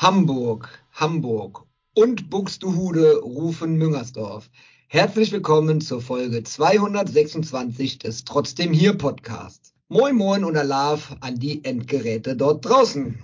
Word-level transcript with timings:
Hamburg, 0.00 0.70
Hamburg 0.94 1.66
und 1.94 2.30
Buxtehude 2.30 3.18
rufen 3.18 3.76
Müngersdorf. 3.76 4.48
Herzlich 4.88 5.30
willkommen 5.30 5.82
zur 5.82 6.00
Folge 6.00 6.42
226 6.42 7.98
des 7.98 8.24
Trotzdem 8.24 8.72
hier 8.72 8.94
Podcasts. 8.94 9.74
Moin 9.88 10.16
Moin 10.16 10.44
und 10.44 10.56
Alarv 10.56 11.14
an 11.20 11.38
die 11.38 11.62
Endgeräte 11.66 12.34
dort 12.34 12.64
draußen. 12.64 13.18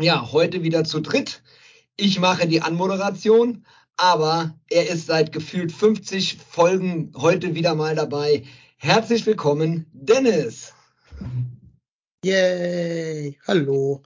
Ja, 0.00 0.32
heute 0.32 0.64
wieder 0.64 0.82
zu 0.82 0.98
dritt. 0.98 1.44
Ich 1.96 2.18
mache 2.18 2.48
die 2.48 2.60
Anmoderation, 2.60 3.64
aber 3.96 4.58
er 4.68 4.90
ist 4.90 5.06
seit 5.06 5.30
gefühlt 5.30 5.70
50 5.70 6.38
Folgen 6.38 7.12
heute 7.16 7.54
wieder 7.54 7.76
mal 7.76 7.94
dabei. 7.94 8.42
Herzlich 8.78 9.24
willkommen, 9.26 9.86
Dennis. 9.92 10.74
Yay, 12.24 13.38
hallo. 13.46 14.02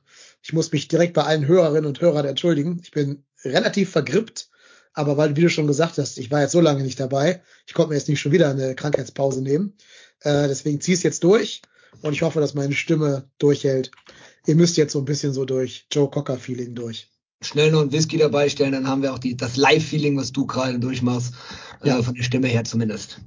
Ich 0.51 0.55
muss 0.55 0.73
mich 0.73 0.89
direkt 0.89 1.15
bei 1.15 1.23
allen 1.23 1.47
Hörerinnen 1.47 1.87
und 1.87 2.01
Hörern 2.01 2.27
entschuldigen. 2.27 2.81
Ich 2.83 2.91
bin 2.91 3.23
relativ 3.45 3.91
vergrippt, 3.91 4.51
aber 4.95 5.17
weil, 5.17 5.37
wie 5.37 5.43
du 5.43 5.49
schon 5.49 5.69
gesagt 5.69 5.97
hast, 5.97 6.19
ich 6.19 6.33
war 6.33 6.41
jetzt 6.41 6.51
so 6.51 6.61
lange 6.61 6.83
nicht 6.83 6.99
dabei, 6.99 7.41
ich 7.69 7.73
konnte 7.73 7.91
mir 7.91 7.95
jetzt 7.95 8.09
nicht 8.09 8.19
schon 8.19 8.33
wieder 8.33 8.51
eine 8.51 8.75
Krankheitspause 8.75 9.43
nehmen. 9.43 9.75
Äh, 10.23 10.49
deswegen 10.49 10.81
zieh 10.81 10.95
es 10.95 11.05
jetzt 11.05 11.23
durch 11.23 11.63
und 12.03 12.15
ich 12.15 12.23
hoffe, 12.23 12.41
dass 12.41 12.55
meine 12.55 12.75
Stimme 12.75 13.31
durchhält. 13.39 13.93
Ihr 14.45 14.57
müsst 14.57 14.77
jetzt 14.77 14.93
so 14.93 14.99
ein 14.99 15.05
bisschen 15.05 15.33
so 15.33 15.45
durch 15.45 15.87
Joe 15.93 16.11
Cocker-Feeling 16.11 16.75
durch. 16.75 17.13
Schnell 17.41 17.71
noch 17.71 17.83
ein 17.83 17.93
Whisky 17.93 18.19
dabei 18.19 18.49
stellen, 18.49 18.73
dann 18.73 18.89
haben 18.89 19.03
wir 19.03 19.15
auch 19.15 19.21
die, 19.21 19.37
das 19.37 19.57
Live-Feeling, 19.57 20.17
was 20.17 20.33
du 20.33 20.47
gerade 20.47 20.81
durchmachst, 20.81 21.33
Ja. 21.85 22.01
äh, 22.01 22.03
von 22.03 22.17
der 22.17 22.25
Stimme 22.25 22.49
her 22.49 22.65
zumindest. 22.65 23.21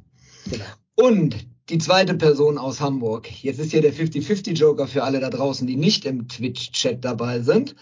Genau. 0.49 0.65
Und 0.95 1.37
die 1.69 1.77
zweite 1.77 2.15
Person 2.15 2.57
aus 2.57 2.81
Hamburg. 2.81 3.29
Jetzt 3.41 3.59
ist 3.59 3.71
hier 3.71 3.81
der 3.81 3.93
50-50-Joker 3.93 4.87
für 4.87 5.03
alle 5.03 5.19
da 5.19 5.29
draußen, 5.29 5.65
die 5.65 5.77
nicht 5.77 6.05
im 6.05 6.27
Twitch-Chat 6.27 7.03
dabei 7.03 7.39
sind. 7.39 7.75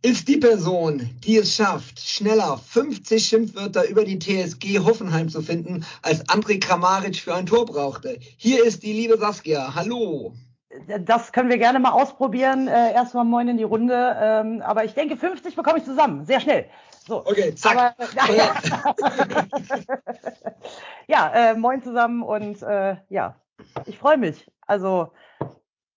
Ist 0.00 0.28
die 0.28 0.36
Person, 0.36 1.10
die 1.24 1.38
es 1.38 1.56
schafft, 1.56 1.98
schneller 1.98 2.56
50 2.56 3.26
Schimpfwörter 3.26 3.88
über 3.88 4.04
die 4.04 4.20
TSG 4.20 4.78
Hoffenheim 4.78 5.28
zu 5.28 5.42
finden, 5.42 5.84
als 6.02 6.24
André 6.28 6.60
Kramaric 6.60 7.16
für 7.16 7.34
ein 7.34 7.46
Tor 7.46 7.66
brauchte. 7.66 8.16
Hier 8.36 8.64
ist 8.64 8.84
die 8.84 8.92
liebe 8.92 9.18
Saskia. 9.18 9.74
Hallo. 9.74 10.34
Das 11.00 11.32
können 11.32 11.48
wir 11.48 11.58
gerne 11.58 11.80
mal 11.80 11.90
ausprobieren. 11.90 12.68
Äh, 12.68 12.92
erstmal 12.92 13.24
moin 13.24 13.48
in 13.48 13.56
die 13.56 13.64
Runde. 13.64 14.16
Ähm, 14.20 14.62
aber 14.62 14.84
ich 14.84 14.94
denke, 14.94 15.16
50 15.16 15.56
bekomme 15.56 15.78
ich 15.78 15.84
zusammen. 15.84 16.24
Sehr 16.24 16.40
schnell. 16.40 16.66
So. 17.08 17.24
Okay, 17.24 17.54
zack. 17.54 17.74
Aber, 17.74 17.94
ja, 21.08 21.32
äh, 21.34 21.54
moin 21.56 21.82
zusammen 21.82 22.22
und 22.22 22.62
äh, 22.62 22.96
ja, 23.08 23.40
ich 23.86 23.98
freue 23.98 24.18
mich. 24.18 24.46
Also 24.66 25.10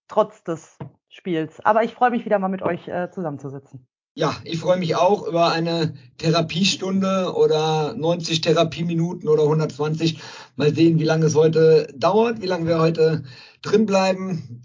trotz 0.07 0.43
des 0.43 0.77
Spiels. 1.09 1.59
Aber 1.65 1.83
ich 1.83 1.93
freue 1.93 2.11
mich 2.11 2.23
wieder 2.23 2.39
mal 2.39 2.47
mit 2.47 2.61
euch 2.61 2.87
äh, 2.87 3.11
zusammenzusitzen. 3.11 3.85
Ja, 4.13 4.35
ich 4.45 4.59
freue 4.59 4.77
mich 4.77 4.95
auch 4.95 5.27
über 5.27 5.51
eine 5.51 5.95
Therapiestunde 6.17 7.33
oder 7.35 7.93
90 7.93 8.39
Therapieminuten 8.39 9.27
oder 9.27 9.43
120. 9.43 10.21
Mal 10.55 10.73
sehen, 10.73 10.97
wie 10.99 11.05
lange 11.05 11.25
es 11.25 11.35
heute 11.35 11.87
dauert, 11.93 12.41
wie 12.41 12.47
lange 12.47 12.67
wir 12.67 12.79
heute 12.79 13.23
drin 13.61 13.85
bleiben. 13.85 14.63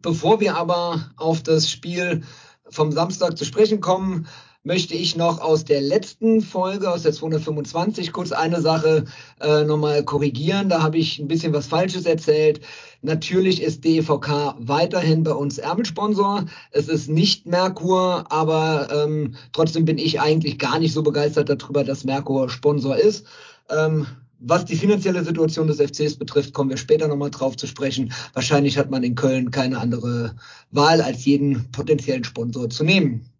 Bevor 0.00 0.40
wir 0.40 0.56
aber 0.56 1.10
auf 1.16 1.42
das 1.42 1.70
Spiel 1.70 2.22
vom 2.68 2.92
Samstag 2.92 3.36
zu 3.36 3.44
sprechen 3.44 3.80
kommen, 3.80 4.26
möchte 4.66 4.94
ich 4.94 5.14
noch 5.14 5.40
aus 5.40 5.64
der 5.64 5.80
letzten 5.80 6.40
Folge, 6.40 6.90
aus 6.90 7.02
der 7.02 7.12
225, 7.12 8.12
kurz 8.12 8.32
eine 8.32 8.60
Sache 8.60 9.04
äh, 9.40 9.62
nochmal 9.62 10.04
korrigieren. 10.04 10.68
Da 10.68 10.82
habe 10.82 10.98
ich 10.98 11.20
ein 11.20 11.28
bisschen 11.28 11.52
was 11.52 11.68
Falsches 11.68 12.04
erzählt. 12.04 12.60
Natürlich 13.00 13.62
ist 13.62 13.84
DEVK 13.84 14.56
weiterhin 14.58 15.22
bei 15.22 15.30
uns 15.30 15.58
Ärmelsponsor. 15.58 16.46
Es 16.72 16.88
ist 16.88 17.08
nicht 17.08 17.46
Merkur, 17.46 18.24
aber 18.28 18.88
ähm, 18.90 19.36
trotzdem 19.52 19.84
bin 19.84 19.98
ich 19.98 20.20
eigentlich 20.20 20.58
gar 20.58 20.80
nicht 20.80 20.92
so 20.92 21.04
begeistert 21.04 21.48
darüber, 21.48 21.84
dass 21.84 22.02
Merkur 22.02 22.50
Sponsor 22.50 22.96
ist. 22.96 23.24
Ähm, 23.70 24.08
was 24.40 24.64
die 24.64 24.76
finanzielle 24.76 25.22
Situation 25.22 25.68
des 25.68 25.80
FCs 25.80 26.16
betrifft, 26.16 26.54
kommen 26.54 26.70
wir 26.70 26.76
später 26.76 27.06
nochmal 27.06 27.30
drauf 27.30 27.56
zu 27.56 27.68
sprechen. 27.68 28.12
Wahrscheinlich 28.32 28.76
hat 28.78 28.90
man 28.90 29.04
in 29.04 29.14
Köln 29.14 29.52
keine 29.52 29.78
andere 29.78 30.34
Wahl, 30.72 31.00
als 31.00 31.24
jeden 31.24 31.70
potenziellen 31.70 32.24
Sponsor 32.24 32.68
zu 32.68 32.82
nehmen. 32.82 33.30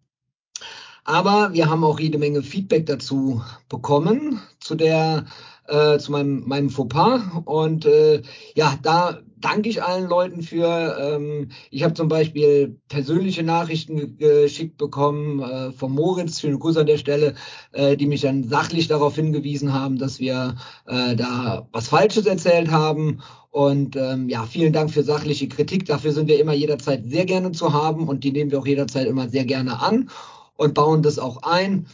Aber 1.07 1.53
wir 1.53 1.69
haben 1.69 1.85
auch 1.85 2.01
jede 2.01 2.17
Menge 2.17 2.43
Feedback 2.43 2.85
dazu 2.85 3.41
bekommen, 3.69 4.41
zu 4.59 4.75
der, 4.75 5.23
äh, 5.67 5.97
zu 5.99 6.11
meinem, 6.11 6.43
meinem 6.45 6.69
Fauxpas. 6.69 7.21
Und 7.45 7.85
äh, 7.85 8.21
ja, 8.55 8.77
da 8.83 9.19
danke 9.37 9.69
ich 9.69 9.81
allen 9.81 10.09
Leuten 10.09 10.41
für. 10.41 10.97
Ähm, 10.99 11.51
ich 11.71 11.83
habe 11.83 11.93
zum 11.93 12.09
Beispiel 12.09 12.77
persönliche 12.89 13.43
Nachrichten 13.43 14.17
geschickt 14.17 14.77
bekommen 14.77 15.39
äh, 15.39 15.71
von 15.71 15.93
Moritz, 15.93 16.41
schöne 16.41 16.59
Grüße 16.59 16.81
an 16.81 16.87
der 16.87 16.97
Stelle, 16.97 17.35
äh, 17.71 17.95
die 17.95 18.07
mich 18.07 18.19
dann 18.19 18.43
sachlich 18.43 18.89
darauf 18.89 19.15
hingewiesen 19.15 19.71
haben, 19.71 19.97
dass 19.97 20.19
wir 20.19 20.55
äh, 20.87 21.15
da 21.15 21.69
was 21.71 21.87
Falsches 21.87 22.25
erzählt 22.25 22.69
haben. 22.69 23.21
Und 23.49 23.95
ähm, 23.95 24.27
ja, 24.27 24.43
vielen 24.43 24.73
Dank 24.73 24.91
für 24.91 25.03
sachliche 25.03 25.47
Kritik. 25.47 25.85
Dafür 25.85 26.11
sind 26.11 26.27
wir 26.27 26.37
immer 26.37 26.53
jederzeit 26.53 27.03
sehr 27.05 27.25
gerne 27.25 27.53
zu 27.53 27.71
haben 27.71 28.09
und 28.09 28.25
die 28.25 28.33
nehmen 28.33 28.51
wir 28.51 28.59
auch 28.59 28.67
jederzeit 28.67 29.07
immer 29.07 29.29
sehr 29.29 29.45
gerne 29.45 29.79
an 29.79 30.09
und 30.57 30.73
bauen 30.73 31.01
das 31.01 31.19
auch 31.19 31.43
ein. 31.43 31.87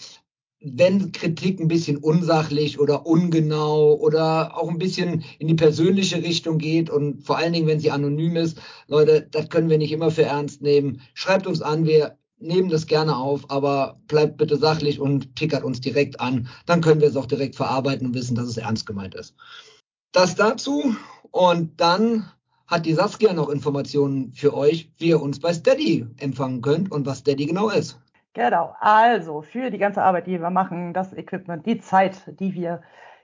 Wenn 0.60 1.12
Kritik 1.12 1.60
ein 1.60 1.68
bisschen 1.68 1.98
unsachlich 1.98 2.80
oder 2.80 3.06
ungenau 3.06 3.96
oder 3.96 4.58
auch 4.58 4.70
ein 4.70 4.78
bisschen 4.78 5.24
in 5.38 5.48
die 5.48 5.56
persönliche 5.56 6.24
Richtung 6.24 6.58
geht 6.58 6.90
und 6.90 7.24
vor 7.26 7.38
allen 7.38 7.52
Dingen, 7.52 7.68
wenn 7.68 7.82
sie 7.82 7.92
anonym 7.92 8.38
ist, 8.38 8.58
Leute, 8.88 9.28
das 9.30 9.50
können 9.50 9.70
wir 9.70 9.78
nicht 9.78 9.92
immer 9.92 10.10
für 10.10 10.24
ernst 10.24 10.62
nehmen. 10.62 11.02
Schreibt 11.14 11.48
uns 11.48 11.62
an, 11.62 11.86
wir 11.86 12.18
nehmen 12.40 12.70
das 12.70 12.88
gerne 12.88 13.18
auf, 13.18 13.50
aber 13.50 14.00
bleibt 14.08 14.38
bitte 14.38 14.58
sachlich 14.58 15.00
und 15.00 15.36
tickert 15.36 15.64
uns 15.64 15.82
direkt 15.82 16.20
an. 16.22 16.48
Dann 16.66 16.82
können 16.82 17.02
wir 17.02 17.10
es 17.10 17.18
auch 17.18 17.26
direkt 17.26 17.56
verarbeiten 17.56 18.08
und 18.08 18.14
wissen, 18.14 18.36
dass 18.36 18.48
es 18.48 18.58
ernst 18.58 18.86
gemeint 18.86 19.16
ist. 19.16 19.36
Das 20.14 20.36
dazu 20.36 20.96
und 21.32 21.82
dann 21.82 22.32
hat 22.68 22.86
die 22.86 22.94
Saskia 22.94 23.34
noch 23.34 23.50
Informationen 23.50 24.34
für 24.34 24.54
euch, 24.56 24.92
wie 24.98 25.10
ihr 25.10 25.22
uns 25.22 25.40
bei 25.40 25.54
Steady 25.54 26.06
empfangen 26.18 26.62
könnt 26.62 26.92
und 26.92 27.06
was 27.06 27.20
Steady 27.20 27.46
genau 27.46 27.70
ist. 27.70 28.00
Genau, 28.36 28.76
also 28.80 29.44
für 29.44 29.70
die 29.70 29.78
ganze 29.78 30.02
Arbeit, 30.02 30.26
die 30.26 30.42
wir 30.42 30.50
machen, 30.50 30.94
das 30.94 31.14
Equipment, 31.14 31.66
die 31.68 31.80
Zeit, 31.80 32.18
die 32.40 32.54
wir 32.56 32.82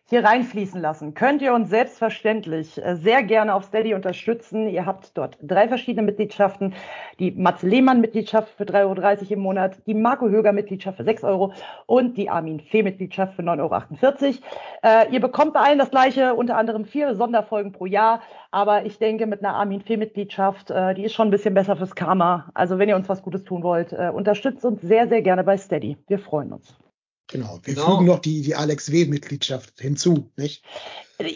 hier 0.09 0.23
reinfließen 0.23 0.81
lassen, 0.81 1.13
könnt 1.13 1.41
ihr 1.41 1.53
uns 1.53 1.69
selbstverständlich 1.69 2.83
äh, 2.83 2.95
sehr 2.95 3.21
gerne 3.21 3.53
auf 3.53 3.65
Steady 3.65 3.93
unterstützen. 3.93 4.67
Ihr 4.67 4.85
habt 4.85 5.15
dort 5.15 5.37
drei 5.41 5.67
verschiedene 5.67 6.03
Mitgliedschaften. 6.03 6.73
Die 7.19 7.31
Mats 7.31 7.61
Lehmann-Mitgliedschaft 7.61 8.49
für 8.57 8.63
3,30 8.63 8.81
Euro 8.85 9.33
im 9.33 9.39
Monat, 9.39 9.77
die 9.85 9.93
Marco 9.93 10.27
Höger-Mitgliedschaft 10.27 10.97
für 10.97 11.03
6 11.03 11.23
Euro 11.23 11.53
und 11.85 12.17
die 12.17 12.29
Armin 12.29 12.59
Fee-Mitgliedschaft 12.59 13.35
für 13.35 13.43
9,48 13.43 13.61
Euro. 13.61 14.33
Äh, 14.81 15.13
ihr 15.13 15.19
bekommt 15.19 15.53
bei 15.53 15.59
allen 15.59 15.77
das 15.77 15.91
gleiche, 15.91 16.33
unter 16.33 16.57
anderem 16.57 16.85
vier 16.85 17.13
Sonderfolgen 17.13 17.71
pro 17.71 17.85
Jahr. 17.85 18.21
Aber 18.49 18.85
ich 18.85 18.97
denke, 18.97 19.27
mit 19.27 19.43
einer 19.43 19.53
Armin 19.55 19.81
Fee-Mitgliedschaft, 19.81 20.71
äh, 20.71 20.95
die 20.95 21.03
ist 21.03 21.13
schon 21.13 21.27
ein 21.27 21.31
bisschen 21.31 21.53
besser 21.53 21.75
fürs 21.75 21.93
Karma. 21.93 22.49
Also 22.55 22.79
wenn 22.79 22.89
ihr 22.89 22.95
uns 22.95 23.07
was 23.09 23.21
Gutes 23.21 23.43
tun 23.43 23.61
wollt, 23.61 23.93
unterstützt 23.93 24.65
uns 24.65 24.81
sehr, 24.81 25.07
sehr 25.07 25.21
gerne 25.21 25.43
bei 25.43 25.57
Steady. 25.57 25.97
Wir 26.07 26.17
freuen 26.17 26.53
uns. 26.53 26.88
Genau. 27.31 27.59
Wir 27.63 27.75
Genau. 27.75 27.85
fügen 27.97 28.05
noch 28.07 28.19
die, 28.19 28.41
die 28.41 28.55
Alex 28.55 28.91
W-Mitgliedschaft 28.91 29.79
hinzu, 29.79 30.31
nicht? 30.35 30.63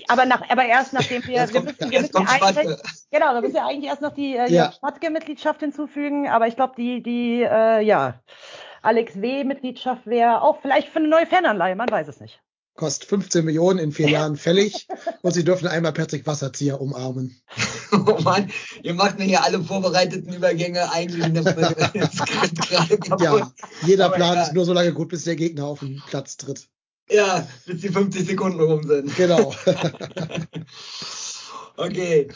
Aber, 0.07 0.25
nach, 0.25 0.41
aber 0.49 0.65
erst 0.65 0.93
nachdem 0.93 1.21
wir, 1.27 1.47
wir 1.47 1.47
kommt- 1.61 1.65
müssen, 1.79 1.91
wir 1.91 2.01
müssen 2.01 2.15
eigentlich, 2.27 2.77
genau, 3.11 3.33
da 3.33 3.41
müssen 3.41 3.53
wir 3.53 3.65
eigentlich 3.65 3.89
erst 3.89 4.01
noch 4.01 4.13
die 4.13 4.33
äh, 4.35 4.47
Ja. 4.49 4.65
ja. 4.65 4.71
Schmatke-Mitgliedschaft 4.71 5.59
hinzufügen, 5.59 6.27
aber 6.29 6.47
ich 6.47 6.55
glaube, 6.55 6.73
die, 6.77 7.03
die, 7.03 7.41
äh, 7.43 7.81
ja, 7.81 8.19
Alex 8.81 9.21
W-Mitgliedschaft 9.21 10.05
wäre 10.07 10.41
auch 10.41 10.59
vielleicht 10.61 10.87
für 10.89 10.99
eine 10.99 11.07
neue 11.09 11.25
Fernanleihe, 11.27 11.75
man 11.75 11.89
weiß 11.91 12.07
es 12.07 12.19
nicht. 12.19 12.41
Kostet 12.75 13.07
15 13.07 13.45
Millionen 13.45 13.77
in 13.79 13.91
vier 13.91 14.09
Jahren 14.09 14.35
fällig 14.35 14.87
und 15.21 15.31
sie 15.31 15.43
dürfen 15.43 15.67
einmal 15.67 15.93
Patrick 15.93 16.25
Wasserzieher 16.25 16.81
umarmen. 16.81 17.39
Oh 17.95 18.19
Mann, 18.23 18.49
ihr 18.81 18.95
macht 18.95 19.19
mir 19.19 19.25
hier 19.25 19.43
alle 19.43 19.63
vorbereiteten 19.63 20.33
Übergänge 20.33 20.91
eigentlich 20.91 21.31
gerade 21.31 22.97
kaputt. 22.97 23.21
Ja, 23.21 23.51
jeder 23.85 24.05
Aber 24.05 24.15
Plan 24.15 24.33
egal. 24.33 24.47
ist 24.47 24.53
nur 24.53 24.65
so 24.65 24.73
lange 24.73 24.93
gut, 24.93 25.09
bis 25.09 25.25
der 25.25 25.35
Gegner 25.35 25.67
auf 25.67 25.81
den 25.81 26.01
Platz 26.07 26.35
tritt. 26.37 26.67
Ja, 27.07 27.47
bis 27.67 27.81
die 27.81 27.89
50 27.89 28.25
Sekunden 28.25 28.59
rum 28.59 28.81
sind. 28.87 29.15
Genau. 29.15 29.53
Okay, 31.75 32.27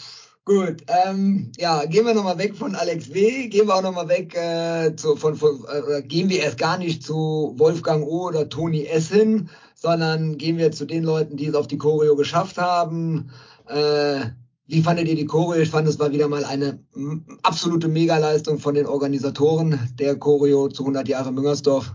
gut. 0.45 0.83
Ähm, 0.87 1.51
ja, 1.57 1.85
gehen 1.85 2.05
wir 2.05 2.13
nochmal 2.15 2.39
weg 2.39 2.55
von 2.55 2.75
Alex 2.75 3.13
W. 3.13 3.47
Gehen 3.49 3.67
wir 3.67 3.75
auch 3.75 3.83
nochmal 3.83 4.09
weg 4.09 4.35
äh, 4.35 4.95
zu, 4.95 5.15
von, 5.15 5.35
von 5.35 5.63
äh, 5.69 6.01
gehen 6.01 6.29
wir 6.29 6.39
erst 6.39 6.57
gar 6.57 6.77
nicht 6.77 7.03
zu 7.03 7.53
Wolfgang 7.57 8.03
O. 8.03 8.27
oder 8.27 8.49
Toni 8.49 8.85
S. 8.85 9.09
hin, 9.09 9.49
sondern 9.77 10.37
gehen 10.37 10.57
wir 10.57 10.71
zu 10.71 10.85
den 10.85 11.03
Leuten, 11.03 11.37
die 11.37 11.45
es 11.45 11.55
auf 11.55 11.67
die 11.67 11.77
Choreo 11.77 12.15
geschafft 12.15 12.57
haben. 12.57 13.29
Äh, 13.67 14.21
wie 14.65 14.81
fandet 14.81 15.07
ihr 15.07 15.15
die 15.15 15.27
Choreo? 15.27 15.61
Ich 15.61 15.69
fand, 15.69 15.87
es 15.87 15.99
war 15.99 16.11
wieder 16.11 16.27
mal 16.27 16.43
eine 16.43 16.79
absolute 17.43 17.87
Megaleistung 17.87 18.57
von 18.57 18.73
den 18.73 18.87
Organisatoren 18.87 19.79
der 19.99 20.17
Choreo 20.17 20.67
zu 20.67 20.81
100 20.83 21.07
Jahre 21.07 21.31
Müngersdorf. 21.31 21.93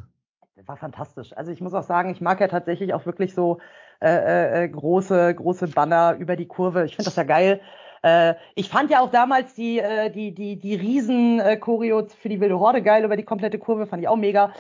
war 0.65 0.77
fantastisch. 0.77 1.37
Also 1.37 1.51
ich 1.51 1.61
muss 1.61 1.75
auch 1.75 1.83
sagen, 1.83 2.11
ich 2.11 2.21
mag 2.21 2.41
ja 2.41 2.47
tatsächlich 2.47 2.95
auch 2.95 3.05
wirklich 3.05 3.35
so 3.35 3.59
äh, 4.01 4.65
äh, 4.65 4.69
große, 4.69 5.35
große 5.35 5.67
Banner 5.69 6.17
über 6.19 6.37
die 6.37 6.47
Kurve. 6.47 6.85
Ich 6.85 6.95
finde 6.95 7.07
das 7.07 7.17
ja 7.17 7.25
geil. 7.25 7.61
Äh, 8.03 8.35
ich 8.55 8.69
fand 8.69 8.91
ja 8.91 9.01
auch 9.01 9.11
damals 9.11 9.55
die, 9.55 9.81
äh, 9.81 10.09
die, 10.09 10.33
die, 10.33 10.57
die 10.57 10.77
riesen 10.77 11.41
äh, 11.41 11.57
Choreo 11.57 12.07
für 12.07 12.29
die 12.29 12.41
wilde 12.41 12.61
Horde 12.61 12.81
geil 12.81 13.05
über 13.05 13.17
die 13.17 13.25
komplette 13.25 13.59
Kurve, 13.59 13.87
fand 13.87 14.03
ich 14.03 14.09
auch 14.09 14.17
mega. 14.17 14.53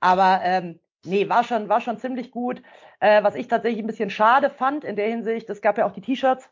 Aber 0.00 0.40
ähm, 0.42 0.80
nee, 1.04 1.28
war 1.28 1.44
schon, 1.44 1.68
war 1.68 1.80
schon 1.80 1.98
ziemlich 1.98 2.30
gut. 2.30 2.62
Äh, 3.00 3.22
was 3.22 3.34
ich 3.34 3.48
tatsächlich 3.48 3.82
ein 3.82 3.86
bisschen 3.86 4.10
schade 4.10 4.50
fand 4.50 4.84
in 4.84 4.96
der 4.96 5.08
Hinsicht, 5.08 5.48
es 5.50 5.60
gab 5.60 5.78
ja 5.78 5.86
auch 5.86 5.92
die 5.92 6.00
T-Shirts, 6.00 6.50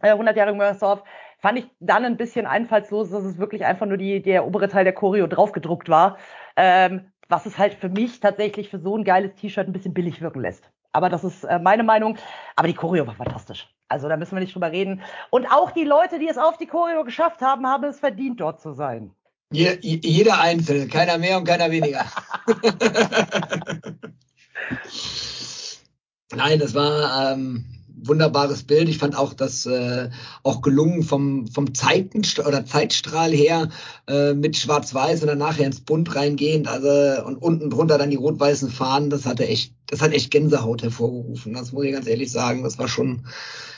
äh, 0.00 0.10
100 0.10 0.36
Jahre 0.36 0.52
Möngersdorf, 0.52 1.02
fand 1.38 1.58
ich 1.58 1.66
dann 1.80 2.04
ein 2.04 2.16
bisschen 2.16 2.46
einfallslos, 2.46 3.10
dass 3.10 3.24
es 3.24 3.38
wirklich 3.38 3.64
einfach 3.64 3.86
nur 3.86 3.96
die, 3.96 4.22
der 4.22 4.46
obere 4.46 4.68
Teil 4.68 4.84
der 4.84 4.94
Choreo 4.94 5.26
draufgedruckt 5.26 5.88
war. 5.88 6.18
Ähm, 6.56 7.12
was 7.28 7.46
es 7.46 7.58
halt 7.58 7.74
für 7.74 7.88
mich 7.88 8.20
tatsächlich 8.20 8.68
für 8.68 8.78
so 8.78 8.96
ein 8.96 9.04
geiles 9.04 9.34
T-Shirt 9.34 9.66
ein 9.66 9.72
bisschen 9.72 9.94
billig 9.94 10.20
wirken 10.20 10.42
lässt. 10.42 10.70
Aber 10.92 11.08
das 11.08 11.24
ist 11.24 11.44
äh, 11.44 11.58
meine 11.58 11.82
Meinung. 11.82 12.18
Aber 12.56 12.68
die 12.68 12.74
Choreo 12.74 13.06
war 13.06 13.14
fantastisch. 13.14 13.68
Also 13.88 14.08
da 14.08 14.16
müssen 14.16 14.36
wir 14.36 14.40
nicht 14.40 14.54
drüber 14.54 14.70
reden. 14.70 15.02
Und 15.30 15.46
auch 15.46 15.70
die 15.70 15.84
Leute, 15.84 16.18
die 16.18 16.28
es 16.28 16.38
auf 16.38 16.58
die 16.58 16.66
Choreo 16.66 17.04
geschafft 17.04 17.40
haben, 17.40 17.66
haben 17.66 17.84
es 17.84 18.00
verdient, 18.00 18.40
dort 18.40 18.60
zu 18.60 18.72
sein. 18.72 19.14
Je, 19.52 19.78
jeder 19.80 20.40
Einzelne, 20.40 20.88
keiner 20.88 21.18
mehr 21.18 21.38
und 21.38 21.44
keiner 21.44 21.70
weniger. 21.70 22.06
Nein, 26.34 26.58
das 26.58 26.74
war 26.74 27.32
ähm, 27.34 27.66
wunderbares 28.04 28.62
Bild. 28.64 28.88
Ich 28.88 28.98
fand 28.98 29.16
auch 29.16 29.34
das 29.34 29.66
äh, 29.66 30.08
auch 30.42 30.62
gelungen 30.62 31.02
vom 31.02 31.46
vom 31.48 31.74
Zeiten 31.74 32.22
oder 32.46 32.64
Zeitstrahl 32.64 33.32
her 33.32 33.68
äh, 34.08 34.32
mit 34.34 34.56
Schwarz-Weiß 34.56 35.22
und 35.22 35.28
dann 35.28 35.38
nachher 35.38 35.66
ins 35.66 35.80
Bunt 35.80 36.14
reingehend, 36.14 36.68
also 36.68 37.24
und 37.24 37.36
unten 37.36 37.70
drunter 37.70 37.98
dann 37.98 38.10
die 38.10 38.16
rot-weißen 38.16 38.70
Fahnen. 38.70 39.10
Das 39.10 39.26
hatte 39.26 39.46
echt, 39.46 39.74
das 39.86 40.00
hat 40.00 40.12
echt 40.12 40.30
Gänsehaut 40.30 40.82
hervorgerufen. 40.82 41.52
Das 41.52 41.72
muss 41.72 41.84
ich 41.84 41.92
ganz 41.92 42.06
ehrlich 42.06 42.32
sagen. 42.32 42.62
Das 42.64 42.78
war 42.78 42.88
schon 42.88 43.26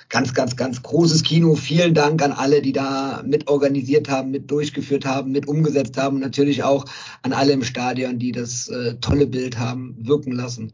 ganz, 0.09 0.35
ganz, 0.35 0.57
ganz 0.57 0.83
großes 0.83 1.23
Kino. 1.23 1.55
Vielen 1.55 1.95
Dank 1.95 2.23
an 2.23 2.33
alle, 2.33 2.63
die 2.63 2.73
da 2.73 3.23
mit 3.25 3.49
organisiert 3.49 4.09
haben, 4.09 4.31
mit 4.31 4.51
durchgeführt 4.51 5.05
haben, 5.05 5.33
mit 5.33 5.49
umgesetzt 5.49 5.97
haben 5.97 6.17
und 6.17 6.23
natürlich 6.23 6.63
auch 6.63 6.85
an 7.23 7.33
alle 7.33 7.53
im 7.53 7.65
Stadion, 7.65 8.19
die 8.19 8.33
das 8.33 8.69
äh, 8.69 8.95
tolle 9.01 9.27
Bild 9.27 9.59
haben 9.59 9.97
wirken 9.99 10.33
lassen. 10.33 10.73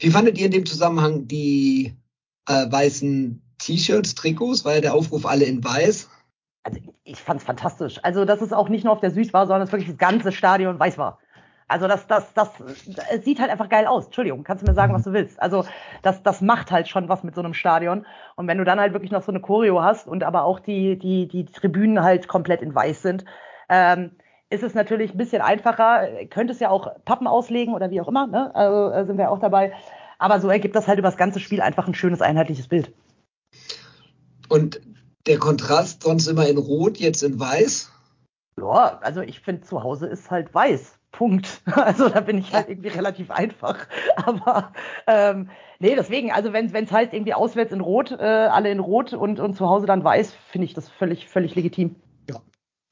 Wie 0.00 0.10
fandet 0.10 0.38
ihr 0.38 0.46
in 0.46 0.52
dem 0.52 0.66
Zusammenhang 0.66 1.26
die 1.26 1.94
äh, 2.48 2.70
weißen 2.70 3.42
T-Shirts, 3.58 4.14
Trikots? 4.14 4.64
War 4.64 4.74
ja 4.74 4.80
der 4.80 4.94
Aufruf 4.94 5.26
alle 5.26 5.44
in 5.44 5.62
weiß? 5.62 6.08
Also 6.64 6.78
ich 7.04 7.18
fand 7.18 7.40
es 7.40 7.46
fantastisch. 7.46 7.98
Also 8.02 8.24
dass 8.24 8.40
es 8.40 8.52
auch 8.52 8.68
nicht 8.68 8.84
nur 8.84 8.92
auf 8.92 9.00
der 9.00 9.10
Süd 9.10 9.32
war, 9.32 9.46
sondern 9.46 9.62
dass 9.62 9.72
wirklich 9.72 9.90
das 9.90 9.98
ganze 9.98 10.32
Stadion 10.32 10.78
weiß 10.78 10.98
war. 10.98 11.18
Also 11.72 11.88
das, 11.88 12.06
das, 12.06 12.32
das, 12.34 12.50
es 13.10 13.24
sieht 13.24 13.40
halt 13.40 13.50
einfach 13.50 13.68
geil 13.68 13.86
aus. 13.86 14.06
Entschuldigung, 14.06 14.44
kannst 14.44 14.62
du 14.62 14.70
mir 14.70 14.74
sagen, 14.74 14.92
was 14.92 15.04
du 15.04 15.12
willst. 15.12 15.40
Also 15.40 15.64
das, 16.02 16.22
das 16.22 16.42
macht 16.42 16.70
halt 16.70 16.86
schon 16.86 17.08
was 17.08 17.24
mit 17.24 17.34
so 17.34 17.40
einem 17.40 17.54
Stadion. 17.54 18.06
Und 18.36 18.46
wenn 18.46 18.58
du 18.58 18.64
dann 18.64 18.78
halt 18.78 18.92
wirklich 18.92 19.10
noch 19.10 19.22
so 19.22 19.32
eine 19.32 19.40
Choreo 19.40 19.82
hast 19.82 20.06
und 20.06 20.22
aber 20.22 20.44
auch 20.44 20.60
die, 20.60 20.98
die, 20.98 21.26
die 21.26 21.46
Tribünen 21.46 22.02
halt 22.02 22.28
komplett 22.28 22.60
in 22.60 22.74
weiß 22.74 23.00
sind, 23.00 23.24
ähm, 23.68 24.12
ist 24.50 24.62
es 24.62 24.74
natürlich 24.74 25.14
ein 25.14 25.18
bisschen 25.18 25.40
einfacher. 25.40 26.06
Könnte 26.28 26.52
es 26.52 26.60
ja 26.60 26.68
auch 26.68 26.88
Pappen 27.06 27.26
auslegen 27.26 27.72
oder 27.72 27.90
wie 27.90 28.02
auch 28.02 28.08
immer, 28.08 28.26
ne? 28.26 28.54
Also 28.54 28.92
äh, 28.92 29.06
sind 29.06 29.16
wir 29.16 29.30
auch 29.30 29.40
dabei. 29.40 29.72
Aber 30.18 30.40
so 30.40 30.50
ergibt 30.50 30.76
das 30.76 30.86
halt 30.86 30.98
über 30.98 31.08
das 31.08 31.16
ganze 31.16 31.40
Spiel 31.40 31.62
einfach 31.62 31.88
ein 31.88 31.94
schönes, 31.94 32.20
einheitliches 32.20 32.68
Bild. 32.68 32.92
Und 34.48 34.80
der 35.26 35.38
Kontrast 35.38 36.02
sonst 36.02 36.26
immer 36.26 36.46
in 36.46 36.58
Rot, 36.58 36.98
jetzt 36.98 37.22
in 37.22 37.40
Weiß? 37.40 37.90
Ja, 38.58 38.98
also 39.00 39.22
ich 39.22 39.40
finde, 39.40 39.62
zu 39.62 39.82
Hause 39.82 40.06
ist 40.06 40.30
halt 40.30 40.52
weiß. 40.52 40.98
Punkt. 41.12 41.60
Also 41.74 42.08
da 42.08 42.20
bin 42.20 42.38
ich 42.38 42.52
halt 42.52 42.68
irgendwie 42.68 42.88
relativ 42.88 43.30
einfach. 43.30 43.86
Aber 44.16 44.72
ähm, 45.06 45.50
nee, 45.78 45.94
deswegen, 45.94 46.32
also 46.32 46.52
wenn 46.52 46.66
es 46.66 46.90
heißt 46.90 47.12
irgendwie 47.12 47.34
auswärts 47.34 47.72
in 47.72 47.80
Rot, 47.80 48.10
äh, 48.10 48.24
alle 48.24 48.70
in 48.70 48.80
Rot 48.80 49.12
und, 49.12 49.38
und 49.38 49.56
zu 49.56 49.68
Hause 49.68 49.86
dann 49.86 50.02
weiß, 50.02 50.32
finde 50.50 50.64
ich 50.64 50.74
das 50.74 50.88
völlig, 50.88 51.28
völlig 51.28 51.54
legitim. 51.54 51.96
Ja. 52.28 52.40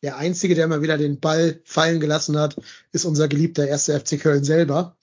Der 0.02 0.19
Einzige, 0.19 0.55
der 0.55 0.69
mal 0.69 0.82
wieder 0.82 0.99
den 0.99 1.19
Ball 1.19 1.61
fallen 1.64 2.00
gelassen 2.00 2.38
hat, 2.38 2.56
ist 2.93 3.05
unser 3.05 3.26
geliebter 3.26 3.67
erste 3.67 3.99
FC 3.99 4.20
Köln 4.20 4.44
selber. 4.44 4.96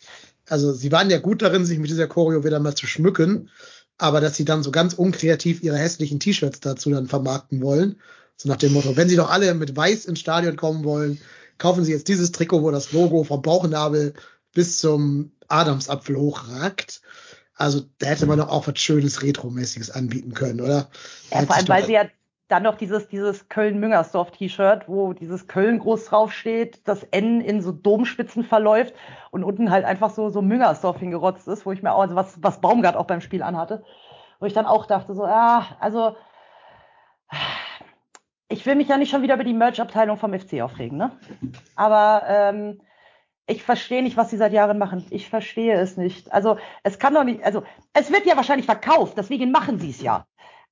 Also 0.48 0.72
sie 0.72 0.92
waren 0.92 1.10
ja 1.10 1.20
gut 1.20 1.42
darin, 1.42 1.66
sich 1.66 1.80
mit 1.80 1.90
dieser 1.90 2.08
Choreo 2.08 2.44
wieder 2.44 2.60
mal 2.60 2.76
zu 2.76 2.88
schmücken, 2.88 3.50
aber 3.98 4.22
dass 4.22 4.36
sie 4.36 4.46
dann 4.46 4.64
so 4.64 4.72
ganz 4.72 4.94
unkreativ 4.94 5.64
ihre 5.64 5.78
hässlichen 5.78 6.20
T-Shirts 6.20 6.62
dazu 6.62 6.90
dann 6.92 7.08
vermarkten 7.08 7.62
wollen. 7.62 8.00
So 8.38 8.48
nach 8.48 8.58
dem 8.58 8.74
Motto, 8.74 8.96
wenn 8.96 9.10
sie 9.10 9.16
doch 9.16 9.32
alle 9.32 9.54
mit 9.56 9.76
weiß 9.76 10.06
ins 10.06 10.20
Stadion 10.20 10.56
kommen 10.56 10.84
wollen, 10.84 11.20
kaufen 11.58 11.84
sie 11.84 11.92
jetzt 11.92 12.08
dieses 12.08 12.32
Trikot, 12.32 12.62
wo 12.62 12.72
das 12.72 12.92
Logo 12.92 13.24
vom 13.24 13.42
Bauchnabel 13.42 14.14
bis 14.54 14.80
zum 14.80 15.32
Adamsapfel 15.48 16.16
hochragt. 16.16 17.02
Also 17.56 17.82
da 18.00 18.08
hätte 18.08 18.28
man 18.28 18.38
doch 18.38 18.50
auch 18.50 18.68
was 18.68 18.80
Schönes 18.80 19.24
Retromäßiges 19.24 19.92
anbieten 19.92 20.34
können, 20.34 20.62
oder? 20.62 20.90
Ja, 21.32 21.42
vor 21.42 21.56
allem, 21.56 21.68
weil 21.68 21.86
sie 21.86 21.94
ja 21.94 22.06
dann 22.48 22.64
noch 22.64 22.76
dieses, 22.76 23.08
dieses 23.10 23.50
Köln-Müngersdorf-T-Shirt, 23.50 24.88
wo 24.88 25.14
dieses 25.14 25.48
Köln 25.48 25.80
groß 25.80 26.06
draufsteht, 26.06 26.82
das 26.86 27.04
N 27.12 27.42
in 27.42 27.62
so 27.62 27.72
Domspitzen 27.72 28.44
verläuft 28.44 28.94
und 29.32 29.44
unten 29.44 29.70
halt 29.70 29.86
einfach 29.86 30.12
so, 30.12 30.30
so 30.30 30.42
Müngersdorf 30.42 31.00
hingerotzt 31.00 31.48
ist, 31.48 31.66
wo 31.66 31.72
ich 31.72 31.84
mir 31.84 31.94
auch, 31.94 32.02
also 32.02 32.16
was, 32.16 32.42
was 32.42 32.62
Baumgart 32.62 32.96
auch 32.96 33.06
beim 33.06 33.22
Spiel 33.22 33.44
anhatte, 33.44 33.84
wo 34.40 34.46
ich 34.46 34.54
dann 34.54 34.66
auch 34.66 34.86
dachte 34.86 35.14
so, 35.14 35.26
ja, 35.26 35.78
also, 35.80 36.16
ich 38.50 38.66
will 38.66 38.76
mich 38.76 38.88
ja 38.88 38.98
nicht 38.98 39.12
schon 39.12 39.22
wieder 39.22 39.36
über 39.36 39.44
die 39.44 39.54
Merch-Abteilung 39.54 40.18
vom 40.18 40.38
FC 40.38 40.62
aufregen, 40.62 40.98
ne? 40.98 41.12
Aber 41.76 42.24
ähm, 42.28 42.82
ich 43.46 43.64
verstehe 43.64 44.04
nicht, 44.04 44.18
was 44.18 44.30
sie 44.30 44.38
seit 44.38 44.54
Jahren 44.54 44.78
machen. 44.78 45.06
Ich 45.10 45.30
verstehe 45.30 45.76
es 45.80 45.98
nicht. 45.98 46.32
Also 46.32 46.58
es 46.84 47.00
kann 47.00 47.14
doch 47.14 47.24
nicht, 47.24 47.44
also 47.44 47.64
es 47.94 48.12
wird 48.12 48.26
ja 48.26 48.36
wahrscheinlich 48.36 48.66
verkauft, 48.66 49.18
deswegen 49.18 49.52
machen 49.52 49.80
sie 49.80 49.90
es 49.90 50.02
ja. 50.02 50.26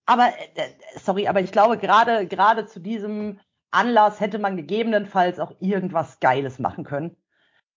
Aber 0.06 0.28
äh, 0.56 0.70
sorry, 0.98 1.28
aber 1.28 1.42
ich 1.42 1.52
glaube 1.52 1.78
gerade 1.78 2.28
gerade 2.28 2.66
zu 2.66 2.80
diesem 2.80 3.40
Anlass 3.72 4.20
hätte 4.20 4.40
man 4.40 4.56
gegebenenfalls 4.56 5.40
auch 5.40 5.54
irgendwas 5.60 6.20
Geiles 6.20 6.60
machen 6.60 6.84
können. 6.84 7.18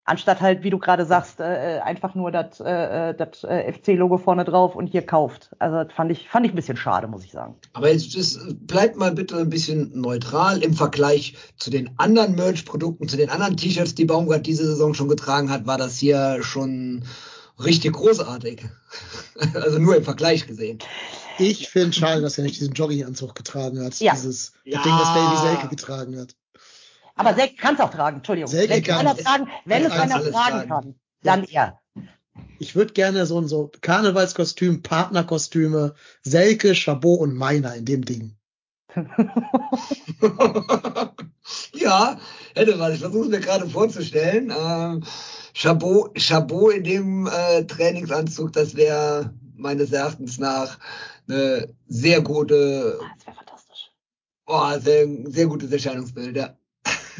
Anstatt 0.08 0.40
halt, 0.40 0.62
wie 0.62 0.70
du 0.70 0.78
gerade 0.78 1.04
sagst, 1.04 1.38
äh, 1.38 1.80
einfach 1.84 2.14
nur 2.14 2.30
das 2.32 2.60
äh, 2.60 3.14
das, 3.14 3.44
äh, 3.44 3.70
FC-Logo 3.72 4.16
vorne 4.16 4.44
drauf 4.44 4.74
und 4.74 4.86
hier 4.86 5.02
kauft. 5.02 5.50
Also 5.58 5.84
das 5.84 5.92
fand 5.92 6.10
ich, 6.10 6.28
fand 6.30 6.46
ich 6.46 6.52
ein 6.52 6.56
bisschen 6.56 6.78
schade, 6.78 7.08
muss 7.08 7.24
ich 7.24 7.32
sagen. 7.32 7.56
Aber 7.74 7.92
jetzt 7.92 8.16
das, 8.16 8.38
bleibt 8.54 8.96
mal 8.96 9.12
bitte 9.12 9.36
ein 9.36 9.50
bisschen 9.50 10.00
neutral 10.00 10.62
im 10.62 10.72
Vergleich 10.72 11.36
zu 11.58 11.70
den 11.70 11.90
anderen 11.98 12.34
Merch-Produkten, 12.36 13.06
zu 13.06 13.18
den 13.18 13.28
anderen 13.28 13.58
T-Shirts, 13.58 13.94
die 13.94 14.06
Baumgart 14.06 14.46
diese 14.46 14.64
Saison 14.64 14.94
schon 14.94 15.08
getragen 15.08 15.50
hat, 15.50 15.66
war 15.66 15.76
das 15.76 15.98
hier 15.98 16.38
schon 16.42 17.04
richtig 17.62 17.92
großartig. 17.92 18.64
Also 19.54 19.78
nur 19.78 19.94
im 19.94 20.02
Vergleich 20.02 20.48
gesehen. 20.48 20.80
Ich 21.38 21.68
finde 21.68 21.92
schade, 21.92 22.20
dass 22.22 22.38
er 22.38 22.44
nicht 22.44 22.58
diesen 22.58 22.72
Jogginganzug 22.72 23.34
getragen 23.34 23.84
hat. 23.84 24.00
Ja. 24.00 24.14
Dieses 24.14 24.52
Ja. 24.64 24.82
Ding, 24.82 24.92
das 24.98 25.14
Davy 25.14 25.36
Selke 25.36 25.68
getragen 25.68 26.18
hat. 26.18 26.34
Aber 27.18 27.34
Selke 27.34 27.56
kann 27.56 27.74
es 27.74 27.80
auch 27.80 27.90
tragen, 27.90 28.18
Entschuldigung. 28.18 28.50
Selke 28.50 28.74
wenn 28.74 28.82
kann 28.82 29.06
einer 29.06 29.18
es. 29.18 29.24
tragen, 29.24 29.48
wenn 29.64 29.84
es 29.84 29.92
einer 29.92 30.22
tragen 30.30 30.68
kann, 30.68 30.94
dann 31.22 31.44
er. 31.44 31.80
Ich 32.58 32.74
würde 32.74 32.92
gerne 32.92 33.26
so 33.26 33.40
ein 33.40 33.48
so 33.48 33.70
Karnevalskostüm, 33.80 34.82
Partnerkostüme, 34.82 35.94
Selke, 36.22 36.74
Chabot 36.74 37.20
und 37.20 37.34
Meiner 37.34 37.74
in 37.74 37.84
dem 37.84 38.04
Ding. 38.04 38.36
ja, 41.74 42.18
hätte 42.54 42.78
was. 42.78 42.94
Ich 42.94 43.00
versuche 43.00 43.24
es 43.24 43.30
mir 43.30 43.40
gerade 43.40 43.68
vorzustellen. 43.68 44.52
Ähm, 44.56 45.04
Chabot, 45.54 46.16
Chabot 46.18 46.72
in 46.72 46.84
dem 46.84 47.26
äh, 47.26 47.64
Trainingsanzug, 47.64 48.52
das 48.52 48.76
wäre 48.76 49.34
meines 49.56 49.92
Erachtens 49.92 50.38
nach 50.38 50.78
eine 51.28 51.68
sehr 51.88 52.22
gute, 52.22 52.98
Das 53.16 53.26
wäre 53.26 53.36
fantastisch. 53.36 53.90
oh, 54.46 54.78
sehr, 54.78 55.08
sehr 55.26 55.46
gutes 55.46 55.72
Erscheinungsbild, 55.72 56.36
ja. 56.36 56.57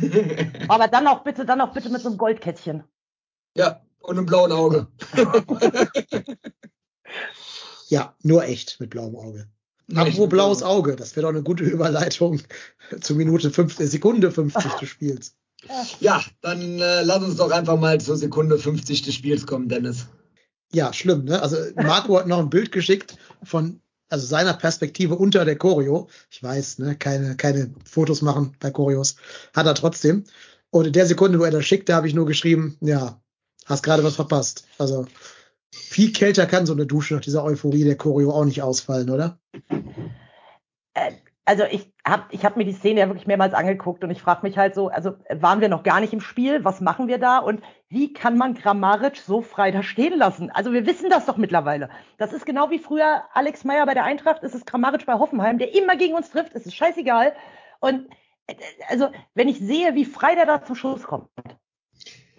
Aber 0.69 0.89
dann 0.89 1.07
auch 1.07 1.25
bitte, 1.25 1.45
dann 1.45 1.61
auch 1.61 1.73
bitte 1.73 1.91
mit 1.91 2.01
so 2.01 2.09
einem 2.09 2.19
Goldkettchen. 2.19 2.85
ja, 3.55 3.81
und 4.01 4.17
einem 4.17 4.27
blauen 4.27 4.53
Auge. 4.53 4.87
Ja, 7.89 8.15
nur 8.23 8.45
echt 8.45 8.81
mit 8.81 8.91
blauem 8.91 9.17
Auge. 9.17 9.49
Apropos 9.95 10.29
blaues 10.29 10.63
Auge, 10.63 10.97
das 10.97 11.17
wäre 11.17 11.23
doch 11.23 11.31
eine 11.31 11.43
gute 11.43 11.65
Überleitung 11.65 12.43
zur 13.01 13.17
Minute 13.17 13.51
50, 13.51 13.81
äh, 13.81 13.89
Sekunde 13.89 14.31
50 14.31 14.73
des 14.75 14.89
Spiels. 14.89 15.35
Ja, 15.99 16.23
dann 16.43 16.79
äh, 16.79 17.03
lass 17.03 17.23
uns 17.23 17.37
doch 17.37 17.51
einfach 17.51 17.79
mal 17.79 18.01
zur 18.01 18.17
Sekunde 18.17 18.59
50 18.59 19.03
des 19.03 19.15
Spiels 19.15 19.47
kommen, 19.47 19.69
Dennis. 19.69 20.07
Ja, 20.73 20.93
schlimm, 20.93 21.25
ne? 21.25 21.41
Also 21.41 21.57
Marco 21.77 22.19
hat 22.19 22.27
noch 22.27 22.39
ein 22.39 22.51
Bild 22.51 22.71
geschickt 22.71 23.17
von 23.43 23.81
also 24.09 24.27
seiner 24.27 24.55
Perspektive 24.55 25.15
unter 25.15 25.45
der 25.45 25.57
Choreo. 25.57 26.09
Ich 26.31 26.43
weiß, 26.43 26.79
ne, 26.79 26.97
keine, 26.97 27.37
keine 27.37 27.71
Fotos 27.85 28.23
machen 28.23 28.57
bei 28.61 28.71
Choreos. 28.71 29.17
Hat 29.55 29.67
er 29.67 29.75
trotzdem. 29.75 30.25
Und 30.71 30.87
in 30.87 30.93
der 30.93 31.07
Sekunde, 31.07 31.39
wo 31.39 31.45
er 31.45 31.51
das 31.51 31.65
schickt, 31.65 31.89
da 31.89 31.97
habe 31.97 32.09
ich 32.09 32.15
nur 32.15 32.27
geschrieben, 32.27 32.77
ja, 32.81 33.21
hast 33.67 33.83
gerade 33.83 34.05
was 34.05 34.17
verpasst. 34.17 34.67
Also 34.79 35.07
viel 35.71 36.13
kälter 36.13 36.47
kann 36.47 36.67
so 36.67 36.73
eine 36.73 36.87
Dusche 36.87 37.15
nach 37.15 37.21
dieser 37.21 37.45
Euphorie 37.45 37.85
der 37.85 37.97
Choreo 37.97 38.33
auch 38.33 38.45
nicht 38.45 38.63
ausfallen, 38.63 39.11
oder? 39.11 39.39
Also 41.49 41.65
ich 41.65 41.91
habe 42.07 42.25
ich 42.31 42.45
hab 42.45 42.59
mir 42.59 42.67
die 42.67 42.75
Szene 42.75 43.01
ja 43.01 43.09
wirklich 43.09 43.27
mehrmals 43.27 43.55
angeguckt 43.55 44.05
und 44.05 44.11
ich 44.11 44.21
frage 44.21 44.43
mich 44.43 44.59
halt 44.59 44.75
so, 44.75 44.89
also 44.89 45.15
waren 45.31 45.63
wir 45.63 45.71
noch 45.71 45.83
gar 45.83 45.99
nicht 46.01 46.13
im 46.13 46.21
Spiel? 46.21 46.63
Was 46.63 46.83
machen 46.83 47.09
wir 47.09 47.17
da? 47.17 47.39
Und 47.39 47.65
wie 47.89 48.13
kann 48.13 48.37
man 48.37 48.53
Grammaric 48.53 49.17
so 49.17 49.41
frei 49.41 49.71
da 49.71 49.83
stehen 49.83 50.19
lassen? 50.19 50.51
Also 50.51 50.75
wir 50.75 50.85
wissen 50.85 51.09
das 51.09 51.25
doch 51.25 51.39
mittlerweile. 51.39 51.89
Das 52.19 52.35
ist 52.35 52.45
genau 52.45 52.69
wie 52.69 52.79
früher 52.79 53.23
Alex 53.33 53.65
Meyer 53.65 53.87
bei 53.87 53.95
der 53.95 54.05
Eintracht, 54.05 54.43
es 54.43 54.55
ist 54.55 54.67
Grammaric 54.67 55.07
bei 55.07 55.15
Hoffenheim, 55.15 55.57
der 55.57 55.75
immer 55.75 55.97
gegen 55.97 56.15
uns 56.15 56.29
trifft, 56.31 56.55
es 56.55 56.67
ist 56.67 56.77
scheißegal. 56.77 57.33
Und 57.81 58.11
äh, 58.47 58.55
also 58.91 59.09
wenn 59.33 59.49
ich 59.49 59.59
sehe, 59.59 59.95
wie 59.95 60.05
frei 60.05 60.35
der 60.35 60.45
da 60.45 60.63
zum 60.63 60.77
Schuss 60.77 61.05
kommt. 61.05 61.31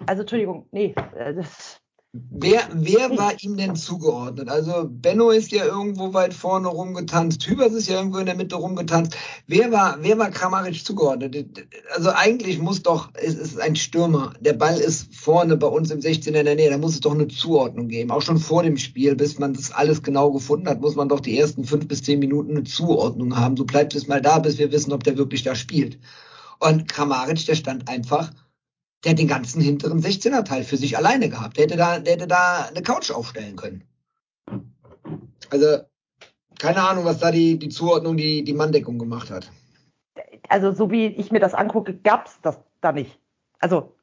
Also 0.05 0.21
Entschuldigung, 0.21 0.67
nee, 0.69 0.93
äh, 1.15 1.33
das 1.33 1.78
Wer, 2.11 2.67
wer 2.73 3.15
war 3.19 3.33
ihm 3.39 3.55
denn 3.55 3.75
zugeordnet? 3.75 4.49
Also 4.49 4.87
Benno 4.89 5.29
ist 5.29 5.51
ja 5.51 5.63
irgendwo 5.65 6.11
weit 6.11 6.33
vorne 6.33 6.67
rumgetanzt, 6.67 7.45
Hübers 7.45 7.73
ist 7.73 7.87
ja 7.87 7.97
irgendwo 7.97 8.17
in 8.17 8.25
der 8.25 8.35
Mitte 8.35 8.55
rumgetanzt. 8.55 9.15
Wer 9.45 9.71
war, 9.71 9.99
wer 10.01 10.17
war 10.17 10.31
Kramaric 10.31 10.83
zugeordnet? 10.83 11.69
Also 11.93 12.09
eigentlich 12.09 12.57
muss 12.57 12.81
doch, 12.81 13.11
es 13.13 13.35
ist 13.35 13.59
ein 13.59 13.75
Stürmer. 13.75 14.33
Der 14.39 14.53
Ball 14.53 14.79
ist 14.79 15.13
vorne 15.13 15.55
bei 15.55 15.67
uns 15.67 15.91
im 15.91 16.01
16 16.01 16.33
in 16.33 16.45
der 16.45 16.55
Nähe. 16.55 16.71
Da 16.71 16.79
muss 16.79 16.93
es 16.93 17.01
doch 17.01 17.13
eine 17.13 17.27
Zuordnung 17.27 17.89
geben. 17.89 18.09
Auch 18.09 18.23
schon 18.23 18.39
vor 18.39 18.63
dem 18.63 18.77
Spiel, 18.77 19.15
bis 19.15 19.37
man 19.37 19.53
das 19.53 19.71
alles 19.71 20.01
genau 20.01 20.31
gefunden 20.31 20.67
hat, 20.67 20.81
muss 20.81 20.95
man 20.95 21.09
doch 21.09 21.19
die 21.19 21.37
ersten 21.37 21.63
fünf 21.63 21.87
bis 21.87 22.01
zehn 22.01 22.17
Minuten 22.17 22.57
eine 22.57 22.63
Zuordnung 22.63 23.37
haben. 23.37 23.55
So 23.55 23.65
bleibt 23.65 23.93
es 23.93 24.07
mal 24.07 24.21
da, 24.21 24.39
bis 24.39 24.57
wir 24.57 24.71
wissen, 24.71 24.93
ob 24.93 25.03
der 25.03 25.19
wirklich 25.19 25.43
da 25.43 25.53
spielt. 25.53 25.99
Und 26.59 26.87
Kramaric, 26.87 27.45
der 27.45 27.55
stand 27.55 27.87
einfach 27.87 28.31
der 29.03 29.11
hat 29.11 29.19
den 29.19 29.27
ganzen 29.27 29.61
hinteren 29.61 30.01
16er 30.01 30.43
Teil 30.43 30.63
für 30.63 30.77
sich 30.77 30.97
alleine 30.97 31.29
gehabt. 31.29 31.57
Der 31.57 31.65
hätte 31.65 31.77
da, 31.77 31.99
der 31.99 32.13
hätte 32.13 32.27
da 32.27 32.67
eine 32.69 32.81
Couch 32.81 33.11
aufstellen 33.11 33.55
können. 33.55 33.83
Also, 35.49 35.79
keine 36.59 36.81
Ahnung, 36.81 37.05
was 37.05 37.19
da 37.19 37.31
die, 37.31 37.57
die 37.57 37.69
Zuordnung, 37.69 38.17
die, 38.17 38.43
die 38.43 38.53
Manndeckung 38.53 38.99
gemacht 38.99 39.31
hat. 39.31 39.51
Also, 40.49 40.71
so 40.71 40.91
wie 40.91 41.07
ich 41.07 41.31
mir 41.31 41.39
das 41.39 41.53
angucke, 41.53 41.95
gab's 41.95 42.39
das 42.41 42.59
da 42.81 42.91
nicht. 42.91 43.19
Also, 43.59 43.95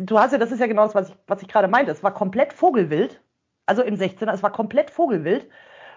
du 0.00 0.18
hast 0.18 0.32
ja, 0.32 0.38
das 0.38 0.52
ist 0.52 0.60
ja 0.60 0.66
genau 0.66 0.84
das, 0.84 0.94
was 0.94 1.08
ich, 1.08 1.16
was 1.26 1.42
ich 1.42 1.48
gerade 1.48 1.68
meinte. 1.68 1.90
Es 1.90 2.02
war 2.02 2.14
komplett 2.14 2.52
Vogelwild. 2.52 3.20
Also 3.66 3.82
im 3.82 3.96
16er, 3.96 4.32
es 4.32 4.42
war 4.42 4.52
komplett 4.52 4.90
Vogelwild. 4.90 5.48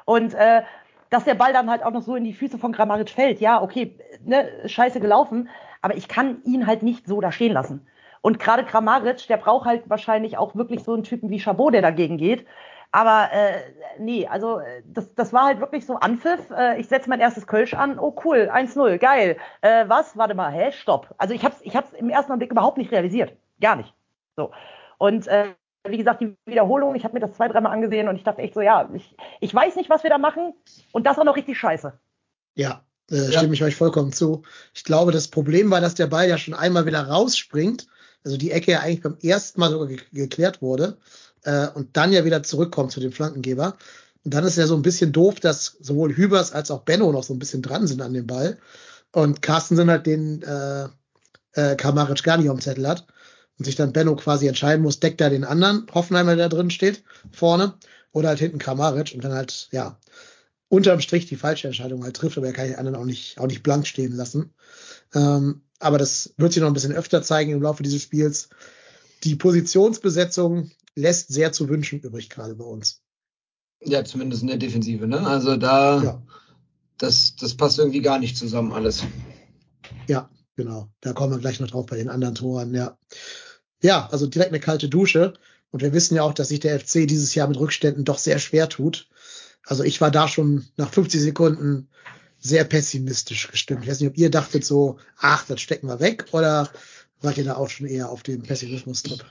Und 0.05 0.33
äh, 0.33 0.63
dass 1.10 1.25
der 1.25 1.36
Ball 1.36 1.53
dann 1.53 1.69
halt 1.69 1.83
auch 1.83 1.91
noch 1.91 2.01
so 2.01 2.15
in 2.15 2.24
die 2.24 2.33
Füße 2.33 2.57
von 2.57 2.71
Grammaric 2.71 3.10
fällt, 3.10 3.39
ja, 3.39 3.62
okay, 3.62 3.98
ne, 4.24 4.50
scheiße 4.65 5.00
gelaufen, 5.00 5.50
aber 5.81 5.95
ich 5.95 6.07
kann 6.07 6.41
ihn 6.43 6.67
halt 6.67 6.83
nicht 6.83 7.05
so 7.05 7.21
da 7.21 7.31
stehen 7.31 7.53
lassen. 7.53 7.86
Und 8.22 8.40
gerade 8.40 8.63
Kramaric, 8.63 9.28
der 9.28 9.38
braucht 9.38 9.66
halt 9.66 9.90
wahrscheinlich 9.90 10.38
auch 10.38 10.56
wirklich 10.56 10.84
so 10.84 10.94
einen 10.94 11.04
Typen 11.04 11.30
wie 11.30 11.40
Chabot, 11.40 11.74
der 11.74 11.82
dagegen 11.82 12.18
geht. 12.18 12.46
Aber 12.92 13.30
äh, 13.32 13.62
nee, 14.00 14.28
also 14.28 14.60
äh, 14.60 14.84
das, 14.86 15.16
das 15.16 15.32
war 15.32 15.46
halt 15.46 15.60
wirklich 15.60 15.86
so 15.86 15.96
Anpfiff. 15.96 16.51
Äh, 16.51 16.80
ich 16.80 16.88
setze 16.88 17.10
mein 17.10 17.22
erstes 17.22 17.48
Kölsch 17.48 17.74
an. 17.74 17.98
Oh 17.98 18.16
cool, 18.25 18.50
1-0, 18.54 18.98
geil. 18.98 19.38
Äh, 19.62 19.86
was? 19.88 20.18
Warte 20.18 20.36
mal, 20.36 20.51
hä? 20.51 20.72
Stopp. 20.74 21.13
Also 21.18 21.34
ich 21.34 21.44
habe 21.46 21.56
es 21.56 21.62
ich 21.66 21.75
hab's 21.75 21.94
im 21.94 22.10
ersten 22.10 22.32
Augenblick 22.32 22.51
überhaupt 22.51 22.78
nicht 22.78 22.92
realisiert. 22.92 23.34
Gar 23.62 23.78
nicht. 23.78 23.94
So. 24.36 24.51
Und 24.98 25.25
äh, 25.28 25.54
wie 25.88 25.98
gesagt, 25.98 26.22
die 26.22 26.36
Wiederholung, 26.46 26.96
ich 26.96 27.06
habe 27.06 27.13
mir 27.13 27.22
das 27.22 27.34
zwei, 27.34 27.48
dreimal 27.48 27.72
angesehen 27.72 28.08
und 28.08 28.18
ich 28.18 28.24
dachte 28.24 28.42
echt 28.42 28.54
so, 28.54 28.62
ja, 28.62 28.90
ich, 28.94 29.16
ich 29.40 29.56
weiß 29.56 29.78
nicht, 29.78 29.90
was 29.90 30.04
wir 30.04 30.10
da 30.10 30.18
machen. 30.18 30.54
Und 30.92 31.08
das 31.08 31.18
war 31.18 31.24
noch 31.24 31.38
richtig 31.38 31.58
scheiße. 31.58 31.94
Ja, 32.56 32.84
äh, 33.10 33.32
stimme 33.32 33.54
ich 33.54 33.63
euch 33.63 33.78
vollkommen 33.78 34.12
zu. 34.12 34.44
Ich 34.74 34.84
glaube, 34.84 35.13
das 35.13 35.30
Problem 35.30 35.72
war, 35.72 35.80
dass 35.80 35.96
der 35.96 36.08
Ball 36.08 36.28
ja 36.28 36.38
schon 36.38 36.54
einmal 36.54 36.86
wieder 36.86 37.08
rausspringt 37.08 37.88
also 38.24 38.38
die 38.38 38.51
Ecke 38.51 38.72
ja 38.72 38.80
eigentlich 38.82 39.01
beim 39.01 39.18
ersten 39.22 39.60
Mal 39.60 39.72
sogar 39.72 39.88
ge 39.88 40.00
geklärt 40.12 40.62
wurde 40.62 40.98
äh, 41.44 41.68
und 41.68 41.98
dann 41.98 42.13
ja 42.13 42.25
wieder 42.25 42.44
zurückkommt 42.44 42.92
zu 42.92 43.00
dem 43.00 43.12
Flankengeber. 43.12 43.78
Und 44.24 44.34
dann 44.34 44.46
ist 44.46 44.58
ja 44.58 44.68
so 44.68 44.75
ein 44.75 44.84
bisschen 44.84 45.12
doof, 45.12 45.40
dass 45.40 45.78
sowohl 45.80 46.16
Hübers 46.16 46.51
als 46.51 46.70
auch 46.70 46.82
Benno 46.82 47.12
noch 47.12 47.24
so 47.24 47.34
ein 47.34 47.40
bisschen 47.40 47.62
dran 47.62 47.88
sind 47.88 48.01
an 48.01 48.13
dem 48.13 48.28
Ball. 48.28 48.60
Und 49.12 49.42
Carsten 49.42 49.75
sind 49.75 49.90
halt 49.90 50.06
den 50.06 50.44
äh, 50.44 50.88
äh, 51.54 51.75
Kamaric 51.75 52.24
gar 52.24 52.38
nicht 52.38 52.50
am 52.50 52.62
Zettel 52.62 52.88
hat 52.88 53.08
und 53.58 53.66
sich 53.66 53.75
dann 53.75 53.94
Benno 53.94 54.16
quasi 54.16 54.48
entscheiden 54.48 54.84
muss, 54.84 55.00
deckt 55.00 55.22
er 55.22 55.30
den 55.30 55.44
anderen 55.44 55.86
Hoffenheimer, 55.94 56.36
der 56.36 56.50
da 56.50 56.56
drin 56.56 56.70
steht, 56.70 57.04
vorne, 57.32 57.74
oder 58.12 58.30
halt 58.30 58.40
hinten 58.40 58.60
Kramaric 58.60 59.13
und 59.13 59.24
dann 59.24 59.34
halt, 59.34 59.70
ja, 59.72 59.98
unterm 60.68 61.01
Strich 61.01 61.25
die 61.25 61.36
falsche 61.36 61.68
Entscheidung 61.68 62.04
halt 62.04 62.16
trifft, 62.16 62.38
aber 62.38 62.48
er 62.48 62.54
kann 62.54 62.68
die 62.68 62.75
anderen 62.75 62.98
auch 62.98 63.06
nicht, 63.06 63.40
auch 63.40 63.48
nicht 63.48 63.63
blank 63.63 63.86
stehen 63.88 64.13
lassen. 64.13 64.54
Ähm, 65.13 65.62
aber 65.81 65.97
das 65.97 66.33
wird 66.38 66.53
sich 66.53 66.61
noch 66.61 66.67
ein 66.67 66.73
bisschen 66.73 66.93
öfter 66.93 67.21
zeigen 67.23 67.51
im 67.51 67.61
Laufe 67.61 67.83
dieses 67.83 68.01
Spiels. 68.01 68.50
Die 69.23 69.35
Positionsbesetzung 69.35 70.71
lässt 70.95 71.29
sehr 71.29 71.51
zu 71.51 71.69
wünschen 71.69 72.00
übrig, 72.00 72.29
gerade 72.29 72.55
bei 72.55 72.63
uns. 72.63 73.01
Ja, 73.83 74.03
zumindest 74.03 74.43
in 74.43 74.47
der 74.47 74.57
Defensive, 74.57 75.07
ne? 75.07 75.25
Also 75.25 75.57
da, 75.57 76.03
ja. 76.03 76.21
das, 76.97 77.35
das 77.35 77.55
passt 77.55 77.79
irgendwie 77.79 78.01
gar 78.01 78.19
nicht 78.19 78.38
zusammen 78.38 78.73
alles. 78.73 79.03
Ja, 80.07 80.29
genau. 80.55 80.89
Da 81.01 81.13
kommen 81.13 81.33
wir 81.33 81.39
gleich 81.39 81.59
noch 81.59 81.69
drauf 81.69 81.88
bei 81.88 81.97
den 81.97 82.09
anderen 82.09 82.35
Toren, 82.35 82.73
ja. 82.75 82.97
Ja, 83.81 84.07
also 84.11 84.27
direkt 84.27 84.51
eine 84.51 84.59
kalte 84.59 84.88
Dusche. 84.88 85.33
Und 85.71 85.81
wir 85.81 85.93
wissen 85.93 86.15
ja 86.15 86.23
auch, 86.23 86.33
dass 86.33 86.50
sich 86.50 86.59
der 86.59 86.79
FC 86.79 87.07
dieses 87.07 87.33
Jahr 87.33 87.47
mit 87.47 87.59
Rückständen 87.59 88.03
doch 88.03 88.17
sehr 88.17 88.39
schwer 88.39 88.69
tut. 88.69 89.07
Also 89.65 89.83
ich 89.83 90.01
war 90.01 90.11
da 90.11 90.27
schon 90.27 90.65
nach 90.75 90.91
50 90.91 91.21
Sekunden 91.21 91.89
sehr 92.41 92.65
pessimistisch 92.65 93.50
gestimmt. 93.50 93.83
Ich 93.83 93.89
weiß 93.89 94.00
nicht, 94.01 94.10
ob 94.10 94.17
ihr 94.17 94.31
dachtet 94.31 94.65
so, 94.65 94.98
ach, 95.17 95.45
das 95.45 95.62
stecken 95.62 95.88
wir 95.88 96.00
weg, 96.00 96.25
oder 96.31 96.69
wart 97.21 97.38
ihr 97.38 97.45
da 97.45 97.55
auch 97.55 97.69
schon 97.69 97.86
eher 97.88 98.10
auf 98.10 98.24
dem 98.24 98.41
Pessimismus-Trip? 98.41 99.24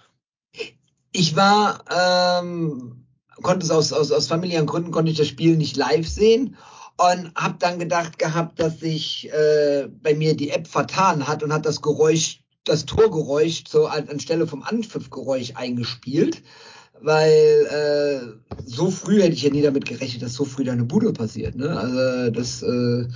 Ich 1.13 1.35
war, 1.35 1.85
ähm, 1.91 3.05
konnte 3.43 3.67
es 3.67 3.73
aus, 3.73 3.93
aus, 3.93 4.13
aus 4.13 4.29
familiären 4.29 4.67
Gründen, 4.67 4.93
konnte 4.93 5.11
ich 5.11 5.19
das 5.19 5.27
Spiel 5.27 5.57
nicht 5.57 5.77
live 5.77 6.09
sehen 6.09 6.57
und 6.97 7.35
habe 7.35 7.57
dann 7.59 7.81
gedacht 7.81 8.19
gehabt, 8.19 8.61
dass 8.61 8.79
sich 8.79 9.29
äh, 9.33 9.89
bei 9.89 10.15
mir 10.15 10.37
die 10.37 10.51
App 10.51 10.69
vertan 10.69 11.27
hat 11.27 11.43
und 11.43 11.53
hat 11.53 11.67
das 11.67 11.83
Geräusch, 11.83 12.45
das 12.65 12.87
Torgeräusch 12.87 13.65
so 13.69 13.87
an, 13.87 14.09
anstelle 14.09 14.47
vom 14.47 14.63
Anpfiffgeräusch 14.63 15.55
eingespielt 15.57 16.43
weil 17.03 17.67
äh, 17.71 18.57
so 18.65 18.91
früh 18.91 19.23
hätte 19.23 19.35
ich 19.35 19.43
ja 19.43 19.51
nie 19.51 19.63
damit 19.63 19.87
gerechnet, 19.87 20.23
dass 20.23 20.35
so 20.35 20.45
früh 20.45 20.65
da 20.65 20.73
eine 20.73 20.85
Bude 20.85 21.13
passiert. 21.13 21.57
Ne? 21.57 21.79
Also 21.79 22.31
das 22.31 22.63
äh, 22.63 23.09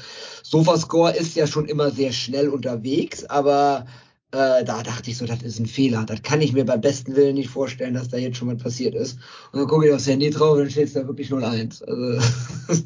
Sofascore 0.42 1.16
ist 1.16 1.34
ja 1.36 1.46
schon 1.46 1.66
immer 1.66 1.90
sehr 1.90 2.12
schnell 2.12 2.48
unterwegs, 2.48 3.24
aber 3.26 3.86
äh, 4.32 4.64
da 4.64 4.82
dachte 4.82 5.10
ich 5.10 5.16
so, 5.16 5.26
das 5.26 5.42
ist 5.42 5.60
ein 5.60 5.66
Fehler. 5.66 6.04
Das 6.04 6.22
kann 6.22 6.40
ich 6.40 6.52
mir 6.52 6.64
beim 6.64 6.80
besten 6.80 7.14
Willen 7.14 7.34
nicht 7.34 7.50
vorstellen, 7.50 7.94
dass 7.94 8.08
da 8.08 8.16
jetzt 8.16 8.36
schon 8.36 8.48
mal 8.48 8.56
passiert 8.56 8.94
ist. 8.94 9.18
Und 9.52 9.60
dann 9.60 9.68
gucke 9.68 9.86
ich 9.86 9.92
aufs 9.92 10.08
Handy 10.08 10.30
drauf 10.30 10.52
und 10.52 10.60
dann 10.60 10.70
steht 10.70 10.88
es 10.88 10.94
da 10.94 11.06
wirklich 11.06 11.30
0-1. 11.30 11.84
Also 11.84 12.82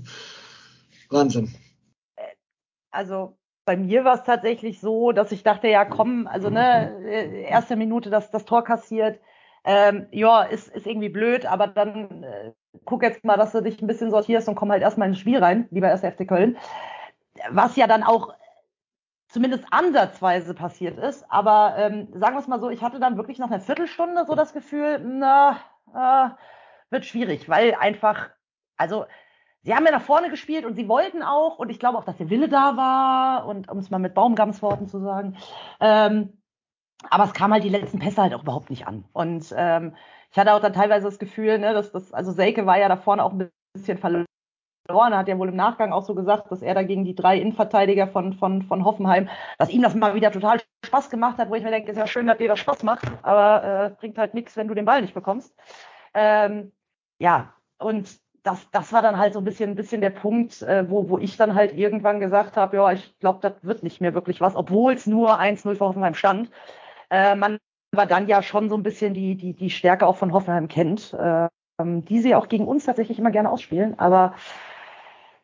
Wahnsinn. 1.11 1.55
Also 2.91 3.39
bei 3.65 3.77
mir 3.77 4.05
war 4.05 4.15
es 4.15 4.25
tatsächlich 4.25 4.81
so, 4.81 5.13
dass 5.13 5.33
ich 5.33 5.43
dachte, 5.43 5.69
ja 5.69 5.85
komm, 5.85 6.27
also 6.27 6.51
ne, 6.51 6.91
äh, 7.05 7.43
erste 7.43 7.77
Minute 7.77 8.11
das, 8.11 8.31
das 8.31 8.45
Tor 8.45 8.65
kassiert, 8.65 9.21
ähm, 9.65 10.07
ja, 10.13 10.43
ist, 10.43 10.69
ist 10.69 10.87
irgendwie 10.87 11.09
blöd, 11.09 11.47
aber 11.47 11.67
dann 11.67 12.23
äh, 12.23 12.53
guck 12.85 13.03
jetzt 13.03 13.25
mal, 13.25 13.37
dass 13.37 13.53
du 13.53 13.63
dich 13.63 13.81
ein 13.83 13.87
bisschen 13.87 14.11
sortierst 14.11 14.49
und 14.49 14.55
komm 14.55 14.71
halt 14.71 14.83
erstmal 14.83 15.09
ins 15.09 15.19
Spiel 15.19 15.39
rein, 15.39 15.69
lieber 15.71 15.89
erst 15.89 16.05
FC 16.05 16.27
Köln. 16.27 16.57
Was 17.51 17.77
ja 17.77 17.87
dann 17.87 18.03
auch 18.03 18.35
zumindest 19.29 19.65
ansatzweise 19.71 20.55
passiert 20.55 20.99
ist. 20.99 21.25
Aber 21.29 21.75
ähm, 21.77 22.09
sagen 22.15 22.35
wir 22.35 22.41
es 22.41 22.49
mal 22.49 22.61
so, 22.61 22.71
ich 22.71 22.83
hatte 22.83 22.99
dann 22.99 23.17
wirklich 23.17 23.39
nach 23.39 23.51
einer 23.51 23.61
Viertelstunde 23.61 24.25
so 24.27 24.35
das 24.35 24.53
Gefühl, 24.53 25.01
na, 25.05 25.61
äh, 25.95 26.31
wird 26.91 27.05
schwierig, 27.05 27.49
weil 27.49 27.75
einfach, 27.75 28.31
also 28.77 29.05
sie 29.63 29.75
haben 29.75 29.85
ja 29.85 29.93
nach 29.93 30.03
vorne 30.03 30.31
gespielt 30.31 30.65
und 30.65 30.75
sie 30.75 30.89
wollten 30.89 31.23
auch, 31.23 31.59
und 31.59 31.71
ich 31.71 31.79
glaube 31.79 31.99
auch, 31.99 32.05
dass 32.05 32.17
der 32.17 32.31
Wille 32.31 32.49
da 32.49 32.77
war, 32.77 33.47
und 33.47 33.69
um 33.71 33.79
es 33.79 33.91
mal 33.91 33.99
mit 33.99 34.15
Baumgamsworten 34.15 34.89
zu 34.89 35.01
sagen, 35.01 35.37
ähm, 35.81 36.38
aber 37.11 37.25
es 37.25 37.33
kam 37.33 37.53
halt 37.53 37.65
die 37.65 37.69
letzten 37.69 37.99
Pässe 37.99 38.23
halt 38.23 38.35
auch 38.35 38.43
überhaupt 38.43 38.71
nicht 38.71 38.87
an. 38.87 39.05
Und 39.13 39.55
ähm, 39.57 39.95
ich 40.31 40.39
hatte 40.39 40.53
auch 40.53 40.61
dann 40.61 40.73
teilweise 40.73 41.07
das 41.07 41.19
Gefühl, 41.19 41.59
ne, 41.59 41.73
dass 41.73 41.93
das, 41.93 42.13
also 42.13 42.33
Selke 42.33 42.67
war 42.67 42.79
ja 42.79 42.89
da 42.89 42.97
vorne 42.97 43.25
auch 43.25 43.33
ein 43.33 43.51
bisschen 43.75 43.99
verloren. 43.99 44.27
Er 44.89 45.19
hat 45.19 45.29
ja 45.29 45.39
wohl 45.39 45.49
im 45.49 45.57
Nachgang 45.57 45.93
auch 45.93 46.03
so 46.03 46.15
gesagt, 46.15 46.51
dass 46.51 46.63
er 46.63 46.75
da 46.75 46.83
gegen 46.83 47.05
die 47.05 47.15
drei 47.15 47.39
Innenverteidiger 47.39 48.09
von, 48.09 48.33
von, 48.33 48.63
von 48.63 48.85
Hoffenheim, 48.85 49.29
dass 49.59 49.71
ihm 49.71 49.83
das 49.83 49.95
mal 49.95 50.15
wieder 50.15 50.33
total 50.33 50.61
Spaß 50.85 51.11
gemacht 51.11 51.39
hat, 51.39 51.51
wo 51.51 51.55
ich 51.55 51.63
mir 51.63 51.71
denke, 51.71 51.91
ist 51.91 51.99
ja 51.99 52.07
schön, 52.07 52.27
dass 52.27 52.39
dir 52.39 52.49
das 52.49 52.59
Spaß 52.59 52.83
macht, 52.83 53.05
aber 53.23 53.65
äh, 53.65 53.91
bringt 54.01 54.19
halt 54.19 54.35
nichts, 54.35 54.57
wenn 54.57 54.69
du 54.69 54.75
den 54.75 54.87
Ball 54.87 55.03
nicht 55.03 55.15
bekommst. 55.15 55.55
Ähm, 56.15 56.73
ja, 57.19 57.53
und 57.79 58.19
das, 58.43 58.71
das 58.71 58.93
war 58.93 59.03
dann 59.03 59.19
halt 59.19 59.35
so 59.35 59.41
ein 59.41 59.45
bisschen, 59.45 59.71
ein 59.71 59.77
bisschen 59.77 60.01
der 60.01 60.11
Punkt, 60.11 60.63
äh, 60.63 60.89
wo, 60.89 61.11
wo 61.11 61.19
ich 61.19 61.37
dann 61.37 61.55
halt 61.55 61.77
irgendwann 61.77 62.21
gesagt 62.21 62.57
habe, 62.57 62.77
ja, 62.77 62.93
ich 62.93 63.19
glaube, 63.19 63.41
das 63.43 63.63
wird 63.63 63.83
nicht 63.83 64.01
mehr 64.01 64.15
wirklich 64.15 64.41
was, 64.41 64.57
obwohl 64.57 64.95
es 64.95 65.07
nur 65.07 65.39
1-0 65.39 65.75
für 65.75 65.85
Hoffenheim 65.85 66.15
stand. 66.15 66.51
Äh, 67.11 67.35
man 67.35 67.59
aber 67.93 68.07
dann 68.07 68.29
ja 68.29 68.43
schon 68.43 68.69
so 68.69 68.77
ein 68.77 68.83
bisschen 68.83 69.15
die, 69.15 69.35
die, 69.35 69.55
die 69.55 69.71
Stärke 69.71 70.07
auch 70.07 70.17
von 70.17 70.33
Hoffenheim 70.33 70.69
kennt, 70.69 71.15
äh, 71.15 71.49
die 71.81 72.21
sie 72.21 72.35
auch 72.35 72.49
gegen 72.49 72.67
uns 72.67 72.85
tatsächlich 72.85 73.19
immer 73.19 73.31
gerne 73.31 73.51
ausspielen. 73.51 73.99
Aber 73.99 74.35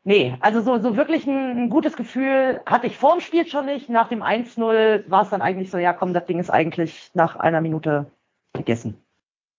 nee, 0.02 0.36
also 0.40 0.60
so, 0.60 0.78
so 0.80 0.96
wirklich 0.96 1.26
ein, 1.26 1.64
ein 1.64 1.70
gutes 1.70 1.96
Gefühl 1.96 2.60
hatte 2.66 2.86
ich 2.86 2.96
vor 2.96 3.12
dem 3.12 3.20
Spiel 3.20 3.46
schon 3.46 3.66
nicht. 3.66 3.88
Nach 3.88 4.08
dem 4.08 4.22
1-0 4.22 5.08
war 5.08 5.22
es 5.22 5.30
dann 5.30 5.42
eigentlich 5.42 5.70
so, 5.70 5.78
ja 5.78 5.92
komm, 5.92 6.12
das 6.12 6.26
Ding 6.26 6.38
ist 6.38 6.50
eigentlich 6.50 7.10
nach 7.14 7.36
einer 7.36 7.60
Minute 7.60 8.10
gegessen. 8.52 8.98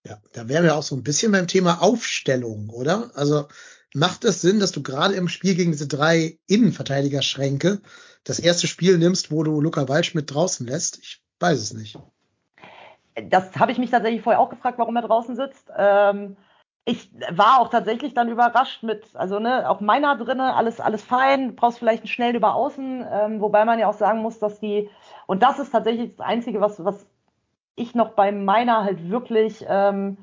Ja, 0.05 0.19
da 0.33 0.47
wären 0.47 0.63
wir 0.63 0.75
auch 0.75 0.83
so 0.83 0.95
ein 0.95 1.03
bisschen 1.03 1.31
beim 1.31 1.47
Thema 1.47 1.81
Aufstellung, 1.81 2.69
oder? 2.69 3.09
Also 3.15 3.47
macht 3.95 4.23
es 4.23 4.41
Sinn, 4.41 4.59
dass 4.59 4.71
du 4.71 4.83
gerade 4.83 5.15
im 5.15 5.27
Spiel 5.29 5.55
gegen 5.55 5.71
diese 5.71 5.87
drei 5.87 6.37
Innenverteidigerschränke 6.45 7.81
das 8.23 8.37
erste 8.37 8.67
Spiel 8.67 8.99
nimmst, 8.99 9.31
wo 9.31 9.43
du 9.43 9.59
Luca 9.61 9.87
Waldschmidt 9.87 10.31
draußen 10.31 10.67
lässt? 10.67 10.99
Ich 10.99 11.24
weiß 11.39 11.59
es 11.59 11.73
nicht. 11.73 11.97
Das 13.29 13.55
habe 13.57 13.71
ich 13.71 13.77
mich 13.77 13.91
tatsächlich 13.91 14.21
vorher 14.21 14.39
auch 14.39 14.49
gefragt, 14.49 14.77
warum 14.77 14.95
er 14.95 15.03
draußen 15.03 15.35
sitzt. 15.35 15.71
Ähm, 15.77 16.35
ich 16.85 17.09
war 17.31 17.59
auch 17.59 17.69
tatsächlich 17.69 18.13
dann 18.13 18.29
überrascht 18.29 18.83
mit, 18.83 19.15
also 19.15 19.39
ne, 19.39 19.67
auch 19.69 19.81
meiner 19.81 20.15
drinne, 20.17 20.53
alles, 20.53 20.79
alles 20.79 21.03
fein, 21.03 21.55
brauchst 21.55 21.79
vielleicht 21.79 22.03
einen 22.03 22.07
schnellen 22.07 22.35
über 22.35 22.53
außen, 22.53 23.05
ähm, 23.11 23.41
wobei 23.41 23.65
man 23.65 23.79
ja 23.79 23.87
auch 23.87 23.93
sagen 23.93 24.21
muss, 24.21 24.37
dass 24.37 24.59
die, 24.59 24.89
und 25.25 25.41
das 25.41 25.57
ist 25.57 25.71
tatsächlich 25.71 26.15
das 26.15 26.25
Einzige, 26.25 26.61
was, 26.61 26.83
was 26.85 27.07
ich 27.75 27.95
noch 27.95 28.11
bei 28.11 28.31
meiner 28.31 28.83
halt 28.83 29.09
wirklich 29.09 29.65
ähm, 29.67 30.17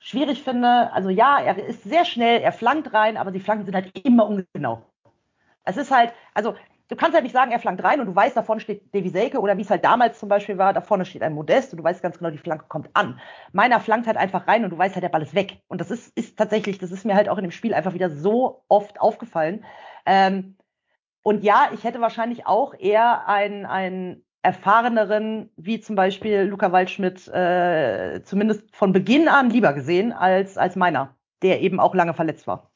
schwierig 0.00 0.42
finde. 0.42 0.92
Also 0.92 1.10
ja, 1.10 1.38
er 1.38 1.56
ist 1.64 1.84
sehr 1.84 2.04
schnell, 2.04 2.40
er 2.40 2.52
flankt 2.52 2.92
rein, 2.92 3.16
aber 3.16 3.30
die 3.30 3.40
Flanken 3.40 3.64
sind 3.64 3.74
halt 3.74 3.96
immer 4.04 4.26
ungenau. 4.26 4.82
Es 5.64 5.76
ist 5.76 5.92
halt, 5.92 6.12
also 6.34 6.54
du 6.90 6.96
kannst 6.96 7.14
halt 7.14 7.22
nicht 7.22 7.32
sagen, 7.32 7.52
er 7.52 7.60
flankt 7.60 7.82
rein 7.82 8.00
und 8.00 8.06
du 8.06 8.14
weißt, 8.14 8.36
da 8.36 8.42
vorne 8.42 8.60
steht 8.60 8.94
Davy 8.94 9.08
Selke 9.08 9.40
oder 9.40 9.56
wie 9.56 9.62
es 9.62 9.70
halt 9.70 9.84
damals 9.84 10.18
zum 10.18 10.28
Beispiel 10.28 10.58
war, 10.58 10.72
da 10.72 10.80
vorne 10.80 11.04
steht 11.04 11.22
ein 11.22 11.34
Modest 11.34 11.72
und 11.72 11.78
du 11.78 11.84
weißt 11.84 12.02
ganz 12.02 12.18
genau, 12.18 12.30
die 12.30 12.38
Flanke 12.38 12.66
kommt 12.68 12.90
an. 12.94 13.20
Meiner 13.52 13.80
flankt 13.80 14.06
halt 14.06 14.16
einfach 14.16 14.46
rein 14.48 14.64
und 14.64 14.70
du 14.70 14.78
weißt 14.78 14.96
halt, 14.96 15.04
der 15.04 15.08
Ball 15.08 15.22
ist 15.22 15.34
weg. 15.34 15.60
Und 15.68 15.80
das 15.80 15.90
ist, 15.90 16.16
ist 16.18 16.36
tatsächlich, 16.36 16.78
das 16.78 16.90
ist 16.90 17.06
mir 17.06 17.14
halt 17.14 17.28
auch 17.28 17.38
in 17.38 17.44
dem 17.44 17.52
Spiel 17.52 17.74
einfach 17.74 17.94
wieder 17.94 18.10
so 18.10 18.64
oft 18.68 19.00
aufgefallen. 19.00 19.64
Ähm, 20.04 20.56
und 21.22 21.44
ja, 21.44 21.70
ich 21.72 21.84
hätte 21.84 22.00
wahrscheinlich 22.00 22.46
auch 22.46 22.74
eher 22.74 23.28
ein, 23.28 23.66
ein 23.66 24.24
erfahreneren, 24.42 25.50
wie 25.56 25.80
zum 25.80 25.94
Beispiel 25.94 26.40
Luca 26.42 26.72
Waldschmidt, 26.72 27.28
äh, 27.28 28.22
zumindest 28.24 28.74
von 28.74 28.92
Beginn 28.92 29.28
an 29.28 29.50
lieber 29.50 29.74
gesehen 29.74 30.12
als, 30.12 30.58
als 30.58 30.76
meiner, 30.76 31.14
der 31.42 31.60
eben 31.60 31.78
auch 31.78 31.94
lange 31.94 32.14
verletzt 32.14 32.46
war. 32.46 32.70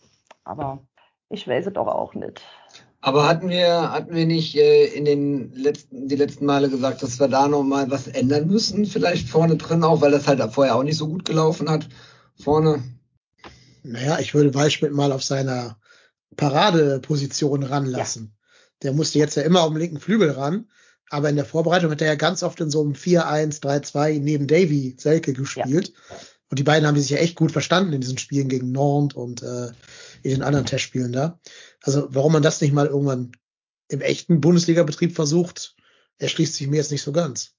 Aber 0.45 0.87
ich 1.31 1.49
weiß 1.49 1.67
es 1.67 1.73
doch 1.73 1.89
auch 1.89 2.15
nicht. 2.15 2.45
Aber 3.07 3.29
hatten 3.29 3.51
wir, 3.51 3.93
hatten 3.93 4.15
wir 4.15 4.25
nicht 4.25 4.57
äh, 4.57 4.87
in 4.87 5.05
den 5.05 5.53
letzten, 5.53 6.09
die 6.09 6.17
letzten 6.17 6.47
Male 6.47 6.71
gesagt, 6.71 7.03
dass 7.03 7.21
wir 7.21 7.29
da 7.29 7.49
noch 7.49 7.63
mal 7.63 7.91
was 7.91 8.09
ändern 8.09 8.47
müssen, 8.47 8.87
vielleicht 8.87 9.29
vorne 9.29 9.57
drin 9.57 9.85
auch, 9.85 10.01
weil 10.01 10.11
das 10.11 10.27
halt 10.27 10.41
vorher 10.55 10.75
auch 10.75 10.83
nicht 10.83 10.97
so 10.97 11.07
gut 11.07 11.27
gelaufen 11.27 11.69
hat, 11.69 11.87
vorne? 12.43 12.83
Naja, 13.83 14.21
ich 14.21 14.33
würde 14.33 14.55
Waldschmidt 14.55 14.95
mal 14.95 15.13
auf 15.13 15.23
seiner 15.23 15.77
Paradeposition 16.39 17.65
ranlassen. 17.65 18.33
Ja. 18.33 18.53
Der 18.85 18.93
musste 18.95 19.19
jetzt 19.19 19.37
ja 19.37 19.43
immer 19.43 19.65
auf 19.65 19.69
den 19.69 19.81
linken 19.81 20.01
Flügel 20.01 20.31
ran. 20.31 20.67
Aber 21.11 21.29
in 21.29 21.37
der 21.37 21.45
Vorbereitung 21.45 21.91
hat 21.91 22.01
er 22.01 22.07
ja 22.07 22.15
ganz 22.15 22.43
oft 22.43 22.59
in 22.63 22.71
so 22.71 22.81
einem 22.81 22.95
4-1, 22.95 23.61
3-2 23.61 24.19
neben 24.19 24.47
Davy 24.47 24.97
Selke 24.99 25.35
gespielt. 25.35 25.89
Ja. 25.89 26.17
Und 26.49 26.59
die 26.59 26.65
beiden 26.65 26.87
haben 26.87 26.99
sich 26.99 27.11
ja 27.11 27.19
echt 27.19 27.37
gut 27.37 27.53
verstanden 27.53 27.93
in 27.93 28.01
diesen 28.01 28.17
Spielen 28.17 28.49
gegen 28.49 28.73
Nantes 28.73 29.15
und 29.15 29.43
äh, 29.43 29.73
in 30.25 30.31
den 30.31 30.43
anderen 30.43 30.67
Testspielen 30.67 31.13
da. 31.13 31.39
Also 31.83 32.09
warum 32.11 32.33
man 32.33 32.43
das 32.43 32.61
nicht 32.61 32.73
mal 32.73 32.87
irgendwann 32.87 33.33
im 33.89 34.01
echten 34.01 34.41
Bundesliga-Betrieb 34.41 35.15
versucht, 35.15 35.77
erschließt 36.19 36.55
sich 36.55 36.67
mir 36.67 36.77
jetzt 36.77 36.91
nicht 36.91 37.03
so 37.03 37.13
ganz. 37.13 37.55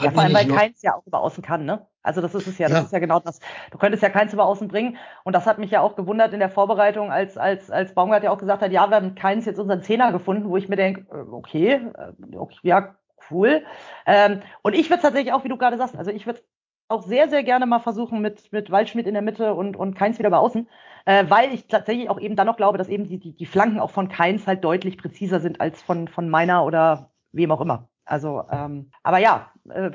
Ja, 0.00 0.10
vor 0.10 0.22
allem, 0.22 0.34
weil 0.34 0.48
Keins 0.48 0.82
ja 0.82 0.94
auch 0.94 1.06
über 1.06 1.20
außen 1.20 1.42
kann, 1.42 1.64
ne? 1.64 1.86
Also 2.02 2.20
das 2.20 2.34
ist 2.34 2.46
es 2.46 2.58
ja, 2.58 2.68
das 2.68 2.78
ja. 2.78 2.84
ist 2.84 2.92
ja 2.92 2.98
genau 2.98 3.20
das. 3.20 3.38
Du 3.70 3.78
könntest 3.78 4.02
ja 4.02 4.08
Keins 4.08 4.32
über 4.32 4.44
außen 4.44 4.68
bringen. 4.68 4.96
Und 5.24 5.34
das 5.34 5.46
hat 5.46 5.58
mich 5.58 5.70
ja 5.70 5.80
auch 5.80 5.94
gewundert 5.94 6.32
in 6.32 6.40
der 6.40 6.50
Vorbereitung, 6.50 7.12
als, 7.12 7.36
als, 7.36 7.70
als 7.70 7.94
Baumgart 7.94 8.24
ja 8.24 8.30
auch 8.30 8.38
gesagt 8.38 8.62
hat, 8.62 8.72
ja, 8.72 8.88
wir 8.88 8.96
haben 8.96 9.14
Keins 9.14 9.44
jetzt 9.44 9.60
unseren 9.60 9.82
Zehner 9.82 10.10
gefunden, 10.10 10.48
wo 10.48 10.56
ich 10.56 10.68
mir 10.68 10.76
denke, 10.76 11.06
äh, 11.12 11.30
okay, 11.30 11.80
äh, 11.94 12.36
okay 12.36 12.58
ja, 12.62 12.96
cool. 13.30 13.62
Ähm, 14.06 14.42
und 14.62 14.74
ich 14.74 14.90
würde 14.90 15.02
tatsächlich 15.02 15.32
auch, 15.32 15.44
wie 15.44 15.48
du 15.48 15.56
gerade 15.56 15.78
sagst, 15.78 15.96
also 15.96 16.10
ich 16.10 16.26
würde 16.26 16.42
auch 16.88 17.06
sehr, 17.06 17.28
sehr 17.28 17.42
gerne 17.42 17.66
mal 17.66 17.80
versuchen 17.80 18.20
mit, 18.20 18.52
mit 18.52 18.70
Waldschmidt 18.70 19.06
in 19.06 19.14
der 19.14 19.22
Mitte 19.22 19.54
und, 19.54 19.76
und 19.76 19.94
Keins 19.94 20.18
wieder 20.18 20.30
bei 20.30 20.38
außen, 20.38 20.68
äh, 21.04 21.24
weil 21.28 21.52
ich 21.52 21.66
tatsächlich 21.66 22.08
auch 22.10 22.20
eben 22.20 22.36
dann 22.36 22.46
noch 22.46 22.56
glaube, 22.56 22.78
dass 22.78 22.88
eben 22.88 23.08
die, 23.08 23.18
die, 23.18 23.36
die 23.36 23.46
Flanken 23.46 23.80
auch 23.80 23.90
von 23.90 24.08
Keins 24.08 24.46
halt 24.46 24.64
deutlich 24.64 24.98
präziser 24.98 25.40
sind 25.40 25.60
als 25.60 25.82
von, 25.82 26.08
von 26.08 26.28
meiner 26.28 26.64
oder 26.64 27.10
wem 27.32 27.50
auch 27.50 27.60
immer. 27.60 27.88
Also, 28.04 28.44
ähm, 28.50 28.90
aber 29.02 29.18
ja, 29.18 29.50
äh, 29.68 29.90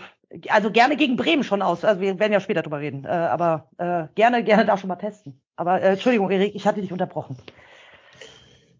also 0.49 0.71
gerne 0.71 0.97
gegen 0.97 1.15
Bremen 1.15 1.43
schon 1.43 1.61
aus. 1.61 1.85
Also 1.85 2.01
wir 2.01 2.19
werden 2.19 2.33
ja 2.33 2.39
später 2.39 2.61
drüber 2.61 2.79
reden. 2.79 3.05
Äh, 3.05 3.09
aber 3.09 3.69
äh, 3.77 4.07
gerne, 4.15 4.43
gerne 4.43 4.65
da 4.65 4.77
schon 4.77 4.89
mal 4.89 4.95
testen. 4.95 5.41
Aber 5.55 5.81
äh, 5.81 5.93
Entschuldigung, 5.93 6.29
Erik, 6.29 6.55
ich 6.55 6.65
hatte 6.65 6.81
dich 6.81 6.91
unterbrochen. 6.91 7.37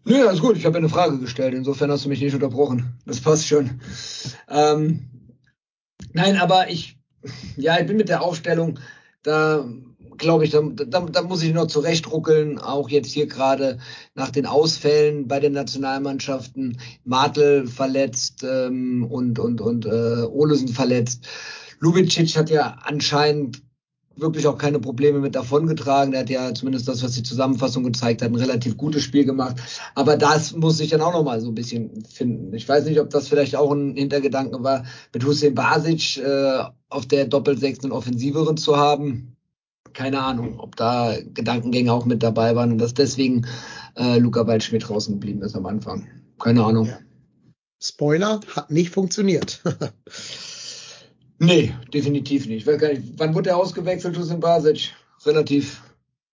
Nö, 0.04 0.26
alles 0.26 0.40
gut. 0.40 0.56
Ich 0.56 0.66
habe 0.66 0.78
eine 0.78 0.88
Frage 0.88 1.18
gestellt. 1.18 1.54
Insofern 1.54 1.90
hast 1.90 2.04
du 2.04 2.08
mich 2.08 2.20
nicht 2.20 2.34
unterbrochen. 2.34 2.98
Das 3.06 3.20
passt 3.20 3.46
schon. 3.46 3.80
Ähm, 4.48 5.10
nein, 6.12 6.38
aber 6.38 6.70
ich, 6.70 6.98
ja, 7.56 7.78
ich 7.78 7.86
bin 7.86 7.96
mit 7.96 8.08
der 8.08 8.22
Aufstellung 8.22 8.78
da 9.22 9.64
glaube 10.18 10.44
ich, 10.44 10.50
da, 10.50 10.60
da, 10.60 11.00
da 11.00 11.22
muss 11.22 11.42
ich 11.42 11.54
noch 11.54 11.68
zurechtruckeln, 11.68 12.58
auch 12.58 12.90
jetzt 12.90 13.12
hier 13.12 13.26
gerade 13.26 13.78
nach 14.14 14.30
den 14.30 14.46
Ausfällen 14.46 15.28
bei 15.28 15.40
den 15.40 15.52
Nationalmannschaften, 15.52 16.78
Martel 17.04 17.66
verletzt 17.66 18.44
ähm, 18.44 19.06
und, 19.08 19.38
und, 19.38 19.60
und 19.60 19.86
äh, 19.86 20.24
Olesen 20.24 20.68
verletzt. 20.68 21.26
Lubicic 21.78 22.36
hat 22.36 22.50
ja 22.50 22.76
anscheinend 22.82 23.62
wirklich 24.20 24.46
auch 24.46 24.58
keine 24.58 24.78
Probleme 24.78 25.18
mit 25.18 25.34
davongetragen. 25.34 26.12
Der 26.12 26.20
hat 26.20 26.30
ja 26.30 26.54
zumindest 26.54 26.88
das, 26.88 27.02
was 27.02 27.12
die 27.12 27.22
Zusammenfassung 27.22 27.84
gezeigt 27.84 28.22
hat, 28.22 28.30
ein 28.30 28.34
relativ 28.34 28.76
gutes 28.76 29.02
Spiel 29.02 29.24
gemacht. 29.24 29.56
Aber 29.94 30.16
das 30.16 30.54
muss 30.54 30.80
ich 30.80 30.90
dann 30.90 31.00
auch 31.00 31.12
noch 31.12 31.24
mal 31.24 31.40
so 31.40 31.48
ein 31.48 31.54
bisschen 31.54 32.04
finden. 32.04 32.54
Ich 32.54 32.68
weiß 32.68 32.84
nicht, 32.86 33.00
ob 33.00 33.10
das 33.10 33.28
vielleicht 33.28 33.56
auch 33.56 33.72
ein 33.72 33.96
Hintergedanke 33.96 34.62
war, 34.62 34.84
mit 35.12 35.24
Hussein 35.24 35.54
Basic 35.54 36.18
äh, 36.18 36.64
auf 36.88 37.06
der 37.06 37.26
Doppelsechs 37.26 37.82
einen 37.84 37.92
offensiveren 37.92 38.56
zu 38.56 38.76
haben 38.76 39.36
keine 39.94 40.20
Ahnung, 40.20 40.60
ob 40.60 40.76
da 40.76 41.16
Gedankengänge 41.34 41.92
auch 41.92 42.04
mit 42.04 42.22
dabei 42.22 42.54
waren 42.54 42.72
und 42.72 42.78
dass 42.78 42.94
deswegen 42.94 43.46
äh, 43.96 44.18
Luca 44.18 44.46
Waldschmidt 44.46 44.88
draußen 44.88 45.14
geblieben 45.14 45.42
ist 45.42 45.56
am 45.56 45.66
Anfang. 45.66 46.06
Keine 46.38 46.64
Ahnung. 46.64 46.86
Ja. 46.86 46.98
Spoiler, 47.80 48.40
hat 48.54 48.70
nicht 48.70 48.90
funktioniert. 48.90 49.62
nee, 51.38 51.74
definitiv 51.92 52.46
nicht. 52.46 52.66
nicht. 52.66 53.18
Wann 53.18 53.34
wurde 53.34 53.50
er 53.50 53.56
ausgewechselt, 53.56 54.16
Husin 54.16 54.40
Basic? 54.40 54.94
Relativ. 55.24 55.82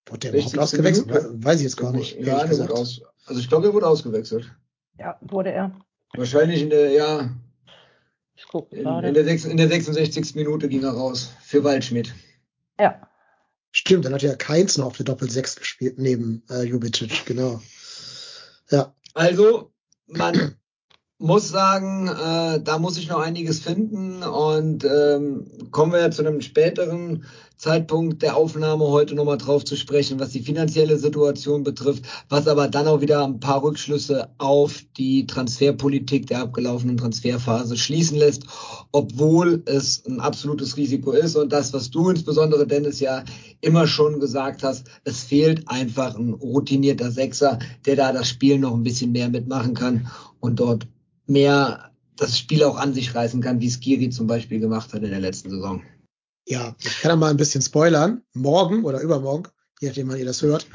Wurde 0.08 0.20
der 0.20 0.34
überhaupt 0.34 0.58
ausgewechselt? 0.58 1.08
Minuten? 1.08 1.44
Weiß 1.44 1.58
ich 1.58 1.64
jetzt 1.64 1.78
gar 1.78 1.92
nicht. 1.92 2.20
Ja, 2.20 2.46
der 2.46 2.58
wurde 2.60 2.74
aus, 2.74 3.02
also 3.26 3.40
ich 3.40 3.50
glaube, 3.50 3.68
er 3.68 3.74
wurde 3.74 3.88
ausgewechselt. 3.88 4.52
Ja, 5.00 5.18
wurde 5.22 5.52
er. 5.52 5.72
Wahrscheinlich 6.14 6.62
in 6.62 6.70
der, 6.70 6.92
ja. 6.92 7.30
Ich 8.36 8.46
guck 8.48 8.72
in, 8.72 8.86
in, 8.86 9.14
der 9.14 9.24
6, 9.24 9.46
in 9.46 9.58
der 9.58 9.68
66. 9.68 10.36
Minute 10.36 10.70
ging 10.70 10.84
er 10.84 10.92
raus 10.92 11.32
für 11.42 11.64
Waldschmidt. 11.64 12.14
Ja. 12.80 13.08
Stimmt, 13.72 14.06
dann 14.06 14.14
hat 14.14 14.22
ja 14.22 14.36
Keins 14.36 14.78
noch 14.78 14.86
auf 14.86 14.98
der 14.98 15.06
Doppel-6 15.06 15.60
gespielt, 15.60 15.98
neben 15.98 16.44
äh, 16.50 16.64
Jubicic, 16.64 17.26
genau. 17.26 17.62
Ja. 18.70 18.94
Also, 19.14 19.74
man 20.08 20.56
muss 21.18 21.48
sagen, 21.48 22.10
äh, 22.10 22.62
da 22.62 22.78
muss 22.78 22.98
ich 22.98 23.08
noch 23.08 23.20
einiges 23.20 23.60
finden 23.60 24.22
und 24.22 24.84
ähm, 24.84 25.46
kommen 25.72 25.94
wir 25.94 26.12
zu 26.12 26.26
einem 26.26 26.42
späteren 26.42 27.24
Zeitpunkt 27.56 28.22
der 28.22 28.36
Aufnahme 28.36 28.86
heute 28.88 29.16
nochmal 29.16 29.38
drauf 29.38 29.64
zu 29.64 29.78
sprechen, 29.78 30.20
was 30.20 30.32
die 30.32 30.42
finanzielle 30.42 30.98
Situation 30.98 31.64
betrifft, 31.64 32.04
was 32.28 32.50
aber 32.50 32.68
dann 32.68 32.88
auch 32.88 33.00
wieder 33.00 33.24
ein 33.24 33.40
paar 33.40 33.64
Rückschlüsse 33.64 34.28
auf 34.40 34.84
die 34.98 35.26
Transferpolitik 35.26 36.28
der 36.28 36.42
abgelaufenen 36.42 36.98
Transferphase 36.98 37.78
schließen 37.78 38.18
lässt, 38.18 38.44
obwohl 38.92 39.64
es 39.68 40.06
ein 40.06 40.20
absolutes 40.20 40.76
Risiko 40.76 41.14
ist 41.14 41.38
und 41.38 41.54
das, 41.54 41.72
was 41.72 41.92
du 41.92 42.10
insbesondere, 42.10 42.68
Dennis, 42.68 43.00
ja 43.00 43.24
immer 43.62 43.88
schon 43.88 44.20
gesagt 44.20 44.64
hast, 44.64 44.88
es 45.06 45.24
fehlt 45.24 45.70
einfach 45.70 46.16
ein 46.16 46.34
routinierter 46.34 47.10
Sechser, 47.10 47.58
der 47.86 47.96
da 47.96 48.12
das 48.12 48.28
Spiel 48.28 48.60
noch 48.60 48.74
ein 48.74 48.84
bisschen 48.84 49.14
mehr 49.14 49.30
mitmachen 49.30 49.76
kann 49.76 50.12
und 50.42 50.60
dort 50.60 50.88
mehr 51.28 51.92
das 52.16 52.38
Spiel 52.38 52.64
auch 52.64 52.78
an 52.78 52.94
sich 52.94 53.14
reißen 53.14 53.42
kann, 53.42 53.60
wie 53.60 53.70
Skiri 53.70 54.10
zum 54.10 54.28
Beispiel 54.28 54.60
gemacht 54.60 54.94
hat 54.94 55.04
in 55.04 55.10
der 55.10 55.20
letzten 55.20 55.50
Saison. 55.50 55.84
Ja, 56.48 56.76
ich 56.80 57.02
kann 57.02 57.10
da 57.10 57.16
mal 57.16 57.32
ein 57.32 57.38
bisschen 57.38 57.62
spoilern. 57.62 58.22
Morgen 58.34 58.84
oder 58.84 59.02
übermorgen, 59.02 59.50
je 59.80 59.90
nachdem, 59.90 60.10
wann 60.10 60.20
ihr 60.20 60.26
das 60.26 60.42
hört, 60.42 60.68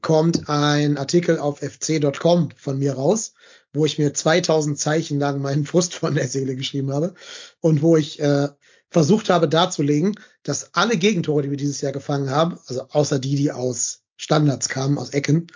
kommt 0.00 0.48
ein 0.48 0.96
Artikel 0.96 1.38
auf 1.38 1.60
fc.com 1.60 2.50
von 2.56 2.78
mir 2.78 2.94
raus, 2.94 3.34
wo 3.72 3.84
ich 3.84 3.98
mir 3.98 4.14
2000 4.14 4.78
Zeichen 4.78 5.18
lang 5.18 5.40
meinen 5.40 5.66
Frust 5.66 5.94
von 5.94 6.14
der 6.14 6.28
Seele 6.28 6.56
geschrieben 6.56 6.92
habe 6.92 7.14
und 7.60 7.82
wo 7.82 7.96
ich 7.96 8.20
äh, 8.20 8.48
versucht 8.90 9.28
habe 9.28 9.48
darzulegen, 9.48 10.14
dass 10.42 10.74
alle 10.74 10.96
Gegentore, 10.96 11.42
die 11.42 11.50
wir 11.50 11.56
dieses 11.56 11.80
Jahr 11.80 11.92
gefangen 11.92 12.30
haben, 12.30 12.58
also 12.66 12.88
außer 12.88 13.18
die, 13.18 13.36
die 13.36 13.52
aus 13.52 14.02
Standards 14.16 14.68
kamen, 14.68 14.98
aus 14.98 15.10
Ecken, 15.10 15.48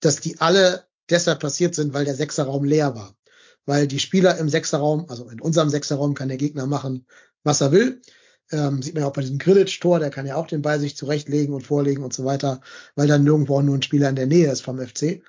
dass 0.00 0.20
die 0.20 0.40
alle 0.40 0.84
deshalb 1.10 1.40
passiert 1.40 1.74
sind, 1.74 1.94
weil 1.94 2.04
der 2.04 2.16
Sechserraum 2.16 2.64
leer 2.64 2.94
war. 2.94 3.14
Weil 3.66 3.86
die 3.86 4.00
Spieler 4.00 4.38
im 4.38 4.48
Sechserraum, 4.48 5.06
also 5.08 5.28
in 5.28 5.40
unserem 5.40 5.68
Sechserraum 5.68 6.14
kann 6.14 6.28
der 6.28 6.36
Gegner 6.36 6.66
machen, 6.66 7.06
was 7.44 7.60
er 7.60 7.72
will. 7.72 8.00
Ähm, 8.50 8.82
sieht 8.82 8.94
man 8.94 9.02
ja 9.02 9.08
auch 9.08 9.12
bei 9.12 9.22
diesem 9.22 9.38
Grillitsch-Tor, 9.38 9.98
der 9.98 10.10
kann 10.10 10.26
ja 10.26 10.36
auch 10.36 10.46
den 10.46 10.62
Ball 10.62 10.78
sich 10.78 10.96
zurechtlegen 10.96 11.54
und 11.54 11.62
vorlegen 11.66 12.04
und 12.04 12.12
so 12.12 12.24
weiter, 12.24 12.60
weil 12.96 13.08
dann 13.08 13.24
nirgendwo 13.24 13.58
auch 13.58 13.62
nur 13.62 13.76
ein 13.76 13.82
Spieler 13.82 14.08
in 14.08 14.16
der 14.16 14.26
Nähe 14.26 14.50
ist 14.50 14.60
vom 14.60 14.78
FC. 14.78 15.22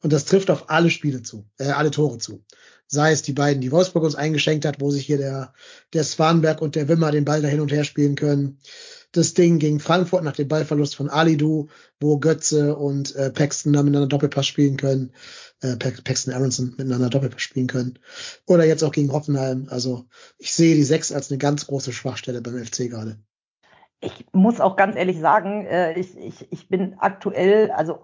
Und 0.00 0.12
das 0.12 0.26
trifft 0.26 0.50
auf 0.50 0.70
alle 0.70 0.90
Spiele 0.90 1.22
zu, 1.22 1.46
äh, 1.58 1.70
alle 1.70 1.90
Tore 1.90 2.18
zu. 2.18 2.44
Sei 2.86 3.12
es 3.12 3.22
die 3.22 3.32
beiden, 3.32 3.60
die 3.60 3.72
Wolfsburg 3.72 4.04
uns 4.04 4.14
eingeschenkt 4.14 4.64
hat, 4.64 4.80
wo 4.80 4.90
sich 4.90 5.04
hier 5.04 5.18
der, 5.18 5.52
der 5.92 6.04
Swanberg 6.04 6.62
und 6.62 6.76
der 6.76 6.88
Wimmer 6.88 7.10
den 7.10 7.24
Ball 7.24 7.42
da 7.42 7.48
hin 7.48 7.60
und 7.60 7.72
her 7.72 7.84
spielen 7.84 8.14
können. 8.14 8.60
Das 9.12 9.34
Ding 9.34 9.58
gegen 9.58 9.80
Frankfurt 9.80 10.22
nach 10.22 10.34
dem 10.36 10.48
Ballverlust 10.48 10.94
von 10.94 11.08
Alidu, 11.08 11.68
wo 11.98 12.18
Götze 12.18 12.76
und 12.76 13.16
äh, 13.16 13.30
Paxton 13.30 13.72
da 13.72 13.82
miteinander 13.82 14.08
Doppelpass 14.08 14.46
spielen 14.46 14.76
können. 14.76 15.12
Äh, 15.62 15.76
Paxton 15.76 16.34
Aronson 16.34 16.74
miteinander 16.76 17.08
Doppelpass 17.08 17.40
spielen 17.40 17.68
können. 17.68 17.98
Oder 18.46 18.64
jetzt 18.64 18.84
auch 18.84 18.92
gegen 18.92 19.12
Hoffenheim. 19.12 19.66
Also 19.70 20.04
ich 20.36 20.52
sehe 20.52 20.74
die 20.74 20.82
Sechs 20.82 21.10
als 21.10 21.30
eine 21.30 21.38
ganz 21.38 21.66
große 21.66 21.92
Schwachstelle 21.92 22.42
beim 22.42 22.62
FC 22.62 22.90
gerade. 22.90 23.18
Ich 24.00 24.26
muss 24.32 24.60
auch 24.60 24.76
ganz 24.76 24.94
ehrlich 24.94 25.18
sagen, 25.18 25.64
äh, 25.66 25.98
ich, 25.98 26.16
ich, 26.16 26.52
ich 26.52 26.68
bin 26.68 26.94
aktuell, 26.98 27.70
also 27.70 28.00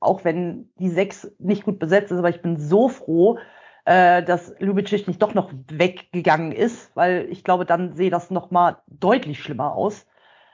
auch 0.00 0.24
wenn 0.24 0.70
die 0.78 0.90
Sechs 0.90 1.30
nicht 1.38 1.64
gut 1.64 1.78
besetzt 1.78 2.12
ist, 2.12 2.18
aber 2.18 2.30
ich 2.30 2.42
bin 2.42 2.58
so 2.58 2.88
froh, 2.88 3.38
äh, 3.84 4.22
dass 4.22 4.54
Lubicic 4.58 5.08
nicht 5.08 5.22
doch 5.22 5.34
noch 5.34 5.50
weggegangen 5.70 6.52
ist, 6.52 6.94
weil 6.94 7.26
ich 7.30 7.44
glaube, 7.44 7.64
dann 7.64 7.94
sehe 7.94 8.10
das 8.10 8.30
noch 8.30 8.50
mal 8.50 8.82
deutlich 8.86 9.42
schlimmer 9.42 9.74
aus, 9.74 10.06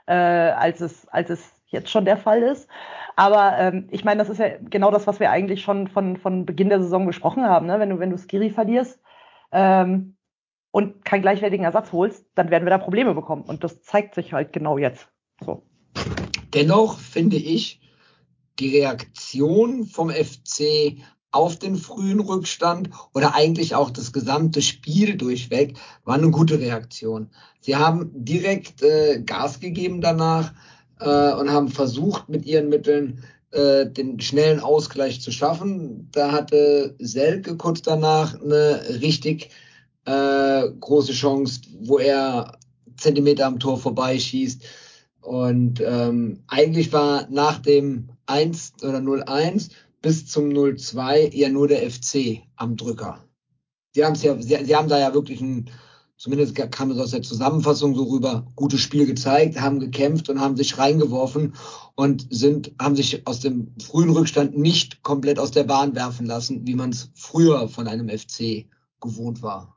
äh, 0.07 0.15
als 0.15 0.81
es 0.81 1.07
als 1.09 1.31
es 1.31 1.53
jetzt 1.67 1.91
schon 1.91 2.05
der 2.05 2.17
Fall 2.17 2.43
ist. 2.43 2.69
Aber 3.17 3.59
ähm, 3.59 3.89
ich 3.91 4.05
meine, 4.05 4.19
das 4.19 4.29
ist 4.29 4.39
ja 4.39 4.59
genau 4.59 4.91
das, 4.91 5.07
was 5.07 5.21
wir 5.21 5.31
eigentlich 5.31 5.63
schon 5.63 5.89
von 5.89 6.17
von 6.17 6.47
Beginn 6.47 6.69
der 6.69 6.83
Saison 6.83 7.07
besprochen 7.07 7.45
haben. 7.45 7.67
Ne? 7.67 7.79
Wenn 7.79 7.91
du 7.91 7.99
wenn 7.99 8.11
du 8.11 8.19
Skiri 8.19 8.51
verlierst 8.51 9.01
ähm, 9.53 10.17
und 10.71 11.05
keinen 11.05 11.23
gleichwertigen 11.23 11.65
Ersatz 11.65 11.93
holst, 11.93 12.27
dann 12.35 12.51
werden 12.51 12.65
wir 12.65 12.71
da 12.71 12.79
Probleme 12.79 13.15
bekommen. 13.15 13.43
Und 13.43 13.65
das 13.65 13.83
zeigt 13.83 14.15
sich 14.15 14.33
halt 14.33 14.53
genau 14.53 14.79
jetzt. 14.79 15.09
So. 15.41 15.63
Dennoch 16.53 16.99
finde 16.99 17.37
ich, 17.37 17.81
die 18.59 18.79
Reaktion 18.79 19.85
vom 19.85 20.11
FC 20.11 20.99
auf 21.35 21.59
den 21.59 21.77
frühen 21.77 22.21
Rückstand 22.21 22.91
oder 23.13 23.35
eigentlich 23.35 23.75
auch 23.75 23.91
das 23.91 24.13
gesamte 24.13 24.63
Spiel 24.63 25.17
durchweg 25.17 25.77
war 26.05 26.15
eine 26.15 26.31
gute 26.31 26.61
Reaktion. 26.61 27.29
Sie 27.61 27.75
haben 27.75 28.11
direkt 28.15 28.83
äh, 28.83 29.21
Gas 29.21 29.59
gegeben 29.59 30.01
danach 30.01 30.53
äh, 31.01 31.33
und 31.35 31.51
haben 31.51 31.69
versucht, 31.69 32.29
mit 32.29 32.47
ihren 32.47 32.69
Mitteln 32.69 33.25
äh, 33.51 33.87
den 33.87 34.21
schnellen 34.21 34.61
Ausgleich 34.61 35.21
zu 35.21 35.33
schaffen. 35.33 36.09
Da 36.13 36.31
hatte 36.31 36.95
Selke 37.01 37.57
kurz 37.57 37.83
danach 37.83 38.41
eine 38.41 38.81
richtig 39.01 39.51
äh, 40.05 40.63
große 40.81 41.13
Chance, 41.13 41.63
wo 41.81 41.99
er 41.99 42.59
Zentimeter 42.97 43.47
am 43.47 43.59
Tor 43.59 43.79
vorbeischießt. 43.79 44.63
Und 45.21 45.83
ähm, 45.85 46.45
eigentlich 46.47 46.93
war 46.93 47.27
nach 47.29 47.59
dem 47.59 48.11
1 48.27 48.75
oder 48.83 48.99
0-1 48.99 49.71
bis 50.05 50.27
zum 50.27 50.51
0-2 50.51 51.33
eher 51.33 51.49
nur 51.49 51.67
der 51.67 51.91
FC 51.91 52.43
am 52.57 52.77
Drücker. 52.77 53.25
Sie, 53.95 54.05
haben's 54.05 54.23
ja, 54.23 54.37
sie, 54.39 54.63
sie 54.63 54.77
haben 54.77 54.91
da 54.91 54.99
ja 54.99 55.15
wirklich 55.15 55.41
ein, 55.41 55.71
zumindest 56.19 56.55
kam 56.73 56.91
es 56.91 56.99
aus 56.99 57.13
der 57.13 57.23
Zusammenfassung 57.23 57.95
so 57.95 58.05
rüber, 58.05 58.47
gutes 58.55 58.81
Spiel 58.81 59.07
gezeigt, 59.07 59.59
haben 59.59 59.81
gekämpft 59.81 60.29
und 60.29 60.43
haben 60.43 60.59
sich 60.59 60.77
reingeworfen 60.77 61.55
und 61.95 62.27
sind, 62.29 62.73
haben 62.79 62.97
sich 62.97 63.27
aus 63.27 63.41
dem 63.41 63.75
frühen 63.83 64.11
Rückstand 64.11 64.59
nicht 64.59 65.03
komplett 65.03 65.39
aus 65.39 65.53
der 65.53 65.65
Bahn 65.65 65.95
werfen 65.95 66.27
lassen, 66.27 66.67
wie 66.67 66.75
man 66.75 66.91
es 66.91 67.11
früher 67.15 67.67
von 67.69 67.89
einem 67.89 68.11
FC 68.11 68.67
gewohnt 69.01 69.41
war. 69.41 69.75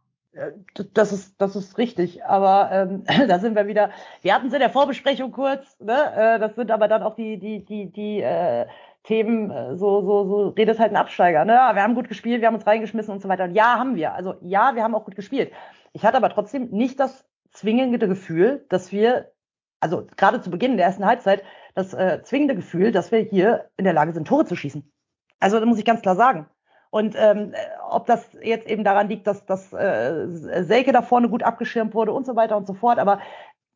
Das 0.94 1.12
ist, 1.12 1.36
das 1.40 1.56
ist 1.56 1.78
richtig, 1.78 2.24
aber 2.26 2.70
ähm, 2.72 3.04
da 3.30 3.40
sind 3.40 3.56
wir 3.56 3.66
wieder. 3.66 3.92
Wir 4.22 4.36
hatten 4.36 4.48
es 4.48 4.54
in 4.54 4.60
der 4.60 4.70
Vorbesprechung 4.70 5.32
kurz, 5.32 5.80
ne? 5.80 6.14
Äh, 6.16 6.40
das 6.40 6.54
sind 6.56 6.70
aber 6.70 6.88
dann 6.88 7.02
auch 7.02 7.16
die, 7.16 7.40
die, 7.40 7.66
die, 7.66 7.92
die 7.92 8.22
äh, 8.22 8.66
Themen, 9.08 9.50
äh, 9.52 9.78
so, 9.78 10.02
so, 10.02 10.26
so 10.26 10.50
redet 10.50 10.80
halt 10.80 10.92
ein 10.92 10.98
Absteiger. 10.98 11.46
Ne? 11.46 11.54
Wir 11.54 11.82
haben 11.82 11.96
gut 11.96 12.10
gespielt, 12.10 12.42
wir 12.42 12.48
haben 12.48 12.56
uns 12.56 12.68
reingeschmissen 12.68 13.14
und 13.14 13.22
so 13.22 13.30
weiter. 13.30 13.46
Und 13.46 13.56
ja, 13.56 13.80
haben 13.80 13.96
wir. 13.96 14.14
Also 14.14 14.36
ja, 14.42 14.76
wir 14.76 14.84
haben 14.84 14.96
auch 14.96 15.06
gut 15.06 15.16
gespielt. 15.16 15.54
Ich 15.94 16.04
hatte 16.04 16.18
aber 16.18 16.30
trotzdem 16.30 16.70
nicht 16.72 17.00
das 17.00 17.26
zwingende 17.54 18.06
Gefühl, 18.08 18.66
dass 18.68 18.92
wir, 18.92 19.32
also 19.80 20.06
gerade 20.18 20.42
zu 20.42 20.52
Beginn 20.52 20.76
der 20.76 20.86
ersten 20.86 21.06
Halbzeit, 21.06 21.44
das 21.74 21.94
äh, 21.94 22.22
zwingende 22.24 22.56
Gefühl, 22.56 22.92
dass 22.92 23.12
wir 23.14 23.20
hier 23.20 23.70
in 23.78 23.86
der 23.86 23.94
Lage 23.94 24.12
sind, 24.12 24.28
Tore 24.28 24.46
zu 24.46 24.58
schießen. 24.58 24.92
Also 25.40 25.60
da 25.60 25.66
muss 25.66 25.80
ich 25.80 25.86
ganz 25.86 26.02
klar 26.02 26.16
sagen. 26.16 26.48
Und 26.90 27.16
ähm, 27.18 27.54
ob 27.90 28.08
das 28.08 28.28
jetzt 28.42 28.68
eben 28.68 28.84
daran 28.84 29.08
liegt, 29.08 29.26
dass, 29.26 29.46
dass 29.46 29.72
äh, 29.72 30.28
Selke 30.64 30.92
da 30.92 31.02
vorne 31.02 31.30
gut 31.30 31.44
abgeschirmt 31.44 31.94
wurde 31.94 32.12
und 32.12 32.26
so 32.26 32.36
weiter 32.36 32.58
und 32.58 32.68
so 32.68 32.74
fort, 32.74 33.00
aber 33.00 33.22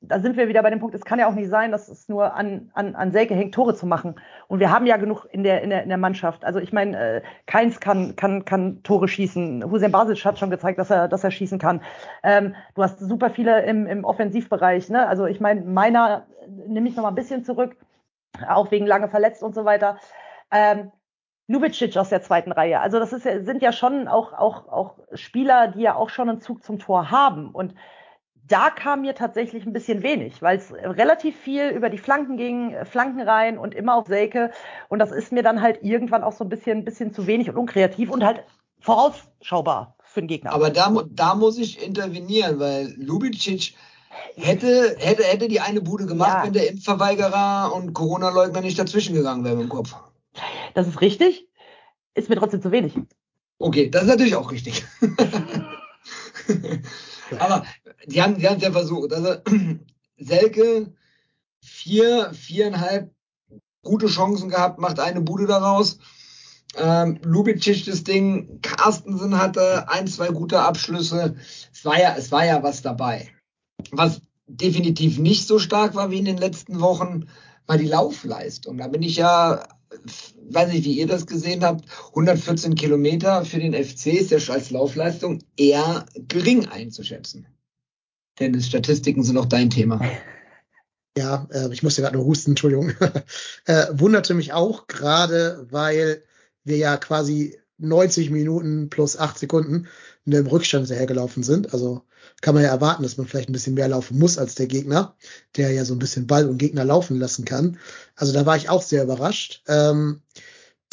da 0.04 0.20
sind 0.20 0.36
wir 0.36 0.48
wieder 0.48 0.64
bei 0.64 0.72
dem 0.72 0.80
Punkt, 0.80 0.96
es 0.96 1.06
kann 1.06 1.20
ja 1.20 1.28
auch 1.28 1.36
nicht 1.36 1.50
sein, 1.50 1.72
dass 1.72 1.88
es 1.88 2.10
nur 2.10 2.34
an, 2.34 2.72
an, 2.74 2.96
an 2.96 3.12
Selke 3.12 3.36
hängt, 3.36 3.54
Tore 3.54 3.76
zu 3.76 3.86
machen. 3.86 4.16
Und 4.48 4.60
wir 4.60 4.72
haben 4.72 4.88
ja 4.88 4.98
genug 4.98 5.28
in 5.32 5.44
der, 5.44 5.62
in 5.62 5.70
der, 5.70 5.84
in 5.84 5.90
der 5.90 6.00
Mannschaft. 6.00 6.44
Also 6.44 6.60
ich 6.60 6.74
meine, 6.74 6.98
äh, 6.98 7.22
Keins 7.46 7.80
kann, 7.80 8.16
kann, 8.16 8.44
kann 8.44 8.82
Tore 8.82 9.08
schießen. 9.08 9.70
Hussein 9.70 9.92
Basic 9.92 10.26
hat 10.26 10.40
schon 10.40 10.50
gezeigt, 10.50 10.80
dass 10.80 10.90
er, 10.90 11.08
dass 11.08 11.24
er 11.24 11.30
schießen 11.30 11.60
kann. 11.60 11.82
Ähm, 12.24 12.56
du 12.74 12.82
hast 12.82 13.00
super 13.00 13.30
viele 13.30 13.62
im, 13.64 13.86
im 13.86 14.04
Offensivbereich. 14.04 14.90
Ne? 14.90 15.08
Also 15.08 15.28
ich 15.28 15.40
meine, 15.40 15.62
meiner 15.62 16.26
nehme 16.48 16.90
ich 16.90 16.96
noch 16.96 17.04
mal 17.04 17.10
ein 17.10 17.16
bisschen 17.16 17.46
zurück, 17.46 17.76
auch 18.50 18.72
wegen 18.72 18.88
lange 18.88 19.08
verletzt 19.08 19.44
und 19.44 19.54
so 19.54 19.66
weiter. 19.66 19.98
Ähm, 20.50 20.92
Lubicic 21.48 21.96
aus 21.98 22.10
der 22.10 22.24
zweiten 22.24 22.52
Reihe. 22.52 22.80
Also 22.80 22.98
das 22.98 23.14
ist 23.14 23.26
ja, 23.26 23.44
sind 23.44 23.62
ja 23.62 23.72
schon 23.72 24.08
auch, 24.08 24.34
auch, 24.34 24.68
auch 24.68 24.96
Spieler, 25.14 25.68
die 25.68 25.82
ja 25.82 25.96
auch 25.96 26.10
schon 26.10 26.28
einen 26.28 26.42
Zug 26.42 26.64
zum 26.64 26.80
Tor 26.80 27.12
haben. 27.12 27.52
Und 27.52 27.76
da 28.52 28.70
kam 28.70 29.02
mir 29.02 29.16
tatsächlich 29.16 29.66
ein 29.66 29.74
bisschen 29.74 30.04
wenig, 30.04 30.42
weil 30.42 30.58
es 30.58 30.74
relativ 30.74 31.38
viel 31.38 31.70
über 31.70 31.90
die 31.90 31.98
Flanken 31.98 32.36
ging, 32.36 32.76
Flanken 32.86 33.22
rein 33.22 33.58
und 33.58 33.74
immer 33.74 33.96
auf 33.96 34.08
Selke. 34.08 34.52
Und 34.90 35.00
das 35.00 35.12
ist 35.12 35.32
mir 35.32 35.42
dann 35.42 35.62
halt 35.62 35.80
irgendwann 35.82 36.24
auch 36.24 36.34
so 36.34 36.44
ein 36.44 36.50
bisschen, 36.50 36.80
ein 36.80 36.86
bisschen 36.86 37.14
zu 37.14 37.28
wenig 37.28 37.50
und 37.50 37.56
unkreativ 37.56 38.10
und 38.10 38.26
halt 38.26 38.44
vorausschaubar 38.80 39.96
für 40.04 40.22
den 40.22 40.28
Gegner. 40.28 40.52
Aber 40.52 40.70
da, 40.70 40.94
da 41.12 41.36
muss 41.36 41.58
ich 41.58 41.86
intervenieren, 41.86 42.60
weil 42.60 42.94
Lubicic 42.98 43.76
hätte, 44.36 44.98
hätte, 45.00 45.24
hätte 45.24 45.48
die 45.48 45.62
eine 45.62 45.82
Bude 45.82 46.06
gemacht, 46.06 46.40
ja. 46.40 46.46
wenn 46.46 46.54
der 46.54 46.70
Impfverweigerer 46.70 47.74
und 47.74 47.94
Corona-Leugner 47.94 48.62
nicht 48.62 48.78
dazwischen 48.78 49.16
gegangen 49.16 49.46
wäre 49.46 49.62
im 49.62 49.70
Kopf. 49.70 49.96
Das 50.74 50.88
ist 50.88 51.00
richtig, 51.00 51.48
ist 52.16 52.30
mir 52.30 52.36
trotzdem 52.36 52.62
zu 52.62 52.72
wenig. 52.72 52.98
Okay, 53.60 53.90
das 53.90 54.04
ist 54.04 54.10
natürlich 54.10 54.36
auch 54.36 54.52
richtig. 54.52 54.84
Aber 57.40 57.66
die 58.06 58.22
haben, 58.22 58.38
die 58.38 58.48
haben 58.48 58.58
es 58.58 58.64
ja 58.64 58.72
versucht. 58.72 59.14
Also 59.14 59.42
Selke 60.18 60.94
vier, 61.64 62.34
viereinhalb 62.34 63.12
gute 63.84 64.08
Chancen 64.08 64.50
gehabt, 64.50 64.80
macht 64.80 65.00
eine 65.00 65.22
Bude 65.22 65.48
daraus. 65.48 66.00
Ähm, 66.76 67.20
Lubicic 67.24 67.86
das 67.86 68.04
Ding, 68.04 68.62
Carstensen 68.62 69.38
hatte 69.38 69.90
ein, 69.90 70.08
zwei 70.08 70.30
gute 70.30 70.60
Abschlüsse. 70.60 71.36
Es 71.74 71.84
war 71.84 72.00
ja, 72.00 72.16
es 72.18 72.32
war 72.32 72.46
ja 72.46 72.64
was 72.64 72.82
dabei. 72.82 73.30
Was 73.92 74.22
definitiv 74.48 75.18
nicht 75.18 75.48
so 75.48 75.60
stark 75.60 75.96
war 75.96 76.12
wie 76.12 76.20
in 76.20 76.26
den 76.26 76.38
letzten 76.38 76.80
Wochen, 76.80 77.28
war 77.68 77.78
die 77.78 77.88
Laufleistung. 77.88 78.78
Da 78.78 78.88
bin 78.88 79.02
ich 79.02 79.18
ja 79.18 79.68
weiß 80.50 80.72
nicht, 80.72 80.86
wie 80.86 80.98
ihr 80.98 81.08
das 81.08 81.28
gesehen 81.28 81.64
habt, 81.64 81.86
114 82.10 82.76
Kilometer 82.76 83.46
für 83.46 83.60
den 83.60 83.74
FC 83.74 84.08
ist 84.08 84.32
ja 84.32 84.54
als 84.54 84.72
Laufleistung 84.72 85.40
eher 85.58 86.06
gering 86.28 86.68
einzuschätzen. 86.68 87.48
Denn 88.40 88.54
die 88.54 88.64
Statistiken 88.64 89.24
sind 89.24 89.38
auch 89.38 89.46
dein 89.46 89.70
Thema. 89.70 90.02
Ja, 91.18 91.46
äh, 91.52 91.68
ich 91.74 91.84
musste 91.84 92.02
gerade 92.02 92.16
nur 92.16 92.26
husten, 92.26 92.52
Entschuldigung. 92.52 92.94
äh, 93.66 93.88
wunderte 93.92 94.34
mich 94.34 94.54
auch 94.54 94.88
gerade, 94.88 95.68
weil 95.70 96.24
wir 96.64 96.78
ja 96.78 96.96
quasi 96.96 97.60
90 97.80 98.30
Minuten 98.30 98.90
plus 98.90 99.18
8 99.18 99.38
Sekunden 99.38 99.90
in 100.26 100.32
dem 100.32 100.48
Rückstand 100.48 100.90
hergelaufen 100.90 101.44
sind. 101.44 101.74
Also 101.74 102.04
kann 102.42 102.54
man 102.54 102.64
ja 102.64 102.70
erwarten, 102.70 103.04
dass 103.04 103.18
man 103.18 103.28
vielleicht 103.28 103.50
ein 103.50 103.54
bisschen 103.54 103.74
mehr 103.74 103.88
laufen 103.88 104.20
muss 104.20 104.38
als 104.38 104.56
der 104.56 104.68
Gegner, 104.68 105.16
der 105.58 105.72
ja 105.72 105.86
so 105.86 105.94
ein 105.96 106.00
bisschen 106.00 106.28
Ball 106.28 106.48
und 106.48 106.58
Gegner 106.58 106.86
laufen 106.86 107.18
lassen 107.18 107.46
kann. 107.46 107.78
Also 108.16 108.34
da 108.34 108.46
war 108.46 108.56
ich 108.56 108.70
auch 108.70 108.82
sehr 108.82 109.04
überrascht. 109.04 109.64
Ähm, 109.68 110.22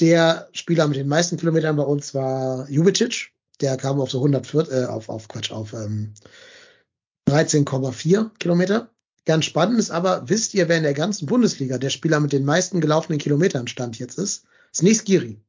der 0.01 0.49
Spieler 0.53 0.87
mit 0.87 0.97
den 0.97 1.09
meisten 1.09 1.37
Kilometern 1.37 1.77
bei 1.77 1.83
uns 1.83 2.14
war 2.14 2.69
Jubicic. 2.71 3.33
Der 3.61 3.77
kam 3.77 4.01
auf 4.01 4.11
so 4.11 4.19
104, 4.19 4.71
äh, 4.71 4.85
auf, 4.87 5.09
auf 5.09 5.29
Quatsch, 5.29 5.51
auf 5.51 5.73
ähm, 5.73 6.14
13,4 7.29 8.31
Kilometer. 8.38 8.91
Ganz 9.27 9.45
spannend 9.45 9.79
ist 9.79 9.91
aber, 9.91 10.29
wisst 10.29 10.55
ihr, 10.55 10.69
wer 10.69 10.79
in 10.79 10.85
der 10.85 10.95
ganzen 10.95 11.27
Bundesliga 11.27 11.77
der 11.77 11.91
Spieler 11.91 12.21
mit 12.21 12.33
den 12.33 12.45
meisten 12.45 12.81
gelaufenen 12.81 13.19
Kilometern 13.19 13.67
stand 13.67 13.99
jetzt 13.99 14.19
ist? 14.19 14.45
Ist 14.73 14.83
nicht 14.83 15.01
Skiri. 15.01 15.41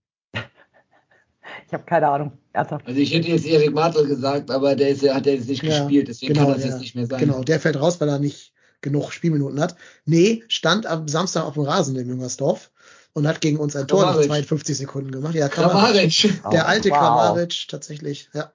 Ich 1.69 1.73
habe 1.73 1.83
keine 1.83 2.07
Ahnung. 2.07 2.31
Ernsthaft. 2.51 2.87
Also 2.87 2.99
ich 2.99 3.13
hätte 3.13 3.27
jetzt 3.27 3.45
Erik 3.45 3.75
Martel 3.75 4.07
gesagt, 4.07 4.49
aber 4.49 4.75
der 4.75 4.89
ist, 4.89 5.07
hat 5.07 5.27
ja 5.27 5.33
jetzt 5.33 5.47
nicht 5.47 5.61
ja, 5.61 5.77
gespielt, 5.77 6.07
deswegen 6.07 6.33
genau, 6.33 6.47
kann 6.47 6.55
das 6.55 6.63
der, 6.63 6.71
jetzt 6.71 6.81
nicht 6.81 6.95
mehr 6.95 7.05
sein. 7.05 7.19
Genau, 7.19 7.43
der 7.43 7.59
fällt 7.59 7.79
raus, 7.79 8.01
weil 8.01 8.09
er 8.09 8.17
nicht 8.17 8.53
genug 8.81 9.11
Spielminuten 9.11 9.59
hat. 9.59 9.75
Nee, 10.03 10.43
stand 10.47 10.87
am 10.87 11.07
Samstag 11.07 11.43
auf 11.43 11.53
dem 11.53 11.63
Rasen 11.63 11.95
in 11.95 12.07
Müngersdorf. 12.07 12.71
und 13.13 13.27
hat 13.27 13.39
gegen 13.39 13.57
uns 13.57 13.75
ein 13.75 13.87
Tor 13.87 14.03
nach 14.03 14.19
52 14.19 14.77
Sekunden 14.77 15.11
gemacht. 15.11 15.35
Ja, 15.35 15.47
Kramaric. 15.47 16.41
Der 16.51 16.67
alte 16.67 16.89
wow. 16.89 16.97
Kramaric, 16.97 17.67
tatsächlich, 17.67 18.29
ja. 18.33 18.51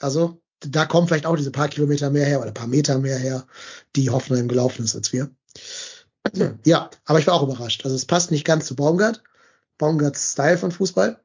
Also, 0.00 0.40
da 0.58 0.86
kommen 0.86 1.06
vielleicht 1.06 1.26
auch 1.26 1.36
diese 1.36 1.52
paar 1.52 1.68
Kilometer 1.68 2.10
mehr 2.10 2.26
her 2.26 2.40
oder 2.40 2.50
paar 2.50 2.66
Meter 2.66 2.98
mehr 2.98 3.16
her, 3.16 3.46
die 3.94 4.10
Hoffenheim 4.10 4.48
gelaufen 4.48 4.84
ist 4.84 4.96
als 4.96 5.12
wir. 5.12 5.30
Ja, 6.64 6.90
aber 7.04 7.20
ich 7.20 7.28
war 7.28 7.34
auch 7.34 7.42
überrascht. 7.44 7.84
Also 7.84 7.94
es 7.94 8.06
passt 8.06 8.30
nicht 8.32 8.44
ganz 8.44 8.66
zu 8.66 8.74
Baumgart. 8.74 9.22
Baumgarts 9.78 10.32
Style 10.32 10.58
von 10.58 10.72
Fußball. 10.72 11.20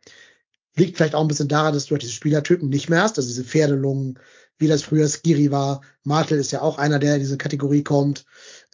Liegt 0.80 0.98
vielleicht 0.98 1.14
auch 1.14 1.22
ein 1.22 1.28
bisschen 1.28 1.50
daran, 1.50 1.74
dass 1.74 1.86
du 1.86 1.92
halt 1.92 2.02
diese 2.02 2.14
Spielertypen 2.14 2.70
nicht 2.70 2.90
mehr 2.90 3.04
hast, 3.04 3.18
also 3.18 3.28
diese 3.28 3.44
Pferdelungen, 3.44 4.18
wie 4.58 4.68
das 4.68 4.82
früher 4.82 5.08
Skiri 5.08 5.52
war. 5.52 5.82
Martel 6.04 6.40
ist 6.40 6.52
ja 6.52 6.62
auch 6.62 6.78
einer, 6.78 7.00
der 7.00 7.16
in 7.16 7.20
diese 7.20 7.38
Kategorie 7.38 7.84
kommt. 7.84 8.26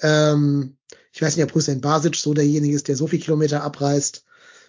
Ähm, 0.01 0.77
ich 1.11 1.21
weiß 1.21 1.35
nicht, 1.35 1.45
ob 1.45 1.55
Hussein 1.55 1.81
Basic 1.81 2.15
so 2.15 2.33
derjenige 2.33 2.75
ist, 2.75 2.87
der 2.87 2.95
so 2.95 3.07
viel 3.07 3.19
Kilometer 3.19 3.63
abreißt. 3.63 4.23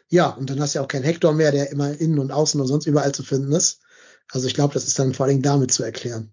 Ja, 0.09 0.29
und 0.29 0.49
dann 0.49 0.61
hast 0.61 0.75
du 0.75 0.79
ja 0.79 0.85
auch 0.85 0.89
keinen 0.89 1.05
Hector 1.05 1.33
mehr, 1.33 1.53
der 1.53 1.71
immer 1.71 1.93
innen 1.99 2.19
und 2.19 2.31
außen 2.31 2.61
und 2.61 2.67
sonst 2.67 2.87
überall 2.87 3.13
zu 3.13 3.23
finden 3.23 3.53
ist. 3.53 3.81
Also 4.31 4.47
ich 4.47 4.55
glaube, 4.55 4.75
das 4.75 4.87
ist 4.87 4.99
dann 4.99 5.15
vor 5.15 5.27
allem 5.27 5.43
damit 5.43 5.73
zu 5.73 5.83
erklären. 5.83 6.33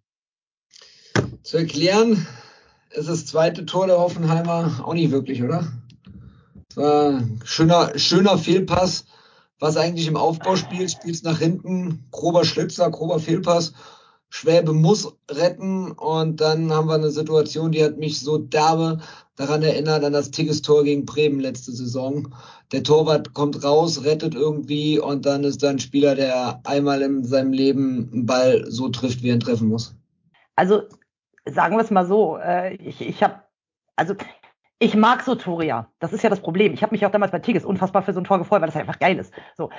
Zu 1.43 1.57
erklären 1.57 2.27
ist 2.91 3.09
das 3.09 3.25
zweite 3.25 3.65
Tor 3.65 3.87
der 3.87 3.97
Hoffenheimer 3.97 4.83
auch 4.85 4.93
nicht 4.93 5.11
wirklich, 5.11 5.43
oder? 5.43 5.71
Es 6.69 6.77
war 6.77 7.09
ein 7.17 7.41
schöner, 7.43 7.97
schöner 7.97 8.37
Fehlpass, 8.37 9.05
was 9.63 9.77
eigentlich 9.77 10.07
im 10.07 10.17
Aufbauspiel 10.17 10.89
spielst 10.89 11.23
nach 11.23 11.39
hinten, 11.39 12.03
grober 12.11 12.43
Schlitzer, 12.43 12.91
grober 12.91 13.19
Fehlpass 13.19 13.71
Schwäbe 14.27 14.73
muss 14.73 15.15
retten 15.31 15.91
und 15.91 16.41
dann 16.41 16.73
haben 16.73 16.89
wir 16.89 16.95
eine 16.95 17.11
Situation, 17.11 17.71
die 17.71 17.81
hat 17.81 17.97
mich 17.97 18.19
so 18.19 18.37
derbe 18.37 18.99
daran 19.37 19.63
erinnert 19.63 20.03
an 20.03 20.11
das 20.11 20.31
Tigges-Tor 20.31 20.83
gegen 20.83 21.05
Bremen 21.05 21.39
letzte 21.39 21.71
Saison. 21.71 22.35
Der 22.73 22.83
Torwart 22.83 23.33
kommt 23.33 23.63
raus, 23.63 24.03
rettet 24.03 24.35
irgendwie 24.35 24.99
und 24.99 25.25
dann 25.25 25.45
ist 25.45 25.63
da 25.63 25.69
ein 25.69 25.79
Spieler, 25.79 26.15
der 26.15 26.59
einmal 26.65 27.01
in 27.01 27.23
seinem 27.23 27.53
Leben 27.53 28.09
einen 28.11 28.25
Ball 28.25 28.65
so 28.69 28.89
trifft, 28.89 29.23
wie 29.23 29.29
er 29.29 29.35
ihn 29.35 29.39
treffen 29.39 29.69
muss. 29.69 29.95
Also 30.57 30.81
sagen 31.45 31.77
wir 31.77 31.83
es 31.83 31.91
mal 31.91 32.05
so, 32.05 32.37
äh, 32.37 32.75
ich, 32.75 32.99
ich 32.99 33.23
habe, 33.23 33.35
also 33.95 34.15
ich 34.83 34.95
mag 34.95 35.23
so 35.23 35.35
Tore. 35.35 35.87
Das 35.99 36.11
ist 36.11 36.23
ja 36.23 36.29
das 36.29 36.41
Problem. 36.41 36.73
Ich 36.73 36.83
habe 36.83 36.93
mich 36.93 37.05
auch 37.05 37.11
damals 37.11 37.31
bei 37.31 37.39
Tigges 37.39 37.63
unfassbar 37.63 38.01
für 38.01 38.13
so 38.13 38.19
ein 38.19 38.25
Tor 38.25 38.37
gefreut, 38.37 38.61
weil 38.61 38.67
das 38.67 38.75
einfach 38.75 38.99
geil 38.99 39.17
ist. 39.17 39.33
So. 39.55 39.69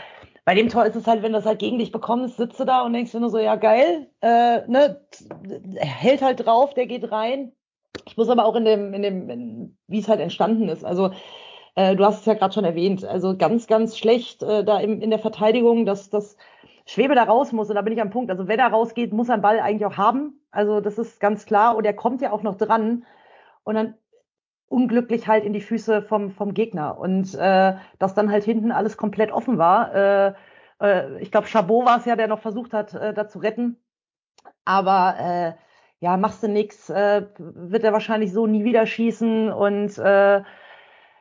Bei 0.46 0.54
dem 0.54 0.68
Tor 0.68 0.86
ist 0.86 0.96
es 0.96 1.06
halt, 1.06 1.22
wenn 1.22 1.32
du 1.32 1.38
das 1.38 1.46
halt 1.46 1.58
gegen 1.58 1.78
dich 1.78 1.92
bekommst, 1.92 2.36
sitzt 2.38 2.58
du 2.58 2.64
da 2.64 2.82
und 2.82 2.94
denkst 2.94 3.12
dir 3.12 3.20
nur 3.20 3.30
so, 3.30 3.38
ja 3.38 3.56
geil, 3.56 4.08
äh, 4.22 4.66
ne, 4.66 5.00
hält 5.76 6.22
halt 6.22 6.44
drauf, 6.44 6.74
der 6.74 6.86
geht 6.86 7.10
rein. 7.12 7.52
Ich 8.06 8.16
muss 8.16 8.28
aber 8.28 8.44
auch 8.44 8.56
in 8.56 8.64
dem, 8.64 8.94
in 8.94 9.02
dem, 9.02 9.76
wie 9.86 9.98
es 9.98 10.08
halt 10.08 10.20
entstanden 10.20 10.68
ist. 10.68 10.84
Also 10.84 11.10
äh, 11.74 11.96
du 11.96 12.04
hast 12.04 12.20
es 12.20 12.26
ja 12.26 12.34
gerade 12.34 12.54
schon 12.54 12.64
erwähnt. 12.64 13.04
Also 13.04 13.36
ganz, 13.36 13.66
ganz 13.66 13.98
schlecht 13.98 14.42
äh, 14.42 14.64
da 14.64 14.80
im, 14.80 15.00
in 15.02 15.10
der 15.10 15.18
Verteidigung, 15.18 15.86
dass 15.86 16.10
das 16.10 16.36
Schwebe 16.86 17.14
da 17.14 17.24
raus 17.24 17.52
muss. 17.52 17.68
Und 17.68 17.76
da 17.76 17.82
bin 17.82 17.92
ich 17.92 18.00
am 18.00 18.10
Punkt. 18.10 18.30
Also 18.30 18.48
wer 18.48 18.56
da 18.56 18.68
rausgeht, 18.68 19.12
muss 19.12 19.28
er 19.28 19.34
einen 19.34 19.42
Ball 19.42 19.60
eigentlich 19.60 19.86
auch 19.86 19.96
haben. 19.96 20.40
Also 20.50 20.80
das 20.80 20.98
ist 20.98 21.20
ganz 21.20 21.46
klar. 21.46 21.76
Und 21.76 21.84
er 21.84 21.94
kommt 21.94 22.22
ja 22.22 22.32
auch 22.32 22.42
noch 22.42 22.56
dran. 22.56 23.04
Und 23.64 23.74
dann 23.74 23.94
unglücklich 24.68 25.28
halt 25.28 25.44
in 25.44 25.52
die 25.52 25.60
Füße 25.60 26.02
vom, 26.02 26.30
vom 26.30 26.54
Gegner. 26.54 26.98
Und 26.98 27.34
äh, 27.34 27.74
dass 27.98 28.14
dann 28.14 28.30
halt 28.30 28.44
hinten 28.44 28.72
alles 28.72 28.96
komplett 28.96 29.32
offen 29.32 29.58
war. 29.58 29.94
Äh, 29.94 30.34
äh, 30.80 31.20
ich 31.20 31.30
glaube, 31.30 31.46
Chabot 31.48 31.86
war 31.86 31.98
es 31.98 32.04
ja, 32.04 32.16
der 32.16 32.28
noch 32.28 32.40
versucht 32.40 32.72
hat, 32.72 32.94
äh, 32.94 33.14
da 33.14 33.28
zu 33.28 33.38
retten. 33.38 33.76
Aber 34.64 35.16
äh, 35.18 35.52
ja, 36.00 36.16
machst 36.16 36.42
du 36.42 36.48
nix, 36.48 36.90
äh, 36.90 37.26
wird 37.38 37.84
er 37.84 37.92
wahrscheinlich 37.92 38.32
so 38.32 38.46
nie 38.46 38.64
wieder 38.64 38.86
schießen 38.86 39.50
und 39.52 39.98
äh, 39.98 40.42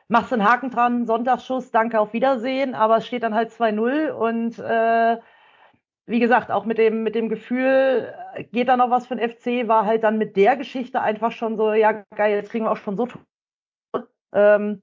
machst 0.08 0.32
einen 0.32 0.44
Haken 0.44 0.70
dran, 0.70 1.06
Sonntagsschuss, 1.06 1.70
danke, 1.70 2.00
auf 2.00 2.12
Wiedersehen, 2.12 2.74
aber 2.74 2.98
es 2.98 3.06
steht 3.06 3.22
dann 3.22 3.34
halt 3.34 3.50
2-0 3.50 4.10
und 4.10 4.58
äh, 4.58 5.18
wie 6.06 6.20
gesagt, 6.20 6.50
auch 6.50 6.66
mit 6.66 6.76
dem, 6.78 7.02
mit 7.02 7.14
dem 7.14 7.30
Gefühl, 7.30 8.14
geht 8.52 8.68
da 8.68 8.76
noch 8.76 8.90
was 8.90 9.06
für 9.06 9.16
den 9.16 9.30
FC, 9.30 9.68
war 9.68 9.86
halt 9.86 10.04
dann 10.04 10.18
mit 10.18 10.36
der 10.36 10.56
Geschichte 10.56 11.00
einfach 11.00 11.32
schon 11.32 11.56
so, 11.56 11.72
ja 11.72 12.04
geil, 12.14 12.36
jetzt 12.36 12.50
kriegen 12.50 12.66
wir 12.66 12.72
auch 12.72 12.76
schon 12.76 12.96
so 12.96 13.08
ähm, 14.34 14.82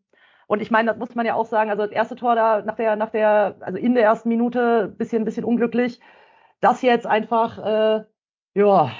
und 0.51 0.61
ich 0.61 0.69
meine, 0.69 0.89
das 0.89 0.97
muss 0.97 1.15
man 1.15 1.25
ja 1.25 1.35
auch 1.35 1.45
sagen, 1.45 1.69
also 1.69 1.83
das 1.83 1.93
erste 1.93 2.17
Tor 2.17 2.35
da 2.35 2.61
nach 2.61 2.75
der, 2.75 2.97
nach 2.97 3.09
der, 3.09 3.55
also 3.61 3.77
in 3.77 3.95
der 3.95 4.03
ersten 4.03 4.27
Minute, 4.27 4.93
bisschen, 4.97 5.23
bisschen 5.23 5.45
unglücklich. 5.45 6.01
Das 6.59 6.81
jetzt 6.81 7.07
einfach, 7.07 7.57
äh, 7.57 8.03
ja, 8.53 8.91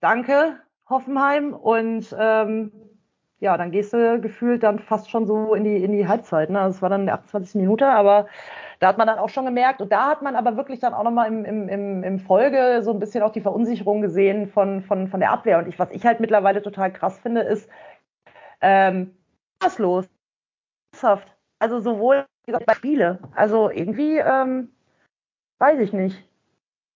danke, 0.00 0.60
Hoffenheim. 0.88 1.52
Und 1.52 2.14
ähm, 2.16 2.70
ja, 3.40 3.56
dann 3.56 3.72
gehst 3.72 3.92
du 3.92 4.20
gefühlt 4.20 4.62
dann 4.62 4.78
fast 4.78 5.10
schon 5.10 5.26
so 5.26 5.54
in 5.54 5.64
die, 5.64 5.82
in 5.82 5.90
die 5.90 6.06
Halbzeit. 6.06 6.48
Ne? 6.48 6.60
Also 6.60 6.76
es 6.76 6.82
war 6.82 6.90
dann 6.90 7.06
die 7.06 7.12
28. 7.12 7.56
Minute, 7.56 7.88
aber 7.88 8.28
da 8.78 8.86
hat 8.86 8.98
man 8.98 9.08
dann 9.08 9.18
auch 9.18 9.30
schon 9.30 9.46
gemerkt, 9.46 9.82
und 9.82 9.90
da 9.90 10.10
hat 10.10 10.22
man 10.22 10.36
aber 10.36 10.56
wirklich 10.56 10.78
dann 10.78 10.94
auch 10.94 11.02
nochmal 11.02 11.26
im, 11.26 11.44
im, 11.44 11.68
im, 11.68 12.04
im 12.04 12.18
Folge 12.20 12.82
so 12.82 12.92
ein 12.92 13.00
bisschen 13.00 13.24
auch 13.24 13.32
die 13.32 13.40
Verunsicherung 13.40 14.00
gesehen 14.00 14.46
von, 14.46 14.82
von, 14.82 15.08
von 15.08 15.18
der 15.18 15.32
Abwehr. 15.32 15.58
Und 15.58 15.66
ich, 15.66 15.78
was 15.78 15.90
ich 15.90 16.06
halt 16.06 16.20
mittlerweile 16.20 16.62
total 16.62 16.92
krass 16.92 17.18
finde, 17.18 17.40
ist, 17.40 17.68
ähm, 18.60 19.16
los. 19.78 20.06
Also 21.58 21.80
sowohl 21.80 22.26
bei 22.46 22.74
Spiele. 22.74 23.18
Also 23.34 23.70
irgendwie, 23.70 24.18
ähm, 24.18 24.70
weiß 25.58 25.78
ich 25.80 25.92
nicht. 25.92 26.16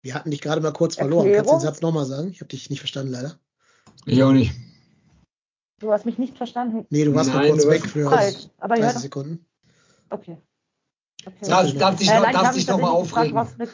Wir 0.03 0.15
hatten 0.15 0.31
dich 0.31 0.41
gerade 0.41 0.61
mal 0.61 0.73
kurz 0.73 0.97
verloren. 0.97 1.27
Erklärung? 1.27 1.49
Kannst 1.49 1.65
du 1.65 1.67
den 1.67 1.75
Satz 1.75 1.83
nochmal 1.83 2.05
sagen? 2.05 2.29
Ich 2.31 2.41
habe 2.41 2.49
dich 2.49 2.69
nicht 2.71 2.81
verstanden, 2.81 3.13
leider. 3.13 3.39
Ich 4.07 4.23
auch 4.23 4.33
nicht. 4.33 4.53
Du 5.81 5.93
hast 5.93 6.07
mich 6.07 6.19
nicht 6.19 6.37
verstanden. 6.37 6.87
Nee, 6.91 7.05
du 7.05 7.15
warst 7.15 7.31
Nein, 7.31 7.39
mal 7.39 7.51
kurz 7.51 7.67
weg 7.67 7.87
für 7.87 8.11
aber 8.59 8.75
30 8.77 9.03
Sekunden. 9.03 9.47
Okay. 10.11 10.39
okay. 11.27 11.47
Darf, 11.47 11.73
darf, 11.75 11.97
dich, 11.97 12.11
äh, 12.11 12.21
noch, 12.21 12.31
darf 12.31 12.55
dich 12.55 12.67
noch 12.67 12.81
mal 12.81 12.91
aufregen? 12.91 13.35
Gefragt, 13.35 13.59
mit, 13.59 13.71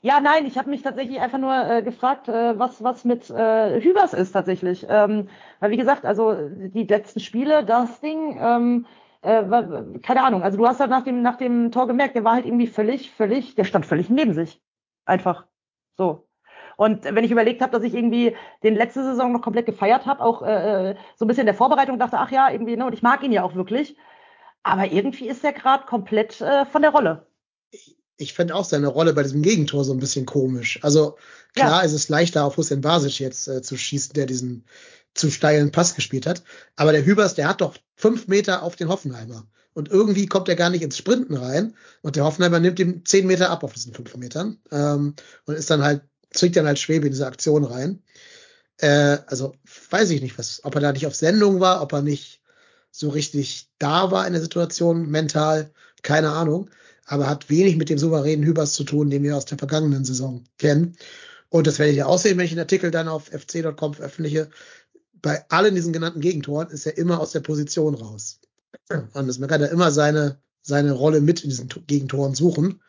ja, 0.00 0.20
nein, 0.20 0.46
ich 0.46 0.56
habe 0.58 0.70
mich 0.70 0.82
tatsächlich 0.82 1.20
einfach 1.20 1.38
nur 1.38 1.54
äh, 1.54 1.82
gefragt, 1.82 2.28
äh, 2.28 2.58
was 2.58 2.82
was 2.82 3.04
mit 3.04 3.28
äh, 3.30 3.80
Hübers 3.80 4.14
ist 4.14 4.32
tatsächlich. 4.32 4.86
Ähm, 4.88 5.28
weil 5.60 5.70
wie 5.70 5.76
gesagt, 5.76 6.04
also 6.04 6.34
die 6.50 6.84
letzten 6.84 7.20
Spiele, 7.20 7.64
das 7.64 8.00
Ding, 8.00 8.38
ähm, 8.40 8.86
äh, 9.22 9.42
keine 10.02 10.22
Ahnung. 10.22 10.42
Also 10.42 10.56
du 10.58 10.66
hast 10.66 10.80
halt 10.80 10.90
nach 10.90 11.02
dem 11.04 11.22
nach 11.22 11.36
dem 11.36 11.72
Tor 11.72 11.86
gemerkt, 11.88 12.14
der 12.14 12.24
war 12.24 12.34
halt 12.34 12.46
irgendwie 12.46 12.68
völlig, 12.68 13.10
völlig, 13.10 13.54
der 13.56 13.64
stand 13.64 13.86
völlig 13.86 14.08
neben 14.10 14.34
sich, 14.34 14.62
einfach 15.04 15.46
so. 15.96 16.28
Und 16.76 17.04
wenn 17.04 17.24
ich 17.24 17.32
überlegt 17.32 17.60
habe, 17.60 17.72
dass 17.72 17.82
ich 17.82 17.94
irgendwie 17.94 18.36
den 18.62 18.76
letzte 18.76 19.02
Saison 19.02 19.32
noch 19.32 19.42
komplett 19.42 19.66
gefeiert 19.66 20.06
habe, 20.06 20.22
auch 20.22 20.42
äh, 20.42 20.90
äh, 20.92 20.96
so 21.16 21.24
ein 21.24 21.28
bisschen 21.28 21.42
in 21.42 21.46
der 21.46 21.54
Vorbereitung 21.54 21.98
dachte, 21.98 22.18
ach 22.18 22.30
ja, 22.30 22.50
irgendwie, 22.50 22.76
ne, 22.76 22.86
und 22.86 22.92
ich 22.92 23.02
mag 23.02 23.22
ihn 23.24 23.32
ja 23.32 23.42
auch 23.42 23.54
wirklich. 23.56 23.96
Aber 24.62 24.86
irgendwie 24.86 25.28
ist 25.28 25.44
er 25.44 25.52
gerade 25.52 25.86
komplett 25.86 26.40
äh, 26.40 26.66
von 26.66 26.82
der 26.82 26.92
Rolle 26.92 27.26
ich 28.18 28.34
finde 28.34 28.54
auch 28.54 28.64
seine 28.64 28.88
Rolle 28.88 29.14
bei 29.14 29.22
diesem 29.22 29.42
Gegentor 29.42 29.84
so 29.84 29.92
ein 29.92 30.00
bisschen 30.00 30.26
komisch. 30.26 30.80
Also 30.82 31.16
klar 31.54 31.80
ja. 31.80 31.86
ist 31.86 31.92
es 31.92 32.08
leichter 32.08 32.44
auf 32.44 32.56
Hussein 32.56 32.80
Basic 32.80 33.20
jetzt 33.20 33.48
äh, 33.48 33.62
zu 33.62 33.76
schießen, 33.76 34.12
der 34.12 34.26
diesen 34.26 34.64
zu 35.14 35.30
steilen 35.30 35.72
Pass 35.72 35.94
gespielt 35.94 36.26
hat. 36.26 36.42
Aber 36.76 36.92
der 36.92 37.04
Hübers, 37.04 37.34
der 37.34 37.48
hat 37.48 37.60
doch 37.60 37.76
fünf 37.96 38.26
Meter 38.26 38.62
auf 38.62 38.76
den 38.76 38.88
Hoffenheimer. 38.88 39.46
Und 39.72 39.88
irgendwie 39.88 40.26
kommt 40.26 40.48
er 40.48 40.56
gar 40.56 40.70
nicht 40.70 40.82
ins 40.82 40.98
Sprinten 40.98 41.36
rein. 41.36 41.76
Und 42.02 42.16
der 42.16 42.24
Hoffenheimer 42.24 42.58
nimmt 42.58 42.80
ihm 42.80 43.04
zehn 43.04 43.26
Meter 43.26 43.50
ab 43.50 43.62
auf 43.62 43.72
diesen 43.72 43.94
fünf 43.94 44.16
Metern. 44.16 44.58
Ähm, 44.72 45.14
und 45.44 45.54
ist 45.54 45.70
dann 45.70 45.84
halt, 45.84 46.02
zwingt 46.32 46.56
dann 46.56 46.66
halt 46.66 46.80
Schwebe 46.80 47.06
in 47.06 47.12
diese 47.12 47.26
Aktion 47.26 47.64
rein. 47.64 48.02
Äh, 48.78 49.18
also 49.26 49.54
weiß 49.90 50.10
ich 50.10 50.22
nicht, 50.22 50.36
was, 50.38 50.64
ob 50.64 50.74
er 50.74 50.80
da 50.80 50.92
nicht 50.92 51.06
auf 51.06 51.14
Sendung 51.14 51.60
war, 51.60 51.82
ob 51.82 51.92
er 51.92 52.02
nicht 52.02 52.42
so 52.90 53.10
richtig 53.10 53.68
da 53.78 54.10
war 54.10 54.26
in 54.26 54.32
der 54.32 54.42
Situation, 54.42 55.08
mental, 55.08 55.70
keine 56.02 56.30
Ahnung 56.30 56.68
aber 57.08 57.28
hat 57.28 57.48
wenig 57.48 57.76
mit 57.76 57.88
dem 57.88 57.98
souveränen 57.98 58.44
Hübers 58.44 58.74
zu 58.74 58.84
tun, 58.84 59.10
den 59.10 59.22
wir 59.22 59.36
aus 59.36 59.46
der 59.46 59.58
vergangenen 59.58 60.04
Saison 60.04 60.44
kennen. 60.58 60.96
Und 61.48 61.66
das 61.66 61.78
werde 61.78 61.92
ich 61.92 61.98
ja 61.98 62.06
aussehen, 62.06 62.36
wenn 62.36 62.44
ich 62.44 62.52
den 62.52 62.58
Artikel 62.60 62.90
dann 62.90 63.08
auf 63.08 63.28
fc.com 63.28 63.94
veröffentliche. 63.94 64.50
Bei 65.14 65.48
allen 65.48 65.74
diesen 65.74 65.94
genannten 65.94 66.20
Gegentoren 66.20 66.68
ist 66.68 66.86
er 66.86 66.98
immer 66.98 67.18
aus 67.18 67.32
der 67.32 67.40
Position 67.40 67.94
raus. 67.94 68.40
Und 68.90 69.14
man 69.14 69.48
kann 69.48 69.60
ja 69.60 69.68
immer 69.68 69.90
seine, 69.90 70.38
seine 70.60 70.92
Rolle 70.92 71.22
mit 71.22 71.42
in 71.42 71.50
diesen 71.50 71.68
Gegentoren 71.86 72.34
suchen. 72.34 72.82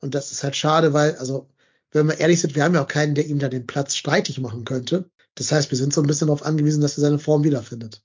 Und 0.00 0.14
das 0.14 0.32
ist 0.32 0.42
halt 0.42 0.56
schade, 0.56 0.94
weil, 0.94 1.16
also, 1.16 1.48
wenn 1.92 2.06
wir 2.06 2.18
ehrlich 2.18 2.40
sind, 2.40 2.54
wir 2.54 2.64
haben 2.64 2.74
ja 2.74 2.82
auch 2.82 2.88
keinen, 2.88 3.14
der 3.14 3.26
ihm 3.26 3.38
da 3.38 3.48
den 3.48 3.66
Platz 3.66 3.94
streitig 3.94 4.40
machen 4.40 4.64
könnte. 4.64 5.10
Das 5.34 5.52
heißt, 5.52 5.70
wir 5.70 5.78
sind 5.78 5.92
so 5.92 6.00
ein 6.00 6.06
bisschen 6.06 6.28
darauf 6.28 6.44
angewiesen, 6.44 6.80
dass 6.80 6.96
er 6.96 7.02
seine 7.02 7.18
Form 7.18 7.44
wiederfindet. 7.44 8.02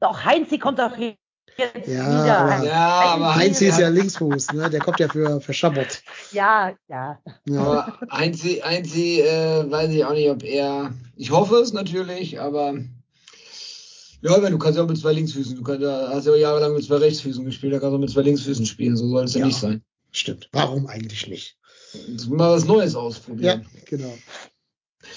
Doch, 0.00 0.24
Heinz, 0.24 0.48
kommt 0.60 0.78
doch 0.78 0.96
jetzt 1.56 1.88
ja, 1.88 2.06
wieder. 2.06 2.38
Aber, 2.38 2.66
ja, 2.66 3.00
aber 3.00 3.36
Heinz 3.36 3.60
ist 3.60 3.78
ja 3.78 3.88
Linksfuß, 3.88 4.52
ne? 4.52 4.70
Der 4.70 4.80
kommt 4.80 5.00
ja 5.00 5.08
für, 5.08 5.40
für 5.40 5.52
Schabot. 5.52 6.02
Ja, 6.32 6.72
ja. 6.88 7.18
ja. 7.46 7.60
Aber 7.60 7.98
Heinzi, 8.10 8.62
Heinzi 8.64 9.20
äh, 9.20 9.70
weiß 9.70 9.90
ich 9.90 10.04
auch 10.04 10.12
nicht, 10.12 10.30
ob 10.30 10.42
er. 10.42 10.92
Ich 11.16 11.30
hoffe 11.30 11.56
es 11.56 11.72
natürlich, 11.72 12.40
aber. 12.40 12.74
Ja, 14.22 14.38
du 14.38 14.58
kannst 14.58 14.76
ja 14.76 14.84
auch 14.84 14.88
mit 14.88 14.98
zwei 14.98 15.12
Linksfüßen, 15.12 15.56
du 15.56 15.62
kannst, 15.62 15.86
hast 15.86 16.26
ja 16.26 16.32
auch 16.32 16.36
jahrelang 16.36 16.74
mit 16.74 16.84
zwei 16.84 16.96
Rechtsfüßen 16.96 17.42
gespielt, 17.44 17.72
da 17.72 17.78
kannst 17.78 17.92
du 17.92 17.96
auch 17.96 18.00
mit 18.00 18.10
zwei 18.10 18.20
Linksfüßen 18.20 18.66
spielen, 18.66 18.94
so 18.94 19.08
soll 19.08 19.24
es 19.24 19.32
ja, 19.32 19.40
ja 19.40 19.46
nicht 19.46 19.58
sein. 19.58 19.82
Stimmt. 20.12 20.50
Warum 20.52 20.86
eigentlich 20.86 21.26
nicht? 21.26 21.56
Mal 22.28 22.50
was 22.50 22.64
Neues 22.66 22.94
ausprobieren. 22.94 23.66
Ja, 23.74 23.80
genau. 23.86 24.12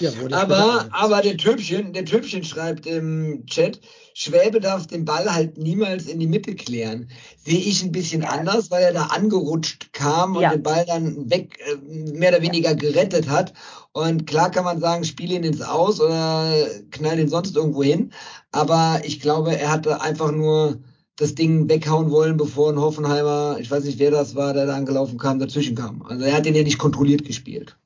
Ja, 0.00 0.10
aber, 0.32 0.88
aber 0.90 1.22
der 1.22 1.36
Töpfchen, 1.36 1.92
der 1.92 2.04
Töpfchen 2.04 2.44
schreibt 2.44 2.86
im 2.86 3.44
Chat, 3.46 3.80
Schwäbe 4.14 4.60
darf 4.60 4.86
den 4.86 5.04
Ball 5.04 5.32
halt 5.32 5.58
niemals 5.58 6.06
in 6.06 6.20
die 6.20 6.28
Mitte 6.28 6.54
klären. 6.54 7.08
Sehe 7.44 7.58
ich 7.58 7.82
ein 7.82 7.90
bisschen 7.90 8.24
anders, 8.24 8.70
weil 8.70 8.82
er 8.82 8.92
da 8.92 9.06
angerutscht 9.06 9.92
kam 9.92 10.36
und 10.36 10.42
ja. 10.42 10.50
den 10.50 10.62
Ball 10.62 10.84
dann 10.86 11.30
weg, 11.30 11.58
äh, 11.66 12.12
mehr 12.12 12.30
oder 12.30 12.42
weniger 12.42 12.74
gerettet 12.76 13.28
hat. 13.28 13.52
Und 13.92 14.26
klar 14.26 14.50
kann 14.50 14.64
man 14.64 14.80
sagen, 14.80 15.04
spiel 15.04 15.32
ihn 15.32 15.44
ins 15.44 15.62
Aus 15.62 16.00
oder 16.00 16.52
knall 16.92 17.18
ihn 17.18 17.28
sonst 17.28 17.56
irgendwo 17.56 17.82
hin. 17.82 18.12
Aber 18.52 19.00
ich 19.04 19.20
glaube, 19.20 19.56
er 19.56 19.70
hatte 19.70 20.00
einfach 20.00 20.30
nur 20.30 20.78
das 21.16 21.34
Ding 21.34 21.68
weghauen 21.68 22.10
wollen, 22.10 22.36
bevor 22.36 22.72
ein 22.72 22.80
Hoffenheimer, 22.80 23.58
ich 23.60 23.70
weiß 23.70 23.84
nicht, 23.84 23.98
wer 23.98 24.10
das 24.10 24.34
war, 24.34 24.52
der 24.52 24.66
da 24.66 24.76
angelaufen 24.76 25.18
kam, 25.18 25.38
dazwischen 25.38 25.76
kam. 25.76 26.02
Also 26.02 26.24
er 26.24 26.36
hat 26.36 26.46
den 26.46 26.54
ja 26.54 26.62
nicht 26.62 26.78
kontrolliert 26.78 27.24
gespielt. 27.24 27.76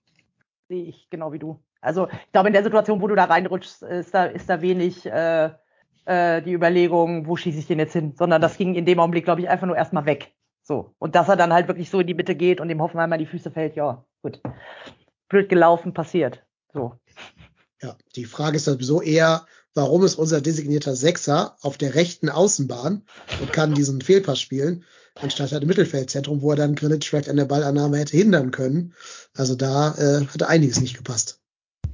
Sehe 0.68 0.84
ich 0.84 1.08
genau 1.10 1.32
wie 1.32 1.38
du. 1.38 1.58
Also 1.80 2.08
ich 2.08 2.32
glaube, 2.32 2.48
in 2.48 2.54
der 2.54 2.64
Situation, 2.64 3.00
wo 3.00 3.06
du 3.06 3.14
da 3.14 3.24
reinrutschst, 3.24 3.82
ist 3.82 4.14
da, 4.14 4.24
ist 4.24 4.48
da 4.48 4.60
wenig 4.60 5.06
äh, 5.06 5.50
äh, 6.04 6.42
die 6.42 6.52
Überlegung, 6.52 7.26
wo 7.26 7.36
schieße 7.36 7.58
ich 7.58 7.66
den 7.66 7.78
jetzt 7.78 7.92
hin, 7.92 8.14
sondern 8.16 8.40
das 8.40 8.56
ging 8.56 8.74
in 8.74 8.86
dem 8.86 8.98
Augenblick, 8.98 9.24
glaube 9.24 9.42
ich, 9.42 9.48
einfach 9.48 9.66
nur 9.66 9.76
erstmal 9.76 10.06
weg. 10.06 10.32
So. 10.62 10.94
Und 10.98 11.14
dass 11.14 11.28
er 11.28 11.36
dann 11.36 11.52
halt 11.52 11.68
wirklich 11.68 11.90
so 11.90 12.00
in 12.00 12.06
die 12.06 12.14
Mitte 12.14 12.34
geht 12.34 12.60
und 12.60 12.68
dem 12.68 12.82
Hoffenheimer 12.82 13.18
die 13.18 13.26
Füße 13.26 13.50
fällt, 13.50 13.76
ja, 13.76 14.04
gut. 14.22 14.40
Blöd 15.28 15.48
gelaufen, 15.48 15.94
passiert. 15.94 16.44
So. 16.72 16.94
Ja, 17.82 17.96
die 18.16 18.24
Frage 18.24 18.56
ist 18.56 18.64
sowieso 18.64 19.00
eher, 19.00 19.46
warum 19.74 20.02
ist 20.04 20.16
unser 20.16 20.40
designierter 20.40 20.96
Sechser 20.96 21.56
auf 21.62 21.78
der 21.78 21.94
rechten 21.94 22.28
Außenbahn 22.28 23.04
und 23.40 23.52
kann 23.52 23.74
diesen 23.74 24.00
Fehlpass 24.00 24.40
spielen, 24.40 24.84
anstatt 25.14 25.52
halt 25.52 25.62
im 25.62 25.68
Mittelfeldzentrum, 25.68 26.42
wo 26.42 26.50
er 26.50 26.56
dann 26.56 26.74
Grillitsch 26.74 27.08
vielleicht 27.08 27.28
an 27.28 27.36
der 27.36 27.44
Ballannahme 27.44 27.98
hätte 27.98 28.16
hindern 28.16 28.50
können. 28.50 28.94
Also 29.34 29.54
da 29.54 29.94
äh, 29.96 30.26
hatte 30.26 30.48
einiges 30.48 30.80
nicht 30.80 30.96
gepasst. 30.96 31.40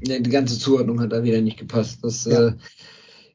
Die 0.01 0.31
ganze 0.31 0.59
Zuordnung 0.59 1.01
hat 1.01 1.13
da 1.13 1.23
wieder 1.23 1.41
nicht 1.41 1.59
gepasst. 1.59 1.99
Das 2.03 2.25
ja. 2.25 2.49
äh, 2.49 2.53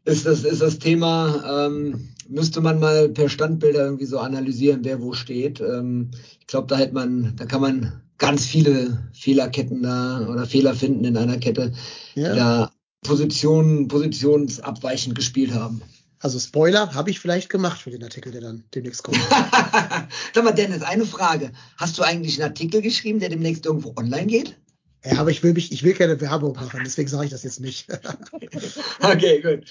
ist, 0.06 0.26
das 0.26 0.44
ist 0.44 0.62
das 0.62 0.80
Thema, 0.80 1.68
ähm, 1.68 2.10
müsste 2.28 2.62
man 2.62 2.80
mal 2.80 3.10
per 3.10 3.30
Standbilder 3.30 3.86
irgendwie 3.86 4.06
so 4.06 4.20
analysieren, 4.20 4.82
wer 4.84 5.02
wo 5.02 5.14
steht. 5.14 5.62
Ähm, 5.62 6.12
ich 6.40 6.48
glaube, 6.48 6.68
da 6.68 6.78
hätte 6.78 6.94
man, 6.94 7.34
da 7.36 7.46
kann 7.46 7.62
man 7.62 8.02
ganz 8.18 8.46
viele 8.46 9.10
Fehlerketten 9.14 9.84
da 9.84 10.28
oder 10.28 10.46
Fehler 10.46 10.74
finden 10.74 11.06
in 11.06 11.18
einer 11.18 11.38
Kette, 11.38 11.74
ja. 12.16 12.34
die 12.34 12.40
da 12.40 12.72
Positionen, 13.02 13.88
positionsabweichend 13.88 15.16
gespielt 15.16 15.54
haben. 15.54 15.82
Also 16.22 16.38
Spoiler 16.38 16.94
habe 16.94 17.10
ich 17.12 17.20
vielleicht 17.20 17.50
gemacht 17.50 17.82
für 17.82 17.92
den 17.92 18.04
Artikel, 18.04 18.34
der 18.34 18.42
dann 18.42 18.66
demnächst 18.76 19.04
kommt. 19.04 19.18
Sag 20.34 20.44
mal, 20.44 20.52
Dennis, 20.52 20.82
eine 20.82 21.06
Frage. 21.06 21.52
Hast 21.78 21.98
du 21.98 22.04
eigentlich 22.04 22.36
einen 22.36 22.52
Artikel 22.52 22.82
geschrieben, 22.82 23.20
der 23.20 23.30
demnächst 23.30 23.66
irgendwo 23.66 23.94
online 23.96 24.28
geht? 24.28 24.59
Ja, 25.04 25.20
aber 25.20 25.32
ich 25.32 25.44
will 25.44 25.54
mich, 25.54 25.72
ich 25.72 25.84
will 25.84 25.94
keine 25.94 26.20
Werbung 26.20 26.54
machen, 26.54 26.82
deswegen 26.84 27.08
sage 27.08 27.26
ich 27.26 27.32
das 27.32 27.44
jetzt 27.44 27.62
nicht. 27.62 27.88
okay, 29.02 29.42
gut. 29.42 29.66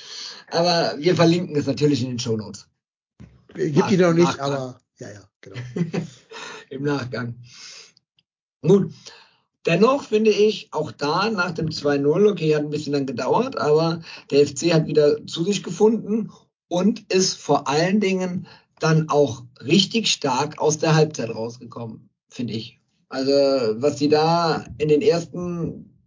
Aber 0.51 0.95
wir 0.99 1.15
verlinken 1.15 1.57
es 1.57 1.67
natürlich 1.67 2.03
in 2.03 2.11
den 2.11 2.19
Show 2.19 2.37
Notes. 2.37 2.67
Gibt 3.55 3.91
die 3.91 3.97
noch 3.97 4.15
nicht, 4.15 4.25
Nachgang. 4.25 4.53
aber 4.53 4.81
ja, 4.99 5.11
ja, 5.11 5.29
genau. 5.41 5.57
Im 6.71 6.83
Nachgang. 6.83 7.35
Gut. 8.63 8.93
Dennoch 9.67 10.05
finde 10.05 10.31
ich, 10.31 10.69
auch 10.73 10.93
da 10.93 11.31
nach 11.31 11.51
dem 11.51 11.69
2-0, 11.69 12.31
okay, 12.31 12.55
hat 12.55 12.63
ein 12.63 12.71
bisschen 12.71 12.95
dann 12.95 13.07
gedauert, 13.07 13.59
aber 13.59 14.01
der 14.31 14.47
FC 14.47 14.73
hat 14.73 14.87
wieder 14.87 15.27
zu 15.27 15.45
sich 15.45 15.63
gefunden 15.63 16.33
und 16.69 17.13
ist 17.13 17.35
vor 17.35 17.69
allen 17.69 18.01
Dingen 18.01 18.47
dann 18.79 19.11
auch 19.11 19.45
richtig 19.61 20.11
stark 20.11 20.59
aus 20.59 20.79
der 20.79 20.95
Halbzeit 20.95 21.31
rausgekommen, 21.31 22.09
finde 22.29 22.55
ich. 22.55 22.79
Also, 23.09 23.33
was 23.83 23.97
die 23.97 24.09
da 24.09 24.65
in 24.79 24.89
den 24.89 25.03
ersten 25.03 25.99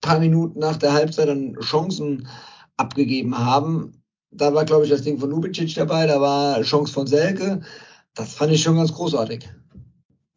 paar 0.00 0.18
Minuten 0.18 0.58
nach 0.60 0.76
der 0.76 0.92
Halbzeit 0.92 1.28
dann 1.28 1.54
Chancen 1.60 2.28
abgegeben 2.76 3.36
haben, 3.36 4.00
da 4.30 4.54
war, 4.54 4.64
glaube 4.64 4.84
ich, 4.84 4.90
das 4.90 5.02
Ding 5.02 5.18
von 5.18 5.30
Lubicic 5.30 5.74
dabei, 5.74 6.06
da 6.06 6.20
war 6.20 6.62
Chance 6.62 6.92
von 6.92 7.06
Selke. 7.06 7.60
Das 8.14 8.34
fand 8.34 8.52
ich 8.52 8.62
schon 8.62 8.76
ganz 8.76 8.92
großartig. 8.92 9.48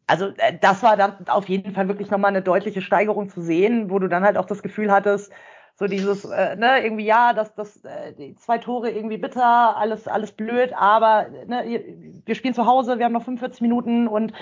Also 0.06 0.26
äh, 0.36 0.58
das 0.60 0.82
war 0.82 0.96
dann 0.96 1.26
auf 1.28 1.48
jeden 1.48 1.72
Fall 1.72 1.88
wirklich 1.88 2.10
nochmal 2.10 2.30
eine 2.30 2.42
deutliche 2.42 2.82
Steigerung 2.82 3.28
zu 3.30 3.40
sehen, 3.40 3.90
wo 3.90 3.98
du 3.98 4.08
dann 4.08 4.24
halt 4.24 4.36
auch 4.36 4.46
das 4.46 4.62
Gefühl 4.62 4.90
hattest, 4.90 5.32
so 5.76 5.86
dieses, 5.86 6.24
äh, 6.24 6.56
ne, 6.56 6.82
irgendwie, 6.84 7.06
ja, 7.06 7.32
das, 7.32 7.54
das, 7.54 7.84
äh, 7.84 8.12
die 8.12 8.36
zwei 8.36 8.58
Tore 8.58 8.90
irgendwie 8.90 9.16
bitter, 9.16 9.76
alles, 9.76 10.06
alles 10.06 10.32
blöd, 10.32 10.72
aber 10.74 11.26
ne, 11.46 11.82
wir 12.24 12.34
spielen 12.34 12.54
zu 12.54 12.66
Hause, 12.66 12.98
wir 12.98 13.06
haben 13.06 13.12
noch 13.12 13.24
45 13.24 13.60
Minuten 13.60 14.06
und 14.06 14.32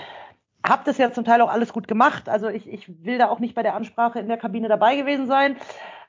habe 0.65 0.83
das 0.85 0.97
ja 0.97 1.11
zum 1.11 1.25
Teil 1.25 1.41
auch 1.41 1.51
alles 1.51 1.73
gut 1.73 1.87
gemacht. 1.87 2.29
Also 2.29 2.49
ich, 2.49 2.67
ich 2.67 3.03
will 3.03 3.17
da 3.17 3.29
auch 3.29 3.39
nicht 3.39 3.55
bei 3.55 3.63
der 3.63 3.75
Ansprache 3.75 4.19
in 4.19 4.27
der 4.27 4.37
Kabine 4.37 4.67
dabei 4.67 4.95
gewesen 4.95 5.27
sein. 5.27 5.57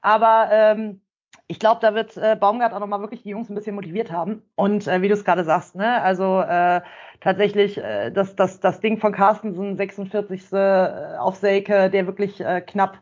Aber 0.00 0.48
ähm, 0.50 1.00
ich 1.46 1.58
glaube, 1.58 1.80
da 1.80 1.94
wird 1.94 2.16
äh, 2.16 2.36
Baumgart 2.36 2.72
auch 2.72 2.80
nochmal 2.80 3.00
wirklich 3.00 3.22
die 3.22 3.30
Jungs 3.30 3.50
ein 3.50 3.54
bisschen 3.54 3.74
motiviert 3.74 4.10
haben. 4.10 4.42
Und 4.54 4.86
äh, 4.86 5.02
wie 5.02 5.08
du 5.08 5.14
es 5.14 5.24
gerade 5.24 5.44
sagst, 5.44 5.74
ne, 5.74 6.00
also 6.02 6.40
äh, 6.40 6.80
tatsächlich 7.20 7.78
äh, 7.78 8.10
das, 8.10 8.36
das, 8.36 8.60
das 8.60 8.80
Ding 8.80 8.98
von 8.98 9.12
Carstensen, 9.12 9.76
46. 9.76 10.52
Äh, 10.52 11.16
auf 11.18 11.36
Selke, 11.36 11.90
der 11.90 12.06
wirklich 12.06 12.40
äh, 12.40 12.60
knapp 12.60 12.98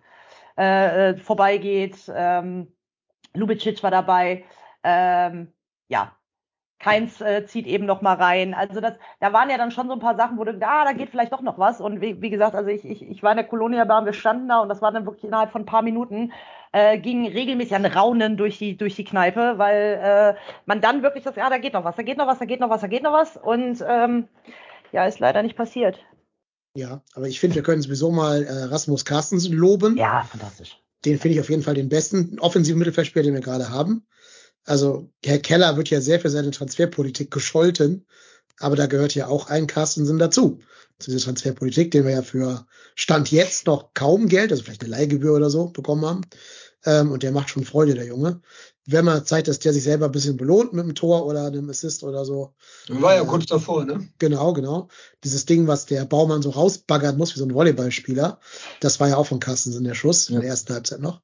äh, 0.58 1.10
äh, 1.10 1.16
vorbeigeht. 1.16 2.10
Ähm, 2.14 2.72
Lubicic 3.34 3.82
war 3.82 3.90
dabei. 3.90 4.44
Ähm, 4.82 5.52
ja, 5.88 6.12
Keins 6.82 7.20
äh, 7.20 7.46
zieht 7.46 7.68
eben 7.68 7.86
noch 7.86 8.02
mal 8.02 8.14
rein. 8.14 8.54
Also 8.54 8.80
das, 8.80 8.94
da 9.20 9.32
waren 9.32 9.48
ja 9.48 9.56
dann 9.56 9.70
schon 9.70 9.86
so 9.86 9.92
ein 9.92 10.00
paar 10.00 10.16
Sachen, 10.16 10.36
wo 10.36 10.42
du, 10.42 10.50
ah, 10.62 10.84
da 10.84 10.92
geht 10.92 11.10
vielleicht 11.10 11.32
doch 11.32 11.40
noch 11.40 11.56
was. 11.56 11.80
Und 11.80 12.00
wie, 12.00 12.20
wie 12.20 12.30
gesagt, 12.30 12.56
also 12.56 12.68
ich, 12.70 12.84
ich, 12.84 13.08
ich 13.08 13.22
war 13.22 13.30
in 13.30 13.36
der 13.36 13.46
Kolonia 13.46 13.84
Bar, 13.84 14.04
wir 14.04 14.12
standen 14.12 14.48
da 14.48 14.58
und 14.58 14.68
das 14.68 14.82
war 14.82 14.90
dann 14.90 15.06
wirklich 15.06 15.22
innerhalb 15.22 15.52
von 15.52 15.62
ein 15.62 15.66
paar 15.66 15.82
Minuten, 15.82 16.32
äh, 16.72 16.98
ging 16.98 17.28
regelmäßig 17.28 17.76
ein 17.76 17.86
Raunen 17.86 18.36
durch 18.36 18.58
die, 18.58 18.76
durch 18.76 18.96
die 18.96 19.04
Kneipe, 19.04 19.58
weil 19.58 20.00
äh, 20.02 20.34
man 20.66 20.80
dann 20.80 21.04
wirklich 21.04 21.22
das, 21.22 21.36
ja, 21.36 21.48
da 21.48 21.58
geht 21.58 21.74
noch 21.74 21.84
was, 21.84 21.94
da 21.94 22.02
geht 22.02 22.18
noch 22.18 22.26
was, 22.26 22.40
da 22.40 22.46
geht 22.46 22.58
noch 22.58 22.70
was, 22.70 22.80
da 22.80 22.88
geht 22.88 23.04
noch 23.04 23.12
was. 23.12 23.36
Und 23.36 23.84
ähm, 23.86 24.26
ja, 24.90 25.06
ist 25.06 25.20
leider 25.20 25.44
nicht 25.44 25.56
passiert. 25.56 26.00
Ja, 26.74 27.02
aber 27.14 27.28
ich 27.28 27.38
finde, 27.38 27.54
wir 27.54 27.62
können 27.62 27.82
sowieso 27.82 28.10
mal 28.10 28.42
äh, 28.42 28.64
Rasmus 28.64 29.04
Carstens 29.04 29.48
loben. 29.48 29.96
Ja, 29.96 30.24
fantastisch. 30.28 30.80
Den 31.04 31.20
finde 31.20 31.34
ich 31.36 31.40
auf 31.40 31.50
jeden 31.50 31.62
Fall 31.62 31.74
den 31.74 31.88
besten 31.88 32.40
offensiven 32.40 32.80
Mittelfeldspieler, 32.80 33.24
den 33.24 33.34
wir 33.34 33.40
gerade 33.40 33.70
haben. 33.70 34.04
Also 34.64 35.10
Herr 35.24 35.38
Keller 35.38 35.76
wird 35.76 35.90
ja 35.90 36.00
sehr 36.00 36.20
für 36.20 36.30
seine 36.30 36.50
Transferpolitik 36.50 37.30
gescholten, 37.30 38.06
aber 38.58 38.76
da 38.76 38.86
gehört 38.86 39.14
ja 39.14 39.26
auch 39.26 39.48
ein 39.48 39.66
Carstensen 39.66 40.18
dazu. 40.18 40.60
Zu 40.98 41.10
dieser 41.10 41.24
Transferpolitik, 41.24 41.90
den 41.90 42.04
wir 42.04 42.12
ja 42.12 42.22
für 42.22 42.66
Stand 42.94 43.30
jetzt 43.32 43.66
noch 43.66 43.92
kaum 43.94 44.28
Geld, 44.28 44.52
also 44.52 44.62
vielleicht 44.62 44.82
eine 44.82 44.90
Leihgebühr 44.90 45.34
oder 45.34 45.50
so, 45.50 45.68
bekommen 45.68 46.04
haben. 46.06 46.20
Ähm, 46.84 47.10
und 47.10 47.22
der 47.22 47.32
macht 47.32 47.50
schon 47.50 47.64
Freude, 47.64 47.94
der 47.94 48.06
Junge. 48.06 48.40
Wenn 48.86 49.04
man 49.04 49.24
zeigt, 49.24 49.46
dass 49.46 49.60
der 49.60 49.72
sich 49.72 49.84
selber 49.84 50.06
ein 50.06 50.12
bisschen 50.12 50.36
belohnt 50.36 50.72
mit 50.72 50.82
einem 50.82 50.94
Tor 50.94 51.26
oder 51.26 51.46
einem 51.46 51.70
Assist 51.70 52.02
oder 52.02 52.24
so. 52.24 52.54
War 52.88 53.14
ja 53.14 53.22
äh, 53.22 53.26
kurz 53.26 53.46
davor, 53.46 53.84
ne? 53.84 54.08
Genau, 54.18 54.52
genau. 54.52 54.88
Dieses 55.22 55.46
Ding, 55.46 55.68
was 55.68 55.86
der 55.86 56.04
Baumann 56.04 56.42
so 56.42 56.50
rausbaggern 56.50 57.16
muss, 57.16 57.34
wie 57.34 57.38
so 57.38 57.44
ein 57.44 57.54
Volleyballspieler, 57.54 58.40
das 58.80 58.98
war 58.98 59.08
ja 59.08 59.16
auch 59.16 59.26
von 59.26 59.38
Carstensen 59.38 59.84
der 59.84 59.94
Schuss, 59.94 60.28
ja. 60.28 60.34
in 60.34 60.40
der 60.40 60.50
ersten 60.50 60.74
Halbzeit 60.74 61.00
noch. 61.00 61.20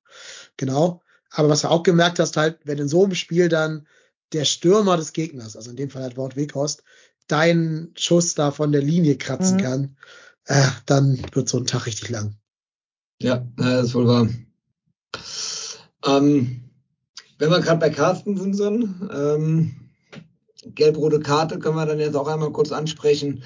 Genau. 0.57 1.03
Aber 1.31 1.49
was 1.49 1.63
du 1.63 1.71
auch 1.71 1.83
gemerkt 1.83 2.19
hast, 2.19 2.37
halt, 2.37 2.59
wenn 2.65 2.79
in 2.79 2.89
so 2.89 3.05
einem 3.05 3.15
Spiel 3.15 3.49
dann 3.49 3.87
der 4.33 4.45
Stürmer 4.45 4.97
des 4.97 5.13
Gegners, 5.13 5.57
also 5.57 5.71
in 5.71 5.77
dem 5.77 5.91
Fall 5.91 6.03
halt 6.03 6.17
Wort 6.17 6.37
Weghorst, 6.37 6.83
deinen 7.27 7.93
Schuss 7.97 8.35
da 8.35 8.51
von 8.51 8.73
der 8.73 8.83
Linie 8.83 9.17
kratzen 9.17 9.57
mhm. 9.57 9.63
kann, 9.63 9.97
äh, 10.47 10.67
dann 10.87 11.21
wird 11.33 11.49
so 11.49 11.59
ein 11.59 11.67
Tag 11.67 11.87
richtig 11.87 12.09
lang. 12.09 12.37
Ja, 13.21 13.47
das 13.57 13.87
ist 13.87 13.95
wohl 13.95 14.07
wahr. 14.07 14.29
Ähm, 16.07 16.71
wenn 17.39 17.51
wir 17.51 17.61
gerade 17.61 17.81
bei 17.81 17.91
Carsten 17.91 18.55
sind, 18.55 19.11
ähm, 19.13 19.75
gelb-rote 20.65 21.21
Karte 21.21 21.59
können 21.59 21.77
wir 21.77 21.87
dann 21.87 22.01
jetzt 22.01 22.17
auch 22.17 22.29
einmal 22.29 22.53
kurz 22.53 22.73
ansprechen. 22.73 23.43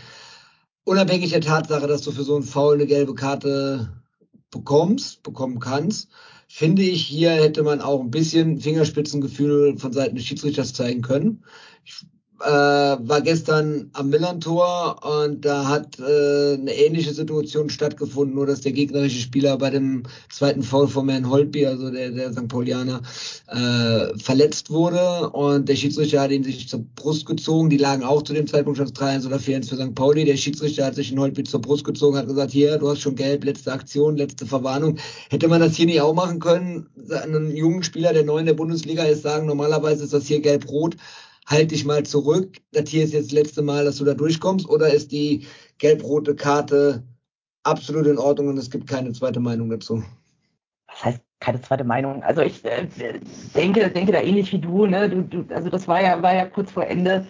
Unabhängig 0.85 1.31
der 1.31 1.41
Tatsache, 1.41 1.87
dass 1.87 2.03
du 2.03 2.13
für 2.13 2.25
so 2.25 2.35
einen 2.35 2.45
Foul 2.45 2.75
eine 2.75 2.87
gelbe 2.87 3.15
Karte 3.15 4.03
bekommst, 4.51 5.23
bekommen 5.23 5.61
kannst, 5.61 6.09
finde 6.53 6.83
ich, 6.83 7.07
hier 7.07 7.31
hätte 7.33 7.63
man 7.63 7.81
auch 7.81 8.01
ein 8.01 8.11
bisschen 8.11 8.61
Fingerspitzengefühl 8.61 9.79
von 9.79 9.93
Seiten 9.95 10.17
des 10.17 10.27
Schiedsrichters 10.27 10.75
zeigen 10.75 11.01
können. 11.01 11.45
Ich 11.85 11.95
äh, 12.45 12.49
war 12.49 13.21
gestern 13.21 13.91
am 13.93 14.11
Millantor 14.11 14.97
und 15.03 15.45
da 15.45 15.69
hat 15.69 15.99
äh, 16.01 16.55
eine 16.55 16.75
ähnliche 16.75 17.13
Situation 17.13 17.71
stattgefunden, 17.71 18.35
nur 18.35 18.47
dass 18.47 18.63
der 18.63 18.73
gegnerische 18.73 19.21
Spieler 19.21 19.57
bei 19.57 19.71
dem 19.71 20.03
zweiten 20.29 20.63
Foul 20.63 20.89
von 20.89 21.09
Herrn 21.09 21.31
Holtby, 21.31 21.67
also 21.67 21.91
der, 21.91 22.11
der 22.11 22.33
St. 22.33 22.49
Paulianer, 22.49 23.03
äh, 23.47 24.19
verletzt 24.19 24.71
wurde 24.71 25.31
und 25.31 25.69
der 25.69 25.77
Schiedsrichter 25.77 26.21
hat 26.21 26.33
ihn 26.33 26.43
sich 26.43 26.69
zur 26.69 26.85
Brust 26.97 27.27
gezogen. 27.27 27.71
Die 27.71 27.77
lagen 27.77 28.03
auch 28.03 28.23
zu 28.23 28.33
dem 28.33 28.47
Zeitpunkt 28.47 28.79
schon 28.79 28.89
3-1 28.89 29.27
oder 29.27 29.37
4-1 29.37 29.69
für 29.69 29.77
St. 29.77 29.95
Pauli. 29.95 30.25
Der 30.25 30.37
Schiedsrichter 30.37 30.87
hat 30.87 30.97
sich 30.97 31.11
den 31.11 31.21
Holtby 31.21 31.45
zur 31.45 31.61
Brust 31.61 31.85
gezogen, 31.85 32.17
hat 32.17 32.27
gesagt, 32.27 32.51
hier, 32.51 32.79
du 32.79 32.89
hast 32.89 33.01
schon 33.01 33.15
gelb, 33.15 33.45
letzte 33.45 33.73
Aktion, 33.73 34.17
letzte 34.17 34.47
Verwarnung. 34.47 34.99
Hätte 35.31 35.49
man 35.49 35.61
das 35.61 35.77
hier 35.77 35.87
nicht 35.87 36.01
auch 36.01 36.15
machen 36.15 36.41
können? 36.41 36.89
Einen 37.23 37.55
jungen 37.55 37.85
Spieler, 37.85 38.13
der 38.13 38.25
neu 38.25 38.39
in 38.39 38.47
der 38.47 38.55
Bundesliga 38.55 39.05
ist, 39.05 39.23
sagen, 39.23 39.47
normalerweise 39.47 40.05
ist 40.05 40.13
das 40.13 40.27
hier 40.27 40.41
gelb-rot 40.41 40.97
halt 41.47 41.71
dich 41.71 41.85
mal 41.85 42.05
zurück, 42.05 42.59
das 42.73 42.89
hier 42.89 43.05
ist 43.05 43.13
jetzt 43.13 43.27
das 43.27 43.33
letzte 43.33 43.63
Mal, 43.63 43.85
dass 43.85 43.97
du 43.97 44.05
da 44.05 44.15
durchkommst, 44.15 44.69
oder 44.69 44.93
ist 44.93 45.13
die 45.13 45.47
gelb-rote 45.79 46.35
Karte 46.35 47.03
absolut 47.65 48.07
in 48.07 48.19
Ordnung 48.19 48.49
und 48.49 48.59
es 48.59 48.71
gibt 48.71 48.89
keine 48.89 49.13
zweite 49.13 49.41
Meinung 49.41 49.71
dazu? 49.71 50.03
Was 50.87 51.05
heißt 51.05 51.23
keine 51.43 51.61
zweite 51.61 51.85
Meinung. 51.85 52.23
Also 52.23 52.41
ich 52.41 52.65
äh, 52.65 52.87
denke, 53.55 53.91
denke 53.91 54.13
da 54.13 54.21
ähnlich 54.21 54.53
wie 54.53 54.61
du, 54.61 54.87
ne? 54.87 55.11
Du, 55.11 55.23
du, 55.23 55.55
also 55.55 55.69
das 55.69 55.89
war 55.89 56.01
ja, 56.01 56.23
war 56.23 56.35
ja 56.35 56.47
kurz 56.47 56.71
vor 56.71 56.87
Ende. 56.87 57.27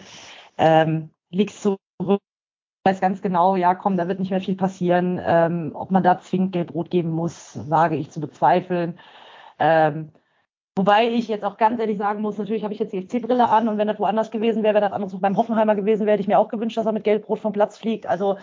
Ähm, 0.57 1.09
liegst 1.31 1.63
zurück, 1.63 2.21
weiß 2.85 3.01
ganz 3.01 3.23
genau, 3.23 3.55
ja 3.55 3.73
komm, 3.73 3.97
da 3.97 4.07
wird 4.07 4.19
nicht 4.19 4.29
mehr 4.29 4.39
viel 4.39 4.55
passieren. 4.55 5.19
Ähm, 5.25 5.71
ob 5.73 5.89
man 5.89 6.03
da 6.03 6.19
zwingend 6.19 6.51
Gelb-Rot 6.51 6.91
geben 6.91 7.09
muss, 7.09 7.57
wage 7.67 7.95
ich 7.95 8.11
zu 8.11 8.21
bezweifeln. 8.21 8.99
Ähm, 9.57 10.09
wobei 10.75 11.07
ich 11.09 11.27
jetzt 11.27 11.43
auch 11.43 11.57
ganz 11.57 11.79
ehrlich 11.79 11.97
sagen 11.97 12.21
muss, 12.21 12.37
natürlich 12.37 12.63
habe 12.63 12.73
ich 12.73 12.79
jetzt 12.79 12.93
die 12.93 13.01
FC-Brille 13.01 13.47
an 13.47 13.67
und 13.67 13.77
wenn 13.77 13.87
das 13.87 13.99
woanders 13.99 14.31
gewesen 14.31 14.63
wäre, 14.63 14.75
wenn 14.75 14.81
das 14.81 14.91
anderes 14.91 15.19
beim 15.19 15.37
Hoffenheimer 15.37 15.75
gewesen 15.75 16.05
wäre, 16.05 16.13
hätte 16.13 16.21
ich 16.21 16.27
mir 16.27 16.39
auch 16.39 16.49
gewünscht, 16.49 16.77
dass 16.77 16.85
er 16.85 16.91
mit 16.91 17.03
Gelb-Rot 17.03 17.39
vom 17.39 17.53
Platz 17.53 17.77
fliegt. 17.77 18.07
Also 18.07 18.37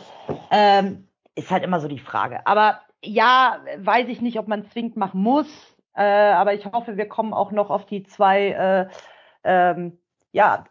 ähm, 0.50 1.08
ist 1.34 1.50
halt 1.50 1.64
immer 1.64 1.80
so 1.80 1.88
die 1.88 1.98
Frage. 1.98 2.46
Aber 2.46 2.80
ja, 3.02 3.58
weiß 3.78 4.08
ich 4.08 4.20
nicht, 4.20 4.38
ob 4.38 4.48
man 4.48 4.64
zwingend 4.64 4.96
machen 4.96 5.22
muss. 5.22 5.48
Äh, 5.94 6.02
aber 6.02 6.54
ich 6.54 6.64
hoffe, 6.66 6.96
wir 6.96 7.08
kommen 7.08 7.32
auch 7.34 7.50
noch 7.50 7.70
auf 7.70 7.86
die 7.86 8.04
zwei, 8.04 8.50
äh, 8.50 8.88
ähm, 9.42 9.98
ja, 10.32 10.64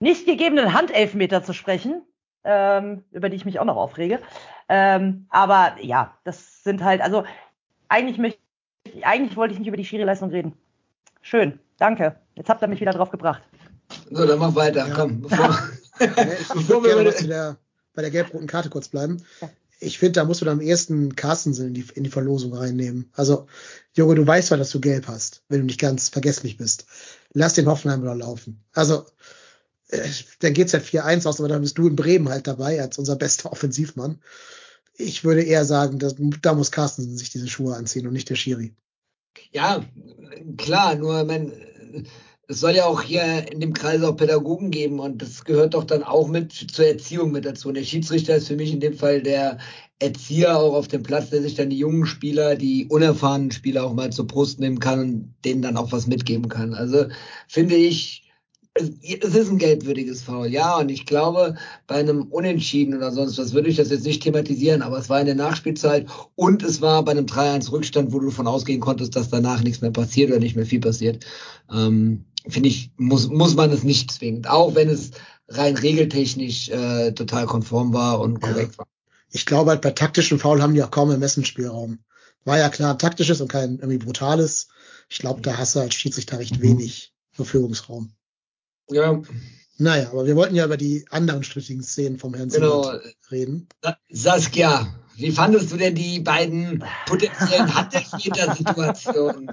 nicht 0.00 0.26
gegebenen 0.26 0.72
Handelfmeter 0.72 1.42
zu 1.42 1.52
sprechen, 1.52 2.02
ähm, 2.44 3.04
über 3.10 3.28
die 3.28 3.36
ich 3.36 3.44
mich 3.44 3.60
auch 3.60 3.64
noch 3.64 3.76
aufrege. 3.76 4.20
Ähm, 4.68 5.26
aber 5.30 5.76
ja, 5.80 6.14
das 6.24 6.62
sind 6.62 6.82
halt, 6.82 7.00
also 7.02 7.24
eigentlich 7.88 8.18
möchte 8.18 8.40
eigentlich 9.02 9.36
wollte 9.36 9.52
ich 9.52 9.58
nicht 9.58 9.68
über 9.68 9.76
die 9.76 9.84
Schiri-Leistung 9.84 10.30
reden. 10.30 10.54
Schön, 11.20 11.58
danke. 11.78 12.16
Jetzt 12.34 12.48
habt 12.48 12.62
ihr 12.62 12.68
mich 12.68 12.80
wieder 12.80 12.92
drauf 12.92 13.10
gebracht. 13.10 13.42
So, 14.10 14.26
dann 14.26 14.38
mach 14.38 14.54
weiter, 14.54 14.86
ja. 14.88 14.94
komm. 14.94 15.22
Bevor, 15.22 15.58
ich, 16.00 16.06
bevor 16.54 16.82
wir 16.84 16.94
gerne 16.94 17.12
bei 17.12 17.26
der, 17.26 17.56
bei 17.94 18.02
der 18.02 18.10
gelb-roten 18.10 18.46
Karte 18.46 18.70
kurz 18.70 18.88
bleiben. 18.88 19.22
Ja 19.40 19.50
ich 19.80 19.98
finde, 19.98 20.12
da 20.12 20.24
musst 20.24 20.40
du 20.40 20.44
dann 20.44 20.58
am 20.58 20.66
ersten 20.66 21.14
Carstensen 21.14 21.68
in 21.68 21.74
die, 21.74 21.86
in 21.94 22.04
die 22.04 22.10
Verlosung 22.10 22.52
reinnehmen. 22.54 23.10
Also, 23.14 23.46
Junge, 23.94 24.16
du 24.16 24.26
weißt 24.26 24.48
zwar, 24.48 24.58
dass 24.58 24.70
du 24.70 24.80
gelb 24.80 25.06
hast, 25.06 25.42
wenn 25.48 25.60
du 25.60 25.66
nicht 25.66 25.80
ganz 25.80 26.08
vergesslich 26.08 26.56
bist. 26.56 26.86
Lass 27.32 27.54
den 27.54 27.66
Hoffenheim 27.66 28.04
doch 28.04 28.14
laufen. 28.14 28.64
Also, 28.72 29.06
äh, 29.88 30.08
dann 30.40 30.54
geht's 30.54 30.72
halt 30.72 30.84
4-1 30.84 31.26
aus, 31.26 31.38
aber 31.38 31.48
dann 31.48 31.62
bist 31.62 31.78
du 31.78 31.86
in 31.86 31.96
Bremen 31.96 32.28
halt 32.28 32.46
dabei 32.46 32.80
als 32.80 32.98
unser 32.98 33.16
bester 33.16 33.52
Offensivmann. 33.52 34.20
Ich 34.94 35.22
würde 35.22 35.42
eher 35.42 35.64
sagen, 35.64 36.00
dass, 36.00 36.16
da 36.42 36.54
muss 36.54 36.72
Carstensen 36.72 37.16
sich 37.16 37.30
diese 37.30 37.48
Schuhe 37.48 37.76
anziehen 37.76 38.06
und 38.06 38.12
nicht 38.12 38.30
der 38.30 38.34
Schiri. 38.34 38.74
Ja, 39.52 39.84
klar, 40.56 40.94
nur, 40.94 41.24
mein, 41.24 41.52
es 42.48 42.60
soll 42.60 42.76
ja 42.76 42.86
auch 42.86 43.02
hier 43.02 43.50
in 43.52 43.60
dem 43.60 43.74
Kreis 43.74 44.02
auch 44.02 44.16
Pädagogen 44.16 44.70
geben 44.70 45.00
und 45.00 45.20
das 45.20 45.44
gehört 45.44 45.74
doch 45.74 45.84
dann 45.84 46.02
auch 46.02 46.28
mit 46.28 46.52
zur 46.52 46.86
Erziehung 46.86 47.30
mit 47.30 47.44
dazu. 47.44 47.68
Und 47.68 47.74
der 47.74 47.84
Schiedsrichter 47.84 48.36
ist 48.36 48.48
für 48.48 48.56
mich 48.56 48.72
in 48.72 48.80
dem 48.80 48.94
Fall 48.94 49.22
der 49.22 49.58
Erzieher 49.98 50.58
auch 50.58 50.74
auf 50.74 50.88
dem 50.88 51.02
Platz, 51.02 51.30
der 51.30 51.42
sich 51.42 51.56
dann 51.56 51.70
die 51.70 51.78
jungen 51.78 52.06
Spieler, 52.06 52.54
die 52.56 52.86
unerfahrenen 52.86 53.50
Spieler 53.50 53.84
auch 53.84 53.92
mal 53.92 54.10
zur 54.10 54.26
Brust 54.26 54.60
nehmen 54.60 54.78
kann 54.78 55.00
und 55.00 55.34
denen 55.44 55.60
dann 55.60 55.76
auch 55.76 55.92
was 55.92 56.06
mitgeben 56.06 56.48
kann. 56.48 56.72
Also 56.72 57.06
finde 57.48 57.74
ich, 57.74 58.27
es, 58.78 58.90
es 59.02 59.34
ist 59.34 59.50
ein 59.50 59.58
geldwürdiges 59.58 60.22
Foul, 60.22 60.48
ja. 60.48 60.78
Und 60.78 60.90
ich 60.90 61.06
glaube, 61.06 61.56
bei 61.86 61.96
einem 61.96 62.22
Unentschieden 62.24 62.94
oder 62.96 63.12
sonst 63.12 63.38
was 63.38 63.52
würde 63.52 63.68
ich 63.68 63.76
das 63.76 63.90
jetzt 63.90 64.04
nicht 64.04 64.22
thematisieren, 64.22 64.82
aber 64.82 64.98
es 64.98 65.08
war 65.08 65.20
in 65.20 65.26
der 65.26 65.34
Nachspielzeit 65.34 66.06
und 66.34 66.62
es 66.62 66.80
war 66.80 67.04
bei 67.04 67.12
einem 67.12 67.26
3-1 67.26 67.72
Rückstand, 67.72 68.12
wo 68.12 68.20
du 68.20 68.26
davon 68.26 68.46
ausgehen 68.46 68.80
konntest, 68.80 69.16
dass 69.16 69.30
danach 69.30 69.62
nichts 69.62 69.80
mehr 69.80 69.90
passiert 69.90 70.30
oder 70.30 70.40
nicht 70.40 70.56
mehr 70.56 70.66
viel 70.66 70.80
passiert. 70.80 71.24
Ähm, 71.72 72.24
Finde 72.46 72.68
ich, 72.68 72.92
muss, 72.96 73.28
muss 73.28 73.56
man 73.56 73.70
es 73.72 73.82
nicht 73.82 74.10
zwingend, 74.10 74.48
auch 74.48 74.74
wenn 74.74 74.88
es 74.88 75.10
rein 75.48 75.76
regeltechnisch 75.76 76.68
äh, 76.70 77.12
total 77.12 77.46
konform 77.46 77.92
war 77.92 78.20
und 78.20 78.40
korrekt 78.40 78.72
ja. 78.72 78.78
war. 78.78 78.86
Ich 79.30 79.44
glaube 79.44 79.70
halt, 79.70 79.82
bei 79.82 79.90
taktischen 79.90 80.38
Foul 80.38 80.62
haben 80.62 80.74
die 80.74 80.82
auch 80.82 80.90
kaum 80.90 81.10
Ermessensspielraum. 81.10 81.98
War 82.44 82.58
ja 82.58 82.70
klar 82.70 82.96
taktisches 82.96 83.40
und 83.40 83.48
kein 83.48 83.78
irgendwie 83.78 83.98
brutales. 83.98 84.68
Ich 85.10 85.18
glaube, 85.18 85.42
da 85.42 85.58
hast 85.58 85.74
du 85.74 85.80
als 85.80 85.94
Schiedsrichter 85.94 86.38
recht 86.38 86.62
wenig 86.62 87.12
Verfügungsraum. 87.32 88.12
Ja. 88.90 89.20
Naja, 89.80 90.08
aber 90.10 90.26
wir 90.26 90.34
wollten 90.34 90.56
ja 90.56 90.64
über 90.64 90.76
die 90.76 91.06
anderen 91.10 91.44
strittigen 91.44 91.82
Szenen 91.82 92.18
vom 92.18 92.34
Herrn 92.34 92.48
genau. 92.48 92.90
reden. 93.30 93.68
Saskia, 94.08 94.88
wie 95.16 95.30
fandest 95.30 95.70
du 95.70 95.76
denn 95.76 95.94
die 95.94 96.18
beiden 96.20 96.84
potenziellen 97.06 97.72
Handelfmeter-Situationen? 97.74 99.50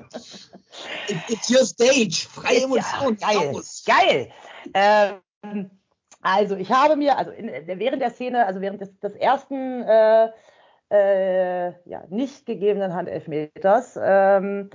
It's 1.27 1.49
your 1.49 1.65
stage, 1.65 2.27
freie 2.27 2.63
Emotion. 2.63 3.17
Ja, 3.19 3.27
geil, 3.27 3.51
raus. 3.53 3.83
geil. 3.85 4.31
Ähm, 4.73 5.69
also 6.21 6.55
ich 6.55 6.71
habe 6.71 6.95
mir, 6.95 7.17
also 7.17 7.31
in, 7.31 7.49
während 7.79 8.01
der 8.01 8.11
Szene, 8.11 8.47
also 8.47 8.61
während 8.61 8.81
des, 8.81 8.99
des 8.99 9.13
ersten 9.13 9.83
äh, 9.83 10.29
äh, 10.89 11.67
ja, 11.85 12.03
nicht 12.09 12.45
gegebenen 12.45 12.93
Handelfmeters, 12.93 13.99
ähm, 14.01 14.69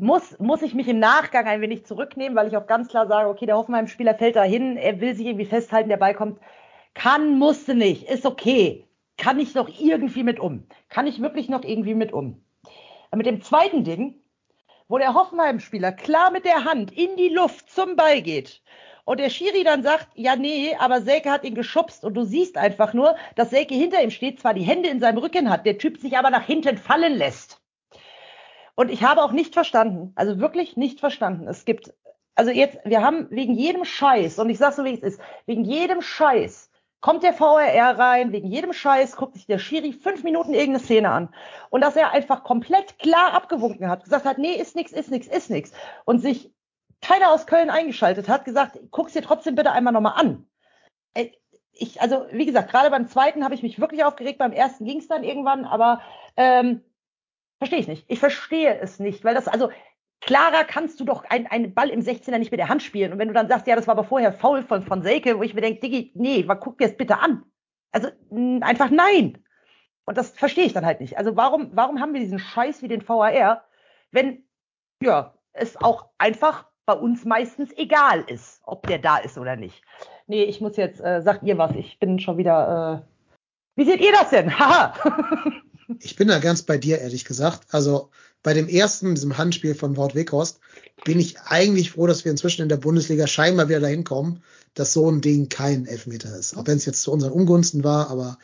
muss, 0.00 0.38
muss 0.38 0.62
ich 0.62 0.74
mich 0.74 0.88
im 0.88 0.98
Nachgang 0.98 1.46
ein 1.46 1.60
wenig 1.60 1.86
zurücknehmen, 1.86 2.36
weil 2.36 2.48
ich 2.48 2.56
auch 2.56 2.66
ganz 2.66 2.88
klar 2.88 3.06
sage, 3.06 3.28
okay, 3.28 3.46
der 3.46 3.56
Hoffenheim-Spieler 3.56 4.14
fällt 4.14 4.36
da 4.36 4.42
hin, 4.42 4.76
er 4.76 5.00
will 5.00 5.14
sich 5.14 5.26
irgendwie 5.26 5.46
festhalten, 5.46 5.88
der 5.88 5.96
Ball 5.96 6.14
kommt. 6.14 6.40
Kann, 6.94 7.38
musste 7.38 7.74
nicht, 7.74 8.08
ist 8.08 8.26
okay. 8.26 8.86
Kann 9.18 9.38
ich 9.38 9.54
noch 9.54 9.68
irgendwie 9.68 10.22
mit 10.22 10.40
um. 10.40 10.66
Kann 10.88 11.06
ich 11.06 11.20
wirklich 11.20 11.48
noch 11.48 11.62
irgendwie 11.64 11.94
mit 11.94 12.12
um. 12.12 12.42
Aber 13.10 13.18
mit 13.18 13.26
dem 13.26 13.42
zweiten 13.42 13.84
Ding, 13.84 14.20
wo 14.88 14.98
der 14.98 15.14
Hoffenheim-Spieler 15.14 15.92
klar 15.92 16.30
mit 16.30 16.44
der 16.44 16.64
Hand 16.64 16.92
in 16.92 17.16
die 17.16 17.28
Luft 17.28 17.70
zum 17.70 17.96
Ball 17.96 18.22
geht 18.22 18.62
und 19.06 19.20
der 19.20 19.30
Schiri 19.30 19.62
dann 19.62 19.82
sagt, 19.82 20.08
ja, 20.14 20.36
nee, 20.36 20.74
aber 20.78 21.00
Selke 21.00 21.30
hat 21.30 21.44
ihn 21.44 21.54
geschubst 21.54 22.04
und 22.04 22.14
du 22.14 22.24
siehst 22.24 22.58
einfach 22.58 22.92
nur, 22.92 23.16
dass 23.36 23.50
Selke 23.50 23.74
hinter 23.74 24.02
ihm 24.02 24.10
steht, 24.10 24.40
zwar 24.40 24.52
die 24.52 24.64
Hände 24.64 24.88
in 24.88 25.00
seinem 25.00 25.18
Rücken 25.18 25.48
hat, 25.48 25.64
der 25.64 25.78
Typ 25.78 25.98
sich 25.98 26.18
aber 26.18 26.30
nach 26.30 26.44
hinten 26.44 26.76
fallen 26.76 27.16
lässt. 27.16 27.60
Und 28.76 28.90
ich 28.90 29.02
habe 29.02 29.22
auch 29.22 29.32
nicht 29.32 29.54
verstanden, 29.54 30.12
also 30.14 30.38
wirklich 30.38 30.76
nicht 30.76 31.00
verstanden. 31.00 31.48
Es 31.48 31.64
gibt, 31.64 31.92
also 32.34 32.50
jetzt, 32.50 32.78
wir 32.84 33.02
haben 33.02 33.26
wegen 33.30 33.54
jedem 33.54 33.84
Scheiß, 33.84 34.38
und 34.38 34.50
ich 34.50 34.58
sag 34.58 34.74
so, 34.74 34.84
wie 34.84 34.94
es 34.94 35.02
ist, 35.02 35.20
wegen 35.46 35.64
jedem 35.64 36.02
Scheiß 36.02 36.70
kommt 37.00 37.22
der 37.22 37.32
VRR 37.32 37.98
rein, 37.98 38.32
wegen 38.32 38.48
jedem 38.48 38.72
Scheiß 38.72 39.16
guckt 39.16 39.34
sich 39.34 39.46
der 39.46 39.58
Schiri 39.58 39.92
fünf 39.92 40.24
Minuten 40.24 40.52
irgendeine 40.52 40.80
Szene 40.80 41.10
an. 41.10 41.34
Und 41.70 41.80
dass 41.80 41.96
er 41.96 42.12
einfach 42.12 42.44
komplett 42.44 42.98
klar 42.98 43.32
abgewunken 43.32 43.88
hat, 43.88 44.04
gesagt 44.04 44.26
hat, 44.26 44.38
nee, 44.38 44.54
ist 44.54 44.76
nix, 44.76 44.92
ist 44.92 45.10
nix, 45.10 45.26
ist 45.26 45.50
nix. 45.50 45.72
Und 46.04 46.20
sich 46.20 46.52
keiner 47.00 47.30
aus 47.30 47.46
Köln 47.46 47.70
eingeschaltet 47.70 48.28
hat, 48.28 48.44
gesagt, 48.44 48.78
guck's 48.90 49.14
dir 49.14 49.22
trotzdem 49.22 49.54
bitte 49.54 49.72
einmal 49.72 49.92
nochmal 49.92 50.20
an. 50.20 50.46
Äh, 51.14 51.30
ich, 51.72 52.00
also, 52.00 52.26
wie 52.32 52.46
gesagt, 52.46 52.70
gerade 52.70 52.90
beim 52.90 53.08
zweiten 53.08 53.44
habe 53.44 53.54
ich 53.54 53.62
mich 53.62 53.78
wirklich 53.78 54.04
aufgeregt, 54.04 54.38
beim 54.38 54.52
ersten 54.52 54.84
ging 54.84 54.98
es 54.98 55.08
dann 55.08 55.24
irgendwann, 55.24 55.64
aber 55.64 56.00
ähm, 56.36 56.82
Verstehe 57.58 57.80
ich 57.80 57.88
nicht. 57.88 58.04
Ich 58.08 58.18
verstehe 58.18 58.78
es 58.78 58.98
nicht, 58.98 59.24
weil 59.24 59.34
das, 59.34 59.48
also 59.48 59.70
klarer 60.20 60.64
kannst 60.64 61.00
du 61.00 61.04
doch 61.04 61.24
einen, 61.24 61.46
einen 61.46 61.74
Ball 61.74 61.88
im 61.88 62.00
16er 62.00 62.38
nicht 62.38 62.50
mit 62.50 62.60
der 62.60 62.68
Hand 62.68 62.82
spielen. 62.82 63.12
Und 63.12 63.18
wenn 63.18 63.28
du 63.28 63.34
dann 63.34 63.48
sagst, 63.48 63.66
ja, 63.66 63.76
das 63.76 63.86
war 63.86 63.92
aber 63.92 64.04
vorher 64.04 64.32
faul 64.32 64.62
von, 64.62 64.82
von 64.82 65.02
Selke, 65.02 65.38
wo 65.38 65.42
ich 65.42 65.54
mir 65.54 65.60
denke, 65.60 65.80
Diggi, 65.80 66.12
nee, 66.14 66.42
guck 66.60 66.78
dir 66.78 66.88
das 66.88 66.96
bitte 66.96 67.18
an. 67.18 67.44
Also 67.92 68.08
einfach 68.60 68.90
nein. 68.90 69.42
Und 70.04 70.18
das 70.18 70.30
verstehe 70.30 70.64
ich 70.64 70.72
dann 70.72 70.86
halt 70.86 71.00
nicht. 71.00 71.18
Also 71.18 71.36
warum, 71.36 71.70
warum 71.74 72.00
haben 72.00 72.12
wir 72.12 72.20
diesen 72.20 72.38
Scheiß 72.38 72.82
wie 72.82 72.88
den 72.88 73.06
VAR, 73.06 73.64
wenn 74.12 74.44
ja, 75.02 75.34
es 75.52 75.76
auch 75.76 76.10
einfach 76.18 76.66
bei 76.86 76.94
uns 76.94 77.24
meistens 77.24 77.72
egal 77.76 78.24
ist, 78.28 78.62
ob 78.64 78.86
der 78.86 78.98
da 78.98 79.18
ist 79.18 79.38
oder 79.38 79.56
nicht. 79.56 79.82
Nee, 80.26 80.44
ich 80.44 80.60
muss 80.60 80.76
jetzt, 80.76 81.00
äh, 81.00 81.20
sagt 81.22 81.42
ihr 81.42 81.58
was, 81.58 81.74
ich 81.74 81.98
bin 81.98 82.18
schon 82.20 82.38
wieder. 82.38 83.04
Äh, 83.04 83.78
wie 83.78 83.84
seht 83.84 84.00
ihr 84.00 84.12
das 84.12 84.30
denn? 84.30 84.56
Haha. 84.58 84.94
Ich 86.00 86.16
bin 86.16 86.28
da 86.28 86.38
ganz 86.38 86.62
bei 86.62 86.78
dir, 86.78 86.98
ehrlich 86.98 87.24
gesagt. 87.24 87.66
Also 87.70 88.10
bei 88.42 88.54
dem 88.54 88.68
ersten, 88.68 89.14
diesem 89.14 89.38
Handspiel 89.38 89.74
von 89.74 89.96
Wort 89.96 90.14
Weghorst, 90.14 90.60
bin 91.04 91.18
ich 91.18 91.40
eigentlich 91.40 91.92
froh, 91.92 92.06
dass 92.06 92.24
wir 92.24 92.30
inzwischen 92.30 92.62
in 92.62 92.68
der 92.68 92.76
Bundesliga 92.76 93.26
scheinbar 93.26 93.68
wieder 93.68 93.80
dahin 93.80 94.04
kommen, 94.04 94.42
dass 94.74 94.92
so 94.92 95.10
ein 95.10 95.20
Ding 95.20 95.48
kein 95.48 95.86
Elfmeter 95.86 96.36
ist. 96.36 96.56
Auch 96.56 96.66
wenn 96.66 96.76
es 96.76 96.86
jetzt 96.86 97.02
zu 97.02 97.12
unseren 97.12 97.32
Ungunsten 97.32 97.82
war, 97.84 98.10
aber 98.10 98.38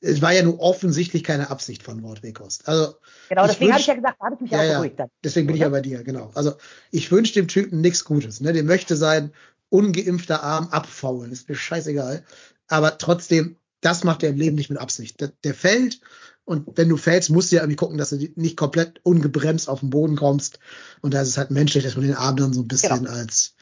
es 0.00 0.22
war 0.22 0.32
ja 0.32 0.42
nur 0.42 0.60
offensichtlich 0.60 1.24
keine 1.24 1.50
Absicht 1.50 1.82
von 1.82 2.02
Wort 2.02 2.22
Weghorst. 2.22 2.68
Also 2.68 2.94
genau, 3.28 3.46
deswegen 3.46 3.72
habe 3.72 3.80
ich 3.80 3.86
ja 3.86 3.94
gesagt, 3.94 4.16
da 4.20 4.26
habe 4.26 4.34
ich 4.36 4.40
mich 4.42 4.50
ja, 4.50 4.60
auch 4.60 4.74
beruhigt. 4.74 5.00
Dann. 5.00 5.08
Deswegen 5.24 5.46
bin 5.46 5.56
ich 5.56 5.62
ja 5.62 5.68
bei 5.68 5.80
dir, 5.80 6.04
genau. 6.04 6.30
Also 6.34 6.54
ich 6.90 7.10
wünsche 7.10 7.34
dem 7.34 7.48
Typen 7.48 7.80
nichts 7.80 8.04
Gutes. 8.04 8.40
Ne? 8.40 8.52
Dem 8.52 8.66
möchte 8.66 8.96
sein 8.96 9.32
ungeimpfter 9.70 10.42
Arm 10.42 10.68
abfaulen. 10.68 11.32
Ist 11.32 11.48
mir 11.48 11.56
scheißegal. 11.56 12.24
Aber 12.68 12.98
trotzdem, 12.98 13.56
das 13.80 14.04
macht 14.04 14.22
er 14.22 14.30
im 14.30 14.36
Leben 14.36 14.56
nicht 14.56 14.70
mit 14.70 14.78
Absicht. 14.78 15.20
Der, 15.20 15.32
der 15.42 15.54
fällt 15.54 16.00
und 16.48 16.78
wenn 16.78 16.88
du 16.88 16.96
fällst, 16.96 17.28
musst 17.28 17.52
du 17.52 17.56
ja 17.56 17.62
irgendwie 17.62 17.76
gucken, 17.76 17.98
dass 17.98 18.08
du 18.08 18.16
nicht 18.36 18.56
komplett 18.56 19.00
ungebremst 19.02 19.68
auf 19.68 19.80
den 19.80 19.90
Boden 19.90 20.16
kommst. 20.16 20.60
Und 21.02 21.12
da 21.12 21.20
ist 21.20 21.28
es 21.28 21.36
halt 21.36 21.50
menschlich, 21.50 21.84
dass 21.84 21.94
man 21.94 22.06
den 22.06 22.14
Arm 22.14 22.36
dann 22.36 22.54
so 22.54 22.62
ein 22.62 22.68
bisschen 22.68 23.04
genau. 23.04 23.10
als, 23.10 23.54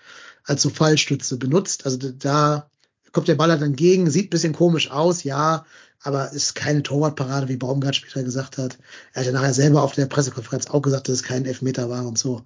als 0.44 0.62
so 0.62 0.70
Fallstütze 0.70 1.36
benutzt. 1.36 1.84
Also 1.84 1.98
da 1.98 2.70
kommt 3.10 3.26
der 3.26 3.34
Ball 3.34 3.50
halt 3.50 3.62
entgegen, 3.62 4.08
sieht 4.08 4.26
ein 4.26 4.30
bisschen 4.30 4.52
komisch 4.52 4.92
aus, 4.92 5.24
ja, 5.24 5.66
aber 6.00 6.30
ist 6.30 6.54
keine 6.54 6.84
Torwartparade, 6.84 7.48
wie 7.48 7.56
Baumgart 7.56 7.96
später 7.96 8.22
gesagt 8.22 8.56
hat. 8.56 8.78
Er 9.12 9.22
hat 9.22 9.26
ja 9.26 9.32
nachher 9.32 9.54
selber 9.54 9.82
auf 9.82 9.94
der 9.94 10.06
Pressekonferenz 10.06 10.68
auch 10.68 10.82
gesagt, 10.82 11.08
dass 11.08 11.16
es 11.16 11.22
kein 11.24 11.44
Elfmeter 11.44 11.90
war 11.90 12.06
und 12.06 12.18
so. 12.18 12.44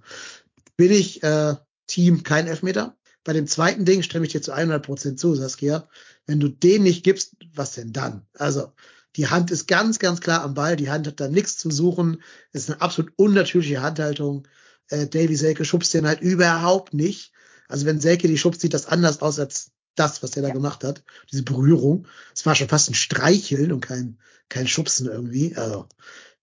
Bin 0.79 0.91
ich 0.91 1.23
äh, 1.23 1.55
Team 1.87 2.23
kein 2.23 2.47
Elfmeter? 2.47 2.97
Bei 3.25 3.35
dem 3.35 3.47
zweiten 3.47 3.85
Ding 3.85 4.03
stimme 4.03 4.25
ich 4.25 4.33
dir 4.33 4.41
zu 4.41 4.53
100 4.53 4.83
Prozent 4.83 5.21
zu, 5.21 5.35
Saskia. 5.35 5.87
Wenn 6.25 6.41
du 6.41 6.49
den 6.49 6.83
nicht 6.85 7.05
gibst, 7.05 7.37
was 7.53 7.75
denn 7.75 7.93
dann? 7.93 8.27
Also 8.39 8.73
Die 9.17 9.29
Hand 9.29 9.51
ist 9.51 9.67
ganz, 9.67 9.99
ganz 9.99 10.21
klar 10.21 10.43
am 10.43 10.55
Ball. 10.55 10.77
Die 10.77 10.91
Hand 10.91 11.07
hat 11.07 11.21
da 11.21 11.29
nichts 11.29 11.59
zu 11.59 11.71
suchen. 11.71 12.23
Das 12.53 12.63
ist 12.65 12.71
eine 12.71 12.81
absolut 12.81 13.13
unnatürliche 13.17 13.83
Handhaltung. 13.83 14.47
Äh, 14.89 15.07
Davy 15.07 15.37
Selke 15.37 15.65
schubst 15.65 15.93
den 15.95 16.07
halt 16.07 16.21
überhaupt 16.21 16.95
nicht. 16.95 17.33
Also 17.69 17.87
wenn 17.87 18.01
Selke 18.01 18.29
die 18.29 18.39
schubst, 18.39 18.61
sieht 18.61 18.75
das 18.75 18.87
anders 18.87 19.21
aus 19.23 19.39
als 19.39 19.73
das, 19.95 20.23
was 20.23 20.31
der 20.33 20.43
da 20.43 20.51
gemacht 20.51 20.85
hat. 20.85 21.03
Diese 21.31 21.43
Berührung. 21.43 22.07
Es 22.35 22.47
war 22.47 22.55
schon 22.55 22.69
fast 22.69 22.91
ein 22.91 22.95
Streicheln 22.95 23.73
und 23.73 23.81
kein, 23.81 24.19
kein 24.49 24.67
Schubsen 24.67 25.07
irgendwie. 25.07 25.57
Also, 25.57 25.87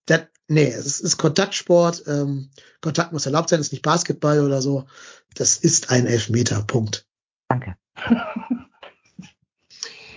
das, 0.06 0.22
nee, 0.46 0.70
es 0.70 1.00
ist 1.00 1.16
Kontaktsport. 1.16 2.04
Ähm, 2.06 2.50
Kontakt 2.80 3.12
muss 3.12 3.26
erlaubt 3.26 3.48
sein, 3.48 3.60
ist 3.60 3.72
nicht 3.72 3.82
Basketball 3.82 4.44
oder 4.44 4.62
so. 4.62 4.86
Das 5.34 5.56
ist 5.56 5.90
ein 5.90 6.06
Elfmeter. 6.06 6.62
Punkt. 6.62 7.06
Danke. 7.48 7.76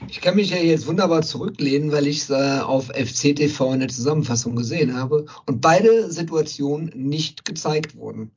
Ich 0.08 0.20
kann 0.20 0.36
mich 0.36 0.50
ja 0.50 0.58
jetzt 0.58 0.88
wunderbar 0.88 1.22
zurücklehnen, 1.22 1.92
weil 1.92 2.08
ich 2.08 2.22
es 2.24 2.30
äh, 2.30 2.60
auf 2.60 2.88
FCTV 2.88 3.74
in 3.74 3.80
der 3.80 3.90
Zusammenfassung 3.90 4.56
gesehen 4.56 4.96
habe 4.98 5.26
und 5.46 5.62
beide 5.62 6.12
Situationen 6.12 6.92
nicht 6.96 7.46
gezeigt 7.46 7.96
wurden. 7.96 8.32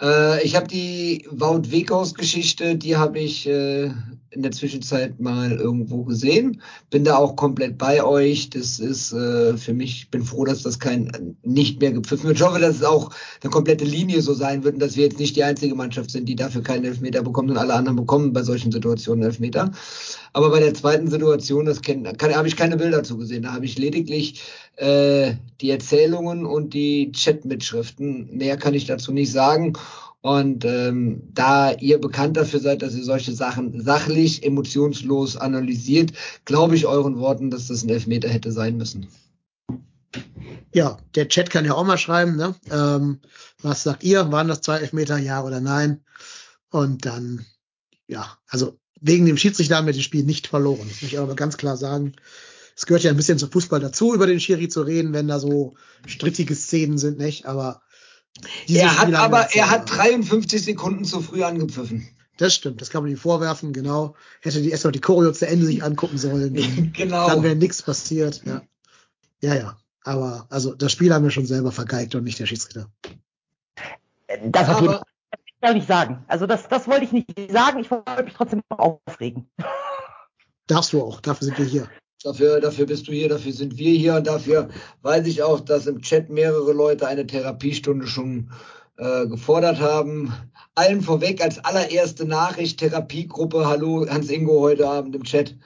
Äh, 0.00 0.42
ich 0.44 0.56
habe 0.56 0.66
die 0.66 1.26
Wout 1.30 1.70
Weghaus 1.70 2.14
Geschichte, 2.14 2.76
die 2.76 2.96
habe 2.96 3.18
ich 3.18 3.46
äh, 3.46 3.90
in 4.30 4.42
der 4.42 4.52
Zwischenzeit 4.52 5.20
mal 5.20 5.52
irgendwo 5.52 6.04
gesehen. 6.04 6.62
Bin 6.88 7.04
da 7.04 7.16
auch 7.16 7.34
komplett 7.36 7.78
bei 7.78 8.02
euch. 8.02 8.48
Das 8.50 8.78
ist 8.78 9.12
äh, 9.12 9.56
für 9.56 9.74
mich, 9.74 10.10
bin 10.10 10.22
froh, 10.22 10.44
dass 10.44 10.62
das 10.62 10.78
kein 10.78 11.36
nicht 11.42 11.80
mehr 11.80 11.92
gepfiffen 11.92 12.26
wird. 12.26 12.36
Ich 12.36 12.42
hoffe, 12.44 12.60
dass 12.60 12.76
es 12.76 12.84
auch 12.84 13.10
eine 13.42 13.50
komplette 13.50 13.84
Linie 13.84 14.22
so 14.22 14.32
sein 14.32 14.62
wird 14.62 14.74
und 14.74 14.80
dass 14.80 14.96
wir 14.96 15.04
jetzt 15.04 15.18
nicht 15.18 15.34
die 15.36 15.44
einzige 15.44 15.74
Mannschaft 15.74 16.10
sind, 16.10 16.28
die 16.28 16.36
dafür 16.36 16.62
keinen 16.62 16.84
Elfmeter 16.84 17.22
bekommt 17.22 17.50
und 17.50 17.56
alle 17.56 17.74
anderen 17.74 17.96
bekommen 17.96 18.32
bei 18.32 18.42
solchen 18.42 18.70
Situationen 18.70 19.24
Elfmeter. 19.24 19.72
Aber 20.32 20.50
bei 20.50 20.60
der 20.60 20.74
zweiten 20.74 21.10
Situation, 21.10 21.66
das 21.66 21.80
habe 21.80 22.48
ich 22.48 22.56
keine 22.56 22.76
Bilder 22.76 23.02
zu 23.02 23.16
gesehen. 23.16 23.42
Da 23.42 23.52
habe 23.52 23.64
ich 23.64 23.78
lediglich 23.78 24.42
äh, 24.80 25.34
die 25.60 25.70
Erzählungen 25.70 26.46
und 26.46 26.72
die 26.72 27.12
Chatmitschriften. 27.12 28.36
Mehr 28.36 28.56
kann 28.56 28.74
ich 28.74 28.86
dazu 28.86 29.12
nicht 29.12 29.30
sagen. 29.30 29.74
Und 30.22 30.64
ähm, 30.64 31.22
da 31.32 31.72
ihr 31.72 31.98
bekannt 31.98 32.36
dafür 32.36 32.60
seid, 32.60 32.82
dass 32.82 32.94
ihr 32.94 33.04
solche 33.04 33.32
Sachen 33.32 33.80
sachlich, 33.82 34.42
emotionslos 34.42 35.36
analysiert, 35.36 36.12
glaube 36.44 36.76
ich 36.76 36.86
euren 36.86 37.18
Worten, 37.18 37.50
dass 37.50 37.68
das 37.68 37.82
ein 37.82 37.88
Elfmeter 37.88 38.28
hätte 38.28 38.52
sein 38.52 38.76
müssen. 38.76 39.08
Ja, 40.72 40.98
der 41.14 41.28
Chat 41.28 41.50
kann 41.50 41.64
ja 41.64 41.74
auch 41.74 41.84
mal 41.84 41.98
schreiben, 41.98 42.36
ne? 42.36 42.54
Ähm, 42.70 43.20
was 43.62 43.82
sagt 43.82 44.04
ihr? 44.04 44.30
Waren 44.30 44.48
das 44.48 44.60
zwei 44.60 44.78
Elfmeter, 44.78 45.18
ja 45.18 45.42
oder 45.42 45.60
nein? 45.60 46.04
Und 46.70 47.06
dann, 47.06 47.44
ja, 48.06 48.38
also 48.46 48.78
wegen 49.00 49.26
dem 49.26 49.36
Schiedsrichter 49.36 49.76
haben 49.76 49.86
wir 49.86 49.94
das 49.94 50.02
Spiel 50.02 50.24
nicht 50.24 50.46
verloren. 50.46 50.86
Das 50.88 51.02
muss 51.02 51.12
ich 51.12 51.18
aber 51.18 51.34
ganz 51.34 51.56
klar 51.56 51.76
sagen. 51.76 52.12
Es 52.80 52.86
gehört 52.86 53.02
ja 53.02 53.10
ein 53.10 53.16
bisschen 53.18 53.36
zum 53.36 53.52
Fußball 53.52 53.78
dazu, 53.78 54.14
über 54.14 54.26
den 54.26 54.40
Schiri 54.40 54.70
zu 54.70 54.80
reden, 54.80 55.12
wenn 55.12 55.28
da 55.28 55.38
so 55.38 55.74
strittige 56.06 56.54
Szenen 56.54 56.96
sind, 56.96 57.18
nicht? 57.18 57.44
Aber 57.44 57.82
er 58.66 58.98
hat 58.98 59.12
aber, 59.12 59.54
er 59.54 59.68
hat 59.68 59.94
53 59.94 60.64
Sekunden 60.64 61.04
zu 61.04 61.20
früh 61.20 61.42
angepfiffen. 61.42 62.08
Das 62.38 62.54
stimmt, 62.54 62.80
das 62.80 62.88
kann 62.88 63.02
man 63.02 63.10
ihm 63.10 63.18
vorwerfen, 63.18 63.74
genau. 63.74 64.16
Hätte 64.40 64.62
die 64.62 64.70
erstmal 64.70 64.92
die 64.92 65.02
Choreo 65.02 65.30
zu 65.32 65.46
Ende 65.46 65.66
sich 65.66 65.84
angucken 65.84 66.16
sollen. 66.16 66.54
genau. 66.96 67.28
Dann 67.28 67.42
wäre 67.42 67.54
nichts 67.54 67.82
passiert, 67.82 68.40
ja. 68.46 68.62
Ja, 69.42 69.54
ja. 69.56 69.76
Aber, 70.02 70.46
also, 70.48 70.74
das 70.74 70.90
Spiel 70.90 71.12
haben 71.12 71.24
wir 71.24 71.30
schon 71.30 71.44
selber 71.44 71.72
vergeigt 71.72 72.14
und 72.14 72.24
nicht 72.24 72.38
der 72.38 72.46
Schiedsrichter. 72.46 72.90
Das 74.42 74.70
aber, 74.70 75.02
ich 75.30 75.68
auch 75.68 75.74
nicht 75.74 75.86
sagen. 75.86 76.24
Also, 76.28 76.46
das, 76.46 76.66
das 76.66 76.88
wollte 76.88 77.04
ich 77.04 77.12
nicht 77.12 77.52
sagen. 77.52 77.80
Ich 77.80 77.90
wollte 77.90 78.22
mich 78.22 78.32
trotzdem 78.32 78.62
aufregen. 78.70 79.50
Darfst 80.66 80.94
du 80.94 81.02
auch. 81.02 81.20
Dafür 81.20 81.44
sind 81.44 81.58
wir 81.58 81.66
hier. 81.66 81.90
Dafür, 82.22 82.60
dafür 82.60 82.84
bist 82.84 83.08
du 83.08 83.12
hier, 83.12 83.30
dafür 83.30 83.52
sind 83.52 83.78
wir 83.78 83.92
hier 83.92 84.16
und 84.16 84.26
dafür 84.26 84.68
weiß 85.02 85.26
ich 85.26 85.42
auch, 85.42 85.60
dass 85.60 85.86
im 85.86 86.02
Chat 86.02 86.28
mehrere 86.28 86.72
Leute 86.72 87.06
eine 87.06 87.26
Therapiestunde 87.26 88.06
schon 88.06 88.50
äh, 88.98 89.26
gefordert 89.26 89.80
haben. 89.80 90.34
Allen 90.74 91.00
vorweg 91.00 91.42
als 91.42 91.64
allererste 91.64 92.26
Nachricht, 92.26 92.80
Therapiegruppe, 92.80 93.66
hallo 93.66 94.06
Hans 94.06 94.28
Ingo 94.28 94.60
heute 94.60 94.86
Abend 94.86 95.16
im 95.16 95.24
Chat. 95.24 95.56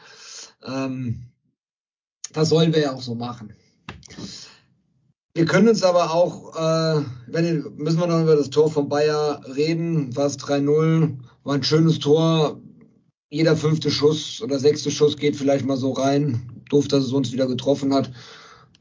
Ähm, 0.65 1.25
das 2.33 2.51
sollen 2.51 2.73
wir 2.73 2.83
ja 2.83 2.93
auch 2.93 3.03
so 3.03 3.17
machen. 3.17 3.53
Wir 5.35 5.47
können 5.47 5.69
uns 5.69 5.83
aber 5.83 6.13
auch, 6.13 6.55
äh, 6.55 7.03
wenn, 7.27 7.65
müssen 7.75 7.99
wir 7.99 8.07
noch 8.07 8.23
über 8.23 8.37
das 8.37 8.51
Tor 8.51 8.71
von 8.71 8.89
Bayer 8.89 9.41
reden, 9.57 10.15
war 10.15 10.27
es 10.27 10.39
3-0, 10.39 11.17
war 11.43 11.55
ein 11.55 11.65
schönes 11.65 11.99
Tor, 11.99 12.61
jeder 13.35 13.57
fünfte 13.57 13.91
Schuss 13.91 14.41
oder 14.43 14.61
sechste 14.61 14.93
Schuss 14.93 15.17
geht 15.17 15.35
vielleicht 15.35 15.67
mal 15.67 15.77
so 15.77 15.91
rein. 15.91 16.63
Doof, 16.71 16.87
dass 16.87 17.05
es 17.05 17.13
uns 17.13 17.33
wieder 17.33 17.49
getroffen 17.49 17.93
hat. 17.93 18.13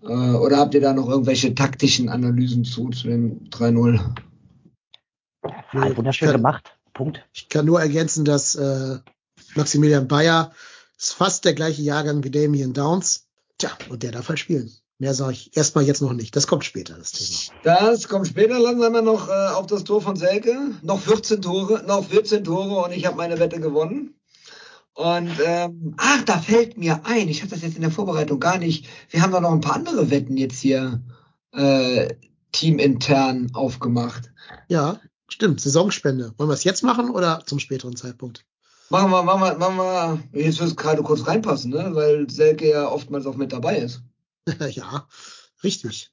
Äh, 0.03 0.05
oder 0.05 0.57
habt 0.57 0.75
ihr 0.75 0.81
da 0.81 0.93
noch 0.93 1.09
irgendwelche 1.09 1.55
taktischen 1.55 2.07
Analysen 2.07 2.63
zu, 2.63 2.89
zu 2.89 3.07
dem 3.07 3.49
3-0? 3.49 3.99
Ja, 5.73 5.97
wunderschön 5.97 6.27
kann, 6.27 6.37
gemacht. 6.37 6.77
Punkt. 6.93 7.25
Ich 7.33 7.49
kann 7.49 7.65
nur 7.65 7.81
ergänzen, 7.81 8.25
dass 8.25 8.53
äh, 8.53 8.99
Maximilian 9.55 10.07
Bayer 10.07 10.53
ist 10.99 11.13
fast 11.13 11.45
der 11.45 11.55
gleiche 11.55 11.81
Jahrgang 11.81 12.23
wie 12.23 12.29
Damien 12.29 12.73
Downs. 12.73 13.25
Tja, 13.57 13.71
und 13.89 14.03
der 14.03 14.11
darf 14.11 14.29
halt 14.29 14.37
spielen. 14.37 14.71
Mehr 14.99 15.15
sage 15.15 15.33
ich 15.33 15.57
erstmal 15.57 15.85
jetzt 15.85 16.01
noch 16.01 16.13
nicht. 16.13 16.35
Das 16.35 16.45
kommt 16.45 16.63
später, 16.63 16.95
das 16.95 17.11
Thema. 17.11 17.59
Das 17.63 18.07
kommt 18.07 18.27
später. 18.27 18.59
Langsam 18.59 18.93
wir 18.93 19.01
noch 19.01 19.27
äh, 19.29 19.53
auf 19.55 19.65
das 19.65 19.83
Tor 19.83 20.01
von 20.01 20.15
Selke. 20.15 20.55
Noch 20.83 20.99
14 21.01 21.41
Tore, 21.41 21.83
noch 21.87 22.05
14 22.05 22.43
Tore 22.43 22.85
und 22.85 22.91
ich 22.91 23.07
habe 23.07 23.17
meine 23.17 23.39
Wette 23.39 23.59
gewonnen. 23.59 24.13
Und 24.95 25.31
ähm, 25.43 25.95
ach, 25.97 26.23
da 26.23 26.37
fällt 26.37 26.77
mir 26.77 27.05
ein, 27.05 27.27
ich 27.27 27.41
hatte 27.41 27.51
das 27.51 27.63
jetzt 27.63 27.75
in 27.75 27.81
der 27.81 27.91
Vorbereitung 27.91 28.39
gar 28.39 28.59
nicht. 28.59 28.87
Wir 29.09 29.21
haben 29.21 29.31
da 29.31 29.39
noch 29.39 29.51
ein 29.51 29.61
paar 29.61 29.75
andere 29.75 30.11
Wetten 30.11 30.37
jetzt 30.37 30.59
hier 30.59 31.01
äh, 31.51 32.13
teamintern 32.51 33.49
aufgemacht. 33.53 34.31
Ja, 34.67 34.99
stimmt. 35.27 35.61
Saisonspende. 35.61 36.33
Wollen 36.37 36.49
wir 36.49 36.53
es 36.53 36.63
jetzt 36.63 36.83
machen 36.83 37.09
oder 37.09 37.43
zum 37.45 37.59
späteren 37.59 37.95
Zeitpunkt? 37.95 38.45
Machen 38.89 39.09
wir, 39.09 39.23
machen 39.23 39.41
wir, 39.41 39.57
machen 39.57 39.77
wir. 39.77 40.39
Jetzt 40.39 40.59
wird 40.59 40.69
es 40.69 40.75
gerade 40.75 41.01
kurz 41.01 41.25
reinpassen, 41.25 41.71
ne? 41.71 41.91
Weil 41.93 42.29
Selke 42.29 42.69
ja 42.69 42.87
oftmals 42.87 43.25
auch 43.25 43.35
mit 43.35 43.51
dabei 43.51 43.77
ist. 43.77 44.03
ja, 44.69 45.07
richtig. 45.63 46.11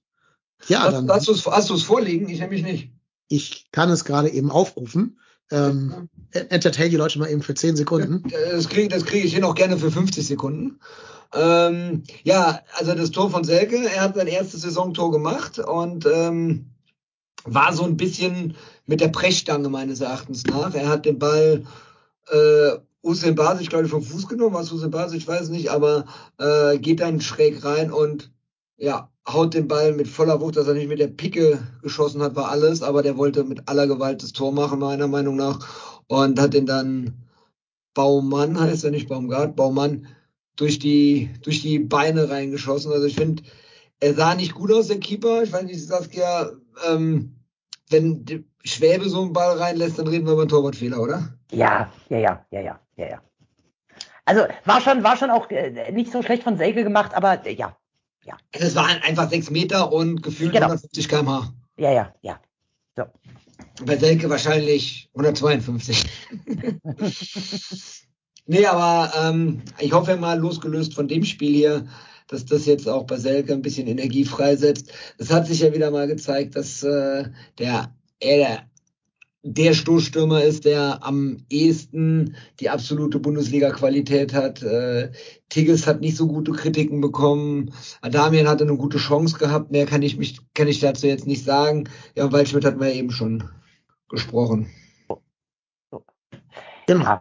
Ja, 0.69 0.85
hast, 0.85 0.95
dann. 0.95 1.11
Hast 1.11 1.69
du 1.71 1.75
es 1.75 1.83
vorliegen? 1.83 2.29
Ich 2.31 2.41
nämlich 2.41 2.63
nicht. 2.63 2.93
Ich 3.29 3.71
kann 3.73 3.91
es 3.91 4.05
gerade 4.05 4.31
eben 4.31 4.51
aufrufen. 4.51 5.21
Ähm, 5.51 6.09
entertain 6.33 6.91
die 6.91 6.97
Leute 6.97 7.19
mal 7.19 7.31
eben 7.31 7.43
für 7.43 7.55
10 7.55 7.77
Sekunden. 7.77 8.23
Das 8.51 8.69
kriege 8.69 8.97
krieg 9.01 9.25
ich 9.25 9.35
hin 9.35 9.45
auch 9.45 9.55
gerne 9.55 9.77
für 9.77 9.91
50 9.91 10.27
Sekunden. 10.27 10.79
Ähm, 11.35 12.03
ja, 12.25 12.61
also 12.77 12.95
das 12.95 13.11
Tor 13.11 13.31
von 13.31 13.45
Selke, 13.45 13.77
er 13.77 14.03
hat 14.03 14.17
sein 14.17 14.27
erstes 14.27 14.63
Saisontor 14.63 15.13
gemacht 15.13 15.59
und 15.59 16.07
ähm, 16.07 16.67
war 17.45 17.73
so 17.73 17.85
ein 17.85 17.97
bisschen 17.97 18.57
mit 18.87 19.01
der 19.01 19.09
Brechstange 19.09 19.69
meines 19.69 20.01
Erachtens 20.01 20.45
nach. 20.47 20.75
Er 20.75 20.89
hat 20.89 21.07
den 21.07 21.19
Ball 21.19 21.65
äh, 22.31 22.71
Usain 23.03 23.35
Basic, 23.35 23.71
glaube 23.71 23.85
ich, 23.87 23.91
vom 23.91 24.03
Fuß 24.03 24.29
genommen, 24.29 24.55
was 24.55 24.73
Usain 24.73 24.91
Basic, 24.91 25.21
ich 25.21 25.29
weiß 25.29 25.49
nicht, 25.49 25.71
aber 25.71 26.05
äh, 26.39 26.79
geht 26.79 27.01
dann 27.01 27.21
schräg 27.21 27.65
rein 27.65 27.93
und 27.93 28.31
ja, 28.77 29.11
haut 29.33 29.55
den 29.55 29.69
Ball 29.69 29.93
mit 29.93 30.09
voller 30.09 30.41
Wucht, 30.41 30.57
dass 30.57 30.67
er 30.67 30.75
nicht 30.75 30.89
mit 30.89 30.99
der 30.99 31.09
Picke 31.09 31.59
geschossen 31.83 32.23
hat, 32.23 32.37
war 32.37 32.51
alles, 32.51 32.83
aber 32.83 33.03
der 33.03 33.17
wollte 33.17 33.45
mit 33.45 33.69
aller 33.69 33.87
Gewalt 33.87 34.23
das 34.23 34.33
Tor 34.33 34.53
machen, 34.53 34.79
meiner 34.79 35.09
Meinung 35.09 35.37
nach, 35.37 35.59
und 36.07 36.41
hat 36.41 36.55
den 36.55 36.67
dann 36.67 37.15
Baumann, 37.95 38.61
heißt 38.61 38.85
er 38.85 38.91
nicht 38.91 39.09
Baumgart, 39.09 39.57
Baumann, 39.57 40.07
durch 40.57 40.79
die, 40.79 41.31
durch 41.43 41.63
die 41.63 41.79
Beine 41.79 42.31
reingeschossen. 42.31 42.93
Also 42.93 43.07
ich 43.07 43.17
finde, 43.17 43.43
er 44.01 44.15
sah 44.15 44.35
nicht 44.35 44.55
gut 44.55 44.73
aus, 44.73 44.89
der 44.89 45.01
Keeper. 45.01 45.43
Ich 45.43 45.53
weiß 45.53 45.65
nicht, 45.65 45.87
Saskia, 45.87 46.51
ähm, 46.89 47.37
wenn 47.89 48.45
Schwäbe 48.65 49.09
so 49.09 49.23
einen 49.23 49.33
Ball 49.33 49.59
reinlässt, 49.59 49.99
dann 49.99 50.07
reden 50.07 50.27
wir 50.27 50.33
über 50.33 50.43
einen 50.43 50.51
Torwartfehler, 50.51 51.01
oder? 51.01 51.35
Ja, 51.51 51.91
ja, 52.09 52.19
ja, 52.19 52.45
ja, 52.51 52.61
ja, 52.61 52.81
ja, 52.97 53.09
ja. 53.09 53.23
Also 54.25 54.43
war 54.65 54.81
schon, 54.81 55.03
war 55.03 55.17
schon 55.17 55.31
auch 55.31 55.51
äh, 55.51 55.91
nicht 55.93 56.13
so 56.13 56.23
schlecht 56.23 56.45
von 56.45 56.57
Selke 56.57 56.85
gemacht, 56.85 57.15
aber 57.15 57.45
äh, 57.47 57.55
ja, 57.55 57.77
ja. 58.25 58.37
Es 58.53 58.75
waren 58.75 59.03
einfach 59.03 59.31
sechs 59.31 59.51
Meter 59.51 59.93
und 59.93 60.23
gefühlt 60.23 60.53
genau. 60.53 60.67
150 60.67 61.09
km/h. 61.09 61.53
Ja, 61.77 61.93
ja, 61.93 62.15
ja. 62.23 62.41
So. 62.97 63.05
Bei 63.85 63.97
Selke 63.97 64.29
wahrscheinlich 64.29 65.09
152. 65.15 66.05
nee, 68.47 68.67
aber 68.67 69.13
ähm, 69.17 69.63
ich 69.79 69.93
hoffe 69.93 70.17
mal, 70.17 70.39
losgelöst 70.39 70.95
von 70.95 71.09
dem 71.09 71.25
Spiel 71.25 71.55
hier, 71.55 71.87
dass 72.29 72.45
das 72.45 72.67
jetzt 72.67 72.89
auch 72.89 73.05
bei 73.05 73.17
Selke 73.17 73.53
ein 73.53 73.63
bisschen 73.63 73.87
Energie 73.87 74.25
freisetzt. 74.25 74.93
Es 75.19 75.31
hat 75.31 75.47
sich 75.47 75.61
ja 75.61 75.73
wieder 75.73 75.91
mal 75.91 76.07
gezeigt, 76.07 76.57
dass 76.57 76.83
äh, 76.83 77.25
der, 77.59 77.95
er 78.21 78.37
der 78.37 78.70
Stoßstürmer 79.43 80.43
ist, 80.43 80.65
der 80.67 81.03
am 81.03 81.39
ehesten 81.49 82.37
die 82.61 82.69
absolute 82.69 83.19
Bundesliga-Qualität 83.19 84.35
hat. 84.35 84.63
Äh, 84.63 85.13
Tigges 85.49 85.87
hat 85.87 86.01
nicht 86.01 86.17
so 86.17 86.27
gute 86.27 86.53
Kritiken 86.53 87.01
bekommen. 87.01 87.73
Adamian 88.03 88.49
hatte 88.49 88.65
eine 88.65 88.77
gute 88.77 88.99
Chance 88.99 89.39
gehabt. 89.39 89.71
Mehr 89.71 89.87
kann 89.87 90.03
ich 90.03 90.19
mich, 90.19 90.41
kann 90.55 90.69
ich 90.69 90.81
dazu 90.81 91.07
jetzt 91.07 91.27
nicht 91.27 91.45
sagen. 91.45 91.89
Ja, 92.17 92.31
Waldschmidt 92.31 92.65
hatten 92.65 92.81
wir 92.81 92.93
eben 92.93 93.11
schon 93.11 93.45
gesprochen. 94.11 94.69
Genau. 96.87 97.21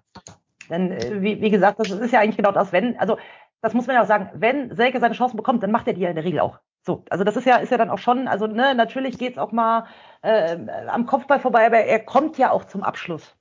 Denn, 0.69 0.91
äh, 0.91 1.21
wie, 1.21 1.41
wie 1.41 1.49
gesagt, 1.49 1.79
das 1.79 1.89
ist 1.91 2.11
ja 2.11 2.19
eigentlich 2.19 2.37
genau 2.37 2.51
das, 2.51 2.73
wenn, 2.73 2.97
also 2.97 3.17
das 3.61 3.73
muss 3.73 3.87
man 3.87 3.95
ja 3.95 4.03
auch 4.03 4.07
sagen, 4.07 4.29
wenn 4.33 4.75
Selke 4.75 4.99
seine 4.99 5.15
Chancen 5.15 5.37
bekommt, 5.37 5.63
dann 5.63 5.71
macht 5.71 5.87
er 5.87 5.93
die 5.93 6.01
ja 6.01 6.09
in 6.09 6.15
der 6.15 6.25
Regel 6.25 6.39
auch. 6.39 6.59
So, 6.85 7.03
also 7.09 7.23
das 7.23 7.35
ist 7.35 7.45
ja, 7.45 7.57
ist 7.57 7.71
ja 7.71 7.77
dann 7.77 7.89
auch 7.89 7.99
schon, 7.99 8.27
also 8.27 8.47
ne, 8.47 8.73
natürlich 8.73 9.17
geht's 9.17 9.37
auch 9.37 9.51
mal 9.51 9.85
äh, 10.21 10.57
am 10.87 11.05
Kopfball 11.05 11.39
vorbei, 11.39 11.65
aber 11.65 11.79
er 11.79 11.99
kommt 11.99 12.37
ja 12.37 12.51
auch 12.51 12.65
zum 12.65 12.83
Abschluss. 12.83 13.35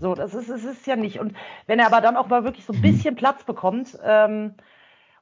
So, 0.00 0.14
das 0.14 0.34
ist, 0.34 0.48
es 0.48 0.64
ist 0.64 0.86
ja 0.86 0.96
nicht. 0.96 1.18
Und 1.18 1.34
wenn 1.66 1.78
er 1.78 1.86
aber 1.86 2.00
dann 2.00 2.16
auch 2.16 2.28
mal 2.28 2.44
wirklich 2.44 2.64
so 2.64 2.72
ein 2.72 2.82
bisschen 2.82 3.16
Platz 3.16 3.44
bekommt, 3.44 3.98
ähm, 4.04 4.54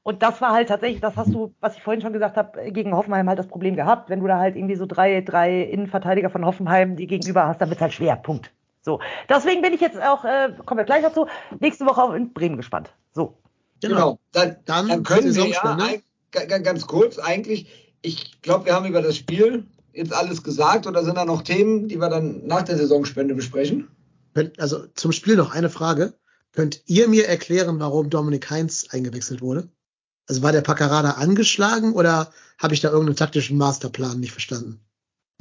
und 0.03 0.22
das 0.22 0.40
war 0.40 0.53
halt 0.53 0.68
tatsächlich, 0.68 1.01
das 1.01 1.16
hast 1.16 1.34
du, 1.34 1.53
was 1.59 1.76
ich 1.76 1.82
vorhin 1.82 2.01
schon 2.01 2.12
gesagt 2.12 2.36
habe, 2.36 2.70
gegen 2.70 2.94
Hoffenheim 2.94 3.28
halt 3.28 3.40
das 3.40 3.49
Problem 3.49 3.74
gehabt. 3.74 4.09
Wenn 4.09 4.20
du 4.20 4.28
da 4.28 4.38
halt 4.38 4.55
irgendwie 4.55 4.76
so 4.76 4.86
drei, 4.86 5.20
drei 5.20 5.62
Innenverteidiger 5.62 6.30
von 6.30 6.47
Hoffenheim, 6.47 6.94
die 6.94 7.09
gegenüber 7.09 7.49
hast, 7.49 7.61
dann 7.61 7.70
wird's 7.70 7.80
halt 7.82 7.92
schwer. 7.92 8.14
Punkt. 8.14 8.53
So. 8.82 9.01
Deswegen 9.28 9.62
bin 9.62 9.72
ich 9.74 9.80
jetzt 9.80 10.01
auch, 10.01 10.24
äh, 10.24 10.53
kommen 10.64 10.78
wir 10.78 10.84
gleich 10.84 11.03
dazu, 11.03 11.26
nächste 11.59 11.86
Woche 11.86 12.16
in 12.16 12.32
Bremen 12.32 12.57
gespannt. 12.57 12.92
So. 13.14 13.34
Genau. 13.80 13.94
genau. 13.94 14.18
Dann, 14.30 14.57
dann, 14.64 14.88
dann 14.88 15.03
können 15.03 15.34
wir 15.34 15.49
ja 15.49 15.62
ein, 15.62 16.03
ganz 16.31 16.87
kurz 16.87 17.18
eigentlich, 17.18 17.66
ich 18.03 18.41
glaube, 18.43 18.66
wir 18.66 18.74
haben 18.74 18.87
über 18.87 19.03
das 19.03 19.16
Spiel 19.16 19.66
jetzt 19.93 20.12
alles 20.12 20.43
gesagt 20.43 20.87
oder 20.87 21.03
sind 21.05 21.16
da 21.16 21.24
noch 21.24 21.43
Themen, 21.43 21.89
die 21.89 22.01
wir 22.01 22.09
dann 22.09 22.47
nach 22.47 22.62
der 22.62 22.77
Saisonspende 22.77 23.35
besprechen? 23.35 23.89
Also 24.59 24.87
zum 24.95 25.12
Spiel 25.12 25.37
noch 25.37 25.55
eine 25.55 25.70
Frage. 25.70 26.14
Könnt 26.53 26.83
ihr 26.87 27.09
mir 27.09 27.27
erklären, 27.27 27.81
warum 27.81 28.11
Dominik 28.11 28.51
Heinz 28.51 28.87
eingewechselt 28.91 29.41
wurde? 29.41 29.68
Also 30.29 30.43
war 30.43 30.53
der 30.53 30.62
Paccarada 30.62 31.12
angeschlagen 31.12 31.93
oder 31.93 32.31
habe 32.59 32.74
ich 32.74 32.81
da 32.81 32.89
irgendeinen 32.89 33.16
taktischen 33.16 33.57
Masterplan 33.59 34.20
nicht 34.20 34.33
verstanden? 34.33 34.81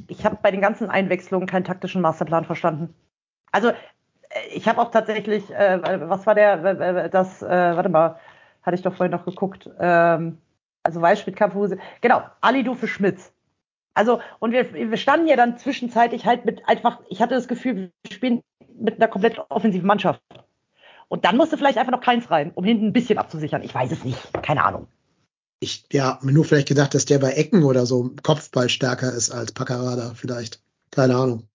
Ich 0.08 0.24
habe 0.24 0.38
bei 0.42 0.50
den 0.50 0.60
ganzen 0.60 0.90
Einwechslungen 0.90 1.48
keinen 1.48 1.64
taktischen 1.64 2.00
Masterplan 2.00 2.44
verstanden. 2.44 2.94
Also 3.50 3.68
äh, 3.68 3.74
ich 4.54 4.68
habe 4.68 4.80
auch 4.80 4.90
tatsächlich, 4.90 5.50
äh, 5.50 5.80
was 6.08 6.26
war 6.26 6.34
der, 6.34 7.08
das, 7.08 7.42
äh, 7.42 7.48
warte 7.48 7.88
mal, 7.88 8.18
hatte 8.62 8.76
ich 8.76 8.82
doch 8.82 8.94
vorhin 8.94 9.12
noch 9.12 9.24
geguckt, 9.24 9.70
ähm, 9.78 10.38
also 10.86 11.02
Weißschmidt, 11.02 11.36
Kampfhuse, 11.36 11.78
genau, 12.00 12.22
Alidu 12.40 12.74
für 12.74 12.88
Schmitz. 12.88 13.32
Also, 13.94 14.20
und 14.40 14.52
wir, 14.52 14.72
wir 14.72 14.96
standen 14.96 15.26
ja 15.26 15.36
dann 15.36 15.58
zwischenzeitlich 15.58 16.26
halt 16.26 16.44
mit 16.44 16.68
einfach, 16.68 17.00
ich 17.08 17.20
hatte 17.20 17.34
das 17.34 17.48
Gefühl, 17.48 17.90
wir 18.02 18.12
spielen 18.12 18.42
mit 18.78 18.96
einer 18.96 19.08
komplett 19.08 19.38
offensiven 19.48 19.86
Mannschaft. 19.86 20.20
Und 21.08 21.24
dann 21.24 21.36
musste 21.36 21.56
vielleicht 21.56 21.78
einfach 21.78 21.92
noch 21.92 22.00
keins 22.00 22.30
rein, 22.30 22.52
um 22.54 22.64
hinten 22.64 22.86
ein 22.86 22.92
bisschen 22.92 23.18
abzusichern. 23.18 23.62
Ich 23.62 23.74
weiß 23.74 23.92
es 23.92 24.04
nicht. 24.04 24.18
Keine 24.42 24.64
Ahnung. 24.64 24.88
Ich, 25.60 25.86
ja, 25.92 26.18
mir 26.22 26.32
nur 26.32 26.44
vielleicht 26.44 26.68
gedacht, 26.68 26.94
dass 26.94 27.06
der 27.06 27.18
bei 27.18 27.32
Ecken 27.32 27.62
oder 27.62 27.86
so 27.86 28.10
Kopfball 28.22 28.68
stärker 28.68 29.12
ist 29.12 29.30
als 29.30 29.52
Paccarada 29.52 30.12
vielleicht. 30.14 30.62
Keine 30.90 31.16
Ahnung. 31.16 31.48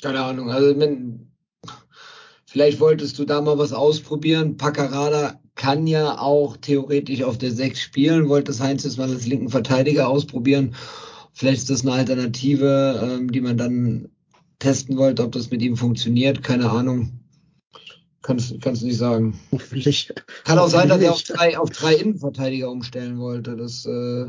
Keine 0.00 0.22
Ahnung. 0.22 0.50
Also, 0.50 0.78
wenn, 0.78 1.32
vielleicht 2.46 2.78
wolltest 2.80 3.18
du 3.18 3.24
da 3.24 3.40
mal 3.40 3.58
was 3.58 3.72
ausprobieren. 3.72 4.56
Paccarada 4.56 5.41
kann 5.54 5.86
ja 5.86 6.18
auch 6.18 6.56
theoretisch 6.56 7.22
auf 7.22 7.38
der 7.38 7.52
6 7.52 7.80
spielen. 7.80 8.28
Wolltest 8.28 8.60
Heinz 8.60 8.84
jetzt 8.84 8.98
mal 8.98 9.10
als 9.10 9.26
linken 9.26 9.48
Verteidiger 9.48 10.08
ausprobieren. 10.08 10.74
Vielleicht 11.32 11.62
ist 11.62 11.70
das 11.70 11.82
eine 11.82 11.92
Alternative, 11.92 13.00
ähm, 13.02 13.30
die 13.30 13.40
man 13.40 13.56
dann 13.56 14.08
testen 14.58 14.96
wollte, 14.96 15.24
ob 15.24 15.32
das 15.32 15.50
mit 15.50 15.62
ihm 15.62 15.76
funktioniert. 15.76 16.42
Keine 16.42 16.70
Ahnung. 16.70 17.12
Kannst, 18.22 18.60
kannst 18.60 18.82
du 18.82 18.86
nicht 18.86 18.98
sagen. 18.98 19.38
Hoffentlich. 19.50 20.12
Kann 20.44 20.58
auch 20.58 20.68
sein, 20.68 20.88
dass 20.88 21.00
er 21.00 21.12
auf 21.12 21.22
drei, 21.22 21.58
auf 21.58 21.70
drei 21.70 21.94
Innenverteidiger 21.94 22.70
umstellen 22.70 23.18
wollte. 23.18 23.56
Das, 23.56 23.84
äh, 23.84 24.26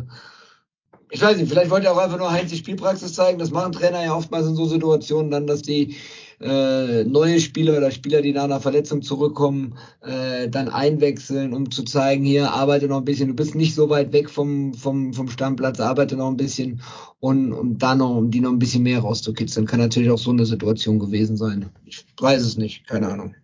ich 1.11 1.21
weiß 1.21 1.37
nicht, 1.37 1.49
vielleicht 1.49 1.69
wollte 1.69 1.87
er 1.87 1.93
auch 1.93 1.99
einfach 1.99 2.17
nur 2.17 2.31
Heinz 2.31 2.49
die 2.49 2.57
Spielpraxis 2.57 3.13
zeigen. 3.13 3.37
Das 3.37 3.51
machen 3.51 3.71
Trainer 3.71 4.03
ja 4.03 4.15
oftmals 4.15 4.47
in 4.47 4.55
so 4.55 4.65
Situationen 4.65 5.29
dann, 5.29 5.45
dass 5.45 5.61
die 5.61 5.95
äh, 6.43 7.03
neue 7.05 7.39
Spieler 7.39 7.77
oder 7.77 7.91
Spieler, 7.91 8.21
die 8.21 8.33
nach 8.33 8.43
einer 8.43 8.59
Verletzung 8.59 9.01
zurückkommen, 9.01 9.77
äh, 10.01 10.49
dann 10.49 10.67
einwechseln, 10.67 11.53
um 11.53 11.71
zu 11.71 11.83
zeigen, 11.83 12.25
hier 12.25 12.51
arbeite 12.51 12.87
noch 12.87 12.97
ein 12.97 13.05
bisschen, 13.05 13.29
du 13.29 13.33
bist 13.33 13.55
nicht 13.55 13.75
so 13.75 13.89
weit 13.89 14.11
weg 14.11 14.29
vom, 14.29 14.73
vom, 14.73 15.13
vom 15.13 15.29
Stammplatz, 15.29 15.79
arbeite 15.79 16.17
noch 16.17 16.29
ein 16.29 16.37
bisschen 16.37 16.81
und 17.19 17.53
um 17.53 17.77
da 17.77 17.95
noch, 17.95 18.15
um 18.15 18.29
die 18.29 18.41
noch 18.41 18.51
ein 18.51 18.59
bisschen 18.59 18.83
mehr 18.83 18.99
rauszukitzeln. 18.99 19.67
Kann 19.67 19.79
natürlich 19.79 20.11
auch 20.11 20.17
so 20.17 20.31
eine 20.31 20.45
Situation 20.45 20.99
gewesen 20.99 21.37
sein. 21.37 21.69
Ich 21.85 22.05
weiß 22.19 22.41
es 22.41 22.57
nicht, 22.57 22.87
keine 22.87 23.07
Ahnung. 23.07 23.35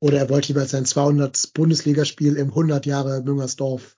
Oder 0.00 0.18
er 0.18 0.30
wollte 0.30 0.48
lieber 0.48 0.64
sein 0.64 0.84
200 0.84 1.52
Bundesligaspiel 1.54 2.36
im 2.36 2.48
100 2.48 2.86
Jahre 2.86 3.22
Müngersdorf 3.22 3.96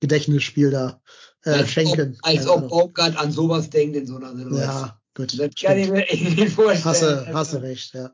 Gedächtnisspiel 0.00 0.70
da 0.70 1.00
äh, 1.44 1.50
als 1.50 1.70
schenken. 1.70 2.16
Ob, 2.22 2.28
als 2.28 2.46
ob 2.46 2.68
Baumgart 2.68 3.18
an 3.18 3.32
sowas 3.32 3.68
denkt 3.68 3.96
in 3.96 4.06
so 4.06 4.16
einer 4.16 4.34
Situation. 4.34 4.60
Ja, 4.60 4.99
gut. 5.20 5.38
Das 5.38 5.54
kann 5.54 5.78
ich 5.78 5.90
mir 5.90 6.06
nicht 6.10 6.54
vorstellen. 6.54 6.84
Hasse, 6.84 7.26
hasse 7.32 7.62
recht, 7.62 7.94
ja. 7.94 8.06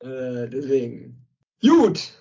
Äh, 0.00 0.48
deswegen. 0.48 1.26
Gut. 1.60 2.12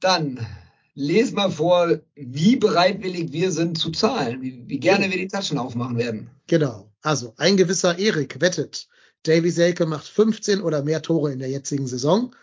Dann 0.00 0.46
les 0.94 1.32
mal 1.32 1.50
vor, 1.50 2.00
wie 2.14 2.56
bereitwillig 2.56 3.32
wir 3.32 3.50
sind 3.52 3.78
zu 3.78 3.90
zahlen, 3.90 4.42
wie, 4.42 4.64
wie 4.66 4.78
gerne 4.78 5.10
wir 5.10 5.18
die 5.18 5.28
Taschen 5.28 5.58
aufmachen 5.58 5.96
werden. 5.96 6.30
Genau. 6.46 6.92
Also 7.02 7.34
ein 7.36 7.56
gewisser 7.56 7.98
Erik 7.98 8.40
wettet, 8.40 8.88
Davy 9.24 9.50
Selke 9.50 9.86
macht 9.86 10.06
15 10.06 10.60
oder 10.60 10.82
mehr 10.82 11.02
Tore 11.02 11.32
in 11.32 11.38
der 11.38 11.48
jetzigen 11.48 11.86
Saison 11.86 12.34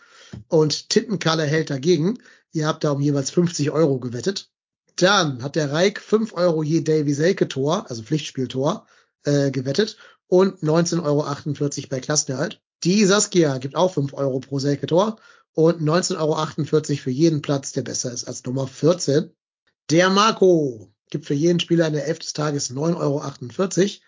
und 0.48 0.88
Tittenkalle 0.88 1.44
hält 1.44 1.70
dagegen. 1.70 2.18
Ihr 2.52 2.66
habt 2.66 2.84
da 2.84 2.90
um 2.90 3.00
jeweils 3.00 3.30
50 3.30 3.70
Euro 3.70 3.98
gewettet. 3.98 4.50
Dann 4.96 5.42
hat 5.42 5.56
der 5.56 5.72
Reik 5.72 6.00
5 6.00 6.32
Euro 6.34 6.62
je 6.62 6.80
Davy 6.80 7.14
Selke 7.14 7.48
Tor, 7.48 7.86
also 7.88 8.02
Pflichtspieltor, 8.02 8.86
äh, 9.24 9.50
gewettet 9.50 9.96
und 10.30 10.62
19,48 10.62 11.02
Euro 11.02 11.88
bei 11.90 12.00
Klassenerhalt. 12.00 12.62
Die 12.84 13.04
Saskia 13.04 13.58
gibt 13.58 13.74
auch 13.74 13.92
5 13.92 14.14
Euro 14.14 14.38
pro 14.38 14.60
Selke 14.60 14.86
Tor 14.86 15.16
und 15.54 15.82
19,48 15.82 16.18
Euro 16.18 16.96
für 17.02 17.10
jeden 17.10 17.42
Platz, 17.42 17.72
der 17.72 17.82
besser 17.82 18.12
ist 18.12 18.28
als 18.28 18.44
Nummer 18.44 18.68
14. 18.68 19.30
Der 19.90 20.08
Marco 20.08 20.88
gibt 21.10 21.26
für 21.26 21.34
jeden 21.34 21.58
Spieler 21.58 21.88
in 21.88 21.94
der 21.94 22.06
Elf 22.06 22.20
des 22.20 22.32
Tages 22.32 22.70
9,48 22.70 23.00
Euro 23.00 24.00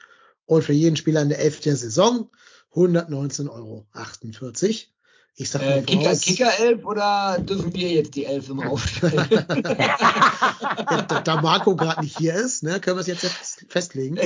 und 0.46 0.62
für 0.62 0.72
jeden 0.72 0.96
Spieler 0.96 1.22
in 1.22 1.28
der 1.28 1.40
Elf 1.40 1.58
der 1.58 1.76
Saison 1.76 2.30
119,48 2.72 3.50
Euro. 3.50 3.86
Ich 5.34 5.48
sag 5.48 5.62
äh, 5.62 5.82
Kicker, 5.82 6.14
Kicker 6.14 6.58
Elf 6.58 6.84
oder 6.84 7.38
dürfen 7.40 7.72
wir 7.74 7.88
jetzt 7.90 8.14
die 8.14 8.26
Elf 8.26 8.50
immer 8.50 8.70
aufstellen? 8.70 9.26
ja, 9.30 11.02
da 11.24 11.40
Marco 11.40 11.74
gerade 11.74 12.02
nicht 12.02 12.18
hier 12.18 12.34
ist, 12.34 12.62
ne, 12.62 12.80
können 12.80 12.96
wir 12.98 13.00
es 13.00 13.06
jetzt 13.06 13.64
festlegen. 13.68 14.16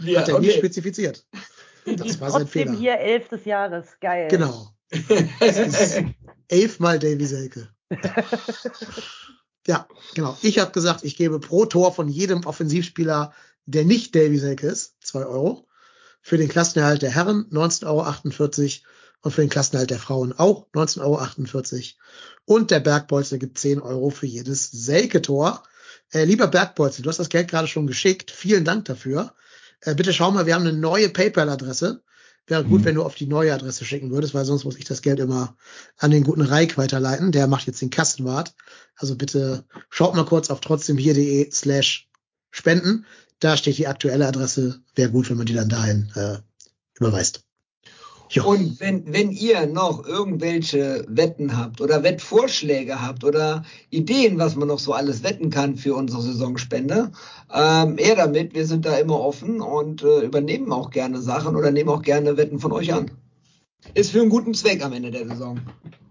Ja, 0.00 0.20
Hat 0.20 0.28
er 0.28 0.36
okay. 0.36 0.46
nicht 0.46 0.58
spezifiziert. 0.58 1.26
Das 1.84 2.20
war 2.20 2.30
sein 2.30 2.46
Fehler. 2.46 2.72
hier 2.72 2.98
Elf 2.98 3.28
des 3.28 3.44
Jahres. 3.44 3.86
Geil. 4.00 4.28
Genau. 4.28 4.74
elfmal 6.48 6.98
Davy 6.98 7.26
Selke. 7.26 7.68
ja, 9.66 9.86
genau. 10.14 10.36
Ich 10.42 10.58
habe 10.58 10.72
gesagt, 10.72 11.04
ich 11.04 11.16
gebe 11.16 11.40
pro 11.40 11.66
Tor 11.66 11.94
von 11.94 12.08
jedem 12.08 12.46
Offensivspieler, 12.46 13.34
der 13.66 13.84
nicht 13.84 14.14
Davy 14.14 14.38
Selke 14.38 14.66
ist, 14.66 14.96
zwei 15.02 15.24
Euro. 15.26 15.66
Für 16.22 16.38
den 16.38 16.48
Klassenerhalt 16.48 17.02
der 17.02 17.10
Herren 17.10 17.46
19,48 17.50 17.86
Euro 17.86 18.88
und 19.22 19.32
für 19.32 19.40
den 19.40 19.50
Klassenhalt 19.50 19.90
der 19.90 19.98
Frauen 19.98 20.32
auch 20.32 20.66
19,48 20.72 21.02
Euro. 21.02 21.82
Und 22.44 22.70
der 22.70 22.80
Bergbolzer 22.80 23.38
gibt 23.38 23.58
10 23.58 23.80
Euro 23.80 24.10
für 24.10 24.26
jedes 24.26 24.70
Selke-Tor. 24.70 25.62
Äh, 26.12 26.24
lieber 26.24 26.46
Bergbolzer, 26.46 27.02
du 27.02 27.08
hast 27.08 27.18
das 27.18 27.28
Geld 27.28 27.48
gerade 27.48 27.68
schon 27.68 27.86
geschickt. 27.86 28.30
Vielen 28.30 28.64
Dank 28.64 28.84
dafür. 28.86 29.34
Äh, 29.80 29.94
bitte 29.94 30.12
schau 30.12 30.30
mal, 30.30 30.46
wir 30.46 30.54
haben 30.54 30.66
eine 30.66 30.76
neue 30.76 31.08
PayPal-Adresse. 31.08 32.02
Wäre 32.46 32.64
gut, 32.64 32.80
mhm. 32.80 32.84
wenn 32.86 32.94
du 32.94 33.02
auf 33.02 33.14
die 33.14 33.26
neue 33.26 33.52
Adresse 33.52 33.84
schicken 33.84 34.10
würdest, 34.10 34.32
weil 34.32 34.46
sonst 34.46 34.64
muss 34.64 34.78
ich 34.78 34.86
das 34.86 35.02
Geld 35.02 35.20
immer 35.20 35.56
an 35.98 36.10
den 36.10 36.24
guten 36.24 36.40
Reik 36.40 36.78
weiterleiten. 36.78 37.30
Der 37.30 37.46
macht 37.46 37.66
jetzt 37.66 37.82
den 37.82 37.90
Kassenwart. 37.90 38.54
Also 38.96 39.16
bitte 39.16 39.64
schaut 39.90 40.14
mal 40.14 40.24
kurz 40.24 40.48
auf 40.48 40.60
trotzdemhier.de 40.60 41.50
slash 41.50 42.08
spenden. 42.50 43.04
Da 43.40 43.56
steht 43.56 43.76
die 43.76 43.86
aktuelle 43.86 44.26
Adresse. 44.26 44.80
Wäre 44.94 45.10
gut, 45.10 45.28
wenn 45.28 45.36
man 45.36 45.46
die 45.46 45.54
dann 45.54 45.68
dahin 45.68 46.10
äh, 46.14 46.38
überweist. 46.94 47.47
Jo. 48.30 48.44
Und 48.44 48.78
wenn, 48.80 49.10
wenn 49.12 49.30
ihr 49.30 49.66
noch 49.66 50.06
irgendwelche 50.06 51.04
Wetten 51.08 51.56
habt 51.56 51.80
oder 51.80 52.02
Wettvorschläge 52.02 53.00
habt 53.00 53.24
oder 53.24 53.64
Ideen, 53.90 54.38
was 54.38 54.54
man 54.54 54.68
noch 54.68 54.78
so 54.78 54.92
alles 54.92 55.22
wetten 55.22 55.50
kann 55.50 55.76
für 55.76 55.94
unsere 55.94 56.20
Saisonspende, 56.20 57.10
ähm, 57.52 57.96
eher 57.98 58.16
damit. 58.16 58.54
Wir 58.54 58.66
sind 58.66 58.84
da 58.84 58.96
immer 58.98 59.18
offen 59.20 59.60
und 59.60 60.02
äh, 60.02 60.20
übernehmen 60.20 60.72
auch 60.72 60.90
gerne 60.90 61.20
Sachen 61.20 61.56
oder 61.56 61.70
nehmen 61.70 61.88
auch 61.88 62.02
gerne 62.02 62.36
Wetten 62.36 62.58
von 62.58 62.72
euch 62.72 62.92
an. 62.92 63.10
Ist 63.94 64.10
für 64.10 64.20
einen 64.20 64.30
guten 64.30 64.54
Zweck 64.54 64.84
am 64.84 64.92
Ende 64.92 65.10
der 65.10 65.26
Saison. 65.26 65.60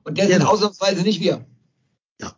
Und 0.03 0.17
der 0.17 0.25
ja. 0.25 0.37
sind 0.37 0.47
ausnahmsweise 0.47 1.03
nicht 1.03 1.19
wir. 1.21 1.45
Ja. 2.19 2.35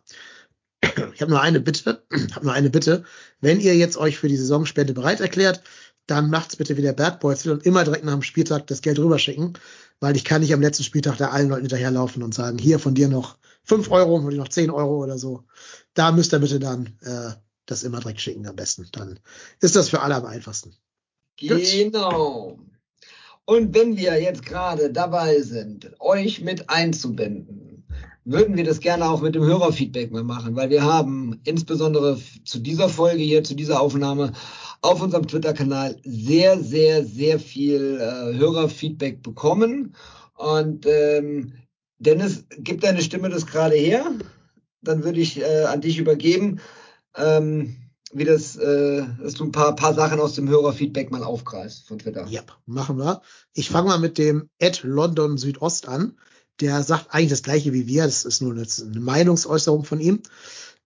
Ich 1.14 1.22
habe 1.22 1.30
nur 1.30 1.40
eine 1.40 1.60
Bitte, 1.60 2.02
habe 2.34 2.46
nur 2.46 2.54
eine 2.54 2.70
Bitte. 2.70 3.04
Wenn 3.40 3.60
ihr 3.60 3.76
jetzt 3.76 3.96
euch 3.96 4.18
für 4.18 4.28
die 4.28 4.36
Saisonspende 4.36 4.92
bereit 4.92 5.20
erklärt, 5.20 5.62
dann 6.10 6.30
macht's 6.30 6.56
bitte 6.56 6.76
wie 6.76 6.82
der 6.82 6.92
Bad 6.92 7.20
Boys 7.20 7.46
und 7.46 7.64
immer 7.64 7.84
direkt 7.84 8.04
nach 8.04 8.12
dem 8.12 8.22
Spieltag 8.22 8.66
das 8.66 8.82
Geld 8.82 8.98
rüberschicken, 8.98 9.54
weil 10.00 10.16
ich 10.16 10.24
kann 10.24 10.40
nicht 10.40 10.52
am 10.52 10.60
letzten 10.60 10.84
Spieltag 10.84 11.16
da 11.18 11.28
allen 11.28 11.48
Leuten 11.48 11.62
hinterherlaufen 11.62 12.22
und 12.22 12.34
sagen, 12.34 12.58
hier 12.58 12.78
von 12.78 12.94
dir 12.94 13.08
noch 13.08 13.38
fünf 13.64 13.90
Euro, 13.90 14.28
dir 14.28 14.36
noch 14.36 14.48
zehn 14.48 14.70
Euro 14.70 15.02
oder 15.02 15.18
so. 15.18 15.44
Da 15.94 16.10
müsst 16.12 16.34
ihr 16.34 16.40
bitte 16.40 16.58
dann 16.58 16.98
äh, 17.02 17.30
das 17.66 17.84
immer 17.84 18.00
direkt 18.00 18.20
schicken 18.20 18.46
am 18.46 18.56
besten. 18.56 18.88
Dann 18.92 19.20
ist 19.60 19.76
das 19.76 19.88
für 19.88 20.00
alle 20.00 20.16
am 20.16 20.26
einfachsten. 20.26 20.74
Genau. 21.36 22.58
Und 23.44 23.74
wenn 23.74 23.96
wir 23.96 24.20
jetzt 24.20 24.44
gerade 24.44 24.92
dabei 24.92 25.40
sind, 25.40 25.90
euch 26.00 26.40
mit 26.40 26.68
einzubinden, 26.68 27.86
würden 28.24 28.56
wir 28.56 28.64
das 28.64 28.80
gerne 28.80 29.08
auch 29.08 29.22
mit 29.22 29.34
dem 29.34 29.44
Hörerfeedback 29.44 30.12
mal 30.12 30.22
machen, 30.22 30.54
weil 30.54 30.70
wir 30.70 30.84
haben 30.84 31.40
insbesondere 31.44 32.20
zu 32.44 32.58
dieser 32.58 32.88
Folge 32.88 33.22
hier, 33.22 33.42
zu 33.42 33.54
dieser 33.54 33.80
Aufnahme 33.80 34.32
auf 34.82 35.02
unserem 35.02 35.26
Twitter-Kanal 35.26 35.96
sehr, 36.04 36.60
sehr, 36.62 37.04
sehr 37.04 37.38
viel 37.38 37.98
äh, 38.00 38.38
Hörerfeedback 38.38 39.22
bekommen. 39.22 39.94
Und 40.34 40.86
ähm, 40.86 41.52
Dennis, 41.98 42.44
gib 42.58 42.80
deine 42.80 43.02
Stimme 43.02 43.28
das 43.28 43.46
gerade 43.46 43.76
her. 43.76 44.10
Dann 44.82 45.04
würde 45.04 45.20
ich 45.20 45.40
äh, 45.40 45.64
an 45.64 45.82
dich 45.82 45.98
übergeben, 45.98 46.60
ähm, 47.14 47.76
wie 48.12 48.24
das, 48.24 48.56
äh, 48.56 49.04
dass 49.22 49.34
du 49.34 49.44
ein 49.44 49.52
paar, 49.52 49.76
paar 49.76 49.94
Sachen 49.94 50.18
aus 50.18 50.34
dem 50.34 50.48
Hörerfeedback 50.48 51.10
mal 51.10 51.22
aufgreifst 51.22 51.86
von 51.86 51.98
Twitter. 51.98 52.26
Ja, 52.28 52.42
machen 52.64 52.96
wir. 52.96 53.20
Ich 53.52 53.68
fange 53.68 53.88
mal 53.88 53.98
mit 53.98 54.16
dem 54.16 54.48
Ed 54.58 54.82
London 54.82 55.36
Südost 55.36 55.86
an. 55.88 56.18
Der 56.60 56.82
sagt 56.82 57.08
eigentlich 57.10 57.30
das 57.30 57.42
gleiche 57.42 57.72
wie 57.72 57.86
wir. 57.86 58.04
Das 58.04 58.24
ist 58.24 58.40
nur 58.40 58.52
eine, 58.52 58.62
eine 58.62 59.00
Meinungsäußerung 59.00 59.84
von 59.84 60.00
ihm. 60.00 60.22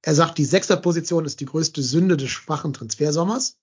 Er 0.02 0.14
sagt, 0.14 0.36
die 0.38 0.44
Sechserposition 0.44 1.24
ist 1.24 1.40
die 1.40 1.46
größte 1.46 1.82
Sünde 1.82 2.16
des 2.16 2.30
schwachen 2.30 2.72
Transfersommers. 2.74 3.56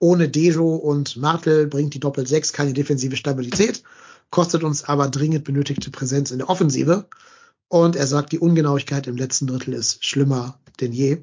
Ohne 0.00 0.28
Dejo 0.28 0.74
und 0.74 1.16
Martel 1.18 1.66
bringt 1.66 1.94
die 1.94 2.00
Doppel-6 2.00 2.52
keine 2.52 2.72
defensive 2.72 3.16
Stabilität, 3.16 3.82
kostet 4.30 4.64
uns 4.64 4.82
aber 4.82 5.08
dringend 5.08 5.44
benötigte 5.44 5.90
Präsenz 5.90 6.30
in 6.30 6.38
der 6.38 6.48
Offensive. 6.48 7.06
Und 7.68 7.94
er 7.94 8.06
sagt, 8.06 8.32
die 8.32 8.38
Ungenauigkeit 8.38 9.06
im 9.06 9.16
letzten 9.16 9.46
Drittel 9.46 9.74
ist 9.74 10.04
schlimmer 10.04 10.58
denn 10.80 10.92
je. 10.92 11.22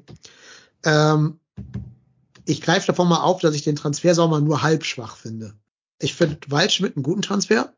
Ähm, 0.84 1.40
ich 2.44 2.62
greife 2.62 2.86
davon 2.86 3.08
mal 3.08 3.20
auf, 3.20 3.40
dass 3.40 3.54
ich 3.54 3.64
den 3.64 3.76
Transfersommer 3.76 4.40
nur 4.40 4.62
halb 4.62 4.84
schwach 4.84 5.16
finde. 5.16 5.54
Ich 6.00 6.14
finde 6.14 6.38
Waldschmidt 6.48 6.96
einen 6.96 7.02
guten 7.02 7.22
Transfer, 7.22 7.74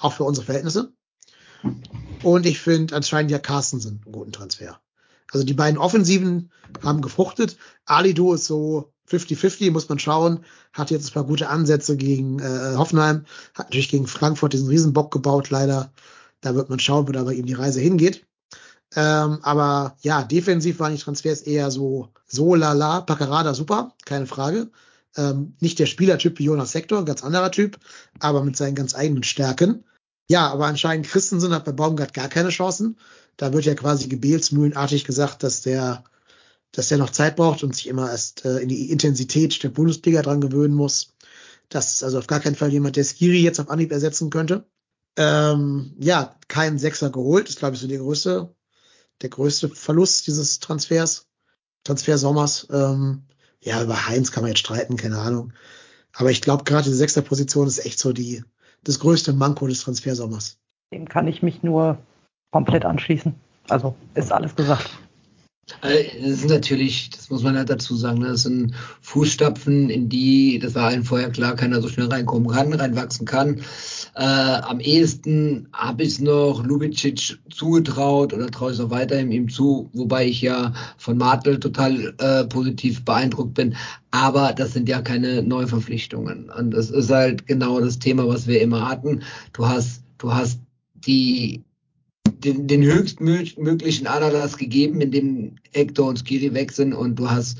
auch 0.00 0.14
für 0.14 0.24
unsere 0.24 0.46
Verhältnisse. 0.46 0.92
Und 2.22 2.46
ich 2.46 2.58
finde 2.58 2.96
anscheinend 2.96 3.30
ja 3.30 3.38
Carstensen 3.38 4.00
einen 4.02 4.12
guten 4.12 4.32
Transfer. 4.32 4.80
Also 5.30 5.44
die 5.44 5.54
beiden 5.54 5.78
Offensiven 5.78 6.50
haben 6.82 7.02
gefruchtet. 7.02 7.58
Alido 7.84 8.32
ist 8.32 8.46
so 8.46 8.94
50-50, 9.10 9.70
muss 9.70 9.88
man 9.88 9.98
schauen. 9.98 10.44
Hat 10.72 10.90
jetzt 10.90 11.10
ein 11.10 11.14
paar 11.14 11.24
gute 11.24 11.48
Ansätze 11.48 11.96
gegen 11.96 12.38
äh, 12.38 12.76
Hoffenheim. 12.76 13.24
Hat 13.54 13.66
natürlich 13.66 13.90
gegen 13.90 14.06
Frankfurt 14.06 14.52
diesen 14.52 14.68
Riesenbock 14.68 15.10
gebaut, 15.10 15.50
leider. 15.50 15.92
Da 16.40 16.54
wird 16.54 16.70
man 16.70 16.78
schauen, 16.78 17.08
wo 17.08 17.12
da 17.12 17.24
bei 17.24 17.34
ihm 17.34 17.46
die 17.46 17.54
Reise 17.54 17.80
hingeht. 17.80 18.24
Ähm, 18.96 19.38
aber 19.42 19.96
ja, 20.00 20.22
defensiv 20.22 20.80
waren 20.80 20.94
die 20.94 21.02
Transfers 21.02 21.42
eher 21.42 21.70
so, 21.70 22.08
so 22.26 22.54
lala. 22.54 23.02
Paccarada 23.02 23.54
super, 23.54 23.94
keine 24.04 24.26
Frage. 24.26 24.70
Ähm, 25.16 25.54
nicht 25.60 25.78
der 25.78 25.86
Spielertyp 25.86 26.38
wie 26.38 26.44
Jonas 26.44 26.72
Sektor, 26.72 27.04
ganz 27.04 27.24
anderer 27.24 27.50
Typ, 27.50 27.78
aber 28.20 28.44
mit 28.44 28.56
seinen 28.56 28.74
ganz 28.74 28.94
eigenen 28.94 29.24
Stärken. 29.24 29.84
Ja, 30.30 30.48
aber 30.48 30.66
anscheinend 30.66 31.08
Christensen 31.08 31.54
hat 31.54 31.64
bei 31.64 31.72
Baumgart 31.72 32.14
gar 32.14 32.28
keine 32.28 32.50
Chancen. 32.50 32.98
Da 33.36 33.52
wird 33.52 33.64
ja 33.64 33.74
quasi 33.74 34.08
gebetsmühlenartig 34.08 35.04
gesagt, 35.04 35.42
dass 35.42 35.62
der, 35.62 36.04
dass 36.72 36.88
der 36.88 36.98
noch 36.98 37.10
Zeit 37.10 37.36
braucht 37.36 37.62
und 37.62 37.74
sich 37.74 37.86
immer 37.86 38.10
erst 38.10 38.44
äh, 38.44 38.58
in 38.58 38.68
die 38.68 38.90
Intensität 38.90 39.62
der 39.62 39.70
Bundesliga 39.70 40.22
dran 40.22 40.40
gewöhnen 40.40 40.74
muss. 40.74 41.14
Das 41.68 41.94
ist 41.94 42.02
also 42.02 42.18
auf 42.18 42.26
gar 42.26 42.40
keinen 42.40 42.56
Fall 42.56 42.72
jemand, 42.72 42.96
der 42.96 43.04
Skiri 43.04 43.42
jetzt 43.42 43.60
auf 43.60 43.70
Anhieb 43.70 43.92
ersetzen 43.92 44.30
könnte. 44.30 44.66
Ähm, 45.16 45.94
ja, 45.98 46.36
keinen 46.48 46.78
Sechser 46.78 47.10
geholt, 47.10 47.48
ist 47.48 47.58
glaube 47.58 47.74
ich 47.74 47.80
so 47.80 47.88
die 47.88 47.98
größte, 47.98 48.54
der 49.20 49.30
größte 49.30 49.68
Verlust 49.68 50.26
dieses 50.26 50.60
Transfers, 50.60 51.26
Transfersommers. 51.84 52.68
Ähm, 52.70 53.24
ja, 53.60 53.82
über 53.82 54.06
Heinz 54.06 54.30
kann 54.30 54.42
man 54.42 54.50
jetzt 54.50 54.60
streiten, 54.60 54.96
keine 54.96 55.18
Ahnung. 55.18 55.52
Aber 56.12 56.30
ich 56.30 56.40
glaube, 56.40 56.64
gerade 56.64 56.88
die 56.88 56.94
Sechser-Position 56.94 57.66
ist 57.66 57.84
echt 57.84 57.98
so 57.98 58.12
die, 58.12 58.44
das 58.84 59.00
größte 59.00 59.32
Manko 59.32 59.66
des 59.66 59.80
Transfersommers. 59.80 60.58
Dem 60.92 61.08
kann 61.08 61.26
ich 61.26 61.42
mich 61.42 61.62
nur 61.62 61.98
komplett 62.50 62.84
anschließen. 62.84 63.34
Also 63.68 63.94
ist 64.14 64.32
alles 64.32 64.54
gesagt. 64.56 64.90
Das 65.82 65.92
ist 66.40 66.48
natürlich, 66.48 67.10
das 67.10 67.30
muss 67.30 67.42
man 67.42 67.56
halt 67.56 67.68
dazu 67.68 67.94
sagen, 67.94 68.20
ne, 68.20 68.28
das 68.28 68.42
sind 68.42 68.74
Fußstapfen, 69.02 69.90
in 69.90 70.08
die, 70.08 70.58
das 70.58 70.74
war 70.74 70.88
allen 70.88 71.04
vorher 71.04 71.30
klar, 71.30 71.54
keiner 71.56 71.80
so 71.80 71.88
schnell 71.88 72.08
reinkommen 72.08 72.48
kann, 72.48 72.72
reinwachsen 72.72 73.26
kann. 73.26 73.60
Äh, 74.14 74.24
am 74.24 74.80
ehesten 74.80 75.68
habe 75.72 76.02
ich 76.02 76.08
es 76.10 76.20
noch 76.20 76.64
Lubicic 76.64 77.38
zugetraut 77.50 78.32
oder 78.32 78.50
traue 78.50 78.72
ich 78.72 78.78
es 78.78 78.84
auch 78.84 78.90
weiterhin 78.90 79.30
ihm 79.30 79.48
zu, 79.48 79.90
wobei 79.92 80.26
ich 80.26 80.40
ja 80.40 80.72
von 80.96 81.18
Martel 81.18 81.60
total 81.60 82.14
äh, 82.18 82.44
positiv 82.44 83.04
beeindruckt 83.04 83.54
bin. 83.54 83.76
Aber 84.10 84.54
das 84.54 84.72
sind 84.72 84.88
ja 84.88 85.02
keine 85.02 85.42
Neuverpflichtungen. 85.42 86.50
Und 86.50 86.70
das 86.72 86.90
ist 86.90 87.10
halt 87.10 87.46
genau 87.46 87.78
das 87.80 87.98
Thema, 87.98 88.26
was 88.26 88.46
wir 88.46 88.62
immer 88.62 88.88
hatten. 88.88 89.22
Du 89.52 89.66
hast, 89.66 90.02
du 90.16 90.32
hast 90.32 90.60
die 90.94 91.62
den, 92.44 92.66
den 92.66 92.82
höchstmöglichen 92.82 94.06
Aderlass 94.06 94.56
gegeben, 94.56 95.00
in 95.00 95.10
dem 95.10 95.56
Hector 95.72 96.08
und 96.08 96.18
Skiri 96.18 96.54
weg 96.54 96.72
sind 96.72 96.92
und 96.92 97.16
du 97.16 97.30
hast 97.30 97.58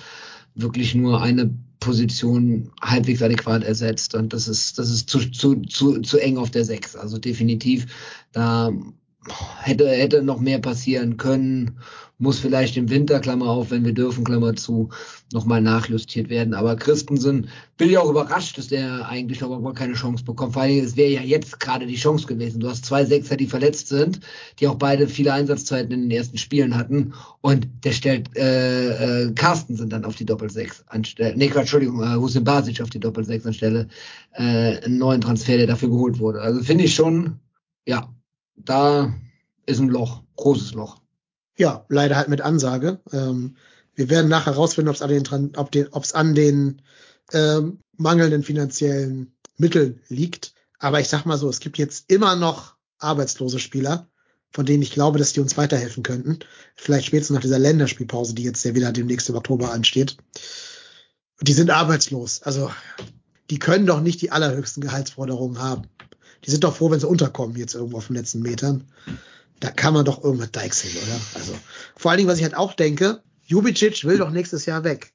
wirklich 0.55 0.95
nur 0.95 1.22
eine 1.22 1.51
Position 1.81 2.70
halbwegs 2.83 3.22
adäquat 3.22 3.62
ersetzt. 3.62 4.14
Und 4.14 4.33
das 4.33 4.49
ist, 4.49 4.79
das 4.79 4.91
ist 4.91 5.09
zu, 5.09 5.31
zu, 5.31 5.57
zu, 5.62 6.01
zu 6.01 6.18
eng 6.18 6.37
auf 6.37 6.51
der 6.51 6.64
Sechs. 6.64 6.97
Also 6.97 7.18
definitiv, 7.18 7.87
da 8.33 8.72
hätte, 9.62 9.89
hätte 9.89 10.23
noch 10.23 10.41
mehr 10.41 10.59
passieren 10.59 11.16
können 11.16 11.79
muss 12.19 12.41
vielleicht 12.41 12.77
im 12.77 12.91
Winter, 12.91 13.21
Klammer 13.21 13.47
auf, 13.47 13.71
wenn 13.71 13.85
wir 13.85 13.95
dürfen, 13.95 14.25
Klammer 14.25 14.57
zu, 14.57 14.89
nochmal 15.33 15.62
nachjustiert 15.62 16.29
werden. 16.29 16.53
Aber 16.53 16.75
Christensen 16.75 17.49
bin 17.77 17.91
ich 17.91 17.99
auch 17.99 18.11
überrascht, 18.11 18.59
dass 18.59 18.66
der 18.69 19.09
eigentlich 19.09 19.41
noch 19.41 19.61
mal 19.61 19.73
keine 19.73 19.95
Chance 19.95 20.25
bekommt. 20.25 20.55
Vor 20.55 20.62
allem, 20.62 20.85
es 20.85 20.97
wäre 20.97 21.12
ja 21.12 21.23
jetzt 21.23 21.61
gerade 21.61 21.87
die 21.87 21.95
Chance 21.95 22.27
gewesen. 22.27 22.61
Du 22.61 22.69
hast 22.69 22.85
zwei 22.85 23.05
Sechser, 23.05 23.37
die 23.37 23.47
verletzt 23.47 23.89
sind, 23.89 24.21
die 24.59 24.66
auch 24.66 24.75
beide 24.75 25.07
viele 25.07 25.33
Einsatzzeiten 25.33 25.93
in 25.93 26.03
den 26.03 26.11
ersten 26.11 26.39
Spielen 26.39 26.77
hatten. 26.77 27.14
Und 27.41 27.69
der 27.85 27.93
stellt 27.93 28.37
äh, 28.37 29.27
äh, 29.27 29.33
Carstensen 29.33 29.89
dann 29.89 30.05
auf 30.05 30.16
die 30.16 30.27
Doppelsechs 30.27 30.83
anstelle. 30.89 31.37
Nee, 31.37 31.53
Entschuldigung, 31.55 32.03
äh, 32.03 32.16
Hussein 32.16 32.45
Basic 32.45 32.81
auf 32.81 32.91
die 32.91 33.01
Doppelsechs 33.01 33.47
anstelle 33.47 33.87
äh, 34.33 34.79
einen 34.79 34.99
neuen 34.99 35.21
Transfer, 35.21 35.57
der 35.57 35.69
dafür 35.69 35.91
geholt 35.91 36.19
wurde. 36.19 36.41
Also 36.41 36.62
finde 36.64 36.85
ich 36.85 36.95
schon, 36.97 37.39
ja, 37.87 38.12
da 38.65 39.15
ist 39.67 39.81
ein 39.81 39.89
Loch, 39.89 40.23
großes 40.37 40.75
Loch. 40.75 41.01
Ja, 41.57 41.85
leider 41.89 42.17
halt 42.17 42.29
mit 42.29 42.41
Ansage. 42.41 43.01
Ähm, 43.13 43.57
wir 43.95 44.09
werden 44.11 44.29
nachher 44.29 44.53
rausfinden, 44.53 44.91
ob 44.91 44.97
es 44.97 45.03
an 45.03 45.11
den, 45.11 45.57
ob 45.57 45.73
den, 45.73 45.89
ob's 45.89 46.13
an 46.13 46.35
den 46.35 46.83
ähm, 47.33 47.81
mangelnden 47.97 48.43
finanziellen 48.43 49.35
Mitteln 49.57 50.01
liegt. 50.09 50.55
Aber 50.79 51.01
ich 51.01 51.09
sag 51.09 51.25
mal 51.27 51.37
so, 51.37 51.49
es 51.49 51.61
gibt 51.61 51.79
jetzt 51.79 52.11
immer 52.11 52.37
noch 52.37 52.77
arbeitslose 52.99 53.59
Spieler, 53.59 54.09
von 54.51 54.65
denen 54.65 54.83
ich 54.83 54.93
glaube, 54.93 55.19
dass 55.19 55.33
die 55.33 55.41
uns 55.41 55.57
weiterhelfen 55.57 56.03
könnten. 56.03 56.39
Vielleicht 56.77 57.07
spätestens 57.07 57.35
nach 57.35 57.43
dieser 57.43 57.59
Länderspielpause, 57.59 58.35
die 58.35 58.45
jetzt 58.45 58.65
ja 58.65 58.75
wieder 58.75 58.93
demnächst 58.93 59.29
im 59.29 59.35
Oktober 59.35 59.73
ansteht. 59.73 60.17
Die 61.41 61.53
sind 61.53 61.71
arbeitslos. 61.71 62.43
Also, 62.43 62.71
die 63.51 63.59
können 63.59 63.87
doch 63.87 64.01
nicht 64.01 64.23
die 64.23 64.31
allerhöchsten 64.31 64.83
Gehaltsforderungen 64.83 65.59
haben. 65.59 65.89
Die 66.45 66.51
sind 66.51 66.64
doch 66.64 66.76
froh, 66.76 66.91
wenn 66.91 67.01
sie 67.01 67.09
unterkommen 67.09 67.57
jetzt 67.57 67.74
irgendwo 67.74 67.99
auf 67.99 68.07
den 68.07 68.16
letzten 68.16 68.41
Metern 68.41 68.84
da 69.61 69.70
kann 69.70 69.95
man 69.95 70.05
doch 70.05 70.22
irgendwas 70.22 70.53
deichseln, 70.53 70.95
oder? 70.97 71.20
Also, 71.34 71.59
vor 71.97 72.11
allen 72.11 72.18
Dingen, 72.18 72.30
was 72.30 72.39
ich 72.39 72.45
halt 72.45 72.57
auch 72.57 72.74
denke, 72.74 73.22
Jubicic 73.45 74.05
will 74.05 74.18
doch 74.18 74.30
nächstes 74.30 74.66
Jahr 74.66 74.84
weg. 74.84 75.12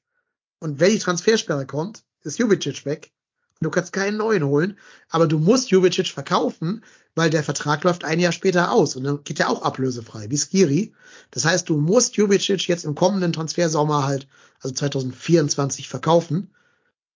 Und 0.58 0.80
wenn 0.80 0.92
die 0.92 0.98
Transfersperre 0.98 1.66
kommt, 1.66 2.04
ist 2.22 2.38
Jubicic 2.38 2.84
weg. 2.84 3.12
Du 3.60 3.70
kannst 3.70 3.92
keinen 3.92 4.18
neuen 4.18 4.44
holen, 4.44 4.78
aber 5.08 5.26
du 5.26 5.38
musst 5.38 5.70
Jubicic 5.70 6.08
verkaufen, 6.08 6.84
weil 7.14 7.30
der 7.30 7.44
Vertrag 7.44 7.84
läuft 7.84 8.04
ein 8.04 8.20
Jahr 8.20 8.32
später 8.32 8.72
aus 8.72 8.96
und 8.96 9.04
dann 9.04 9.24
geht 9.24 9.40
er 9.40 9.48
auch 9.48 9.62
ablösefrei, 9.62 10.28
wie 10.28 10.36
Skiri. 10.36 10.92
Das 11.30 11.44
heißt, 11.44 11.68
du 11.68 11.78
musst 11.78 12.16
Jubicic 12.16 12.68
jetzt 12.68 12.84
im 12.84 12.94
kommenden 12.94 13.32
Transfersommer 13.32 14.04
halt, 14.04 14.26
also 14.60 14.74
2024 14.74 15.88
verkaufen 15.88 16.50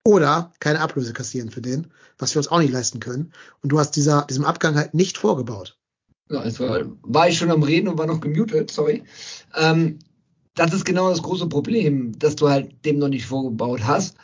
oder 0.04 0.52
keine 0.60 0.80
Ablöse 0.80 1.12
kassieren 1.12 1.50
für 1.50 1.60
den, 1.60 1.88
was 2.18 2.34
wir 2.34 2.40
uns 2.40 2.48
auch 2.48 2.60
nicht 2.60 2.72
leisten 2.72 3.00
können. 3.00 3.32
Und 3.62 3.70
du 3.70 3.78
hast 3.78 3.92
dieser, 3.92 4.26
diesem 4.26 4.44
Abgang 4.44 4.76
halt 4.76 4.94
nicht 4.94 5.18
vorgebaut. 5.18 5.78
Ja, 6.30 6.44
war, 6.58 6.80
war 7.02 7.28
ich 7.28 7.38
schon 7.38 7.50
am 7.50 7.62
Reden 7.62 7.88
und 7.88 7.98
war 7.98 8.06
noch 8.06 8.20
gemutet, 8.20 8.70
sorry. 8.70 9.04
Ähm, 9.54 9.98
das 10.54 10.74
ist 10.74 10.84
genau 10.84 11.08
das 11.08 11.22
große 11.22 11.48
Problem, 11.48 12.18
dass 12.18 12.36
du 12.36 12.48
halt 12.48 12.84
dem 12.84 12.98
noch 12.98 13.08
nicht 13.08 13.26
vorgebaut 13.26 13.84
hast. 13.84 14.16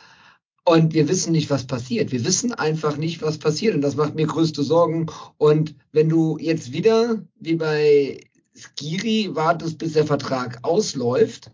Und 0.67 0.93
wir 0.93 1.07
wissen 1.07 1.31
nicht, 1.31 1.49
was 1.49 1.67
passiert. 1.67 2.11
Wir 2.11 2.25
wissen 2.25 2.53
einfach 2.53 2.97
nicht, 2.97 3.21
was 3.21 3.37
passiert. 3.37 3.75
Und 3.75 3.81
das 3.81 3.95
macht 3.95 4.15
mir 4.15 4.25
größte 4.25 4.63
Sorgen. 4.63 5.05
Und 5.37 5.75
wenn 5.91 6.09
du 6.09 6.37
jetzt 6.39 6.73
wieder, 6.73 7.23
wie 7.39 7.55
bei 7.55 8.19
Skiri, 8.55 9.29
wartest, 9.35 9.77
bis 9.77 9.93
der 9.93 10.05
Vertrag 10.05 10.59
ausläuft, 10.63 11.51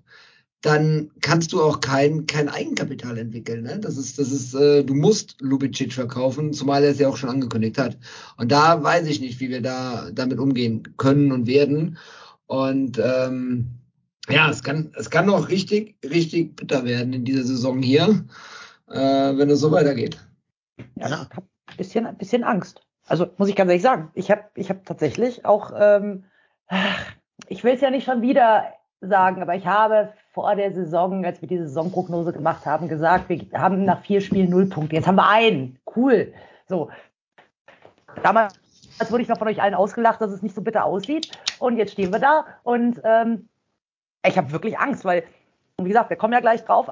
dann 0.62 1.10
kannst 1.22 1.54
du 1.54 1.62
auch 1.62 1.82
kein, 1.82 2.28
kein 2.28 2.48
Eigenkapital 2.48 3.18
entwickeln. 3.18 3.64
Ne? 3.64 3.80
Das 3.80 3.98
ist, 3.98 4.20
das 4.20 4.32
ist, 4.32 4.54
äh, 4.54 4.84
du 4.84 4.94
musst 4.94 5.42
Lubicic 5.42 5.94
verkaufen, 5.94 6.54
zumal 6.54 6.84
er 6.84 6.92
es 6.92 7.00
ja 7.00 7.08
auch 7.08 7.18
schon 7.18 7.30
angekündigt 7.30 7.78
hat. 7.78 7.98
Und 8.38 8.52
da 8.52 8.82
weiß 8.84 9.08
ich 9.08 9.20
nicht, 9.20 9.40
wie 9.40 9.50
wir 9.50 9.62
da 9.62 10.10
damit 10.12 10.38
umgehen 10.40 10.84
können 10.98 11.32
und 11.32 11.48
werden. 11.48 11.98
Und 12.46 13.00
ähm, 13.04 13.68
ja, 14.30 14.50
es 14.50 14.62
kann, 14.62 14.92
es 14.96 15.10
kann 15.10 15.26
noch 15.26 15.50
richtig, 15.50 15.96
richtig 16.04 16.56
bitter 16.56 16.86
werden 16.86 17.14
in 17.14 17.26
dieser 17.26 17.44
Saison 17.44 17.82
hier, 17.82 18.24
äh, 18.88 19.00
wenn 19.38 19.50
es 19.50 19.60
so 19.60 19.72
weitergeht. 19.72 20.20
Ja, 20.96 21.08
ich 21.08 21.12
habe 21.12 21.48
ein 21.68 21.78
bisschen, 21.78 22.06
ein 22.06 22.18
bisschen 22.18 22.44
Angst. 22.44 22.82
Also 23.08 23.28
muss 23.38 23.50
ich 23.50 23.56
ganz 23.56 23.70
ehrlich 23.70 23.82
sagen, 23.82 24.12
ich 24.14 24.30
habe 24.30 24.44
ich 24.56 24.70
hab 24.70 24.86
tatsächlich 24.86 25.44
auch 25.44 25.74
ähm, 25.76 26.26
ich 27.48 27.64
will 27.64 27.74
es 27.74 27.82
ja 27.82 27.90
nicht 27.90 28.06
schon 28.06 28.22
wieder 28.22 28.74
sagen, 29.02 29.42
aber 29.42 29.56
ich 29.56 29.66
habe 29.66 30.14
vor 30.32 30.56
der 30.56 30.74
Saison, 30.74 31.26
als 31.26 31.42
wir 31.42 31.48
diese 31.48 31.68
Saisonprognose 31.68 32.32
gemacht 32.32 32.66
haben, 32.66 32.88
gesagt, 32.88 33.30
wir 33.30 33.46
haben 33.54 33.84
nach 33.84 34.02
vier 34.02 34.22
Spielen 34.22 34.50
null 34.50 34.68
Punkte. 34.68 34.96
Jetzt 34.96 35.08
haben 35.08 35.16
wir 35.16 35.28
einen. 35.28 35.80
Cool. 35.96 36.34
So. 36.68 36.90
Damals 38.24 38.54
wurde 39.10 39.24
ich 39.24 39.30
noch 39.30 39.38
von 39.38 39.48
euch 39.48 39.62
allen 39.62 39.74
ausgelacht, 39.74 40.22
dass 40.22 40.32
es 40.32 40.44
nicht 40.44 40.56
so 40.56 40.62
bitter 40.62 40.86
aussieht. 40.86 41.32
Und 41.60 41.78
jetzt 41.78 41.94
stehen 41.94 42.12
wir 42.12 42.20
da 42.20 42.46
und 42.64 43.02
ähm, 43.04 43.50
ich 44.26 44.38
habe 44.38 44.52
wirklich 44.52 44.78
Angst, 44.78 45.04
weil, 45.04 45.24
wie 45.78 45.88
gesagt, 45.88 46.10
wir 46.10 46.18
kommen 46.18 46.34
ja 46.34 46.40
gleich 46.40 46.64
drauf, 46.64 46.92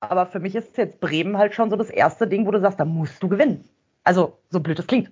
aber 0.00 0.26
für 0.26 0.40
mich 0.40 0.54
ist 0.56 0.76
jetzt 0.76 1.00
Bremen 1.00 1.38
halt 1.38 1.54
schon 1.54 1.70
so 1.70 1.76
das 1.76 1.90
erste 1.90 2.26
Ding, 2.26 2.46
wo 2.46 2.50
du 2.50 2.60
sagst, 2.60 2.80
da 2.80 2.84
musst 2.84 3.22
du 3.22 3.28
gewinnen. 3.28 3.64
Also, 4.02 4.38
so 4.50 4.60
blöd 4.60 4.78
es 4.78 4.86
klingt. 4.86 5.10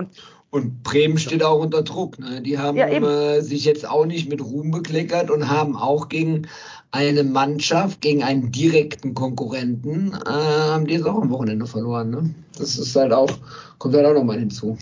Und, 0.00 0.10
und 0.50 0.82
Bremen 0.82 1.18
steht 1.18 1.42
auch 1.42 1.60
unter 1.60 1.82
Druck. 1.82 2.18
Ne? 2.18 2.40
Die 2.40 2.58
haben 2.58 2.76
ja, 2.76 2.88
äh, 2.88 3.40
sich 3.40 3.64
jetzt 3.64 3.88
auch 3.88 4.06
nicht 4.06 4.28
mit 4.28 4.42
Ruhm 4.42 4.70
bekleckert 4.70 5.30
und 5.30 5.48
haben 5.48 5.76
auch 5.76 6.08
gegen 6.08 6.48
eine 6.90 7.22
Mannschaft, 7.22 8.00
gegen 8.00 8.22
einen 8.22 8.50
direkten 8.50 9.14
Konkurrenten, 9.14 10.12
äh, 10.26 10.30
haben 10.30 10.86
die 10.86 10.94
jetzt 10.94 11.06
auch 11.06 11.22
am 11.22 11.30
Wochenende 11.30 11.66
verloren. 11.66 12.10
Ne? 12.10 12.34
Das 12.58 12.78
ist 12.78 12.96
halt 12.96 13.12
auch, 13.12 13.30
kommt 13.78 13.94
halt 13.94 14.06
auch 14.06 14.14
nochmal 14.14 14.38
hinzu. 14.38 14.76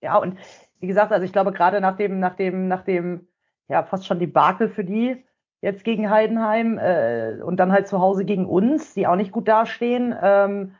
Ja, 0.00 0.18
und 0.18 0.38
wie 0.80 0.86
gesagt, 0.86 1.12
also 1.12 1.24
ich 1.24 1.32
glaube, 1.32 1.52
gerade 1.52 1.80
nach 1.80 1.96
dem, 1.96 2.20
nach 2.20 2.36
dem, 2.36 2.68
nach 2.68 2.84
dem, 2.84 3.26
ja, 3.68 3.82
fast 3.82 4.06
schon 4.06 4.20
die 4.20 4.26
Bakel 4.26 4.68
für 4.68 4.84
die, 4.84 5.24
jetzt 5.60 5.82
gegen 5.82 6.10
Heidenheim 6.10 6.78
äh, 6.78 7.40
und 7.42 7.56
dann 7.56 7.72
halt 7.72 7.88
zu 7.88 7.98
Hause 7.98 8.26
gegen 8.26 8.44
uns, 8.44 8.92
die 8.92 9.06
auch 9.06 9.16
nicht 9.16 9.32
gut 9.32 9.48
dastehen. 9.48 10.14
Ähm, 10.22 10.74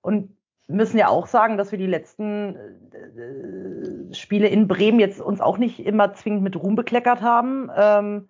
und 0.00 0.34
müssen 0.70 0.98
ja 0.98 1.08
auch 1.08 1.26
sagen, 1.26 1.56
dass 1.56 1.72
wir 1.72 1.78
die 1.78 1.86
letzten 1.86 2.56
äh, 2.56 4.14
Spiele 4.14 4.48
in 4.48 4.68
Bremen 4.68 5.00
jetzt 5.00 5.20
uns 5.20 5.40
auch 5.40 5.58
nicht 5.58 5.80
immer 5.84 6.14
zwingend 6.14 6.42
mit 6.42 6.56
Ruhm 6.56 6.74
bekleckert 6.74 7.22
haben. 7.22 7.70
Ähm, 7.76 8.28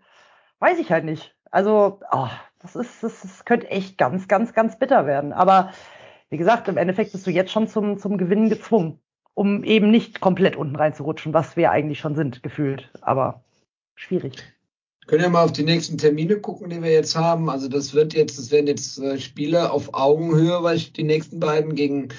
weiß 0.58 0.78
ich 0.78 0.90
halt 0.90 1.04
nicht. 1.04 1.34
Also, 1.50 2.00
oh, 2.12 2.28
das 2.60 2.76
ist, 2.76 3.02
das, 3.02 3.22
das 3.22 3.44
könnte 3.44 3.70
echt 3.70 3.98
ganz, 3.98 4.28
ganz, 4.28 4.52
ganz 4.52 4.78
bitter 4.78 5.06
werden. 5.06 5.32
Aber 5.32 5.72
wie 6.28 6.36
gesagt, 6.36 6.68
im 6.68 6.76
Endeffekt 6.76 7.12
bist 7.12 7.26
du 7.26 7.30
jetzt 7.30 7.50
schon 7.50 7.68
zum, 7.68 7.98
zum 7.98 8.18
Gewinnen 8.18 8.48
gezwungen, 8.48 9.00
um 9.34 9.64
eben 9.64 9.90
nicht 9.90 10.20
komplett 10.20 10.56
unten 10.56 10.76
reinzurutschen, 10.76 11.34
was 11.34 11.56
wir 11.56 11.70
eigentlich 11.70 11.98
schon 11.98 12.14
sind, 12.14 12.42
gefühlt. 12.42 12.90
Aber 13.00 13.42
schwierig. 13.94 14.36
Können 15.10 15.24
ja 15.24 15.28
mal 15.28 15.42
auf 15.42 15.50
die 15.50 15.64
nächsten 15.64 15.98
Termine 15.98 16.36
gucken, 16.36 16.70
die 16.70 16.80
wir 16.80 16.92
jetzt 16.92 17.16
haben. 17.16 17.50
Also 17.50 17.66
das 17.66 17.94
wird 17.94 18.14
jetzt, 18.14 18.38
das 18.38 18.52
werden 18.52 18.68
jetzt 18.68 18.96
äh, 19.00 19.18
Spiele 19.18 19.72
auf 19.72 19.92
Augenhöhe, 19.92 20.62
weil 20.62 20.76
ich 20.76 20.92
die 20.92 21.02
nächsten 21.02 21.40
beiden 21.40 21.74
gegen 21.74 22.10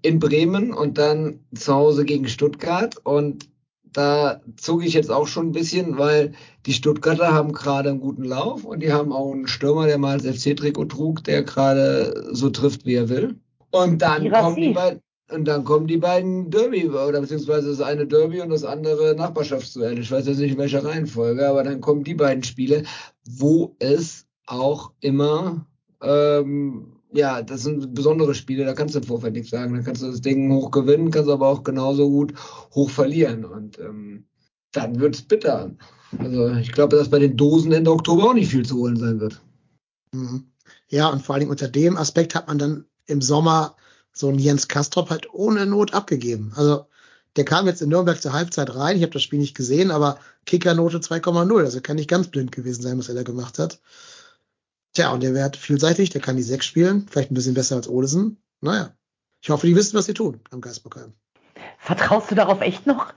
in 0.00 0.18
Bremen 0.18 0.72
und 0.72 0.96
dann 0.96 1.40
zu 1.54 1.74
Hause 1.74 2.06
gegen 2.06 2.26
Stuttgart. 2.26 2.96
Und 3.04 3.50
da 3.92 4.40
zuge 4.56 4.86
ich 4.86 4.94
jetzt 4.94 5.10
auch 5.10 5.26
schon 5.26 5.48
ein 5.48 5.52
bisschen, 5.52 5.98
weil 5.98 6.32
die 6.64 6.72
Stuttgarter 6.72 7.34
haben 7.34 7.52
gerade 7.52 7.90
einen 7.90 8.00
guten 8.00 8.24
Lauf 8.24 8.64
und 8.64 8.82
die 8.82 8.94
haben 8.94 9.12
auch 9.12 9.30
einen 9.30 9.46
Stürmer, 9.46 9.84
der 9.84 9.98
mal 9.98 10.18
das 10.18 10.40
FC-Trikot 10.40 10.86
trug, 10.86 11.24
der 11.24 11.42
gerade 11.42 12.30
so 12.32 12.48
trifft, 12.48 12.86
wie 12.86 12.94
er 12.94 13.10
will. 13.10 13.36
Und 13.72 14.00
dann 14.00 14.32
kommen 14.32 14.56
die 14.56 14.70
beiden. 14.70 15.02
Und 15.30 15.44
dann 15.44 15.64
kommen 15.64 15.86
die 15.86 15.98
beiden 15.98 16.50
Derby, 16.50 16.88
oder 16.88 17.20
beziehungsweise 17.20 17.68
das 17.68 17.80
eine 17.82 18.06
Derby 18.06 18.40
und 18.40 18.48
das 18.48 18.64
andere 18.64 19.14
Nachbarschaftsduell. 19.14 19.98
Ich 19.98 20.10
weiß 20.10 20.26
jetzt 20.26 20.38
nicht 20.38 20.52
in 20.52 20.58
welcher 20.58 20.84
Reihenfolge, 20.84 21.46
aber 21.46 21.62
dann 21.64 21.82
kommen 21.82 22.02
die 22.02 22.14
beiden 22.14 22.42
Spiele, 22.42 22.84
wo 23.28 23.76
es 23.78 24.26
auch 24.46 24.92
immer, 25.00 25.66
ähm, 26.02 26.92
ja, 27.12 27.42
das 27.42 27.62
sind 27.62 27.94
besondere 27.94 28.34
Spiele, 28.34 28.64
da 28.64 28.72
kannst 28.72 28.94
du 28.94 29.00
im 29.00 29.04
Vorfeld 29.04 29.34
nichts 29.34 29.50
sagen. 29.50 29.74
Da 29.74 29.82
kannst 29.82 30.02
du 30.02 30.06
das 30.06 30.22
Ding 30.22 30.50
hoch 30.52 30.70
gewinnen, 30.70 31.10
kannst 31.10 31.30
aber 31.30 31.46
auch 31.46 31.62
genauso 31.62 32.08
gut 32.08 32.32
hoch 32.74 32.88
verlieren. 32.88 33.44
Und 33.44 33.78
ähm, 33.78 34.24
dann 34.72 34.98
wird's 34.98 35.22
bitter. 35.22 35.74
Also 36.18 36.48
ich 36.54 36.72
glaube, 36.72 36.96
dass 36.96 37.10
bei 37.10 37.18
den 37.18 37.36
Dosen 37.36 37.72
Ende 37.72 37.92
Oktober 37.92 38.24
auch 38.24 38.34
nicht 38.34 38.50
viel 38.50 38.64
zu 38.64 38.76
holen 38.76 38.96
sein 38.96 39.20
wird. 39.20 39.42
Mhm. 40.12 40.44
Ja, 40.88 41.08
und 41.10 41.22
vor 41.22 41.34
allen 41.34 41.40
Dingen 41.40 41.50
unter 41.50 41.68
dem 41.68 41.98
Aspekt 41.98 42.34
hat 42.34 42.48
man 42.48 42.58
dann 42.58 42.84
im 43.06 43.20
Sommer 43.20 43.76
so 44.18 44.28
ein 44.28 44.38
Jens 44.38 44.68
Kastrop 44.68 45.10
halt 45.10 45.32
ohne 45.32 45.66
Not 45.66 45.94
abgegeben. 45.94 46.52
Also 46.56 46.86
der 47.36 47.44
kam 47.44 47.66
jetzt 47.66 47.82
in 47.82 47.88
Nürnberg 47.88 48.20
zur 48.20 48.32
Halbzeit 48.32 48.74
rein. 48.74 48.96
Ich 48.96 49.02
habe 49.02 49.12
das 49.12 49.22
Spiel 49.22 49.38
nicht 49.38 49.56
gesehen, 49.56 49.90
aber 49.90 50.18
Kickernote 50.44 50.98
2,0. 50.98 51.60
Also 51.60 51.80
kann 51.80 51.96
nicht 51.96 52.10
ganz 52.10 52.28
blind 52.28 52.52
gewesen 52.52 52.82
sein, 52.82 52.98
was 52.98 53.08
er 53.08 53.14
da 53.14 53.22
gemacht 53.22 53.58
hat. 53.58 53.80
Tja, 54.94 55.12
und 55.12 55.22
der 55.22 55.34
wird 55.34 55.56
vielseitig, 55.56 56.10
der 56.10 56.20
kann 56.20 56.36
die 56.36 56.42
sechs 56.42 56.66
spielen, 56.66 57.06
vielleicht 57.08 57.30
ein 57.30 57.34
bisschen 57.34 57.54
besser 57.54 57.76
als 57.76 57.88
Olesen. 57.88 58.38
Naja, 58.60 58.92
ich 59.40 59.50
hoffe, 59.50 59.66
die 59.66 59.76
wissen, 59.76 59.96
was 59.96 60.06
sie 60.06 60.14
tun 60.14 60.40
am 60.50 60.60
Geistbockheim. 60.60 61.12
Vertraust 61.78 62.30
du 62.30 62.34
darauf 62.34 62.60
echt 62.60 62.86
noch? 62.86 63.12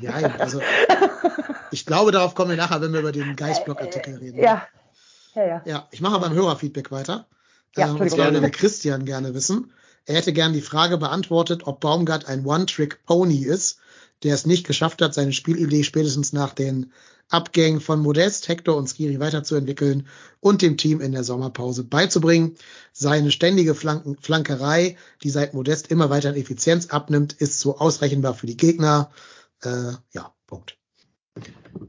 ja, 0.00 0.12
also 0.38 0.60
ich 1.70 1.86
glaube, 1.86 2.12
darauf 2.12 2.34
kommen 2.34 2.50
wir 2.50 2.56
nachher, 2.56 2.80
wenn 2.82 2.92
wir 2.92 3.00
über 3.00 3.12
den 3.12 3.36
Geistblock-Artikel 3.36 4.16
reden. 4.16 4.38
Ja. 4.38 4.66
Ja, 5.34 5.46
ja. 5.46 5.62
ja 5.64 5.88
ich 5.92 6.00
mache 6.00 6.20
beim 6.20 6.34
Hörerfeedback 6.34 6.90
weiter. 6.90 7.26
Ja, 7.76 7.88
ähm, 7.88 7.96
und 7.96 8.10
zwar 8.10 8.32
würde 8.32 8.50
Christian 8.50 9.04
gerne 9.04 9.34
wissen. 9.34 9.72
Er 10.04 10.16
hätte 10.16 10.32
gern 10.32 10.52
die 10.52 10.60
Frage 10.60 10.98
beantwortet, 10.98 11.66
ob 11.66 11.80
Baumgart 11.80 12.26
ein 12.26 12.46
One-Trick-Pony 12.46 13.44
ist, 13.44 13.78
der 14.22 14.34
es 14.34 14.46
nicht 14.46 14.66
geschafft 14.66 15.02
hat, 15.02 15.14
seine 15.14 15.32
Spielidee 15.32 15.82
spätestens 15.82 16.32
nach 16.32 16.54
den 16.54 16.92
Abgängen 17.28 17.80
von 17.80 18.00
Modest, 18.00 18.46
Hector 18.46 18.76
und 18.76 18.88
Skiri 18.88 19.18
weiterzuentwickeln 19.18 20.06
und 20.38 20.62
dem 20.62 20.76
Team 20.76 21.00
in 21.00 21.10
der 21.10 21.24
Sommerpause 21.24 21.82
beizubringen. 21.82 22.56
Seine 22.92 23.32
ständige 23.32 23.74
Flanken 23.74 24.16
Flankerei, 24.20 24.96
die 25.24 25.30
seit 25.30 25.52
Modest 25.52 25.90
immer 25.90 26.08
weiter 26.08 26.28
an 26.28 26.36
Effizienz 26.36 26.86
abnimmt, 26.86 27.32
ist 27.32 27.58
so 27.58 27.78
ausrechenbar 27.78 28.34
für 28.34 28.46
die 28.46 28.56
Gegner. 28.56 29.10
Äh, 29.62 29.94
ja, 30.12 30.32
Punkt. 30.46 30.78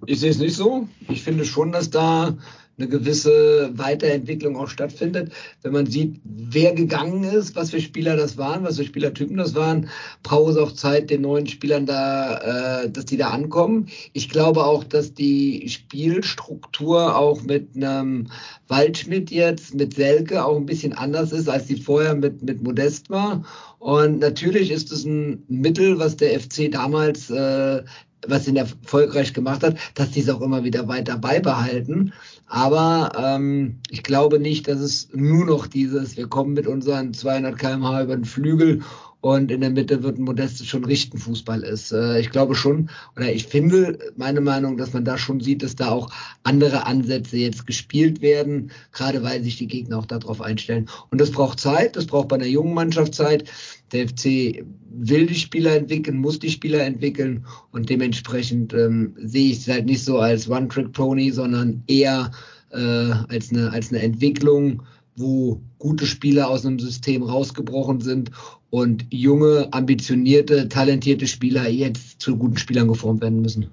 Ich 0.08 0.20
sehe 0.20 0.32
es 0.32 0.40
nicht 0.40 0.56
so. 0.56 0.88
Ich 1.08 1.24
finde 1.24 1.46
schon, 1.46 1.72
dass 1.72 1.92
da 1.92 2.36
eine 2.78 2.88
gewisse 2.88 3.72
Weiterentwicklung 3.74 4.56
auch 4.56 4.68
stattfindet. 4.68 5.32
Wenn 5.64 5.74
man 5.74 5.88
sieht, 5.88 6.20
wer 6.24 6.74
gegangen 6.74 7.24
ist, 7.24 7.56
was 7.56 7.72
für 7.72 7.82
Spieler 7.82 8.16
das 8.16 8.38
waren, 8.38 8.64
was 8.64 8.78
für 8.78 8.84
Spielertypen 8.84 9.38
das 9.38 9.56
waren, 9.56 9.90
braucht 10.22 10.52
es 10.52 10.58
auch 10.58 10.72
Zeit, 10.72 11.10
den 11.10 11.22
neuen 11.22 11.48
Spielern 11.48 11.88
da, 11.88 12.84
äh, 12.84 12.90
dass 12.90 13.06
die 13.06 13.18
da 13.18 13.30
ankommen. 13.30 13.88
Ich 14.14 14.30
glaube 14.30 14.64
auch, 14.64 14.84
dass 14.84 15.14
die 15.14 15.68
Spielstruktur 15.70 17.16
auch 17.16 17.42
mit 17.42 17.76
einem 17.76 18.28
Waldschmidt 18.68 19.32
jetzt, 19.32 19.74
mit 19.74 19.96
Selke 19.96 20.46
auch 20.46 20.56
ein 20.56 20.68
bisschen 20.68 20.94
anders 20.94 21.32
ist, 21.32 21.50
als 21.50 21.66
die 21.66 21.78
vorher 21.78 22.14
mit, 22.14 22.44
mit 22.44 22.62
Modest 22.62 23.10
war. 23.10 23.44
Und 23.80 24.20
natürlich 24.20 24.70
ist 24.70 24.92
es 24.92 25.04
ein 25.04 25.44
Mittel, 25.48 25.98
was 25.98 26.18
der 26.18 26.40
FC 26.40 26.72
damals 26.72 27.30
äh, 27.30 27.84
was 28.26 28.48
ihn 28.48 28.56
erfolgreich 28.56 29.34
gemacht 29.34 29.64
hat, 29.64 29.78
dass 29.94 30.12
die 30.12 30.22
es 30.22 30.30
auch 30.30 30.42
immer 30.42 30.64
wieder 30.64 30.88
weiter 30.88 31.18
beibehalten. 31.18 32.14
Aber 32.48 33.12
ähm, 33.18 33.80
ich 33.90 34.04
glaube 34.04 34.40
nicht, 34.40 34.68
dass 34.70 34.80
es 34.80 35.10
nur 35.14 35.46
noch 35.46 35.68
dieses, 35.68 36.16
wir 36.16 36.28
kommen 36.28 36.54
mit 36.54 36.66
unseren 36.66 37.14
200 37.14 37.58
kmh 37.58 38.04
über 38.04 38.16
den 38.16 38.26
Flügel 38.26 38.84
und 39.22 39.52
in 39.52 39.62
der 39.62 39.72
Mitte 39.72 40.04
wird 40.04 40.20
ein 40.20 40.24
Modestes 40.24 40.68
schon 40.68 40.86
richten 40.86 41.18
Fußball 41.18 41.64
ist. 41.64 41.92
Äh, 41.92 42.20
ich 42.20 42.30
glaube 42.30 42.56
schon, 42.56 42.90
oder 43.16 43.32
ich 43.32 43.46
finde 43.48 43.98
meine 44.16 44.42
Meinung, 44.42 44.78
dass 44.78 44.94
man 44.94 45.06
da 45.06 45.18
schon 45.18 45.40
sieht, 45.40 45.64
dass 45.64 45.76
da 45.76 45.90
auch 45.90 46.10
andere 46.44 46.86
Ansätze 46.86 47.38
jetzt 47.38 47.66
gespielt 47.66 48.22
werden, 48.22 48.72
gerade 48.92 49.24
weil 49.24 49.44
sich 49.44 49.58
die 49.58 49.68
Gegner 49.68 49.98
auch 49.98 50.06
darauf 50.06 50.42
einstellen. 50.42 50.88
Und 51.10 51.20
das 51.20 51.32
braucht 51.32 51.60
Zeit, 51.60 51.96
das 51.96 52.06
braucht 52.06 52.28
bei 52.28 52.36
einer 52.36 52.46
jungen 52.46 52.74
Mannschaft 52.74 53.16
Zeit. 53.16 53.50
Der 53.92 54.08
FC 54.08 54.64
will 54.90 55.28
die 55.28 55.36
Spieler 55.36 55.76
entwickeln, 55.76 56.18
muss 56.18 56.40
die 56.40 56.50
Spieler 56.50 56.84
entwickeln 56.84 57.46
und 57.72 57.90
dementsprechend 57.90 58.74
ähm, 58.74 59.16
sehe 59.18 59.52
ich 59.52 59.60
es 59.60 59.68
halt 59.68 59.86
nicht 59.86 60.04
so 60.04 60.20
als 60.20 60.50
One-Trick-Pony, 60.50 61.32
sondern 61.32 61.84
eher 61.88 62.32
äh, 62.72 62.78
als, 62.78 63.50
eine, 63.52 63.72
als 63.72 63.90
eine 63.90 64.02
Entwicklung, 64.02 64.84
wo 65.16 65.62
gute 65.80 66.06
Spieler 66.06 66.50
aus 66.50 66.66
einem 66.66 66.80
System 66.80 67.24
rausgebrochen 67.24 68.02
sind 68.02 68.32
und 68.70 69.06
junge, 69.10 69.70
ambitionierte, 69.72 70.70
talentierte 70.70 71.28
Spieler 71.28 71.68
jetzt 71.68 72.22
zu 72.22 72.38
guten 72.38 72.58
Spielern 72.58 72.88
geformt 72.88 73.22
werden 73.22 73.42
müssen. 73.42 73.70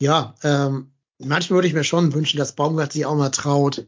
Ja, 0.00 0.34
ähm, 0.42 0.92
manchmal 1.18 1.58
würde 1.58 1.68
ich 1.68 1.74
mir 1.74 1.84
schon 1.84 2.12
wünschen, 2.12 2.38
dass 2.38 2.54
Baumgart 2.54 2.92
sich 2.92 3.06
auch 3.06 3.16
mal 3.16 3.30
traut, 3.30 3.86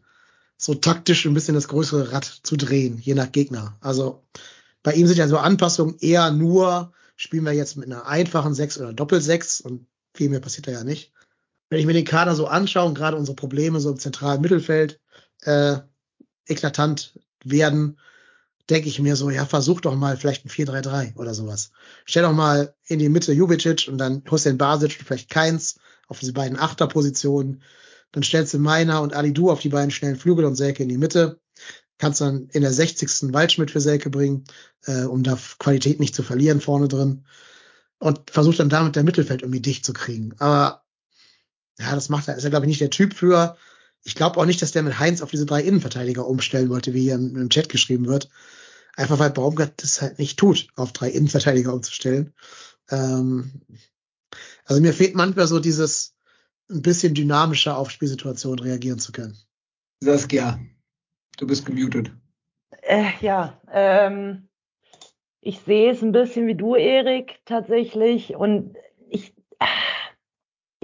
so 0.57 0.74
taktisch 0.74 1.26
ein 1.26 1.34
bisschen 1.34 1.55
das 1.55 1.68
größere 1.68 2.12
Rad 2.12 2.24
zu 2.24 2.57
drehen, 2.57 2.99
je 3.01 3.14
nach 3.14 3.32
Gegner. 3.32 3.76
Also 3.80 4.22
bei 4.82 4.92
ihm 4.95 5.07
sind 5.07 5.16
ja 5.16 5.28
so 5.28 5.38
Anpassungen 5.38 5.97
eher 5.99 6.30
nur, 6.30 6.92
spielen 7.16 7.45
wir 7.45 7.53
jetzt 7.53 7.76
mit 7.76 7.86
einer 7.86 8.07
einfachen 8.07 8.55
Sechs 8.55 8.78
oder 8.78 8.92
Doppelsechs 8.92 9.61
und 9.61 9.86
viel 10.14 10.28
mehr 10.28 10.40
passiert 10.40 10.66
da 10.68 10.72
ja 10.72 10.84
nicht. 10.84 11.12
Wenn 11.70 11.80
ich 11.80 11.86
mir 11.86 11.92
den 11.92 12.05
Kader 12.05 12.34
so 12.34 12.47
anschaue 12.47 12.86
und 12.86 12.95
gerade 12.95 13.16
unsere 13.16 13.34
Probleme 13.34 13.80
so 13.80 13.90
im 13.90 13.99
zentralen 13.99 14.40
Mittelfeld 14.40 15.01
äh, 15.42 15.78
eklatant 16.47 17.18
werden, 17.42 17.99
denke 18.70 18.88
ich 18.88 18.98
mir 19.00 19.16
so, 19.16 19.30
ja, 19.30 19.44
versuch 19.46 19.80
doch 19.80 19.94
mal 19.94 20.16
vielleicht 20.16 20.44
ein 20.44 20.50
4-3-3 20.50 21.16
oder 21.16 21.34
sowas. 21.34 21.70
Stell 22.04 22.22
doch 22.22 22.32
mal 22.32 22.74
in 22.86 22.98
die 22.98 23.08
Mitte 23.08 23.32
Jubicic 23.32 23.88
und 23.88 23.98
dann 23.98 24.22
Hussein 24.30 24.58
Basic 24.58 24.98
und 24.98 25.06
vielleicht 25.06 25.30
Keins 25.30 25.78
auf 26.08 26.20
diese 26.20 26.32
beiden 26.32 26.58
Achterpositionen. 26.58 27.62
Dann 28.12 28.22
stellst 28.22 28.54
du 28.54 28.58
Meiner 28.58 29.02
und 29.02 29.14
Ali 29.14 29.32
Du 29.32 29.50
auf 29.50 29.60
die 29.60 29.68
beiden 29.68 29.90
schnellen 29.90 30.16
Flügel 30.16 30.44
und 30.44 30.56
Selke 30.56 30.82
in 30.82 30.88
die 30.88 30.98
Mitte 30.98 31.40
kannst 31.98 32.20
dann 32.20 32.48
in 32.52 32.62
der 32.62 32.72
60. 32.72 33.32
Waldschmidt 33.32 33.70
für 33.70 33.80
Selke 33.80 34.10
bringen, 34.10 34.44
äh, 34.86 35.04
um 35.04 35.22
da 35.22 35.38
Qualität 35.58 36.00
nicht 36.00 36.14
zu 36.14 36.22
verlieren 36.22 36.60
vorne 36.60 36.88
drin. 36.88 37.24
Und 37.98 38.30
versucht 38.30 38.58
dann 38.58 38.68
damit 38.68 38.96
der 38.96 39.04
Mittelfeld 39.04 39.42
irgendwie 39.42 39.60
dicht 39.60 39.84
zu 39.84 39.92
kriegen. 39.92 40.34
Aber 40.38 40.84
Ja, 41.78 41.94
das 41.94 42.08
macht 42.08 42.28
er, 42.28 42.36
ist 42.36 42.44
er, 42.44 42.50
glaube 42.50 42.66
ich, 42.66 42.68
nicht 42.68 42.80
der 42.80 42.90
Typ 42.90 43.14
für. 43.14 43.56
Ich 44.05 44.14
glaube 44.14 44.38
auch 44.38 44.44
nicht, 44.44 44.61
dass 44.62 44.72
der 44.72 44.82
mit 44.82 44.98
Heinz 44.98 45.22
auf 45.22 45.30
diese 45.30 45.46
drei 45.46 45.62
Innenverteidiger 45.62 46.26
umstellen 46.26 46.68
wollte, 46.68 46.94
wie 46.94 47.02
hier 47.02 47.14
im, 47.14 47.36
im 47.36 47.48
Chat 47.48 47.68
geschrieben 47.68 48.07
wird. 48.07 48.28
Einfach 48.96 49.18
weil 49.18 49.30
Baumgart 49.30 49.82
das 49.82 50.02
halt 50.02 50.18
nicht 50.18 50.38
tut, 50.38 50.68
auf 50.76 50.92
drei 50.92 51.09
Innenverteidiger 51.09 51.72
umzustellen. 51.74 52.32
Ähm, 52.90 53.62
also 54.66 54.80
mir 54.80 54.92
fehlt 54.92 55.14
manchmal 55.14 55.46
so 55.46 55.59
dieses 55.59 56.14
ein 56.70 56.82
bisschen 56.82 57.14
dynamischer 57.14 57.76
auf 57.76 57.90
Spielsituationen 57.90 58.59
reagieren 58.59 58.98
zu 58.98 59.12
können. 59.12 59.36
Saskia, 60.00 60.61
du 61.38 61.46
bist 61.46 61.66
gemutet. 61.66 62.11
Äh, 62.82 63.11
ja, 63.20 63.61
ähm, 63.72 64.48
ich 65.40 65.61
sehe 65.61 65.90
es 65.92 66.02
ein 66.02 66.12
bisschen 66.12 66.46
wie 66.46 66.55
du, 66.55 66.74
Erik, 66.74 67.40
tatsächlich. 67.44 68.34
Und 68.34 68.76
ich, 69.09 69.34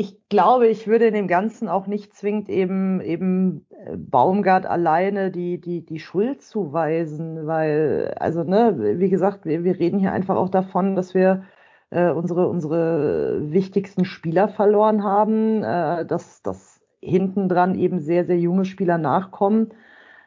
ich 0.01 0.17
glaube, 0.31 0.67
ich 0.67 0.87
würde 0.87 1.09
in 1.09 1.13
dem 1.15 1.29
Ganzen 1.29 1.69
auch 1.69 1.87
nicht 1.87 2.15
zwingend 2.15 2.49
eben, 2.49 3.03
eben 3.03 3.67
äh, 3.69 3.99
Baumgart 3.99 4.65
alleine 4.65 5.31
die, 5.31 5.61
die, 5.61 5.85
die 5.85 5.99
Schuld 5.99 6.41
zuweisen, 6.41 7.47
weil, 7.47 8.15
also, 8.19 8.43
ne, 8.43 8.97
wie 8.99 9.11
gesagt, 9.11 9.45
wir, 9.45 9.63
wir 9.63 9.79
reden 9.79 9.99
hier 9.99 10.13
einfach 10.13 10.37
auch 10.37 10.49
davon, 10.49 10.97
dass 10.97 11.13
wir 11.13 11.45
äh, 11.91 12.11
unsere, 12.11 12.49
unsere 12.49 13.53
wichtigsten 13.53 14.07
Spieler 14.07 14.49
verloren 14.49 15.05
haben, 15.05 15.63
äh, 15.63 16.07
dass, 16.07 16.43
dass 16.43 16.81
hinten 17.03 17.51
dran 17.51 17.75
eben 17.75 18.01
sehr, 18.01 18.25
sehr 18.25 18.39
junge 18.39 18.65
Spieler 18.65 18.97
nachkommen. 18.97 19.75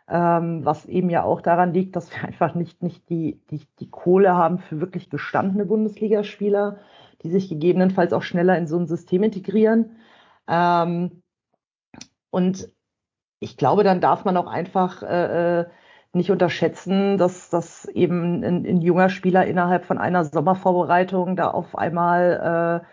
Ähm, 0.08 0.64
was 0.66 0.86
eben 0.86 1.10
ja 1.10 1.24
auch 1.24 1.42
daran 1.42 1.74
liegt, 1.74 1.96
dass 1.96 2.12
wir 2.12 2.24
einfach 2.28 2.54
nicht, 2.54 2.84
nicht 2.84 3.10
die, 3.10 3.42
die, 3.50 3.62
die 3.80 3.90
Kohle 3.90 4.36
haben 4.36 4.60
für 4.60 4.80
wirklich 4.82 5.10
gestandene 5.10 5.66
Bundesligaspieler, 5.66 6.78
die 7.24 7.30
sich 7.32 7.50
gegebenenfalls 7.50 8.14
auch 8.14 8.24
schneller 8.24 8.58
in 8.58 8.68
so 8.68 8.78
ein 8.78 8.88
System 8.88 9.24
integrieren. 9.24 9.98
Ähm, 10.48 11.24
und 12.30 12.70
ich 13.40 13.58
glaube, 13.58 13.84
dann 13.84 14.02
darf 14.02 14.26
man 14.26 14.38
auch 14.38 14.48
einfach 14.48 15.04
äh, 15.04 15.62
äh 15.62 15.66
nicht 16.16 16.30
unterschätzen, 16.30 17.18
dass, 17.18 17.50
dass 17.50 17.86
eben 17.86 18.44
ein, 18.44 18.66
ein, 18.68 18.82
junger 18.82 19.10
Spieler 19.10 19.46
innerhalb 19.48 19.86
von 19.86 19.98
einer 19.98 20.24
Sommervorbereitung 20.26 21.36
da 21.36 21.50
auf 21.50 21.76
einmal 21.76 22.84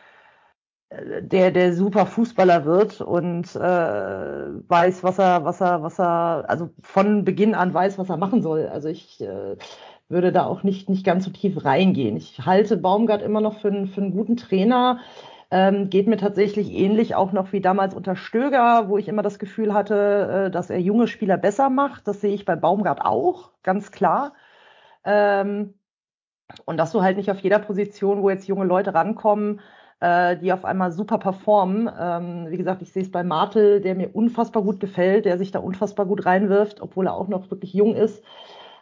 äh, 0.90 1.20
der, 1.22 1.50
der 1.52 1.72
super 1.74 2.06
Fußballer 2.06 2.64
wird 2.64 3.00
und 3.00 3.54
äh, 3.54 3.60
weiß, 3.60 5.04
was 5.04 5.18
er, 5.18 5.44
was 5.44 5.60
er, 5.60 5.82
was 5.82 6.00
er, 6.00 6.44
also 6.48 6.70
von 6.82 7.24
Beginn 7.24 7.54
an 7.54 7.72
weiß, 7.72 7.98
was 7.98 8.08
er 8.08 8.16
machen 8.16 8.42
soll. 8.42 8.66
Also 8.66 8.88
ich 8.88 9.20
äh, 9.20 9.56
würde 10.10 10.32
da 10.32 10.44
auch 10.44 10.62
nicht, 10.62 10.88
nicht 10.88 11.04
ganz 11.04 11.24
so 11.24 11.30
tief 11.30 11.64
reingehen. 11.64 12.16
Ich 12.16 12.44
halte 12.44 12.76
Baumgart 12.76 13.22
immer 13.22 13.40
noch 13.40 13.60
für, 13.60 13.86
für 13.86 14.00
einen 14.00 14.12
guten 14.12 14.36
Trainer. 14.36 14.98
Ähm, 15.52 15.90
geht 15.90 16.06
mir 16.06 16.16
tatsächlich 16.16 16.72
ähnlich 16.72 17.14
auch 17.14 17.32
noch 17.32 17.52
wie 17.52 17.60
damals 17.60 17.94
unter 17.94 18.14
Stöger, 18.16 18.88
wo 18.88 18.98
ich 18.98 19.08
immer 19.08 19.22
das 19.22 19.38
Gefühl 19.38 19.74
hatte, 19.74 20.46
äh, 20.46 20.50
dass 20.50 20.70
er 20.70 20.80
junge 20.80 21.08
Spieler 21.08 21.36
besser 21.36 21.70
macht. 21.70 22.06
Das 22.06 22.20
sehe 22.20 22.34
ich 22.34 22.44
bei 22.44 22.56
Baumgart 22.56 23.00
auch, 23.02 23.50
ganz 23.62 23.90
klar. 23.90 24.34
Ähm, 25.04 25.74
und 26.66 26.76
dass 26.76 26.92
du 26.92 27.02
halt 27.02 27.16
nicht 27.16 27.30
auf 27.30 27.40
jeder 27.40 27.58
Position, 27.58 28.22
wo 28.22 28.30
jetzt 28.30 28.48
junge 28.48 28.64
Leute 28.64 28.94
rankommen, 28.94 29.60
äh, 30.00 30.36
die 30.36 30.52
auf 30.52 30.64
einmal 30.64 30.92
super 30.92 31.18
performen. 31.18 31.90
Ähm, 31.98 32.46
wie 32.50 32.56
gesagt, 32.56 32.82
ich 32.82 32.92
sehe 32.92 33.02
es 33.02 33.10
bei 33.10 33.22
Martel, 33.24 33.80
der 33.80 33.94
mir 33.94 34.14
unfassbar 34.14 34.62
gut 34.62 34.80
gefällt, 34.80 35.24
der 35.24 35.38
sich 35.38 35.50
da 35.52 35.58
unfassbar 35.60 36.06
gut 36.06 36.26
reinwirft, 36.26 36.80
obwohl 36.80 37.06
er 37.06 37.14
auch 37.14 37.28
noch 37.28 37.50
wirklich 37.50 37.74
jung 37.74 37.94
ist. 37.94 38.22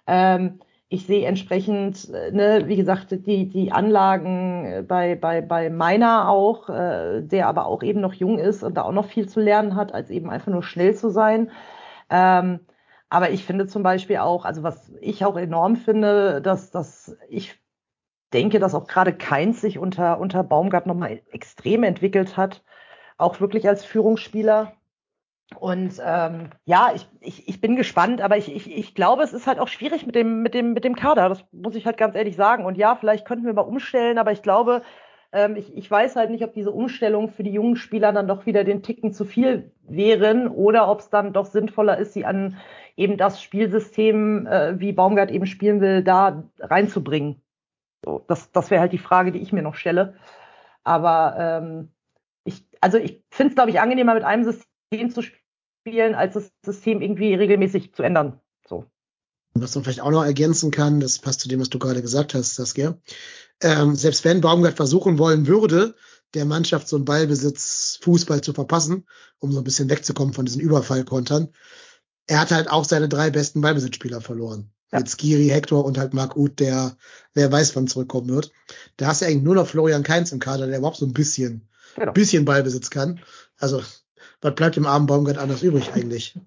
Ähm, 0.07 0.61
ich 0.91 1.07
sehe 1.07 1.27
entsprechend, 1.27 2.09
äh, 2.11 2.31
ne, 2.33 2.63
wie 2.67 2.77
gesagt, 2.77 3.11
die, 3.11 3.49
die 3.49 3.73
Anlagen 3.73 4.65
äh, 4.65 4.83
bei, 4.83 5.17
bei, 5.17 5.43
bei 5.43 5.69
meiner 5.71 6.31
auch, 6.31 6.69
äh, 6.71 7.23
der 7.23 7.47
aber 7.47 7.67
auch 7.67 7.83
eben 7.83 8.01
noch 8.01 8.15
jung 8.15 8.39
ist 8.39 8.63
und 8.63 8.75
da 8.77 8.83
auch 8.83 8.93
noch 8.93 9.07
viel 9.07 9.29
zu 9.29 9.41
lernen 9.41 9.77
hat, 9.77 9.93
als 9.93 10.11
eben 10.11 10.31
einfach 10.31 10.51
nur 10.53 10.63
schnell 10.63 10.95
zu 10.95 11.11
sein. 11.11 11.51
Ähm, 12.11 12.61
aber 13.11 13.31
ich 13.31 13.45
finde 13.45 13.67
zum 13.67 13.83
Beispiel 13.83 14.19
auch, 14.19 14.45
also 14.45 14.63
was 14.63 14.93
ich 15.01 15.25
auch 15.25 15.37
enorm 15.37 15.77
finde, 15.77 16.41
dass, 16.43 16.71
dass 16.71 17.17
ich 17.29 17.59
denke, 18.33 18.59
dass 18.59 18.75
auch 18.75 18.87
gerade 18.87 19.13
Keins 19.15 19.61
sich 19.61 19.79
unter, 19.79 20.21
unter 20.21 20.43
Baumgart 20.45 20.87
nochmal 20.87 21.23
extrem 21.31 21.83
entwickelt 21.85 22.37
hat, 22.37 22.63
auch 23.19 23.41
wirklich 23.41 23.69
als 23.69 23.85
Führungsspieler. 23.85 24.73
Und 25.57 26.01
ähm, 26.05 26.51
ja, 26.67 26.93
ich, 26.95 27.09
ich, 27.21 27.49
ich 27.49 27.61
bin 27.61 27.75
gespannt, 27.77 28.21
aber 28.21 28.37
ich, 28.37 28.55
ich, 28.55 28.71
ich 28.77 28.95
glaube, 28.95 29.23
es 29.23 29.33
ist 29.33 29.47
halt 29.47 29.59
auch 29.59 29.69
schwierig 29.69 30.05
mit 30.05 30.15
dem, 30.15 30.43
mit, 30.43 30.55
dem, 30.55 30.73
mit 30.75 30.85
dem 30.85 30.95
Kader. 30.95 31.29
Das 31.29 31.45
muss 31.53 31.75
ich 31.75 31.87
halt 31.87 31.97
ganz 31.97 32.15
ehrlich 32.15 32.37
sagen. 32.37 32.65
Und 32.65 32.77
ja, 32.77 32.97
vielleicht 32.97 33.27
könnten 33.27 33.47
wir 33.47 33.55
mal 33.55 33.63
umstellen, 33.63 34.19
aber 34.19 34.33
ich 34.33 34.43
glaube, 34.43 34.83
ähm, 35.33 35.57
ich, 35.57 35.75
ich 35.77 35.91
weiß 35.91 36.17
halt 36.17 36.31
nicht, 36.31 36.45
ob 36.45 36.53
diese 36.53 36.71
Umstellung 36.71 37.31
für 37.31 37.43
die 37.43 37.53
jungen 37.53 37.77
Spieler 37.77 38.13
dann 38.13 38.29
doch 38.29 38.47
wieder 38.47 38.65
den 38.65 38.83
Ticken 38.83 39.13
zu 39.13 39.25
viel 39.25 39.73
wären 39.83 40.49
oder 40.49 40.89
ob 40.91 41.01
es 41.01 41.11
dann 41.11 41.33
doch 41.33 41.47
sinnvoller 41.47 41.99
ist, 41.99 42.13
sie 42.13 42.25
an 42.27 42.57
eben 42.97 43.17
das 43.17 43.43
Spielsystem, 43.43 44.47
äh, 44.47 44.79
wie 44.81 44.93
Baumgart 44.93 45.31
eben 45.31 45.47
spielen 45.47 45.81
will, 45.81 46.03
da 46.03 46.45
reinzubringen. 46.61 47.43
So, 48.05 48.25
das 48.29 48.53
das 48.53 48.71
wäre 48.71 48.81
halt 48.81 48.93
die 48.93 48.99
Frage, 48.99 49.33
die 49.33 49.41
ich 49.41 49.53
mir 49.53 49.63
noch 49.63 49.75
stelle. 49.75 50.15
Aber 50.85 51.37
ähm, 51.39 51.93
ich, 52.45 52.65
also 52.81 52.99
ich 52.99 53.23
finde 53.31 53.51
es, 53.51 53.55
glaube 53.55 53.71
ich, 53.71 53.81
angenehmer 53.81 54.15
mit 54.15 54.25
einem 54.25 54.45
System 54.45 54.69
zu 54.91 55.23
spielen, 55.23 56.15
als 56.15 56.35
das 56.35 56.51
System 56.65 57.01
irgendwie 57.01 57.35
regelmäßig 57.35 57.95
zu 57.95 58.03
ändern. 58.03 58.41
So. 58.67 58.85
Was 59.55 59.75
man 59.75 59.85
vielleicht 59.85 60.01
auch 60.01 60.11
noch 60.11 60.25
ergänzen 60.25 60.71
kann, 60.71 61.01
das 61.01 61.19
passt 61.19 61.41
zu 61.41 61.49
dem, 61.49 61.61
was 61.61 61.71
du 61.71 61.79
gerade 61.79 62.03
gesagt 62.03 62.35
hast, 62.35 62.55
Saskia. 62.55 62.99
Ähm, 63.63 63.97
selbst 63.97 64.25
wenn 64.25 64.41
Baumgart 64.41 64.77
versuchen 64.77 65.19
wollen 65.19 65.47
würde, 65.47 65.95
der 66.35 66.45
Mannschaft 66.45 66.89
so 66.89 66.97
einen 66.97 67.05
Ballbesitz 67.05 67.99
Fußball 68.03 68.41
zu 68.41 68.53
verpassen, 68.53 69.07
um 69.39 69.53
so 69.53 69.59
ein 69.59 69.65
bisschen 69.65 69.91
wegzukommen 69.91 70.35
von 70.35 70.45
diesen 70.45 70.61
Überfallkontern, 70.61 71.49
er 72.27 72.41
hat 72.41 72.51
halt 72.51 72.71
auch 72.71 72.85
seine 72.85 73.09
drei 73.09 73.31
besten 73.31 73.61
Ballbesitzspieler 73.61 74.21
verloren. 74.21 74.71
Ja. 74.93 74.99
Mit 75.01 75.11
Skiri, 75.11 75.49
Hector 75.49 75.85
und 75.85 75.99
halt 75.99 76.15
Marc 76.15 76.37
Uth, 76.37 76.61
der 76.61 76.97
wer 77.35 77.51
weiß 77.51 77.77
wann 77.77 77.89
zurückkommen 77.89 78.29
wird. 78.29 78.53
Da 78.97 79.09
hast 79.09 79.23
du 79.23 79.27
eigentlich 79.27 79.43
nur 79.43 79.55
noch 79.55 79.67
Florian 79.67 80.03
Kainz 80.03 80.33
im 80.33 80.39
Kader, 80.39 80.67
der 80.67 80.79
überhaupt 80.79 80.99
so 80.99 81.07
ein 81.07 81.13
bisschen, 81.13 81.69
genau. 81.97 82.13
bisschen 82.13 82.45
Ballbesitz 82.45 82.89
kann. 82.91 83.21
Also 83.59 83.83
was 84.41 84.55
bleibt 84.55 84.77
dem 84.77 84.87
armen 84.87 85.07
Baumgart 85.07 85.39
anders 85.39 85.63
übrig 85.63 85.93
eigentlich? 85.95 86.39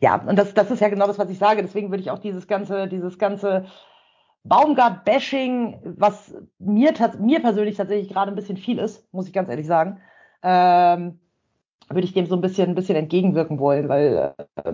Ja, 0.00 0.16
und 0.16 0.36
das, 0.36 0.54
das 0.54 0.70
ist 0.70 0.80
ja 0.80 0.88
genau 0.88 1.06
das, 1.06 1.18
was 1.18 1.30
ich 1.30 1.38
sage. 1.38 1.62
Deswegen 1.62 1.90
würde 1.90 2.02
ich 2.02 2.10
auch 2.10 2.18
dieses 2.18 2.46
ganze, 2.46 2.88
dieses 2.88 3.18
ganze 3.18 3.66
Baumgart-Bashing, 4.44 5.94
was 5.96 6.34
mir, 6.58 6.92
mir 7.18 7.40
persönlich 7.40 7.76
tatsächlich 7.76 8.12
gerade 8.12 8.30
ein 8.30 8.34
bisschen 8.34 8.58
viel 8.58 8.78
ist, 8.78 9.10
muss 9.12 9.26
ich 9.26 9.32
ganz 9.32 9.48
ehrlich 9.48 9.66
sagen, 9.66 10.00
ähm, 10.42 11.18
würde 11.88 12.06
ich 12.06 12.12
dem 12.12 12.26
so 12.26 12.34
ein 12.34 12.40
bisschen, 12.40 12.70
ein 12.70 12.74
bisschen 12.74 12.96
entgegenwirken 12.96 13.58
wollen, 13.58 13.88
weil 13.88 14.34
äh, 14.64 14.72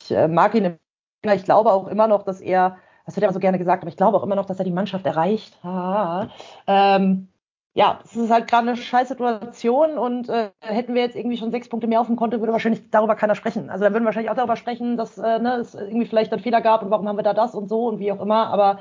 ich 0.00 0.12
äh, 0.12 0.28
mag 0.28 0.54
ihn, 0.54 0.78
ich 1.24 1.44
glaube 1.44 1.72
auch 1.72 1.88
immer 1.88 2.06
noch, 2.06 2.22
dass 2.22 2.40
er, 2.40 2.76
das 3.06 3.16
wird 3.16 3.24
ja 3.24 3.32
so 3.32 3.40
gerne 3.40 3.58
gesagt, 3.58 3.82
aber 3.82 3.90
ich 3.90 3.96
glaube 3.96 4.16
auch 4.16 4.24
immer 4.24 4.36
noch, 4.36 4.46
dass 4.46 4.58
er 4.58 4.64
die 4.64 4.70
Mannschaft 4.70 5.06
erreicht. 5.06 5.58
Ähm, 5.64 7.28
ja, 7.74 8.00
es 8.04 8.14
ist 8.16 8.30
halt 8.30 8.48
gerade 8.48 8.68
eine 8.68 8.76
scheiß 8.76 9.08
Situation 9.08 9.96
und 9.98 10.28
äh, 10.28 10.50
hätten 10.60 10.94
wir 10.94 11.02
jetzt 11.02 11.16
irgendwie 11.16 11.38
schon 11.38 11.50
sechs 11.50 11.68
Punkte 11.68 11.86
mehr 11.86 12.00
auf 12.00 12.06
dem 12.06 12.16
Konto, 12.16 12.38
würde 12.38 12.52
wahrscheinlich 12.52 12.90
darüber 12.90 13.16
keiner 13.16 13.34
sprechen. 13.34 13.70
Also 13.70 13.84
dann 13.84 13.94
würden 13.94 14.04
wir 14.04 14.06
wahrscheinlich 14.06 14.30
auch 14.30 14.36
darüber 14.36 14.56
sprechen, 14.56 14.96
dass 14.98 15.16
äh, 15.16 15.38
ne, 15.38 15.56
es 15.56 15.74
irgendwie 15.74 16.06
vielleicht 16.06 16.32
einen 16.32 16.42
Fehler 16.42 16.60
gab 16.60 16.82
und 16.82 16.90
warum 16.90 17.08
haben 17.08 17.16
wir 17.16 17.22
da 17.22 17.32
das 17.32 17.54
und 17.54 17.68
so 17.68 17.86
und 17.88 17.98
wie 17.98 18.12
auch 18.12 18.20
immer. 18.20 18.48
Aber 18.48 18.78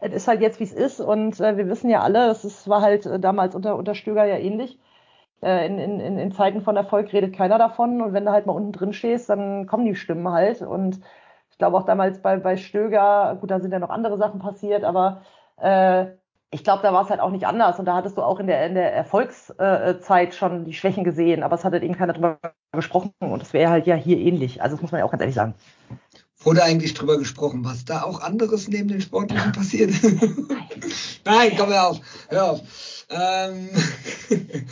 es 0.00 0.12
ist 0.14 0.28
halt 0.28 0.40
jetzt, 0.40 0.58
wie 0.60 0.64
es 0.64 0.72
ist 0.72 1.00
und 1.00 1.38
äh, 1.40 1.56
wir 1.58 1.68
wissen 1.68 1.90
ja 1.90 2.00
alle, 2.00 2.28
es 2.30 2.68
war 2.68 2.80
halt 2.80 3.04
äh, 3.06 3.20
damals 3.20 3.54
unter, 3.54 3.76
unter 3.76 3.94
Stöger 3.94 4.24
ja 4.24 4.36
ähnlich. 4.38 4.78
Äh, 5.42 5.66
in, 5.66 5.78
in, 5.78 6.18
in 6.18 6.32
Zeiten 6.32 6.62
von 6.62 6.76
Erfolg 6.76 7.12
redet 7.12 7.34
keiner 7.36 7.58
davon 7.58 8.00
und 8.02 8.12
wenn 8.14 8.24
du 8.24 8.32
halt 8.32 8.46
mal 8.46 8.52
unten 8.54 8.72
drin 8.72 8.92
stehst, 8.92 9.28
dann 9.30 9.66
kommen 9.66 9.84
die 9.86 9.94
Stimmen 9.94 10.28
halt 10.28 10.62
und 10.62 11.00
ich 11.50 11.58
glaube 11.58 11.76
auch 11.76 11.84
damals 11.84 12.20
bei, 12.22 12.36
bei 12.38 12.56
Stöger, 12.56 13.36
gut, 13.40 13.50
da 13.50 13.60
sind 13.60 13.72
ja 13.72 13.78
noch 13.78 13.90
andere 13.90 14.18
Sachen 14.18 14.40
passiert, 14.40 14.84
aber 14.84 15.22
äh, 15.58 16.06
ich 16.52 16.64
glaube, 16.64 16.82
da 16.82 16.92
war 16.92 17.04
es 17.04 17.10
halt 17.10 17.20
auch 17.20 17.30
nicht 17.30 17.46
anders. 17.46 17.78
Und 17.78 17.84
da 17.84 17.94
hattest 17.94 18.16
du 18.16 18.22
auch 18.22 18.40
in 18.40 18.46
der, 18.46 18.66
in 18.66 18.74
der 18.74 18.92
Erfolgszeit 18.92 20.34
schon 20.34 20.64
die 20.64 20.74
Schwächen 20.74 21.04
gesehen, 21.04 21.42
aber 21.42 21.54
es 21.56 21.64
hat 21.64 21.72
halt 21.72 21.82
eben 21.82 21.96
keiner 21.96 22.12
drüber 22.12 22.38
gesprochen. 22.72 23.12
Und 23.20 23.40
das 23.40 23.52
wäre 23.52 23.70
halt 23.70 23.86
ja 23.86 23.94
hier 23.94 24.18
ähnlich. 24.18 24.62
Also 24.62 24.74
das 24.74 24.82
muss 24.82 24.92
man 24.92 24.98
ja 25.00 25.04
auch 25.04 25.10
ganz 25.10 25.20
ehrlich 25.20 25.36
sagen. 25.36 25.54
Wurde 26.42 26.62
eigentlich 26.64 26.94
drüber 26.94 27.18
gesprochen, 27.18 27.64
was 27.64 27.84
da 27.84 28.02
auch 28.02 28.20
anderes 28.20 28.66
neben 28.66 28.88
den 28.88 29.00
Sportlichen 29.00 29.52
passiert? 29.52 29.92
Nein, 31.24 31.52
komm 31.56 31.68
hör 31.68 31.88
auf. 31.88 32.00
Hör 32.28 32.52
auf. 32.52 32.60
Ähm, 33.10 33.68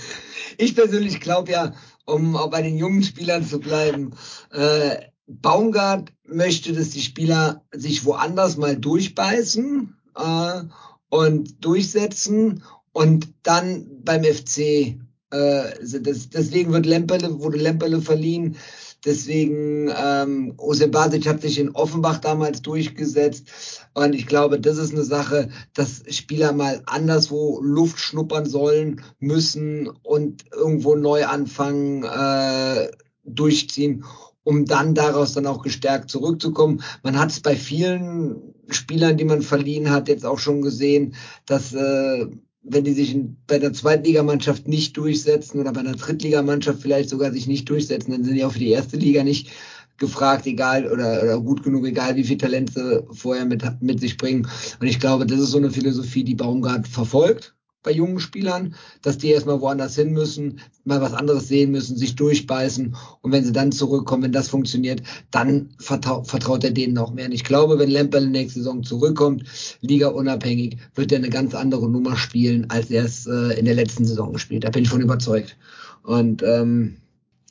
ich 0.57 0.75
persönlich 0.75 1.21
glaube 1.21 1.53
ja, 1.53 1.73
um 2.07 2.37
auch 2.37 2.51
bei 2.51 2.63
den 2.63 2.79
jungen 2.79 3.03
Spielern 3.03 3.45
zu 3.45 3.61
bleiben, 3.61 4.13
äh, 4.51 4.97
Baumgart 5.27 6.11
möchte, 6.25 6.73
dass 6.73 6.91
die 6.91 7.03
Spieler 7.03 7.63
sich 7.71 8.07
woanders 8.07 8.57
mal 8.57 8.77
durchbeißen 8.77 9.95
äh, 10.17 10.63
und 11.09 11.65
durchsetzen 11.65 12.63
und 12.93 13.29
dann 13.43 14.03
beim 14.05 14.25
FC 14.25 14.99
äh, 15.31 15.75
das, 15.83 16.31
deswegen 16.31 16.73
wird 16.73 16.87
Lemperle, 16.87 17.41
wurde 17.41 17.59
Lemperle 17.59 18.01
verliehen. 18.01 18.57
Deswegen, 19.05 19.93
ähm, 19.97 20.55
Osem 20.57 20.91
Basic 20.91 21.27
hat 21.27 21.43
sich 21.43 21.59
in 21.59 21.71
Offenbach 21.71 22.19
damals 22.19 22.63
durchgesetzt. 22.63 23.87
Und 23.95 24.15
ich 24.15 24.27
glaube, 24.27 24.59
das 24.59 24.79
ist 24.79 24.93
eine 24.93 25.05
Sache, 25.05 25.51
dass 25.75 26.03
Spieler 26.09 26.53
mal 26.53 26.83
anderswo 26.87 27.61
Luft 27.63 28.01
schnuppern 28.01 28.47
sollen, 28.47 29.03
müssen 29.21 29.89
und 30.03 30.45
irgendwo 30.53 30.97
neu 30.97 31.27
anfangen, 31.27 32.03
äh, 32.03 32.91
durchziehen, 33.25 34.05
um 34.43 34.65
dann 34.65 34.95
daraus 34.95 35.35
dann 35.35 35.47
auch 35.47 35.63
gestärkt 35.63 36.11
zurückzukommen. 36.11 36.83
Man 37.03 37.19
hat 37.19 37.31
es 37.31 37.41
bei 37.41 37.55
vielen 37.55 38.55
Spielern, 38.69 39.17
die 39.17 39.25
man 39.25 39.43
verliehen 39.43 39.91
hat, 39.91 40.09
jetzt 40.09 40.27
auch 40.27 40.39
schon 40.39 40.63
gesehen, 40.63 41.15
dass 41.47 41.73
äh, 41.75 42.27
wenn 42.63 42.85
die 42.85 42.93
sich 42.93 43.15
in, 43.15 43.37
bei 43.47 43.59
der 43.59 43.73
Zweitligamannschaft 43.73 44.69
nicht 44.69 44.97
durchsetzen 44.97 45.61
oder 45.61 45.73
bei 45.73 45.81
einer 45.81 45.97
Drittligamannschaft 45.97 46.83
vielleicht 46.83 47.09
sogar 47.09 47.33
sich 47.33 47.47
nicht 47.47 47.69
durchsetzen, 47.69 48.13
dann 48.13 48.25
sind 48.25 48.35
die 48.35 48.45
auch 48.45 48.53
für 48.53 48.59
die 48.59 48.71
erste 48.71 48.97
Liga 48.97 49.25
nicht 49.25 49.51
gefragt, 49.97 50.47
egal 50.47 50.87
oder, 50.87 51.23
oder 51.23 51.41
gut 51.41 51.63
genug, 51.63 51.87
egal 51.87 52.17
wie 52.17 52.25
viel 52.25 52.39
Talent 52.39 52.73
sie 52.73 53.03
vorher 53.11 53.45
mit, 53.45 53.65
mit 53.81 54.01
sich 54.01 54.17
bringen. 54.17 54.47
Und 54.81 54.87
ich 54.87 55.01
glaube, 55.01 55.27
das 55.27 55.41
ist 55.41 55.51
so 55.51 55.59
eine 55.59 55.71
Philosophie, 55.71 56.25
die 56.25 56.37
Baumgart 56.37 56.87
verfolgt 56.87 57.55
bei 57.83 57.93
jungen 57.93 58.21
Spielern, 58.21 58.75
dass 59.03 59.19
die 59.19 59.31
erstmal 59.31 59.61
woanders 59.61 59.95
hin 59.95 60.13
müssen, 60.13 60.61
mal 60.85 61.01
was 61.01 61.13
anderes 61.13 61.49
sehen 61.49 61.71
müssen, 61.71 61.97
sich 61.97 62.17
durchbeißen 62.17 62.95
und 63.23 63.33
wenn 63.33 63.45
sie 63.45 63.53
dann 63.53 63.73
zurückkommen, 63.73 64.25
wenn 64.25 64.33
das 64.33 64.49
funktioniert, 64.49 65.03
dann 65.31 65.71
vertraut, 65.79 66.27
vertraut 66.27 66.65
er 66.65 66.73
denen 66.73 66.99
auch 66.99 67.13
mehr. 67.13 67.27
Und 67.27 67.33
ich 67.33 67.45
glaube, 67.45 67.79
wenn 67.79 67.91
Lemperl 67.91 68.27
nächste 68.27 68.61
Saison 68.61 68.83
zurückkommt, 68.83 69.45
Liga 69.81 70.09
unabhängig, 70.09 70.77
wird 70.95 71.13
er 71.13 71.19
eine 71.19 71.31
ganz 71.31 71.55
andere 71.55 71.89
Nummer 71.89 72.17
spielen, 72.17 72.69
als 72.71 72.91
er 72.91 73.05
es 73.05 73.27
äh, 73.27 73.59
in 73.59 73.65
der 73.65 73.75
letzten 73.75 74.05
Saison 74.05 74.33
gespielt. 74.33 74.65
Da 74.65 74.71
bin 74.71 74.83
ich 74.83 74.91
von 74.91 75.01
überzeugt. 75.01 75.57
Und 76.03 76.43
ähm, 76.43 76.97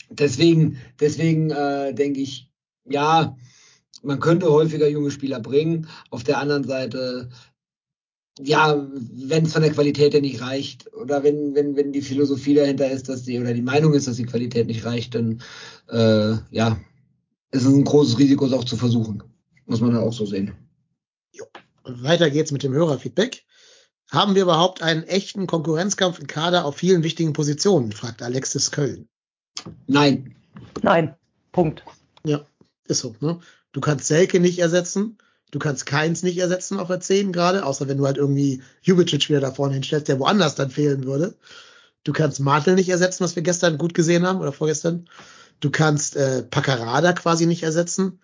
deswegen, 0.09 0.78
deswegen 0.99 1.51
äh, 1.51 1.93
denke 1.93 2.19
ich, 2.19 2.49
ja, 2.86 3.36
man 4.03 4.19
könnte 4.19 4.51
häufiger 4.51 4.88
junge 4.88 5.11
Spieler 5.11 5.39
bringen. 5.39 5.88
Auf 6.09 6.23
der 6.23 6.38
anderen 6.39 6.63
Seite 6.63 7.30
ja, 8.39 8.88
wenn 8.91 9.45
es 9.45 9.53
von 9.53 9.61
der 9.61 9.71
Qualität 9.71 10.13
her 10.13 10.21
nicht 10.21 10.41
reicht 10.41 10.93
oder 10.93 11.23
wenn, 11.23 11.55
wenn, 11.55 11.75
wenn 11.75 11.91
die 11.91 12.01
Philosophie 12.01 12.55
dahinter 12.55 12.89
ist, 12.89 13.09
dass 13.09 13.23
die 13.23 13.39
oder 13.39 13.53
die 13.53 13.61
Meinung 13.61 13.93
ist, 13.93 14.07
dass 14.07 14.17
die 14.17 14.25
Qualität 14.25 14.67
nicht 14.67 14.85
reicht, 14.85 15.15
dann 15.15 15.41
äh, 15.89 16.35
ja, 16.51 16.79
ist 17.51 17.63
es 17.63 17.73
ein 17.73 17.83
großes 17.83 18.19
Risiko, 18.19 18.45
es 18.45 18.53
auch 18.53 18.63
zu 18.63 18.77
versuchen. 18.77 19.23
Muss 19.65 19.81
man 19.81 19.93
ja 19.93 19.99
auch 19.99 20.13
so 20.13 20.25
sehen. 20.25 20.53
Jo. 21.31 21.45
Weiter 21.83 22.29
geht's 22.29 22.51
mit 22.51 22.63
dem 22.63 22.73
Hörerfeedback. 22.73 23.43
Haben 24.09 24.35
wir 24.35 24.43
überhaupt 24.43 24.81
einen 24.81 25.03
echten 25.03 25.47
Konkurrenzkampf 25.47 26.19
im 26.19 26.27
Kader 26.27 26.65
auf 26.65 26.77
vielen 26.77 27.03
wichtigen 27.03 27.33
Positionen? 27.33 27.91
fragt 27.91 28.21
Alexis 28.21 28.71
Köln. 28.71 29.09
Nein. 29.88 30.35
Nein. 30.81 31.15
Punkt. 31.51 31.83
Ja, 32.23 32.45
ist 32.85 32.99
so. 32.99 33.15
Ne? 33.19 33.39
Du 33.73 33.81
kannst 33.81 34.07
Selke 34.07 34.39
nicht 34.39 34.59
ersetzen. 34.59 35.17
Du 35.51 35.59
kannst 35.59 35.85
Keins 35.85 36.23
nicht 36.23 36.37
ersetzen 36.37 36.79
auf 36.79 36.87
der 36.87 36.99
10 36.99 37.31
gerade, 37.31 37.65
außer 37.65 37.87
wenn 37.87 37.97
du 37.97 38.05
halt 38.05 38.17
irgendwie 38.17 38.61
Jubicic 38.81 39.29
wieder 39.29 39.39
da 39.39 39.51
vorne 39.51 39.75
hinstellst, 39.75 40.07
der 40.07 40.19
woanders 40.19 40.55
dann 40.55 40.71
fehlen 40.71 41.05
würde. 41.05 41.35
Du 42.03 42.13
kannst 42.13 42.39
Martel 42.39 42.75
nicht 42.75 42.89
ersetzen, 42.89 43.23
was 43.23 43.35
wir 43.35 43.43
gestern 43.43 43.77
gut 43.77 43.93
gesehen 43.93 44.25
haben 44.25 44.39
oder 44.39 44.51
vorgestern. 44.51 45.07
Du 45.59 45.71
kannst 45.71 46.15
äh, 46.15 46.43
Paccarada 46.43 47.13
quasi 47.13 47.45
nicht 47.45 47.63
ersetzen. 47.63 48.19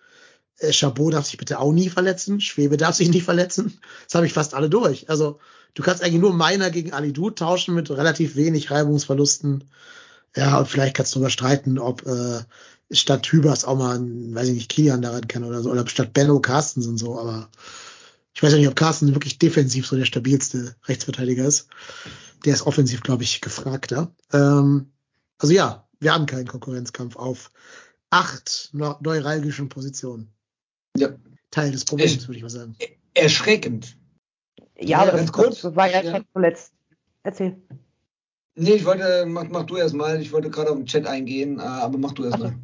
Äh, 0.58 0.72
Chabot 0.72 1.14
darf 1.14 1.26
sich 1.26 1.38
bitte 1.38 1.58
auch 1.58 1.72
nie 1.72 1.88
verletzen. 1.88 2.40
Schwebe 2.40 2.76
darf 2.76 2.94
sich 2.94 3.08
nicht 3.08 3.24
verletzen. 3.24 3.78
Das 4.04 4.14
habe 4.14 4.26
ich 4.26 4.32
fast 4.32 4.54
alle 4.54 4.70
durch. 4.70 5.08
Also 5.10 5.38
du 5.74 5.82
kannst 5.82 6.02
eigentlich 6.02 6.20
nur 6.20 6.34
Meiner 6.34 6.70
gegen 6.70 6.92
Alidu 6.92 7.30
tauschen 7.30 7.74
mit 7.74 7.90
relativ 7.90 8.36
wenig 8.36 8.70
Reibungsverlusten. 8.70 9.64
Ja, 10.36 10.58
und 10.58 10.68
vielleicht 10.68 10.96
kannst 10.96 11.14
du 11.14 11.18
darüber 11.18 11.30
streiten, 11.30 11.78
ob 11.78 12.06
äh, 12.06 12.40
statt 12.90 13.26
Hübers 13.26 13.64
auch 13.64 13.76
mal, 13.76 14.00
weiß 14.00 14.48
ich 14.48 14.54
nicht, 14.54 14.70
Kilian 14.70 15.02
daran 15.02 15.28
kann 15.28 15.44
oder 15.44 15.62
so, 15.62 15.70
oder 15.70 15.86
statt 15.86 16.12
Benno 16.12 16.40
Carstens 16.40 16.86
und 16.86 16.98
so, 16.98 17.18
aber 17.18 17.48
ich 18.34 18.42
weiß 18.42 18.52
ja 18.52 18.58
nicht, 18.58 18.68
ob 18.68 18.76
Carsten 18.76 19.14
wirklich 19.14 19.38
defensiv 19.38 19.86
so 19.86 19.96
der 19.96 20.04
stabilste 20.04 20.74
Rechtsverteidiger 20.86 21.44
ist. 21.44 21.68
Der 22.44 22.52
ist 22.52 22.66
offensiv, 22.66 23.02
glaube 23.02 23.22
ich, 23.22 23.40
gefragter. 23.40 24.12
Ähm, 24.32 24.92
also 25.38 25.54
ja, 25.54 25.88
wir 26.00 26.12
haben 26.12 26.26
keinen 26.26 26.48
Konkurrenzkampf 26.48 27.16
auf 27.16 27.50
acht 28.10 28.70
neuralgischen 28.72 29.68
Positionen. 29.68 30.28
Ja. 30.96 31.10
Teil 31.50 31.70
des 31.70 31.84
Problems, 31.84 32.26
würde 32.26 32.36
ich 32.36 32.42
mal 32.42 32.50
sagen. 32.50 32.76
Erschreckend. 33.14 33.96
Ja, 34.78 35.02
aber 35.02 35.12
das, 35.12 35.32
kurz, 35.32 35.60
das 35.60 35.76
war 35.76 35.90
ja, 35.90 36.02
ja. 36.02 36.16
schon 36.16 36.24
zuletzt. 36.32 36.72
Erzähl. 37.22 37.56
Nee, 38.56 38.74
ich 38.74 38.84
wollte, 38.84 39.24
mach, 39.26 39.48
mach 39.48 39.64
du 39.64 39.76
erst 39.76 39.94
mal. 39.94 40.20
Ich 40.20 40.32
wollte 40.32 40.50
gerade 40.50 40.70
auf 40.70 40.76
den 40.76 40.86
Chat 40.86 41.06
eingehen, 41.06 41.60
aber 41.60 41.98
mach 41.98 42.12
du 42.12 42.24
erst 42.24 42.38
mal. 42.38 42.54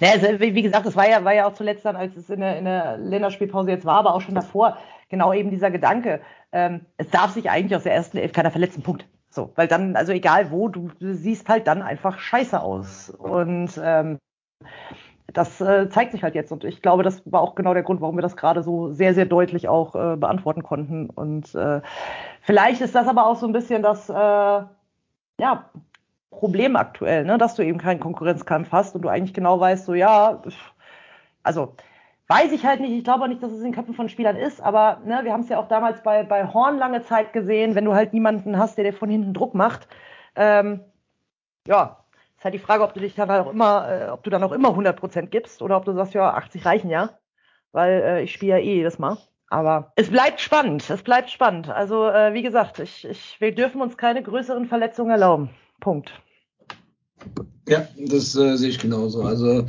Ja, 0.00 0.10
also, 0.12 0.26
wie 0.40 0.62
gesagt, 0.62 0.86
das 0.86 0.96
war 0.96 1.08
ja, 1.08 1.24
war 1.24 1.34
ja 1.34 1.46
auch 1.46 1.54
zuletzt 1.54 1.84
dann, 1.84 1.96
als 1.96 2.16
es 2.16 2.30
in 2.30 2.40
der, 2.40 2.58
in 2.58 2.64
der 2.64 2.98
Länderspielpause 2.98 3.70
jetzt 3.70 3.84
war, 3.84 3.98
aber 3.98 4.14
auch 4.14 4.20
schon 4.20 4.34
davor, 4.34 4.78
genau 5.08 5.32
eben 5.32 5.50
dieser 5.50 5.70
Gedanke, 5.70 6.20
ähm, 6.52 6.86
es 6.96 7.10
darf 7.10 7.32
sich 7.32 7.50
eigentlich 7.50 7.76
aus 7.76 7.84
der 7.84 7.94
ersten 7.94 8.18
Elf 8.18 8.32
keiner 8.32 8.50
verletzen, 8.50 8.82
Punkt. 8.82 9.06
So, 9.30 9.52
weil 9.54 9.68
dann, 9.68 9.96
also 9.96 10.12
egal 10.12 10.50
wo, 10.50 10.68
du, 10.68 10.90
du 10.98 11.14
siehst 11.14 11.48
halt 11.48 11.66
dann 11.66 11.82
einfach 11.82 12.18
scheiße 12.18 12.60
aus. 12.60 13.10
Und 13.10 13.78
ähm, 13.82 14.18
das 15.32 15.60
äh, 15.60 15.90
zeigt 15.90 16.12
sich 16.12 16.22
halt 16.22 16.34
jetzt. 16.34 16.52
Und 16.52 16.64
ich 16.64 16.80
glaube, 16.80 17.02
das 17.02 17.22
war 17.30 17.42
auch 17.42 17.54
genau 17.54 17.74
der 17.74 17.82
Grund, 17.82 18.00
warum 18.00 18.16
wir 18.16 18.22
das 18.22 18.36
gerade 18.36 18.62
so 18.62 18.90
sehr, 18.92 19.12
sehr 19.12 19.26
deutlich 19.26 19.68
auch 19.68 19.94
äh, 19.94 20.16
beantworten 20.16 20.62
konnten. 20.62 21.10
Und 21.10 21.54
äh, 21.54 21.82
vielleicht 22.40 22.80
ist 22.80 22.94
das 22.94 23.08
aber 23.08 23.26
auch 23.26 23.36
so 23.36 23.46
ein 23.46 23.52
bisschen 23.52 23.82
das, 23.82 24.08
äh, 24.08 24.14
ja, 24.14 25.70
Problem 26.36 26.76
aktuell, 26.76 27.24
ne? 27.24 27.38
dass 27.38 27.54
du 27.54 27.62
eben 27.62 27.78
keinen 27.78 28.00
Konkurrenzkampf 28.00 28.72
hast 28.72 28.94
und 28.94 29.02
du 29.02 29.08
eigentlich 29.08 29.34
genau 29.34 29.58
weißt, 29.58 29.86
so 29.86 29.94
ja, 29.94 30.42
also 31.42 31.74
weiß 32.28 32.52
ich 32.52 32.64
halt 32.64 32.80
nicht, 32.80 32.92
ich 32.92 33.04
glaube 33.04 33.24
auch 33.24 33.28
nicht, 33.28 33.42
dass 33.42 33.52
es 33.52 33.58
in 33.58 33.64
den 33.64 33.74
Köpfen 33.74 33.94
von 33.94 34.08
Spielern 34.08 34.36
ist, 34.36 34.60
aber 34.60 35.00
ne, 35.04 35.20
wir 35.22 35.32
haben 35.32 35.42
es 35.42 35.48
ja 35.48 35.58
auch 35.58 35.68
damals 35.68 36.02
bei, 36.02 36.24
bei 36.24 36.52
Horn 36.52 36.78
lange 36.78 37.02
Zeit 37.02 37.32
gesehen, 37.32 37.74
wenn 37.74 37.84
du 37.84 37.94
halt 37.94 38.12
niemanden 38.12 38.58
hast, 38.58 38.76
der 38.76 38.84
dir 38.84 38.92
von 38.92 39.08
hinten 39.08 39.34
Druck 39.34 39.54
macht, 39.54 39.88
ähm, 40.34 40.80
ja, 41.66 42.04
ist 42.36 42.44
halt 42.44 42.54
die 42.54 42.58
Frage, 42.58 42.84
ob 42.84 42.94
du 42.94 43.00
dich 43.00 43.14
dann 43.14 43.30
auch 43.30 43.50
immer, 43.50 43.88
äh, 43.88 44.08
ob 44.10 44.22
du 44.22 44.30
dann 44.30 44.42
auch 44.42 44.52
immer 44.52 44.70
100% 44.70 45.26
gibst 45.26 45.62
oder 45.62 45.76
ob 45.76 45.84
du 45.84 45.92
sagst, 45.92 46.14
ja, 46.14 46.34
80 46.34 46.64
reichen 46.66 46.90
ja, 46.90 47.10
weil 47.72 48.02
äh, 48.02 48.22
ich 48.22 48.32
spiele 48.32 48.52
ja 48.52 48.58
eh 48.58 48.74
jedes 48.76 48.98
Mal. 48.98 49.16
Aber 49.48 49.92
es 49.94 50.10
bleibt 50.10 50.40
spannend, 50.40 50.88
es 50.90 51.02
bleibt 51.02 51.30
spannend. 51.30 51.70
Also 51.70 52.08
äh, 52.08 52.34
wie 52.34 52.42
gesagt, 52.42 52.80
ich, 52.80 53.04
ich, 53.04 53.40
wir 53.40 53.54
dürfen 53.54 53.80
uns 53.80 53.96
keine 53.96 54.22
größeren 54.22 54.66
Verletzungen 54.66 55.10
erlauben. 55.10 55.50
Punkt. 55.80 56.20
Ja, 57.68 57.88
das 57.98 58.34
äh, 58.36 58.56
sehe 58.56 58.70
ich 58.70 58.78
genauso. 58.78 59.22
Also 59.22 59.66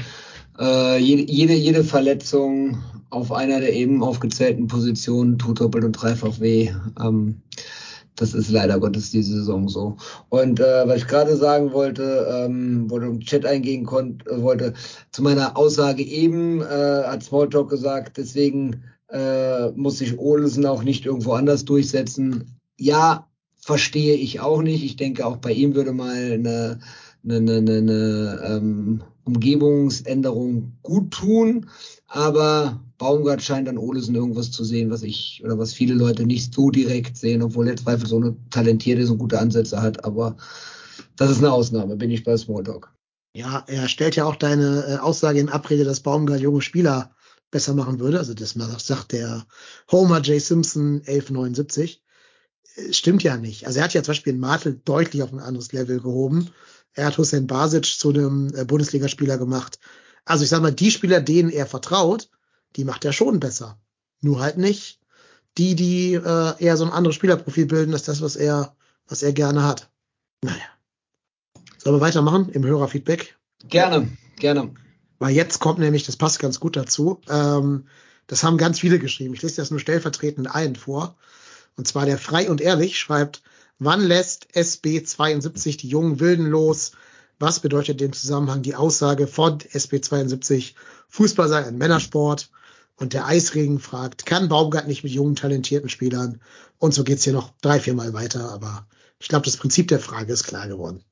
äh, 0.60 1.00
jede, 1.00 1.54
jede, 1.54 1.84
Verletzung 1.84 2.78
auf 3.10 3.32
einer 3.32 3.60
der 3.60 3.74
eben 3.74 4.04
aufgezählten 4.04 4.68
Positionen 4.68 5.38
tut 5.38 5.60
doppelt 5.60 5.84
und 5.84 5.94
dreifach 5.94 6.40
weh. 6.40 6.72
Ähm, 7.02 7.42
das 8.18 8.34
ist 8.34 8.50
leider 8.50 8.80
Gottes 8.80 9.12
diese 9.12 9.36
Saison 9.36 9.70
so. 9.70 9.96
Und 10.30 10.60
äh, 10.60 10.88
was 10.88 10.98
ich 10.98 11.08
gerade 11.08 11.38
sagen 11.38 11.72
wollte, 11.72 12.28
ähm, 12.30 12.90
wo 12.90 13.00
du 13.00 13.08
im 13.08 13.20
Chat 13.20 13.46
eingehen 13.46 13.86
konnt, 13.86 14.26
äh, 14.28 14.42
wollte, 14.42 14.74
zu 15.12 15.22
meiner 15.22 15.56
Aussage 15.56 16.04
eben, 16.04 16.62
äh, 16.62 17.04
hat 17.06 17.24
Smalltalk 17.24 17.70
gesagt, 17.70 18.18
deswegen 18.18 18.84
äh, 19.10 19.70
muss 19.72 20.00
sich 20.00 20.18
Olsen 20.18 20.66
auch 20.66 20.84
nicht 20.84 21.06
irgendwo 21.06 21.34
anders 21.34 21.64
durchsetzen. 21.66 22.60
Ja, 22.78 23.28
verstehe 23.56 24.16
ich 24.16 24.40
auch 24.40 24.62
nicht. 24.62 24.84
Ich 24.84 24.96
denke, 24.96 25.26
auch 25.26 25.38
bei 25.38 25.52
ihm 25.52 25.76
würde 25.76 25.94
mal 25.94 26.34
eine, 26.34 26.80
eine, 27.30 27.58
eine, 27.58 27.78
eine 27.78 28.42
ähm, 28.44 29.04
Umgebungsänderung 29.26 30.78
gut 30.82 31.12
tun. 31.12 31.70
Aber 32.08 32.82
Baumgart 32.98 33.42
scheint 33.42 33.70
an 33.70 33.78
Olesen 33.78 34.16
irgendwas 34.16 34.52
zu 34.52 34.64
sehen, 34.64 34.90
was 34.90 35.04
ich 35.04 35.42
oder 35.44 35.60
was 35.60 35.74
viele 35.74 35.94
Leute 35.94 36.26
nicht 36.26 36.54
so 36.54 36.70
direkt 36.70 37.18
sehen, 37.18 37.42
obwohl 37.42 37.68
er 37.68 37.76
zweifelsohne 37.76 38.36
talentiert 38.50 39.00
ist 39.00 39.10
und 39.10 39.18
gute 39.20 39.40
Ansätze 39.40 39.82
hat. 39.82 40.06
Aber 40.06 40.38
das 41.16 41.32
ist 41.32 41.40
eine 41.40 41.52
Ausnahme, 41.52 41.96
bin 41.96 42.12
ich 42.12 42.24
bei 42.24 42.38
Smalltalk. 42.38 42.94
Ja, 43.36 43.64
er 43.68 43.88
stellt 43.88 44.16
ja 44.16 44.26
auch 44.26 44.36
deine 44.36 44.86
äh, 44.88 44.98
Aussage 44.98 45.40
in 45.40 45.50
Abrede, 45.50 45.84
dass 45.84 46.00
Baumgart 46.00 46.40
junge 46.40 46.62
Spieler 46.62 47.12
besser 47.52 47.74
machen 47.74 48.00
würde. 48.00 48.18
Also 48.18 48.34
das 48.34 48.56
sagt 48.80 49.12
der 49.12 49.46
Homer 49.92 50.22
J. 50.22 50.42
Simpson 50.42 51.02
1179 51.06 52.02
stimmt 52.92 53.24
ja 53.24 53.38
nicht. 53.38 53.66
Also 53.66 53.80
er 53.80 53.86
hat 53.86 53.94
ja 53.94 54.04
zum 54.04 54.12
Beispiel 54.12 54.34
den 54.34 54.40
Martel 54.40 54.80
deutlich 54.86 55.24
auf 55.24 55.34
ein 55.34 55.40
anderes 55.40 55.72
Level 55.72 56.00
gehoben. 56.00 56.50
Er 56.98 57.08
hat 57.08 57.18
Hussein 57.18 57.48
Basic 57.48 57.86
zu 57.86 58.10
einem 58.10 58.54
äh, 58.56 58.66
Bundesligaspieler 58.66 59.38
gemacht. 59.38 59.80
Also 60.26 60.44
ich 60.44 60.50
sag 60.50 60.62
mal, 60.62 60.74
die 60.74 60.92
Spieler, 60.92 61.22
denen 61.22 61.50
er 61.50 61.66
vertraut, 61.66 62.30
die 62.76 62.84
macht 62.84 63.06
er 63.06 63.14
schon 63.14 63.40
besser. 63.40 63.80
Nur 64.22 64.40
halt 64.40 64.58
nicht 64.58 65.00
die, 65.58 65.76
die 65.76 66.14
äh, 66.14 66.54
eher 66.60 66.78
so 66.78 66.86
ein 66.86 66.92
anderes 66.92 67.16
Spielerprofil 67.16 67.66
bilden, 67.66 67.94
als 67.94 68.04
das, 68.04 68.22
was 68.22 68.36
er, 68.36 68.76
was 69.08 69.24
er 69.24 69.34
gerne 69.34 69.64
hat. 69.64 69.90
Naja. 70.44 70.58
Sollen 71.78 71.96
wir 71.96 72.02
weitermachen 72.02 72.50
im 72.50 72.66
Hörerfeedback? 72.66 73.38
Gerne, 73.68 74.10
gerne. 74.40 74.74
Weil 75.20 75.36
jetzt 75.36 75.60
kommt 75.60 75.80
nämlich, 75.80 76.06
das 76.06 76.18
passt 76.18 76.40
ganz 76.40 76.60
gut 76.60 76.76
dazu, 76.76 77.22
ähm, 77.30 77.88
das 78.28 78.44
haben 78.44 78.58
ganz 78.58 78.80
viele 78.80 79.00
geschrieben. 79.00 79.34
Ich 79.34 79.42
lese 79.42 79.56
das 79.58 79.72
nur 79.72 79.80
stellvertretend 79.80 80.54
ein 80.54 80.76
vor. 80.76 81.16
Und 81.76 81.88
zwar 81.88 82.06
der 82.06 82.18
Frei 82.18 82.50
und 82.50 82.60
Ehrlich 82.60 83.00
schreibt, 83.00 83.42
wann 83.80 84.02
lässt 84.02 84.48
SB72 84.54 85.78
die 85.78 85.90
jungen 85.90 86.20
Wilden 86.20 86.48
los? 86.48 86.94
Was 87.40 87.60
bedeutet 87.60 87.90
in 87.90 87.98
dem 87.98 88.14
Zusammenhang 88.14 88.62
die 88.64 88.76
Aussage 88.76 89.28
von 89.28 89.60
SP72, 89.60 90.74
Fußball 91.10 91.48
sei 91.48 91.66
ein 91.66 91.78
Männersport? 91.78 92.50
Und 93.00 93.14
der 93.14 93.28
Eisregen 93.28 93.78
fragt, 93.78 94.26
kann 94.26 94.50
Baumgart 94.50 94.88
nicht 94.88 95.04
mit 95.04 95.14
jungen, 95.14 95.36
talentierten 95.36 95.90
Spielern? 95.90 96.42
Und 96.80 96.96
so 96.96 97.04
geht's 97.04 97.24
hier 97.24 97.34
noch 97.34 97.52
drei, 97.62 97.80
vier 97.80 97.94
Mal 97.94 98.14
weiter. 98.14 98.52
Aber 98.52 98.88
ich 99.20 99.28
glaube, 99.28 99.46
das 99.46 99.58
Prinzip 99.58 99.88
der 99.88 100.00
Frage 100.00 100.34
ist 100.34 100.46
klar 100.46 100.68
geworden. 100.68 101.04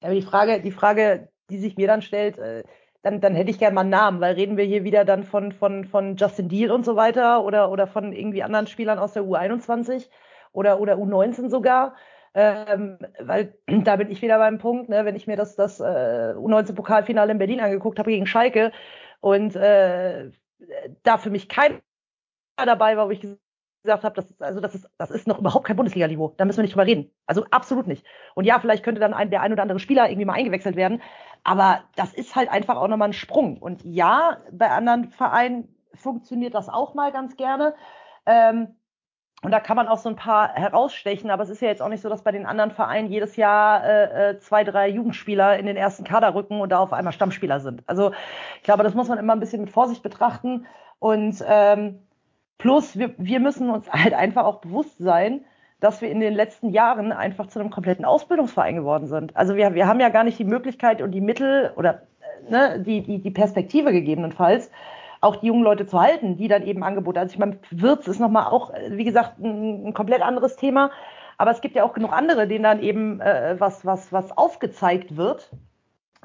Aber 0.00 0.14
die 0.14 0.22
Frage, 0.22 0.62
die 0.62 0.70
Frage, 0.70 1.28
die 1.50 1.58
sich 1.58 1.76
mir 1.76 1.88
dann 1.88 2.02
stellt, 2.02 2.38
äh, 2.38 2.62
dann, 3.02 3.20
dann 3.20 3.34
hätte 3.34 3.50
ich 3.50 3.58
gerne 3.58 3.74
mal 3.74 3.80
einen 3.80 3.90
Namen, 3.90 4.20
weil 4.20 4.34
reden 4.34 4.56
wir 4.56 4.64
hier 4.64 4.84
wieder 4.84 5.04
dann 5.04 5.24
von, 5.24 5.50
von, 5.50 5.84
von 5.84 6.16
Justin 6.16 6.48
Deal 6.48 6.70
und 6.70 6.84
so 6.84 6.94
weiter 6.94 7.44
oder, 7.44 7.70
oder 7.70 7.88
von 7.88 8.12
irgendwie 8.12 8.44
anderen 8.44 8.68
Spielern 8.68 8.98
aus 8.98 9.12
der 9.12 9.24
U21 9.24 10.06
oder, 10.56 10.80
oder 10.80 10.94
U19 10.94 11.48
sogar. 11.48 11.94
Ähm, 12.34 12.98
weil 13.20 13.54
da 13.66 13.96
bin 13.96 14.10
ich 14.10 14.22
wieder 14.22 14.38
beim 14.38 14.58
Punkt, 14.58 14.88
ne, 14.88 15.04
wenn 15.04 15.16
ich 15.16 15.26
mir 15.26 15.36
das, 15.36 15.56
das 15.56 15.80
äh, 15.80 16.34
U19-Pokalfinale 16.36 17.32
in 17.32 17.38
Berlin 17.38 17.60
angeguckt 17.60 17.98
habe 17.98 18.10
gegen 18.10 18.26
Schalke 18.26 18.72
und 19.20 19.56
äh, 19.56 20.30
da 21.02 21.18
für 21.18 21.30
mich 21.30 21.48
keiner 21.48 21.80
dabei 22.56 22.96
war, 22.96 23.06
wo 23.06 23.10
ich 23.10 23.20
gesagt 23.20 24.04
habe, 24.04 24.14
das 24.14 24.30
ist, 24.30 24.42
also 24.42 24.60
das 24.60 24.74
ist, 24.74 24.88
das 24.98 25.10
ist 25.10 25.26
noch 25.26 25.38
überhaupt 25.38 25.66
kein 25.66 25.76
Bundesliga-Niveau. 25.76 26.34
Da 26.36 26.44
müssen 26.44 26.58
wir 26.58 26.62
nicht 26.62 26.74
drüber 26.74 26.86
reden. 26.86 27.10
Also 27.26 27.44
absolut 27.50 27.86
nicht. 27.86 28.04
Und 28.34 28.44
ja, 28.44 28.58
vielleicht 28.58 28.82
könnte 28.82 29.00
dann 29.00 29.14
ein, 29.14 29.30
der 29.30 29.42
ein 29.42 29.52
oder 29.52 29.62
andere 29.62 29.78
Spieler 29.78 30.08
irgendwie 30.08 30.24
mal 30.24 30.34
eingewechselt 30.34 30.76
werden. 30.76 31.00
Aber 31.44 31.84
das 31.94 32.12
ist 32.12 32.34
halt 32.34 32.50
einfach 32.50 32.76
auch 32.76 32.88
nochmal 32.88 33.10
ein 33.10 33.14
Sprung. 33.14 33.58
Und 33.58 33.84
ja, 33.84 34.38
bei 34.50 34.70
anderen 34.70 35.10
Vereinen 35.10 35.74
funktioniert 35.94 36.54
das 36.54 36.68
auch 36.68 36.94
mal 36.94 37.12
ganz 37.12 37.36
gerne. 37.36 37.74
Ähm, 38.26 38.76
und 39.42 39.50
da 39.50 39.60
kann 39.60 39.76
man 39.76 39.86
auch 39.86 39.98
so 39.98 40.08
ein 40.08 40.16
paar 40.16 40.54
herausstechen, 40.54 41.30
aber 41.30 41.42
es 41.42 41.50
ist 41.50 41.60
ja 41.60 41.68
jetzt 41.68 41.82
auch 41.82 41.88
nicht 41.88 42.00
so, 42.00 42.08
dass 42.08 42.22
bei 42.22 42.32
den 42.32 42.46
anderen 42.46 42.70
Vereinen 42.70 43.08
jedes 43.08 43.36
Jahr 43.36 43.84
äh, 43.84 44.30
äh 44.30 44.38
zwei, 44.38 44.64
drei 44.64 44.88
Jugendspieler 44.88 45.58
in 45.58 45.66
den 45.66 45.76
ersten 45.76 46.04
Kader 46.04 46.34
rücken 46.34 46.60
und 46.60 46.70
da 46.70 46.78
auf 46.78 46.92
einmal 46.92 47.12
Stammspieler 47.12 47.60
sind. 47.60 47.82
Also 47.86 48.12
ich 48.56 48.62
glaube, 48.62 48.82
das 48.82 48.94
muss 48.94 49.08
man 49.08 49.18
immer 49.18 49.34
ein 49.34 49.40
bisschen 49.40 49.60
mit 49.60 49.70
Vorsicht 49.70 50.02
betrachten. 50.02 50.66
Und 50.98 51.44
ähm, 51.46 52.00
plus, 52.58 52.98
wir, 52.98 53.14
wir 53.18 53.40
müssen 53.40 53.68
uns 53.68 53.90
halt 53.92 54.14
einfach 54.14 54.44
auch 54.44 54.62
bewusst 54.62 54.98
sein, 54.98 55.44
dass 55.80 56.00
wir 56.00 56.10
in 56.10 56.20
den 56.20 56.34
letzten 56.34 56.70
Jahren 56.70 57.12
einfach 57.12 57.48
zu 57.48 57.60
einem 57.60 57.70
kompletten 57.70 58.06
Ausbildungsverein 58.06 58.76
geworden 58.76 59.06
sind. 59.06 59.36
Also 59.36 59.56
wir, 59.56 59.74
wir 59.74 59.86
haben 59.86 60.00
ja 60.00 60.08
gar 60.08 60.24
nicht 60.24 60.38
die 60.38 60.44
Möglichkeit 60.44 61.02
und 61.02 61.10
die 61.10 61.20
Mittel 61.20 61.72
oder 61.76 62.02
äh, 62.48 62.50
ne, 62.50 62.80
die, 62.80 63.02
die, 63.02 63.18
die 63.18 63.30
Perspektive 63.30 63.92
gegebenenfalls, 63.92 64.70
auch 65.26 65.36
die 65.36 65.48
jungen 65.48 65.62
Leute 65.62 65.86
zu 65.86 66.00
halten, 66.00 66.36
die 66.36 66.48
dann 66.48 66.62
eben 66.62 66.82
Angebote. 66.82 67.20
Also 67.20 67.32
ich 67.32 67.38
meine, 67.38 67.58
Wirts 67.70 68.08
ist 68.08 68.20
nochmal 68.20 68.46
auch, 68.46 68.72
äh, 68.72 68.96
wie 68.96 69.04
gesagt, 69.04 69.38
ein, 69.38 69.88
ein, 69.88 69.94
komplett 69.94 70.22
anderes 70.22 70.56
Thema. 70.56 70.90
Aber 71.38 71.50
es 71.50 71.60
gibt 71.60 71.74
ja 71.76 71.84
auch 71.84 71.92
genug 71.92 72.12
andere, 72.12 72.48
denen 72.48 72.64
dann 72.64 72.82
eben 72.82 73.20
äh, 73.20 73.56
was, 73.58 73.84
was, 73.84 74.12
was 74.12 74.36
aufgezeigt 74.36 75.16
wird. 75.16 75.50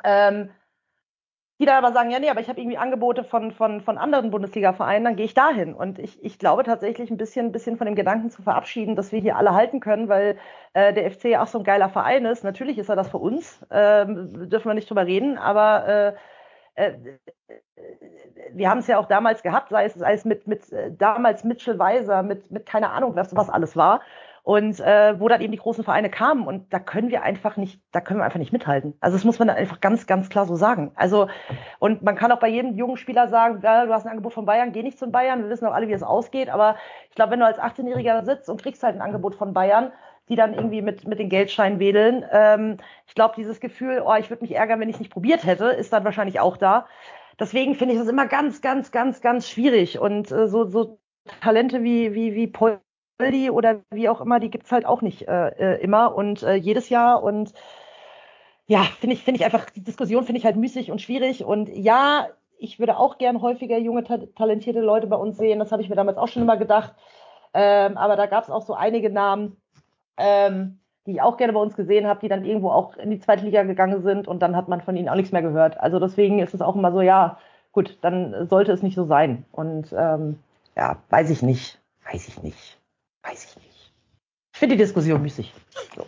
Ähm, 0.03 0.49
die 1.61 1.67
dann 1.67 1.83
aber 1.83 1.93
sagen, 1.93 2.09
ja, 2.09 2.17
nee, 2.17 2.29
aber 2.31 2.41
ich 2.41 2.49
habe 2.49 2.59
irgendwie 2.59 2.79
Angebote 2.79 3.23
von, 3.23 3.51
von, 3.51 3.81
von 3.81 3.99
anderen 3.99 4.31
Bundesliga-Vereinen, 4.31 5.05
dann 5.05 5.15
gehe 5.15 5.25
ich 5.25 5.35
dahin. 5.35 5.75
Und 5.75 5.99
ich, 5.99 6.23
ich 6.23 6.39
glaube 6.39 6.63
tatsächlich 6.63 7.11
ein 7.11 7.17
bisschen, 7.17 7.47
ein 7.47 7.51
bisschen 7.51 7.77
von 7.77 7.85
dem 7.85 7.93
Gedanken 7.93 8.31
zu 8.31 8.41
verabschieden, 8.41 8.95
dass 8.95 9.11
wir 9.11 9.19
hier 9.19 9.37
alle 9.37 9.53
halten 9.53 9.79
können, 9.79 10.09
weil 10.09 10.39
äh, 10.73 10.91
der 10.91 11.11
FC 11.11 11.25
ja 11.25 11.43
auch 11.43 11.47
so 11.47 11.59
ein 11.59 11.63
geiler 11.63 11.89
Verein 11.89 12.25
ist. 12.25 12.43
Natürlich 12.43 12.79
ist 12.79 12.89
er 12.89 12.95
das 12.95 13.09
für 13.09 13.19
uns, 13.19 13.63
ähm, 13.69 14.49
dürfen 14.49 14.69
wir 14.69 14.73
nicht 14.73 14.89
drüber 14.89 15.05
reden, 15.05 15.37
aber 15.37 15.87
äh, 15.87 16.13
äh, 16.75 16.93
wir 18.53 18.69
haben 18.69 18.79
es 18.79 18.87
ja 18.87 18.97
auch 18.97 19.07
damals 19.07 19.43
gehabt, 19.43 19.69
sei 19.69 19.85
es, 19.85 19.93
sei 19.93 20.13
es 20.13 20.25
mit, 20.25 20.47
mit 20.47 20.71
äh, 20.71 20.91
damals 20.91 21.43
Mitchell 21.43 21.79
Weiser, 21.79 22.23
mit, 22.23 22.51
mit 22.51 22.65
keine 22.65 22.91
Ahnung, 22.91 23.15
was, 23.15 23.35
was 23.35 23.49
alles 23.49 23.75
war 23.75 24.01
und 24.43 24.79
äh, 24.79 25.19
wo 25.19 25.27
dann 25.27 25.41
eben 25.41 25.51
die 25.51 25.59
großen 25.59 25.83
Vereine 25.83 26.09
kamen 26.09 26.47
und 26.47 26.73
da 26.73 26.79
können 26.79 27.09
wir 27.09 27.21
einfach 27.21 27.57
nicht, 27.57 27.79
da 27.91 28.01
können 28.01 28.19
wir 28.19 28.25
einfach 28.25 28.39
nicht 28.39 28.51
mithalten. 28.51 28.95
Also 28.99 29.15
das 29.15 29.23
muss 29.23 29.37
man 29.37 29.47
dann 29.47 29.57
einfach 29.57 29.81
ganz, 29.81 30.07
ganz 30.07 30.29
klar 30.29 30.45
so 30.45 30.55
sagen. 30.55 30.91
Also 30.95 31.27
und 31.79 32.01
man 32.01 32.15
kann 32.15 32.31
auch 32.31 32.39
bei 32.39 32.47
jedem 32.47 32.75
jungen 32.75 32.97
Spieler 32.97 33.27
sagen, 33.27 33.59
ja, 33.61 33.85
du 33.85 33.93
hast 33.93 34.05
ein 34.05 34.09
Angebot 34.09 34.33
von 34.33 34.45
Bayern, 34.45 34.71
geh 34.71 34.81
nicht 34.81 34.97
zu 34.97 35.11
Bayern. 35.11 35.43
Wir 35.43 35.49
wissen 35.49 35.67
auch 35.67 35.73
alle, 35.73 35.87
wie 35.87 35.93
es 35.93 36.03
ausgeht. 36.03 36.49
Aber 36.49 36.75
ich 37.09 37.15
glaube, 37.15 37.31
wenn 37.31 37.39
du 37.39 37.45
als 37.45 37.59
18-Jähriger 37.59 38.13
da 38.13 38.25
sitzt 38.25 38.49
und 38.49 38.61
kriegst 38.61 38.81
halt 38.81 38.95
ein 38.95 39.01
Angebot 39.01 39.35
von 39.35 39.53
Bayern, 39.53 39.91
die 40.31 40.35
dann 40.35 40.53
irgendwie 40.55 40.81
mit 40.81 41.07
mit 41.07 41.19
den 41.19 41.29
Geldscheinen 41.29 41.79
wedeln, 41.79 42.25
ähm, 42.31 42.77
ich 43.07 43.15
glaube, 43.15 43.35
dieses 43.37 43.59
Gefühl, 43.59 44.01
oh, 44.05 44.15
ich 44.15 44.29
würde 44.29 44.43
mich 44.43 44.55
ärgern, 44.55 44.79
wenn 44.79 44.89
ich 44.89 44.95
es 44.95 44.99
nicht 45.01 45.11
probiert 45.13 45.45
hätte, 45.45 45.65
ist 45.65 45.93
dann 45.93 46.05
wahrscheinlich 46.05 46.39
auch 46.39 46.57
da. 46.57 46.87
Deswegen 47.39 47.75
finde 47.75 47.93
ich 47.93 47.99
das 47.99 48.09
immer 48.09 48.27
ganz, 48.27 48.61
ganz, 48.61 48.91
ganz, 48.91 49.21
ganz 49.21 49.49
schwierig 49.49 49.99
und 49.99 50.31
äh, 50.31 50.47
so 50.47 50.65
so 50.65 50.99
Talente 51.41 51.83
wie 51.83 52.13
wie 52.15 52.33
wie 52.35 52.47
Paul 52.47 52.79
Aldi 53.21 53.49
oder 53.51 53.81
wie 53.91 54.09
auch 54.09 54.21
immer, 54.21 54.39
die 54.39 54.49
gibt 54.49 54.65
es 54.65 54.71
halt 54.71 54.85
auch 54.85 55.01
nicht 55.01 55.27
äh, 55.27 55.49
äh, 55.49 55.81
immer 55.81 56.15
und 56.15 56.43
äh, 56.43 56.55
jedes 56.55 56.89
Jahr. 56.89 57.23
Und 57.23 57.53
ja, 58.67 58.83
finde 58.83 59.15
ich, 59.15 59.23
finde 59.23 59.39
ich 59.39 59.45
einfach, 59.45 59.69
die 59.69 59.83
Diskussion 59.83 60.25
finde 60.25 60.39
ich 60.39 60.45
halt 60.45 60.55
müßig 60.55 60.91
und 60.91 61.01
schwierig. 61.01 61.43
Und 61.45 61.69
ja, 61.69 62.29
ich 62.57 62.79
würde 62.79 62.97
auch 62.97 63.17
gern 63.17 63.41
häufiger 63.41 63.77
junge, 63.77 64.03
ta 64.03 64.17
talentierte 64.35 64.81
Leute 64.81 65.07
bei 65.07 65.15
uns 65.15 65.37
sehen. 65.37 65.59
Das 65.59 65.71
habe 65.71 65.81
ich 65.81 65.89
mir 65.89 65.95
damals 65.95 66.17
auch 66.17 66.27
schon 66.27 66.43
immer 66.43 66.57
gedacht. 66.57 66.93
Ähm, 67.53 67.97
aber 67.97 68.15
da 68.15 68.27
gab 68.27 68.43
es 68.43 68.49
auch 68.49 68.61
so 68.65 68.73
einige 68.73 69.09
Namen, 69.09 69.60
ähm, 70.17 70.79
die 71.05 71.13
ich 71.13 71.21
auch 71.21 71.37
gerne 71.37 71.53
bei 71.53 71.59
uns 71.59 71.75
gesehen 71.75 72.07
habe, 72.07 72.19
die 72.19 72.27
dann 72.27 72.45
irgendwo 72.45 72.69
auch 72.69 72.95
in 72.97 73.09
die 73.09 73.19
zweite 73.19 73.45
Liga 73.45 73.63
gegangen 73.63 74.03
sind 74.03 74.27
und 74.27 74.39
dann 74.39 74.55
hat 74.55 74.67
man 74.67 74.81
von 74.81 74.95
ihnen 74.95 75.09
auch 75.09 75.15
nichts 75.15 75.31
mehr 75.31 75.41
gehört. 75.41 75.79
Also 75.79 75.99
deswegen 75.99 76.39
ist 76.39 76.53
es 76.53 76.61
auch 76.61 76.75
immer 76.75 76.91
so, 76.91 77.01
ja, 77.01 77.37
gut, 77.71 77.97
dann 78.01 78.47
sollte 78.47 78.71
es 78.71 78.83
nicht 78.83 78.95
so 78.95 79.05
sein. 79.05 79.45
Und 79.51 79.93
ähm, 79.97 80.37
ja, 80.75 81.01
weiß 81.09 81.29
ich 81.29 81.41
nicht. 81.41 81.79
Weiß 82.11 82.27
ich 82.27 82.41
nicht. 82.43 82.77
Weiß 83.23 83.45
ich 83.45 83.55
nicht. 83.57 83.93
Ich 84.53 84.59
finde 84.59 84.75
die 84.75 84.83
Diskussion 84.83 85.21
müßig. 85.21 85.53
So. 85.95 86.05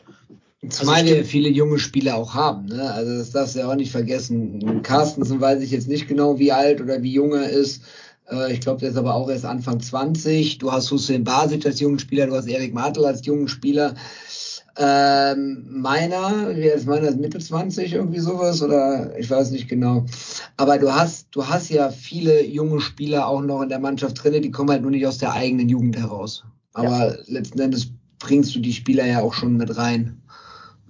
Zumal 0.69 1.01
also 1.01 1.15
wir 1.15 1.25
viele 1.25 1.49
junge 1.49 1.80
Spieler 1.80 2.15
auch 2.15 2.34
haben. 2.34 2.65
Ne? 2.65 2.91
Also 2.91 3.17
das 3.17 3.31
darfst 3.31 3.55
du 3.55 3.59
ja 3.59 3.69
auch 3.69 3.75
nicht 3.75 3.91
vergessen. 3.91 4.81
Carstensen 4.84 5.41
weiß 5.41 5.61
ich 5.61 5.71
jetzt 5.71 5.89
nicht 5.89 6.07
genau, 6.07 6.39
wie 6.39 6.51
alt 6.51 6.81
oder 6.81 7.01
wie 7.01 7.13
jung 7.13 7.34
er 7.34 7.49
ist. 7.49 7.84
Äh, 8.29 8.53
ich 8.53 8.61
glaube, 8.61 8.79
der 8.79 8.89
ist 8.89 8.97
aber 8.97 9.15
auch 9.15 9.29
erst 9.29 9.45
Anfang 9.45 9.79
20. 9.79 10.57
Du 10.57 10.71
hast 10.71 10.91
Hussein 10.91 11.23
Basic 11.23 11.65
als 11.65 11.79
jungen 11.79 11.99
Spieler, 11.99 12.27
du 12.27 12.35
hast 12.35 12.47
Erik 12.47 12.73
Martel 12.73 13.05
als 13.05 13.25
jungen 13.25 13.47
Spieler. 13.47 13.95
Ähm, 14.75 15.67
meiner, 15.69 16.55
wie 16.55 16.67
ist 16.67 16.87
meiner, 16.87 17.11
Mitte 17.11 17.37
20, 17.37 17.93
irgendwie 17.93 18.19
sowas, 18.19 18.63
oder 18.63 19.17
ich 19.19 19.29
weiß 19.29 19.51
nicht 19.51 19.67
genau. 19.67 20.05
Aber 20.57 20.79
du 20.79 20.91
hast, 20.91 21.27
du 21.31 21.47
hast 21.47 21.69
ja 21.69 21.89
viele 21.89 22.43
junge 22.43 22.81
Spieler 22.81 23.27
auch 23.27 23.41
noch 23.41 23.61
in 23.61 23.69
der 23.69 23.79
Mannschaft 23.79 24.23
drinne, 24.23 24.41
die 24.41 24.49
kommen 24.49 24.71
halt 24.71 24.81
nur 24.81 24.89
nicht 24.89 25.05
aus 25.05 25.19
der 25.19 25.33
eigenen 25.33 25.69
Jugend 25.69 25.95
heraus. 25.95 26.43
Aber 26.73 27.09
ja. 27.09 27.15
letzten 27.27 27.59
Endes 27.59 27.91
bringst 28.17 28.55
du 28.55 28.59
die 28.59 28.73
Spieler 28.73 29.05
ja 29.05 29.21
auch 29.21 29.35
schon 29.35 29.57
mit 29.57 29.77
rein. 29.77 30.23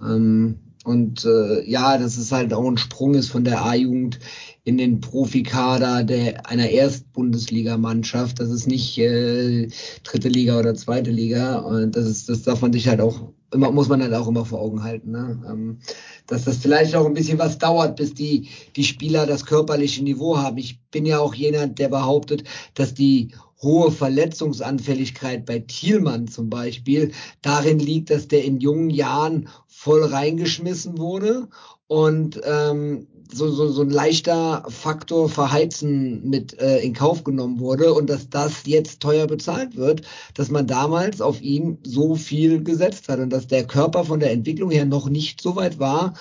Ähm, 0.00 0.60
und 0.84 1.24
äh, 1.24 1.68
ja, 1.68 1.96
das 1.96 2.18
ist 2.18 2.30
halt 2.30 2.52
auch 2.52 2.68
ein 2.68 2.76
Sprung 2.76 3.14
ist 3.14 3.30
von 3.30 3.42
der 3.42 3.64
A-Jugend 3.64 4.18
in 4.64 4.76
den 4.76 5.00
Profikader 5.00 6.04
der 6.04 6.46
einer 6.46 6.68
Erstbundesligamannschaft. 6.68 8.38
Das 8.38 8.50
ist 8.50 8.66
nicht 8.66 8.98
äh, 8.98 9.68
dritte 10.02 10.28
Liga 10.28 10.58
oder 10.58 10.74
zweite 10.74 11.10
Liga. 11.10 11.56
Und 11.56 11.96
das 11.96 12.06
ist, 12.06 12.28
das 12.28 12.42
darf 12.42 12.60
man 12.60 12.72
sich 12.72 12.86
halt 12.86 13.00
auch 13.00 13.32
immer, 13.50 13.70
muss 13.70 13.88
man 13.88 14.02
halt 14.02 14.12
auch 14.12 14.28
immer 14.28 14.44
vor 14.44 14.60
Augen 14.60 14.82
halten. 14.82 15.10
Ne? 15.10 15.42
Ähm, 15.48 15.78
dass 16.26 16.44
das 16.44 16.58
vielleicht 16.58 16.94
auch 16.94 17.06
ein 17.06 17.14
bisschen 17.14 17.38
was 17.38 17.56
dauert, 17.56 17.96
bis 17.96 18.12
die, 18.12 18.48
die 18.76 18.84
Spieler 18.84 19.24
das 19.24 19.46
körperliche 19.46 20.04
Niveau 20.04 20.36
haben. 20.36 20.58
Ich 20.58 20.80
bin 20.90 21.06
ja 21.06 21.18
auch 21.18 21.34
jener, 21.34 21.66
der 21.66 21.88
behauptet, 21.88 22.44
dass 22.74 22.92
die 22.92 23.32
hohe 23.64 23.90
Verletzungsanfälligkeit 23.90 25.46
bei 25.46 25.58
Thielmann 25.58 26.28
zum 26.28 26.50
Beispiel 26.50 27.12
darin 27.42 27.78
liegt, 27.78 28.10
dass 28.10 28.28
der 28.28 28.44
in 28.44 28.60
jungen 28.60 28.90
Jahren 28.90 29.48
voll 29.84 30.02
reingeschmissen 30.02 30.96
wurde 30.96 31.46
und 31.88 32.40
ähm, 32.42 33.06
so, 33.30 33.50
so, 33.50 33.68
so 33.68 33.82
ein 33.82 33.90
leichter 33.90 34.64
Faktor 34.66 35.28
Verheizen 35.28 36.26
mit 36.26 36.58
äh, 36.58 36.78
in 36.78 36.94
Kauf 36.94 37.22
genommen 37.22 37.60
wurde 37.60 37.92
und 37.92 38.08
dass 38.08 38.30
das 38.30 38.62
jetzt 38.64 39.00
teuer 39.00 39.26
bezahlt 39.26 39.76
wird, 39.76 40.00
dass 40.32 40.50
man 40.50 40.66
damals 40.66 41.20
auf 41.20 41.42
ihn 41.42 41.76
so 41.84 42.14
viel 42.14 42.64
gesetzt 42.64 43.10
hat 43.10 43.18
und 43.18 43.28
dass 43.28 43.46
der 43.46 43.66
Körper 43.66 44.06
von 44.06 44.20
der 44.20 44.32
Entwicklung 44.32 44.70
her 44.70 44.86
noch 44.86 45.10
nicht 45.10 45.42
so 45.42 45.54
weit 45.54 45.78
war, 45.78 46.14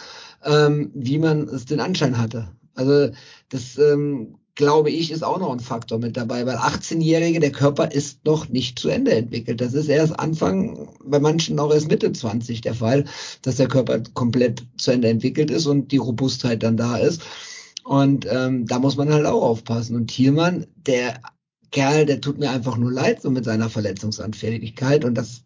ähm, 0.43 0.91
wie 0.93 1.17
man 1.17 1.47
es 1.47 1.63
den 1.63 1.79
Anschein 1.79 2.17
hatte. 2.17 2.49
Also 2.75 3.11
das 3.47 3.77
ähm, 3.77 4.39
glaube 4.55 4.91
ich, 4.91 5.11
ist 5.11 5.23
auch 5.23 5.39
noch 5.39 5.51
ein 5.51 5.59
Faktor 5.59 5.99
mit 5.99 6.15
dabei, 6.15 6.45
weil 6.45 6.57
18-Jährige, 6.57 7.39
der 7.39 7.51
Körper 7.51 7.91
ist 7.91 8.23
noch 8.25 8.49
nicht 8.49 8.77
zu 8.77 8.89
Ende 8.89 9.13
entwickelt. 9.13 9.61
Das 9.61 9.73
ist 9.73 9.87
erst 9.87 10.19
Anfang, 10.19 10.89
bei 11.03 11.19
manchen 11.19 11.59
auch 11.59 11.73
erst 11.73 11.89
Mitte 11.89 12.11
20 12.11 12.61
der 12.61 12.75
Fall, 12.75 13.05
dass 13.41 13.55
der 13.55 13.67
Körper 13.67 14.01
komplett 14.13 14.65
zu 14.77 14.91
Ende 14.91 15.09
entwickelt 15.09 15.49
ist 15.49 15.65
und 15.65 15.91
die 15.91 15.97
Robustheit 15.97 16.61
dann 16.61 16.77
da 16.77 16.97
ist. 16.97 17.21
Und 17.83 18.27
ähm, 18.29 18.65
da 18.67 18.79
muss 18.79 18.95
man 18.95 19.11
halt 19.11 19.25
auch 19.25 19.43
aufpassen. 19.43 19.95
Und 19.95 20.07
Thielmann, 20.07 20.67
der 20.75 21.19
Kerl, 21.71 22.05
der 22.05 22.21
tut 22.21 22.37
mir 22.37 22.51
einfach 22.51 22.77
nur 22.77 22.91
leid, 22.91 23.21
so 23.21 23.31
mit 23.31 23.45
seiner 23.45 23.69
Verletzungsanfälligkeit. 23.69 25.03
Und 25.03 25.15
das, 25.15 25.43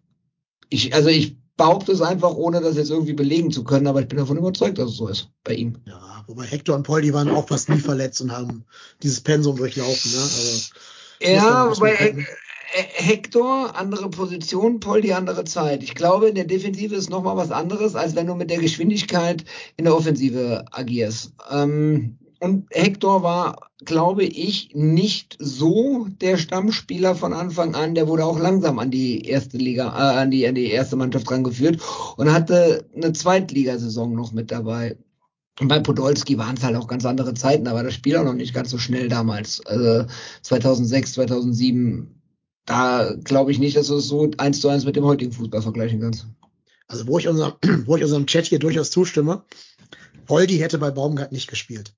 ich, 0.70 0.94
also 0.94 1.10
ich 1.10 1.38
behaupte 1.58 1.92
es 1.92 2.02
einfach, 2.02 2.36
ohne 2.36 2.62
das 2.62 2.78
jetzt 2.78 2.92
irgendwie 2.92 3.14
belegen 3.14 3.52
zu 3.52 3.64
können, 3.64 3.88
aber 3.88 4.02
ich 4.02 4.08
bin 4.08 4.20
davon 4.20 4.38
überzeugt, 4.38 4.78
dass 4.78 4.92
es 4.92 4.98
so 4.98 5.08
ist 5.08 5.30
bei 5.44 5.56
ihm. 5.56 5.78
Ja, 5.86 6.24
wobei 6.28 6.46
Hector 6.46 6.76
und 6.76 6.84
Paul, 6.84 7.02
die 7.02 7.14
waren 7.14 7.30
auch 7.30 7.48
fast 7.48 7.70
nie 7.70 7.80
verletzt 7.80 8.22
und 8.22 8.32
haben 8.32 8.64
dieses 9.02 9.20
Pensum 9.22 9.58
durchlaufen. 9.58 10.12
Ne? 10.12 10.18
Also, 10.20 10.74
ja, 11.20 11.70
wobei 11.70 12.26
Hector, 12.70 13.76
andere 13.76 14.10
Position, 14.10 14.80
Poldi, 14.80 15.14
andere 15.14 15.46
Zeit. 15.46 15.84
Ich 15.84 15.96
glaube, 15.96 16.30
in 16.30 16.36
der 16.36 16.44
Defensive 16.46 16.96
ist 16.96 17.10
nochmal 17.10 17.38
was 17.38 17.52
anderes, 17.52 17.96
als 17.96 18.16
wenn 18.16 18.28
du 18.28 18.36
mit 18.36 18.50
der 18.50 18.60
Geschwindigkeit 18.60 19.46
in 19.78 19.86
der 19.86 19.96
Offensive 19.96 20.66
agierst. 20.72 21.32
Ähm, 21.50 22.18
und 22.40 22.68
Hector 22.72 23.24
war, 23.24 23.72
glaube 23.84 24.24
ich, 24.24 24.72
nicht 24.74 25.38
so 25.40 26.08
der 26.22 26.38
Stammspieler 26.38 27.16
von 27.16 27.34
Anfang 27.34 27.76
an. 27.76 27.96
Der 27.96 28.08
wurde 28.08 28.26
auch 28.26 28.40
langsam 28.40 28.80
an 28.80 28.92
die 28.92 29.26
erste 29.26 29.58
Liga, 29.58 29.88
äh, 29.88 30.20
an 30.20 30.32
die, 30.32 30.48
an 30.48 30.56
die 30.56 30.70
erste 30.70 30.96
Mannschaft 30.96 31.30
rangeführt 31.32 31.82
und 32.18 32.32
hatte 32.32 32.86
eine 32.96 33.14
Zweitligasaison 33.14 34.14
noch 34.14 34.32
mit 34.32 34.52
dabei. 34.52 34.98
Und 35.60 35.68
bei 35.68 35.80
Podolski 35.80 36.38
waren 36.38 36.56
es 36.58 36.64
halt 36.64 36.76
auch 36.76 36.88
ganz 36.88 37.06
andere 37.06 37.34
Zeiten, 37.34 37.66
da 37.66 37.74
war 37.74 37.84
das 37.84 37.96
Spiel 37.96 38.16
auch 38.18 38.24
noch 38.24 38.34
nicht 38.34 38.54
ganz 38.54 38.70
so 38.70 38.78
schnell 38.78 39.10
damals. 39.10 39.66
Also 39.66 40.06
2006, 40.44 41.14
2007, 41.14 42.22
da 42.66 43.16
glaube 43.24 43.52
ich 43.52 43.58
nicht, 43.58 43.76
dass 43.76 43.88
du 43.88 43.96
es 43.96 44.08
so 44.08 44.30
eins 44.38 44.62
zu 44.62 44.70
eins 44.70 44.86
mit 44.86 44.96
dem 44.96 45.06
heutigen 45.06 45.32
Fußball 45.32 45.64
vergleichen 45.64 46.00
kannst. 46.00 46.28
Also 46.88 47.08
wo 47.08 47.18
ich, 47.18 47.28
unserem, 47.28 47.54
wo 47.88 47.98
ich 47.98 48.04
unserem 48.04 48.28
Chat 48.28 48.46
hier 48.46 48.60
durchaus 48.60 48.92
zustimme, 48.92 49.44
Poldi 50.28 50.58
hätte 50.58 50.78
bei 50.78 50.92
Baumgart 50.92 51.32
nicht 51.32 51.48
gespielt 51.48 51.97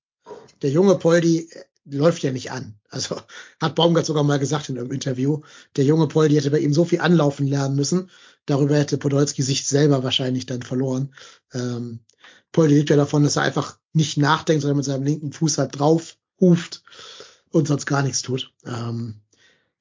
der 0.61 0.69
junge 0.69 0.95
Poldi 0.95 1.49
äh, 1.51 1.63
läuft 1.85 2.23
ja 2.23 2.31
nicht 2.31 2.51
an. 2.51 2.79
Also 2.89 3.21
hat 3.61 3.75
Baumgart 3.75 4.05
sogar 4.05 4.23
mal 4.23 4.39
gesagt 4.39 4.69
in 4.69 4.77
einem 4.77 4.91
Interview, 4.91 5.41
der 5.75 5.85
junge 5.85 6.07
Poldi 6.07 6.35
hätte 6.35 6.51
bei 6.51 6.59
ihm 6.59 6.73
so 6.73 6.85
viel 6.85 7.01
anlaufen 7.01 7.47
lernen 7.47 7.75
müssen, 7.75 8.09
darüber 8.45 8.77
hätte 8.77 8.97
Podolski 8.97 9.43
sich 9.43 9.67
selber 9.67 10.03
wahrscheinlich 10.03 10.45
dann 10.45 10.61
verloren. 10.61 11.13
Ähm, 11.53 11.99
Poldi 12.51 12.75
lebt 12.75 12.89
ja 12.89 12.95
davon, 12.95 13.23
dass 13.23 13.35
er 13.35 13.43
einfach 13.43 13.77
nicht 13.93 14.17
nachdenkt, 14.17 14.61
sondern 14.61 14.77
mit 14.77 14.85
seinem 14.85 15.03
linken 15.03 15.31
Fuß 15.31 15.57
halt 15.57 15.79
drauf 15.79 16.17
ruft 16.41 16.83
und 17.51 17.67
sonst 17.67 17.85
gar 17.85 18.01
nichts 18.01 18.21
tut. 18.21 18.53
Ähm, 18.65 19.21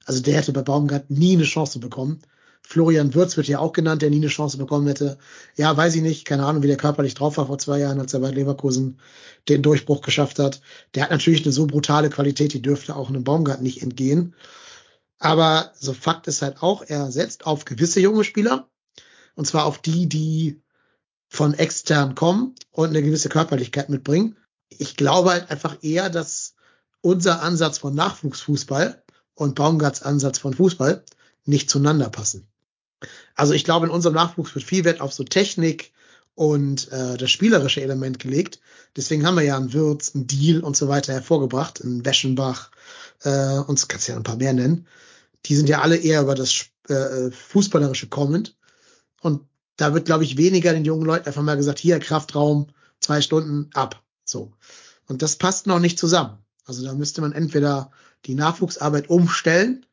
also 0.05 0.21
der 0.21 0.37
hätte 0.37 0.53
bei 0.53 0.61
Baumgart 0.61 1.09
nie 1.09 1.33
eine 1.33 1.43
Chance 1.43 1.79
bekommen. 1.79 2.19
Florian 2.61 3.15
Würz 3.15 3.35
wird 3.35 3.47
ja 3.47 3.59
auch 3.59 3.73
genannt, 3.73 4.01
der 4.01 4.11
nie 4.11 4.17
eine 4.17 4.27
Chance 4.27 4.57
bekommen 4.57 4.87
hätte. 4.87 5.17
Ja, 5.55 5.75
weiß 5.75 5.95
ich 5.95 6.01
nicht, 6.03 6.25
keine 6.25 6.45
Ahnung, 6.45 6.61
wie 6.61 6.67
der 6.67 6.77
körperlich 6.77 7.15
drauf 7.15 7.37
war 7.37 7.47
vor 7.47 7.57
zwei 7.57 7.79
Jahren, 7.79 7.99
als 7.99 8.13
er 8.13 8.19
bei 8.19 8.29
Leverkusen 8.29 8.99
den 9.47 9.63
Durchbruch 9.63 10.01
geschafft 10.01 10.37
hat. 10.37 10.61
Der 10.93 11.03
hat 11.03 11.11
natürlich 11.11 11.43
eine 11.43 11.51
so 11.51 11.65
brutale 11.65 12.09
Qualität, 12.09 12.53
die 12.53 12.61
dürfte 12.61 12.95
auch 12.95 13.09
einem 13.09 13.23
Baumgart 13.23 13.61
nicht 13.61 13.81
entgehen. 13.81 14.35
Aber 15.17 15.73
so 15.79 15.93
Fakt 15.93 16.27
ist 16.27 16.41
halt 16.41 16.61
auch, 16.61 16.83
er 16.85 17.11
setzt 17.11 17.45
auf 17.45 17.65
gewisse 17.65 17.99
junge 17.99 18.23
Spieler. 18.23 18.69
Und 19.35 19.45
zwar 19.45 19.65
auf 19.65 19.79
die, 19.79 20.07
die 20.07 20.61
von 21.27 21.53
extern 21.53 22.15
kommen 22.15 22.55
und 22.71 22.89
eine 22.89 23.01
gewisse 23.01 23.29
Körperlichkeit 23.29 23.89
mitbringen. 23.89 24.37
Ich 24.69 24.95
glaube 24.95 25.31
halt 25.31 25.49
einfach 25.49 25.77
eher, 25.81 26.09
dass 26.09 26.55
unser 27.01 27.41
Ansatz 27.41 27.77
von 27.77 27.95
Nachwuchsfußball 27.95 29.03
und 29.35 29.55
Baumgarts 29.55 30.03
Ansatz 30.03 30.37
von 30.37 30.53
Fußball 30.53 31.03
nicht 31.45 31.69
zueinander 31.69 32.09
passen. 32.09 32.47
Also 33.35 33.53
ich 33.53 33.63
glaube, 33.63 33.85
in 33.85 33.91
unserem 33.91 34.15
Nachwuchs 34.15 34.53
wird 34.55 34.65
viel 34.65 34.83
Wert 34.83 35.01
auf 35.01 35.13
so 35.13 35.23
Technik 35.23 35.93
und 36.35 36.91
äh, 36.91 37.17
das 37.17 37.31
spielerische 37.31 37.81
Element 37.81 38.19
gelegt. 38.19 38.59
Deswegen 38.95 39.25
haben 39.25 39.35
wir 39.35 39.43
ja 39.43 39.57
einen 39.57 39.73
Würz, 39.73 40.15
einen 40.15 40.27
Deal 40.27 40.61
und 40.61 40.75
so 40.75 40.87
weiter 40.87 41.13
hervorgebracht, 41.13 41.81
einen 41.81 42.05
Weschenbach, 42.05 42.71
äh, 43.23 43.57
uns 43.59 43.87
kannst 43.87 44.07
du 44.07 44.13
ja 44.13 44.17
ein 44.17 44.23
paar 44.23 44.37
mehr 44.37 44.53
nennen. 44.53 44.87
Die 45.45 45.55
sind 45.55 45.69
ja 45.69 45.81
alle 45.81 45.97
eher 45.97 46.21
über 46.21 46.35
das 46.35 46.65
äh, 46.87 47.31
Fußballerische 47.31 48.07
kommend. 48.07 48.57
Und 49.21 49.41
da 49.77 49.93
wird, 49.93 50.05
glaube 50.05 50.23
ich, 50.23 50.37
weniger 50.37 50.73
den 50.73 50.85
jungen 50.85 51.05
Leuten 51.05 51.27
einfach 51.27 51.41
mal 51.41 51.55
gesagt, 51.55 51.79
hier 51.79 51.99
Kraftraum, 51.99 52.67
zwei 52.99 53.21
Stunden 53.21 53.69
ab. 53.73 54.03
So. 54.25 54.51
Und 55.07 55.21
das 55.21 55.37
passt 55.37 55.67
noch 55.67 55.79
nicht 55.79 55.97
zusammen. 55.97 56.37
Also 56.65 56.85
da 56.85 56.93
müsste 56.93 57.21
man 57.21 57.31
entweder 57.31 57.91
die 58.25 58.35
Nachwuchsarbeit 58.35 59.09
umstellen 59.09 59.85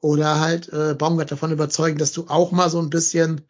oder 0.00 0.40
halt 0.40 0.72
äh, 0.72 0.94
Baumgart 0.94 1.30
davon 1.30 1.52
überzeugen, 1.52 1.98
dass 1.98 2.12
du 2.12 2.26
auch 2.28 2.52
mal 2.52 2.70
so 2.70 2.80
ein 2.80 2.90
bisschen 2.90 3.42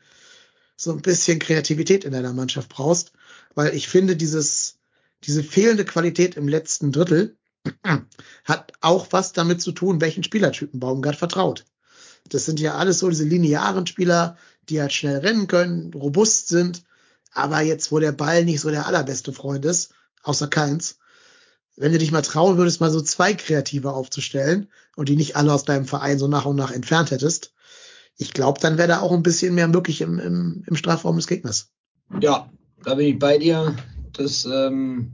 so 0.76 0.92
ein 0.92 1.02
bisschen 1.02 1.40
Kreativität 1.40 2.04
in 2.04 2.12
deiner 2.12 2.32
Mannschaft 2.32 2.68
brauchst, 2.68 3.12
weil 3.54 3.74
ich 3.74 3.88
finde 3.88 4.16
dieses 4.16 4.78
diese 5.24 5.42
fehlende 5.42 5.84
Qualität 5.84 6.36
im 6.36 6.46
letzten 6.48 6.92
Drittel 6.92 7.36
hat 8.44 8.72
auch 8.80 9.08
was 9.10 9.32
damit 9.32 9.60
zu 9.60 9.72
tun, 9.72 10.00
welchen 10.00 10.22
Spielertypen 10.22 10.78
Baumgart 10.78 11.16
vertraut. 11.16 11.64
Das 12.28 12.44
sind 12.44 12.60
ja 12.60 12.76
alles 12.76 13.00
so 13.00 13.08
diese 13.08 13.24
linearen 13.24 13.86
Spieler, 13.86 14.36
die 14.68 14.80
halt 14.80 14.92
schnell 14.92 15.18
rennen 15.18 15.48
können, 15.48 15.92
robust 15.92 16.48
sind, 16.48 16.84
aber 17.32 17.60
jetzt, 17.60 17.90
wo 17.90 17.98
der 17.98 18.12
Ball 18.12 18.44
nicht 18.44 18.60
so 18.60 18.70
der 18.70 18.86
allerbeste 18.86 19.32
Freund 19.32 19.64
ist, 19.64 19.92
außer 20.22 20.48
keins, 20.48 20.98
wenn 21.78 21.92
du 21.92 21.98
dich 21.98 22.12
mal 22.12 22.22
trauen 22.22 22.56
würdest, 22.56 22.80
mal 22.80 22.90
so 22.90 23.00
zwei 23.00 23.34
Kreative 23.34 23.92
aufzustellen 23.92 24.68
und 24.96 25.08
die 25.08 25.16
nicht 25.16 25.36
alle 25.36 25.52
aus 25.52 25.64
deinem 25.64 25.86
Verein 25.86 26.18
so 26.18 26.28
nach 26.28 26.44
und 26.44 26.56
nach 26.56 26.72
entfernt 26.72 27.10
hättest, 27.10 27.52
ich 28.16 28.32
glaube, 28.32 28.60
dann 28.60 28.78
wäre 28.78 28.88
da 28.88 29.00
auch 29.00 29.12
ein 29.12 29.22
bisschen 29.22 29.54
mehr 29.54 29.68
möglich 29.68 30.00
im, 30.00 30.18
im, 30.18 30.64
im 30.66 30.76
Strafraum 30.76 31.16
des 31.16 31.28
Gegners. 31.28 31.70
Ja, 32.20 32.50
da 32.84 32.94
bin 32.94 33.06
ich 33.06 33.18
bei 33.18 33.38
dir. 33.38 33.76
Das 34.12 34.44
ähm, 34.44 35.12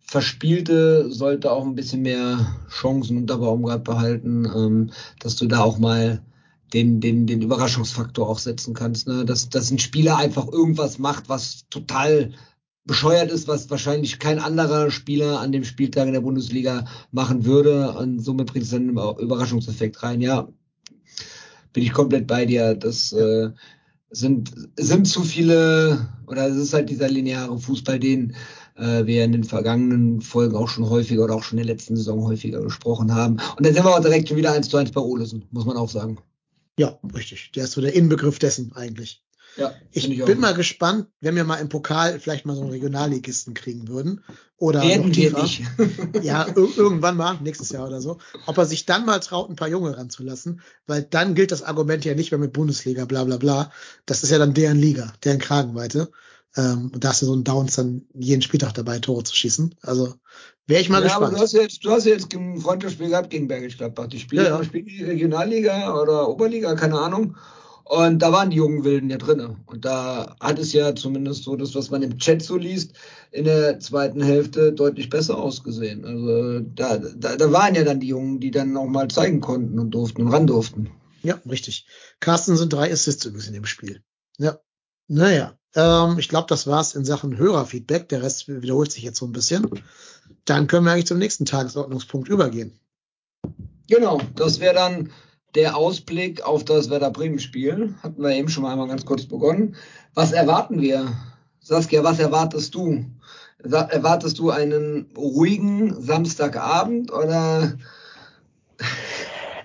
Verspielte 0.00 1.10
sollte 1.10 1.52
auch 1.52 1.64
ein 1.64 1.74
bisschen 1.74 2.02
mehr 2.02 2.56
Chancen 2.70 3.18
unter 3.18 3.36
Baumgart 3.36 3.84
behalten, 3.84 4.46
ähm, 4.46 4.90
dass 5.20 5.36
du 5.36 5.46
da 5.46 5.60
auch 5.60 5.78
mal 5.78 6.22
den, 6.72 7.00
den, 7.00 7.26
den 7.26 7.42
Überraschungsfaktor 7.42 8.26
auch 8.26 8.38
setzen 8.38 8.72
kannst. 8.72 9.06
Ne? 9.08 9.26
Dass, 9.26 9.50
dass 9.50 9.70
ein 9.70 9.78
Spieler 9.78 10.16
einfach 10.16 10.48
irgendwas 10.48 10.98
macht, 10.98 11.28
was 11.28 11.66
total 11.68 12.32
bescheuert 12.84 13.30
ist, 13.30 13.48
was 13.48 13.70
wahrscheinlich 13.70 14.18
kein 14.18 14.38
anderer 14.38 14.90
Spieler 14.90 15.40
an 15.40 15.52
dem 15.52 15.64
Spieltag 15.64 16.06
in 16.06 16.14
der 16.14 16.20
Bundesliga 16.20 16.86
machen 17.10 17.44
würde. 17.44 17.92
Und 17.92 18.20
somit 18.20 18.48
bringt 18.48 18.64
es 18.64 18.70
dann 18.70 18.98
einen 18.98 19.18
Überraschungseffekt 19.18 20.02
rein. 20.02 20.20
Ja, 20.20 20.48
bin 21.72 21.82
ich 21.82 21.92
komplett 21.92 22.26
bei 22.26 22.44
dir. 22.44 22.74
Das 22.74 23.12
äh, 23.12 23.50
sind, 24.10 24.52
sind 24.76 25.06
zu 25.06 25.22
viele, 25.22 26.08
oder 26.26 26.48
es 26.48 26.56
ist 26.56 26.74
halt 26.74 26.90
dieser 26.90 27.08
lineare 27.08 27.58
Fußball, 27.58 27.98
den 27.98 28.34
äh, 28.76 29.06
wir 29.06 29.24
in 29.24 29.32
den 29.32 29.44
vergangenen 29.44 30.20
Folgen 30.20 30.56
auch 30.56 30.68
schon 30.68 30.88
häufiger 30.88 31.24
oder 31.24 31.34
auch 31.34 31.42
schon 31.42 31.58
in 31.58 31.66
der 31.66 31.74
letzten 31.74 31.96
Saison 31.96 32.24
häufiger 32.24 32.62
gesprochen 32.62 33.14
haben. 33.14 33.36
Und 33.56 33.64
dann 33.64 33.74
sind 33.74 33.84
wir 33.84 33.96
auch 33.96 34.00
direkt 34.00 34.28
schon 34.28 34.36
wieder 34.36 34.52
eins 34.52 34.68
zu 34.68 34.76
eins 34.76 34.90
bei 34.90 35.00
Olesen, 35.00 35.44
muss 35.50 35.64
man 35.64 35.76
auch 35.76 35.88
sagen. 35.88 36.18
Ja, 36.78 36.98
richtig. 37.14 37.52
Der 37.52 37.64
ist 37.64 37.72
so 37.72 37.80
der 37.80 37.94
Inbegriff 37.94 38.38
dessen 38.38 38.72
eigentlich. 38.72 39.22
Ja, 39.56 39.74
ich, 39.90 40.10
ich 40.10 40.24
bin 40.24 40.40
mal 40.40 40.54
gespannt, 40.54 41.08
wenn 41.20 41.36
wir 41.36 41.44
mal 41.44 41.56
im 41.56 41.68
Pokal 41.68 42.18
vielleicht 42.18 42.46
mal 42.46 42.54
so 42.54 42.62
einen 42.62 42.70
Regionalligisten 42.70 43.54
kriegen 43.54 43.88
würden. 43.88 44.24
Oder 44.56 44.82
Werden 44.82 45.14
wir 45.14 45.42
nicht. 45.42 45.62
ja, 46.22 46.46
irgendwann 46.54 47.16
mal, 47.16 47.38
nächstes 47.42 47.70
Jahr 47.70 47.86
oder 47.86 48.00
so. 48.00 48.18
Ob 48.46 48.56
er 48.56 48.64
sich 48.64 48.86
dann 48.86 49.04
mal 49.04 49.18
traut, 49.18 49.50
ein 49.50 49.56
paar 49.56 49.68
Junge 49.68 49.96
ranzulassen, 49.96 50.60
weil 50.86 51.02
dann 51.02 51.34
gilt 51.34 51.52
das 51.52 51.62
Argument 51.62 52.04
ja 52.04 52.14
nicht 52.14 52.30
mehr 52.30 52.38
mit 52.38 52.52
Bundesliga, 52.52 53.04
bla 53.04 53.24
bla 53.24 53.36
bla. 53.36 53.72
Das 54.06 54.22
ist 54.22 54.30
ja 54.30 54.38
dann 54.38 54.54
deren 54.54 54.78
Liga, 54.78 55.12
deren 55.24 55.38
Kragenweite. 55.38 56.10
Ähm, 56.56 56.90
und 56.94 57.02
da 57.02 57.08
hast 57.08 57.22
du 57.22 57.26
so 57.26 57.32
einen 57.32 57.44
Downs 57.44 57.76
dann 57.76 58.02
jeden 58.14 58.42
Spieltag 58.42 58.74
dabei, 58.74 58.98
Tore 58.98 59.24
zu 59.24 59.34
schießen. 59.34 59.74
Also 59.82 60.14
wäre 60.66 60.80
ich 60.80 60.88
mal 60.88 60.98
ja, 60.98 61.04
gespannt. 61.04 61.26
Aber 61.26 61.36
du 61.36 61.42
hast 61.42 61.52
jetzt, 61.52 61.84
du 61.84 61.90
hast 61.90 62.04
jetzt 62.04 62.34
ein 62.34 62.58
Freundschaftsspiel 62.58 63.08
gehabt 63.08 63.30
gegen 63.30 63.48
Bergisch 63.48 63.78
Gladbach. 63.78 64.08
Die 64.08 64.20
spielen, 64.20 64.44
ja, 64.44 64.58
ja. 64.58 64.64
spielen 64.64 64.86
die 64.86 65.02
Regionalliga 65.02 66.00
oder 66.00 66.28
Oberliga, 66.28 66.74
keine 66.74 66.98
Ahnung. 66.98 67.36
Und 67.84 68.20
da 68.20 68.32
waren 68.32 68.50
die 68.50 68.56
jungen 68.56 68.84
Wilden 68.84 69.10
ja 69.10 69.18
drinne. 69.18 69.56
Und 69.66 69.84
da 69.84 70.36
hat 70.40 70.58
es 70.58 70.72
ja 70.72 70.94
zumindest 70.94 71.44
so 71.44 71.56
das, 71.56 71.74
was 71.74 71.90
man 71.90 72.02
im 72.02 72.18
Chat 72.18 72.42
so 72.42 72.56
liest, 72.56 72.92
in 73.30 73.44
der 73.44 73.80
zweiten 73.80 74.22
Hälfte 74.22 74.72
deutlich 74.72 75.10
besser 75.10 75.38
ausgesehen. 75.38 76.04
Also 76.04 76.60
da, 76.60 76.98
da, 76.98 77.36
da 77.36 77.52
waren 77.52 77.74
ja 77.74 77.84
dann 77.84 78.00
die 78.00 78.08
Jungen, 78.08 78.40
die 78.40 78.50
dann 78.50 78.76
auch 78.76 78.86
mal 78.86 79.08
zeigen 79.08 79.40
konnten 79.40 79.78
und 79.78 79.90
durften 79.90 80.22
und 80.22 80.28
ran 80.28 80.46
durften. 80.46 80.90
Ja, 81.22 81.40
richtig. 81.48 81.86
Carsten 82.20 82.56
sind 82.56 82.72
drei 82.72 82.92
Assists 82.92 83.24
übrigens 83.24 83.48
in 83.48 83.54
dem 83.54 83.66
Spiel. 83.66 84.02
Ja. 84.38 84.58
Naja, 85.08 85.58
ähm, 85.74 86.18
ich 86.18 86.28
glaube, 86.28 86.46
das 86.48 86.66
war's 86.66 86.94
in 86.94 87.04
Sachen 87.04 87.36
Hörerfeedback. 87.36 88.08
Der 88.08 88.22
Rest 88.22 88.48
wiederholt 88.48 88.92
sich 88.92 89.02
jetzt 89.02 89.18
so 89.18 89.26
ein 89.26 89.32
bisschen. 89.32 89.68
Dann 90.44 90.66
können 90.66 90.86
wir 90.86 90.92
eigentlich 90.92 91.06
zum 91.06 91.18
nächsten 91.18 91.44
Tagesordnungspunkt 91.44 92.28
übergehen. 92.28 92.78
Genau, 93.88 94.20
das 94.36 94.60
wäre 94.60 94.74
dann 94.74 95.10
der 95.54 95.76
Ausblick 95.76 96.42
auf 96.42 96.64
das 96.64 96.90
Werder 96.90 97.10
Bremen 97.10 97.38
Spiel. 97.38 97.94
Hatten 98.02 98.22
wir 98.22 98.30
eben 98.30 98.48
schon 98.48 98.62
mal 98.62 98.72
einmal 98.72 98.88
ganz 98.88 99.04
kurz 99.04 99.26
begonnen. 99.26 99.76
Was 100.14 100.32
erwarten 100.32 100.80
wir? 100.80 101.12
Saskia, 101.60 102.02
was 102.02 102.18
erwartest 102.18 102.74
du? 102.74 103.04
Erwartest 103.62 104.38
du 104.38 104.50
einen 104.50 105.10
ruhigen 105.16 106.02
Samstagabend 106.02 107.12
oder? 107.12 107.74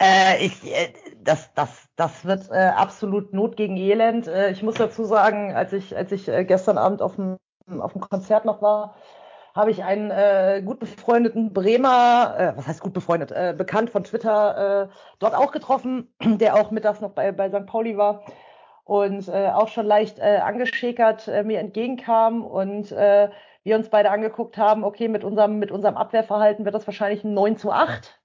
äh, 0.00 0.44
ich, 0.44 0.64
äh, 0.64 0.92
das, 1.22 1.50
das, 1.54 1.68
das 1.96 2.24
wird 2.24 2.50
äh, 2.50 2.72
absolut 2.76 3.32
Not 3.32 3.56
gegen 3.56 3.76
Elend. 3.76 4.26
Äh, 4.26 4.50
ich 4.50 4.62
muss 4.62 4.74
dazu 4.74 5.04
sagen, 5.04 5.54
als 5.54 5.72
ich, 5.72 5.96
als 5.96 6.10
ich 6.10 6.28
äh, 6.28 6.44
gestern 6.44 6.78
Abend 6.78 7.02
auf 7.02 7.14
dem, 7.14 7.38
auf 7.80 7.92
dem 7.92 8.00
Konzert 8.00 8.44
noch 8.44 8.60
war, 8.60 8.96
habe 9.54 9.70
ich 9.70 9.84
einen 9.84 10.10
äh, 10.10 10.62
gut 10.64 10.80
befreundeten 10.80 11.52
Bremer, 11.52 12.34
äh, 12.38 12.52
was 12.56 12.66
heißt 12.66 12.80
gut 12.80 12.92
befreundet, 12.92 13.32
äh, 13.32 13.54
bekannt 13.56 13.90
von 13.90 14.04
Twitter, 14.04 14.84
äh, 14.84 14.94
dort 15.18 15.34
auch 15.34 15.52
getroffen, 15.52 16.12
der 16.22 16.54
auch 16.56 16.70
mittags 16.70 17.00
noch 17.00 17.10
bei, 17.10 17.32
bei 17.32 17.48
St. 17.48 17.66
Pauli 17.66 17.96
war 17.96 18.22
und 18.84 19.28
äh, 19.28 19.48
auch 19.48 19.68
schon 19.68 19.86
leicht 19.86 20.18
äh, 20.18 20.38
angeschäkert 20.42 21.28
äh, 21.28 21.44
mir 21.44 21.60
entgegenkam 21.60 22.44
und 22.44 22.92
äh, 22.92 23.30
wir 23.64 23.76
uns 23.76 23.90
beide 23.90 24.10
angeguckt 24.10 24.56
haben, 24.58 24.84
okay, 24.84 25.08
mit 25.08 25.22
unserem, 25.22 25.58
mit 25.58 25.70
unserem 25.70 25.96
Abwehrverhalten 25.96 26.64
wird 26.64 26.74
das 26.74 26.86
wahrscheinlich 26.86 27.22
ein 27.22 27.34
9 27.34 27.56
zu 27.56 27.70
8. 27.70 28.18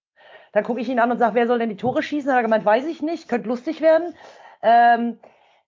Dann 0.52 0.64
gucke 0.64 0.82
ich 0.82 0.90
ihn 0.90 1.00
an 1.00 1.12
und 1.12 1.20
sage, 1.20 1.36
wer 1.36 1.46
soll 1.46 1.60
denn 1.60 1.70
die 1.70 1.78
Tore 1.78 2.02
schießen? 2.02 2.32
Hat 2.32 2.40
er 2.40 2.44
gemeint, 2.44 2.66
weiß 2.66 2.86
ich 2.86 3.02
nicht, 3.04 3.30
könnte 3.30 3.48
lustig 3.48 3.82
werden. 3.82 4.16
Ähm, 4.64 5.20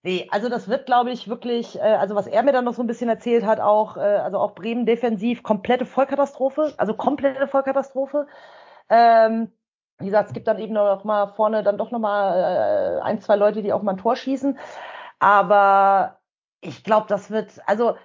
nee, 0.04 0.28
also 0.32 0.50
das 0.50 0.68
wird, 0.68 0.86
glaube 0.86 1.12
ich, 1.12 1.28
wirklich, 1.28 1.78
äh, 1.78 1.82
also 1.82 2.16
was 2.16 2.28
er 2.28 2.44
mir 2.44 2.52
dann 2.52 2.66
noch 2.66 2.74
so 2.74 2.84
ein 2.84 2.88
bisschen 2.88 3.10
erzählt 3.10 3.46
hat, 3.46 3.60
auch, 3.60 3.98
äh, 3.98 4.00
also 4.00 4.40
auch 4.40 4.56
Bremen 4.56 4.86
defensiv, 4.86 5.44
komplette 5.44 5.86
Vollkatastrophe, 5.86 6.74
also 6.78 6.94
komplette 6.94 7.48
Vollkatastrophe. 7.48 8.28
Ähm, 8.90 9.52
wie 10.00 10.06
gesagt, 10.06 10.30
es 10.30 10.34
gibt 10.34 10.48
dann 10.48 10.60
eben 10.60 10.74
noch 10.74 11.04
mal 11.04 11.28
vorne 11.28 11.64
dann 11.64 11.78
doch 11.78 11.92
noch 11.92 12.00
mal 12.00 13.00
äh, 13.00 13.02
ein, 13.02 13.22
zwei 13.22 13.36
Leute, 13.36 13.62
die 13.62 13.74
auch 13.74 13.82
mal 13.82 13.94
ein 13.94 13.98
Tor 13.98 14.16
schießen. 14.16 14.58
Aber 15.20 16.20
ich 16.62 16.84
glaube, 16.84 17.08
das 17.10 17.32
wird, 17.32 17.62
also 17.66 17.98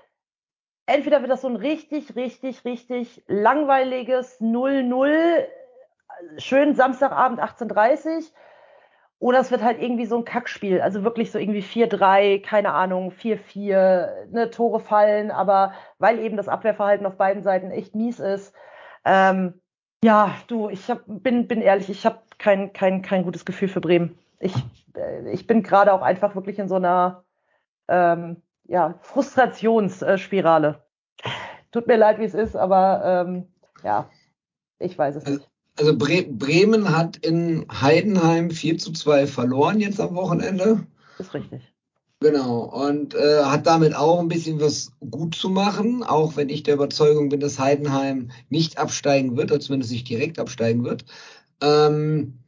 entweder 0.87 1.21
wird 1.21 1.31
das 1.31 1.43
so 1.43 1.49
ein 1.49 1.57
richtig, 1.57 2.17
richtig, 2.17 2.65
richtig 2.65 3.23
langweiliges 3.29 4.41
0-0, 4.41 5.47
schön 6.39 6.75
Samstagabend 6.75 7.41
18.30 7.41 8.33
oder 9.25 9.41
es 9.41 9.51
wird 9.51 9.63
halt 9.63 9.81
irgendwie 9.81 10.05
so 10.05 10.19
ein 10.19 10.27
Kackspiel, 10.27 10.83
also 10.83 11.03
wirklich 11.03 11.33
so 11.33 11.39
irgendwie 11.39 11.63
4-3, 11.63 12.43
keine 12.43 12.75
Ahnung, 12.75 13.11
4-4, 13.11 14.27
ne, 14.31 14.51
Tore 14.51 14.81
fallen, 14.81 15.31
aber 15.31 15.73
weil 15.99 16.19
eben 16.19 16.37
das 16.37 16.47
Abwehrverhalten 16.47 17.07
auf 17.07 17.17
beiden 17.17 17.43
Seiten 17.43 17.71
echt 17.71 17.95
mies 17.95 18.21
ist. 18.21 18.53
Ähm, 19.07 19.63
ja, 20.05 20.35
du, 20.49 20.69
ich 20.69 20.91
hab, 20.91 21.05
bin, 21.07 21.49
bin 21.49 21.63
ehrlich, 21.63 21.89
ich 21.89 22.05
habe 22.05 22.19
kein, 22.37 22.75
kein, 22.75 23.01
kein 23.01 23.25
gutes 23.25 23.47
Gefühl 23.47 23.69
für 23.69 23.81
Bremen. 23.81 24.19
Ich, 24.41 24.55
äh, 24.95 25.31
ich 25.31 25.47
bin 25.47 25.63
gerade 25.63 25.95
auch 25.95 26.03
einfach 26.03 26.35
wirklich 26.35 26.59
in 26.59 26.69
so 26.69 26.75
einer 26.75 27.25
ähm, 27.89 28.43
ja, 28.65 28.99
Frustrationsspirale. 29.01 30.85
Tut 31.73 31.87
mir 31.87 31.97
leid, 31.97 32.19
wie 32.19 32.25
es 32.25 32.35
ist, 32.35 32.57
aber 32.57 33.25
ähm, 33.27 33.49
ja, 33.83 34.11
ich 34.79 34.99
weiß 34.99 35.17
es 35.17 35.25
nicht. 35.25 35.51
Also 35.77 35.97
Bre 35.97 36.23
Bremen 36.23 36.97
hat 36.97 37.17
in 37.19 37.67
Heidenheim 37.69 38.51
4 38.51 38.79
zu 38.79 38.93
2 38.93 39.27
verloren 39.27 39.81
jetzt 39.81 40.01
am 40.01 40.15
Wochenende. 40.15 40.87
Ist 41.19 41.35
richtig. 41.35 41.63
Genau, 42.21 42.61
und 42.61 43.15
äh, 43.15 43.43
hat 43.45 43.67
damit 43.67 43.95
auch 43.95 44.21
ein 44.21 44.29
bisschen 44.29 44.61
was 44.61 44.93
gut 45.11 45.35
zu 45.35 45.51
machen, 45.51 46.03
auch 46.03 46.37
wenn 46.37 46.49
ich 46.49 46.63
der 46.63 46.75
Überzeugung 46.75 47.29
bin, 47.29 47.41
dass 47.41 47.59
Heidenheim 47.59 48.31
nicht 48.49 48.79
absteigen 48.79 49.37
wird, 49.37 49.51
oder 49.51 49.61
zumindest 49.61 49.93
nicht 49.93 50.09
direkt 50.09 50.39
absteigen 50.39 50.85
wird. 50.85 51.05
Ähm, 51.61 52.39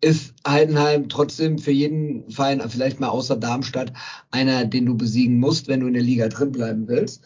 ist 0.00 0.34
Heidenheim 0.46 1.08
trotzdem 1.08 1.58
für 1.58 1.72
jeden 1.72 2.30
Verein, 2.30 2.62
vielleicht 2.68 3.00
mal 3.00 3.08
außer 3.08 3.36
Darmstadt, 3.36 3.92
einer, 4.30 4.64
den 4.64 4.86
du 4.86 4.96
besiegen 4.96 5.38
musst, 5.38 5.68
wenn 5.68 5.80
du 5.80 5.88
in 5.88 5.94
der 5.94 6.02
Liga 6.02 6.28
drin 6.28 6.52
bleiben 6.52 6.88
willst. 6.88 7.22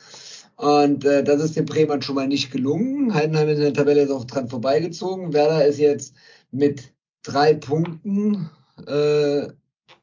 Und 0.60 1.06
äh, 1.06 1.24
das 1.24 1.42
ist 1.42 1.56
dem 1.56 1.64
Bremen 1.64 2.02
schon 2.02 2.16
mal 2.16 2.28
nicht 2.28 2.52
gelungen. 2.52 3.14
Heidenheim 3.14 3.48
ist 3.48 3.56
in 3.56 3.64
der 3.64 3.72
Tabelle 3.72 4.02
jetzt 4.02 4.10
auch 4.10 4.26
dran 4.26 4.46
vorbeigezogen. 4.46 5.32
Werder 5.32 5.64
ist 5.64 5.78
jetzt 5.78 6.14
mit 6.50 6.92
drei 7.22 7.54
Punkten 7.54 8.50
äh, 8.86 9.48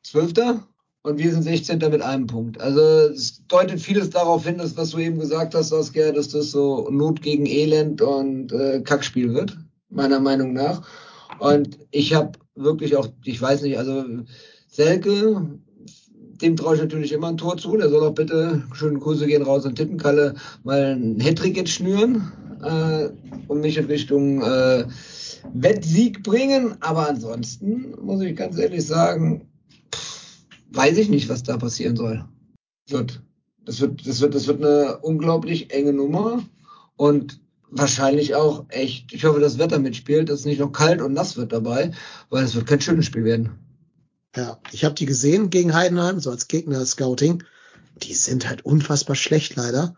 Zwölfter 0.02 0.68
und 1.04 1.20
wir 1.20 1.32
sind 1.32 1.44
16. 1.44 1.78
mit 1.78 2.02
einem 2.02 2.26
Punkt. 2.26 2.60
Also 2.60 2.82
es 2.82 3.46
deutet 3.48 3.80
vieles 3.80 4.10
darauf 4.10 4.48
hin, 4.48 4.58
dass 4.58 4.76
was 4.76 4.90
du 4.90 4.98
eben 4.98 5.20
gesagt 5.20 5.54
hast, 5.54 5.70
Saskia, 5.70 6.12
dass 6.12 6.30
das 6.30 6.50
so 6.50 6.90
Not 6.90 7.22
gegen 7.22 7.46
Elend 7.46 8.02
und 8.02 8.52
äh, 8.52 8.82
Kackspiel 8.82 9.36
wird, 9.36 9.56
meiner 9.90 10.20
Meinung 10.20 10.54
nach. 10.54 10.82
Und 11.38 11.78
ich 11.92 12.16
habe 12.16 12.32
wirklich 12.56 12.96
auch, 12.96 13.10
ich 13.24 13.40
weiß 13.40 13.62
nicht, 13.62 13.78
also 13.78 14.04
Selke, 14.68 15.60
dem 16.42 16.56
traue 16.56 16.76
ich 16.76 16.82
natürlich 16.82 17.12
immer 17.12 17.28
ein 17.28 17.38
Tor 17.38 17.58
zu. 17.58 17.78
Der 17.78 17.90
soll 17.90 18.06
auch 18.06 18.14
bitte, 18.14 18.64
schöne 18.74 19.00
Kurse 19.00 19.28
gehen 19.28 19.44
raus 19.44 19.66
und 19.66 19.76
Tippenkalle, 19.76 20.36
mal 20.64 20.84
einen 20.84 21.20
Hattrick 21.20 21.58
jetzt 21.58 21.72
schnüren 21.72 22.32
äh, 22.64 23.10
und 23.48 23.62
mich 23.62 23.78
in 23.78 23.86
Richtung 23.86 24.42
äh, 24.42 24.86
Wettsieg 25.54 26.24
bringen. 26.24 26.76
Aber 26.82 27.10
ansonsten 27.10 27.94
muss 28.02 28.22
ich 28.22 28.36
ganz 28.36 28.58
ehrlich 28.58 28.86
sagen, 28.86 29.48
pff, 29.94 30.44
weiß 30.72 30.98
ich 30.98 31.10
nicht, 31.10 31.30
was 31.30 31.44
da 31.44 31.58
passieren 31.58 31.96
soll. 31.96 32.24
Wird. 32.90 33.22
Das 33.66 33.82
wird, 33.82 34.08
das 34.08 34.22
wird, 34.22 34.34
das 34.34 34.48
wird 34.48 34.64
eine 34.64 34.98
unglaublich 35.00 35.74
enge 35.74 35.92
Nummer 35.92 36.42
und 36.96 37.42
wahrscheinlich 37.70 38.36
auch 38.36 38.66
echt, 38.70 39.14
ich 39.14 39.26
hoffe, 39.26 39.42
das 39.42 39.58
Wetter 39.58 39.80
mitspielt, 39.80 40.30
dass 40.30 40.40
es 40.40 40.46
nicht 40.46 40.60
noch 40.60 40.72
kalt 40.72 41.02
und 41.02 41.14
nass 41.14 41.36
wird 41.36 41.52
dabei, 41.52 41.92
weil 42.30 42.46
es 42.46 42.56
wird 42.56 42.66
kein 42.68 42.80
schönes 42.80 43.06
Spiel 43.06 43.26
werden. 43.26 43.67
Ja, 44.38 44.60
ich 44.72 44.86
habe 44.86 44.94
die 44.94 45.08
gesehen 45.08 45.50
gegen 45.50 45.74
Heidenheim, 45.74 46.20
so 46.20 46.30
als 46.30 46.48
Gegner-Scouting. 46.48 47.44
Die 48.04 48.14
sind 48.14 48.48
halt 48.48 48.64
unfassbar 48.64 49.16
schlecht 49.16 49.56
leider. 49.56 49.96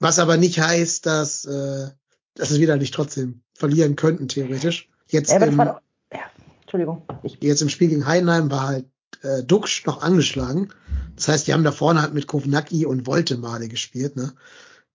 Was 0.00 0.18
aber 0.18 0.38
nicht 0.38 0.58
heißt, 0.58 1.04
dass, 1.04 1.44
äh, 1.44 1.90
dass 2.34 2.50
es 2.50 2.60
wieder 2.60 2.78
nicht 2.78 2.94
trotzdem 2.94 3.42
verlieren 3.52 3.94
könnten, 3.94 4.28
theoretisch. 4.28 4.88
Jetzt, 5.08 5.30
Ja, 5.30 5.44
im, 5.44 5.58
war, 5.58 5.82
ja, 6.10 6.20
Entschuldigung. 6.62 7.02
Ich, 7.24 7.36
jetzt 7.42 7.60
im 7.60 7.68
Spiel 7.68 7.88
gegen 7.88 8.06
Heidenheim 8.06 8.50
war 8.50 8.68
halt 8.68 8.86
äh, 9.20 9.42
Duxch 9.42 9.84
noch 9.84 10.00
angeschlagen. 10.00 10.70
Das 11.14 11.28
heißt, 11.28 11.46
die 11.46 11.52
haben 11.52 11.64
da 11.64 11.72
vorne 11.72 12.00
halt 12.00 12.14
mit 12.14 12.26
Kovnacki 12.26 12.86
und 12.86 13.06
Woltemade 13.06 13.68
gespielt. 13.68 14.16
Ne? 14.16 14.32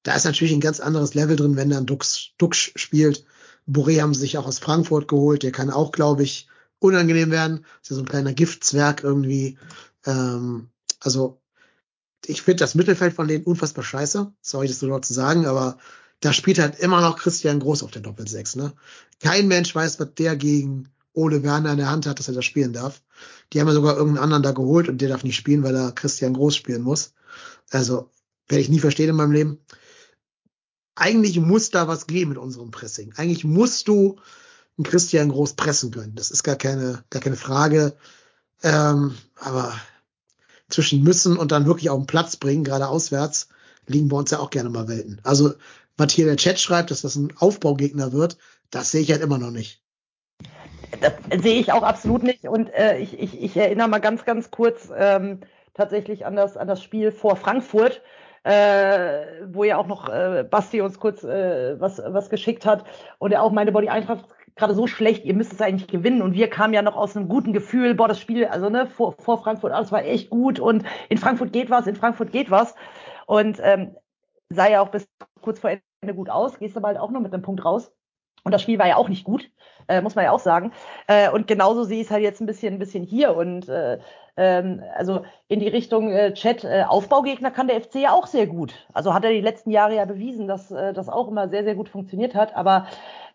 Da 0.01 0.15
ist 0.15 0.25
natürlich 0.25 0.53
ein 0.53 0.61
ganz 0.61 0.79
anderes 0.79 1.13
Level 1.13 1.35
drin, 1.35 1.57
wenn 1.57 1.69
dann 1.69 1.85
Dux, 1.85 2.31
Dux 2.39 2.71
spielt. 2.75 3.23
Boré 3.69 4.01
haben 4.01 4.15
sie 4.15 4.21
sich 4.21 4.39
auch 4.39 4.47
aus 4.47 4.57
Frankfurt 4.57 5.07
geholt. 5.07 5.43
Der 5.43 5.51
kann 5.51 5.69
auch, 5.69 5.91
glaube 5.91 6.23
ich, 6.23 6.47
unangenehm 6.81 7.31
werden. 7.31 7.65
Ist 7.81 7.91
ja 7.91 7.95
so 7.95 8.01
ein 8.01 8.07
kleiner 8.07 8.33
Giftzwerg 8.33 9.03
irgendwie. 9.03 9.57
Ähm, 10.05 10.69
also 10.99 11.41
ich 12.25 12.41
finde 12.41 12.61
das 12.61 12.75
Mittelfeld 12.75 13.13
von 13.13 13.27
denen 13.27 13.45
unfassbar 13.45 13.83
scheiße. 13.83 14.31
Sorry, 14.41 14.67
das 14.67 14.79
so 14.79 14.87
laut 14.87 15.05
zu 15.05 15.13
sagen, 15.13 15.45
aber 15.45 15.77
da 16.19 16.33
spielt 16.33 16.59
halt 16.59 16.79
immer 16.79 17.01
noch 17.01 17.17
Christian 17.17 17.59
Groß 17.59 17.83
auf 17.83 17.91
der 17.91 18.01
Doppelsechs. 18.01 18.55
Ne? 18.55 18.73
Kein 19.19 19.47
Mensch 19.47 19.73
weiß, 19.73 19.99
was 19.99 20.13
der 20.15 20.35
gegen 20.35 20.89
Ole 21.13 21.43
Werner 21.43 21.71
in 21.71 21.77
der 21.77 21.89
Hand 21.89 22.05
hat, 22.05 22.19
dass 22.19 22.27
er 22.27 22.33
das 22.33 22.45
spielen 22.45 22.73
darf. 22.73 23.01
Die 23.51 23.59
haben 23.59 23.67
ja 23.67 23.73
sogar 23.73 23.97
irgendeinen 23.97 24.23
anderen 24.23 24.43
da 24.43 24.51
geholt 24.51 24.87
und 24.87 25.01
der 25.01 25.09
darf 25.09 25.23
nicht 25.23 25.35
spielen, 25.35 25.63
weil 25.63 25.75
er 25.75 25.91
Christian 25.91 26.33
Groß 26.33 26.55
spielen 26.55 26.83
muss. 26.83 27.13
Also 27.69 28.09
werde 28.47 28.61
ich 28.61 28.69
nie 28.69 28.79
verstehen 28.79 29.09
in 29.09 29.15
meinem 29.15 29.31
Leben. 29.31 29.59
Eigentlich 30.95 31.39
muss 31.39 31.71
da 31.71 31.87
was 31.87 32.07
gehen 32.07 32.29
mit 32.29 32.37
unserem 32.37 32.71
Pressing. 32.71 33.13
Eigentlich 33.15 33.43
musst 33.43 33.87
du 33.87 34.19
einen 34.81 34.91
Christian 34.91 35.29
Groß 35.29 35.53
pressen 35.53 35.91
können. 35.91 36.15
Das 36.15 36.31
ist 36.31 36.43
gar 36.43 36.55
keine, 36.55 37.03
gar 37.09 37.21
keine 37.21 37.35
Frage. 37.35 37.93
Ähm, 38.63 39.15
aber 39.39 39.73
zwischen 40.69 41.03
müssen 41.03 41.37
und 41.37 41.51
dann 41.51 41.65
wirklich 41.65 41.89
auf 41.89 41.99
den 41.99 42.07
Platz 42.07 42.35
bringen, 42.35 42.63
gerade 42.63 42.87
auswärts, 42.87 43.49
liegen 43.87 44.09
bei 44.09 44.17
uns 44.17 44.31
ja 44.31 44.39
auch 44.39 44.49
gerne 44.49 44.69
mal 44.69 44.87
Welten. 44.87 45.19
Also, 45.23 45.53
was 45.97 46.13
hier 46.13 46.25
der 46.25 46.37
Chat 46.37 46.59
schreibt, 46.59 46.91
dass 46.91 47.01
das 47.01 47.15
ein 47.15 47.33
Aufbaugegner 47.37 48.13
wird, 48.13 48.37
das 48.69 48.91
sehe 48.91 49.01
ich 49.01 49.11
halt 49.11 49.21
immer 49.21 49.37
noch 49.37 49.51
nicht. 49.51 49.81
das 51.01 51.41
sehe 51.43 51.59
ich 51.59 51.71
auch 51.71 51.83
absolut 51.83 52.23
nicht. 52.23 52.45
Und 52.45 52.73
äh, 52.73 52.97
ich, 52.97 53.19
ich, 53.19 53.41
ich 53.41 53.57
erinnere 53.57 53.89
mal 53.89 53.99
ganz, 53.99 54.25
ganz 54.25 54.49
kurz 54.49 54.89
ähm, 54.95 55.41
tatsächlich 55.73 56.25
an 56.25 56.35
das, 56.35 56.57
an 56.57 56.67
das 56.67 56.81
Spiel 56.81 57.11
vor 57.11 57.35
Frankfurt, 57.35 58.01
äh, 58.43 59.25
wo 59.47 59.63
ja 59.63 59.77
auch 59.77 59.87
noch 59.87 60.09
äh, 60.09 60.45
Basti 60.49 60.81
uns 60.81 60.99
kurz 60.99 61.23
äh, 61.23 61.79
was, 61.79 62.01
was 62.03 62.29
geschickt 62.29 62.65
hat 62.65 62.85
und 63.19 63.31
er 63.31 63.43
auch 63.43 63.51
meinte, 63.51 63.71
boah, 63.71 63.81
die 63.81 63.89
Eintracht 63.89 64.25
gerade 64.55 64.73
so 64.73 64.87
schlecht, 64.87 65.25
ihr 65.25 65.33
müsst 65.33 65.53
es 65.53 65.61
eigentlich 65.61 65.87
gewinnen. 65.87 66.21
Und 66.21 66.33
wir 66.33 66.49
kamen 66.49 66.73
ja 66.73 66.81
noch 66.81 66.95
aus 66.95 67.15
einem 67.15 67.27
guten 67.27 67.53
Gefühl, 67.53 67.95
boah, 67.95 68.07
das 68.07 68.19
Spiel, 68.19 68.45
also 68.45 68.69
ne, 68.69 68.87
vor, 68.87 69.13
vor 69.13 69.41
Frankfurt, 69.41 69.71
alles 69.71 69.91
war 69.91 70.03
echt 70.03 70.29
gut 70.29 70.59
und 70.59 70.83
in 71.09 71.17
Frankfurt 71.17 71.53
geht 71.53 71.69
was, 71.69 71.87
in 71.87 71.95
Frankfurt 71.95 72.31
geht 72.31 72.51
was. 72.51 72.75
Und 73.25 73.59
ähm, 73.63 73.95
sah 74.49 74.67
ja 74.67 74.81
auch 74.81 74.89
bis 74.89 75.07
kurz 75.41 75.59
vor 75.59 75.71
Ende 76.01 76.15
gut 76.15 76.29
aus, 76.29 76.59
gehst 76.59 76.77
aber 76.77 76.89
halt 76.89 76.97
auch 76.97 77.11
noch 77.11 77.21
mit 77.21 77.33
einem 77.33 77.43
Punkt 77.43 77.63
raus. 77.63 77.91
Und 78.43 78.51
das 78.51 78.63
Spiel 78.63 78.79
war 78.79 78.87
ja 78.87 78.95
auch 78.95 79.09
nicht 79.09 79.23
gut, 79.23 79.51
äh, 79.87 80.01
muss 80.01 80.15
man 80.15 80.25
ja 80.25 80.31
auch 80.31 80.39
sagen. 80.39 80.71
Äh, 81.07 81.29
und 81.29 81.47
genauso 81.47 81.83
sehe 81.83 81.99
ich 81.99 82.07
es 82.07 82.11
halt 82.11 82.23
jetzt 82.23 82.41
ein 82.41 82.47
bisschen, 82.47 82.73
ein 82.73 82.79
bisschen 82.79 83.03
hier. 83.03 83.35
Und 83.35 83.69
äh, 83.69 83.99
ähm, 84.35 84.81
also 84.95 85.23
in 85.47 85.59
die 85.59 85.67
Richtung 85.67 86.11
äh, 86.11 86.33
Chat, 86.33 86.63
äh, 86.63 86.83
Aufbaugegner 86.87 87.51
kann 87.51 87.67
der 87.67 87.79
FC 87.79 87.95
ja 87.95 88.13
auch 88.13 88.25
sehr 88.25 88.47
gut. 88.47 88.87
Also 88.93 89.13
hat 89.13 89.23
er 89.23 89.31
die 89.31 89.41
letzten 89.41 89.69
Jahre 89.69 89.95
ja 89.95 90.05
bewiesen, 90.05 90.47
dass 90.47 90.71
äh, 90.71 90.91
das 90.93 91.07
auch 91.07 91.27
immer 91.27 91.49
sehr, 91.49 91.63
sehr 91.63 91.75
gut 91.75 91.89
funktioniert 91.89 92.33
hat. 92.33 92.55
Aber 92.55 92.87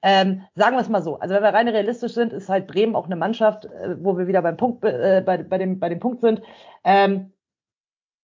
ähm, 0.03 0.43
sagen 0.55 0.77
wir 0.77 0.81
es 0.81 0.89
mal 0.89 1.03
so, 1.03 1.19
also 1.19 1.35
wenn 1.35 1.43
wir 1.43 1.55
rein 1.55 1.69
realistisch 1.69 2.15
sind, 2.15 2.33
ist 2.33 2.49
halt 2.49 2.67
Bremen 2.67 2.97
auch 2.97 3.07
eine 3.07 3.17
Mannschaft, 3.17 3.67
äh, 3.67 3.97
wo 4.03 4.19
wir 4.19 4.27
wieder 4.27 4.43
beim 4.43 4.57
Punkt, 4.57 4.85
äh, 4.85 5.23
bei, 5.25 5.39
bei, 5.39 5.59
dem, 5.59 5.79
bei 5.79 5.89
dem 5.89 6.01
Punkt 6.01 6.21
sind. 6.21 6.43
Ähm, 6.85 7.33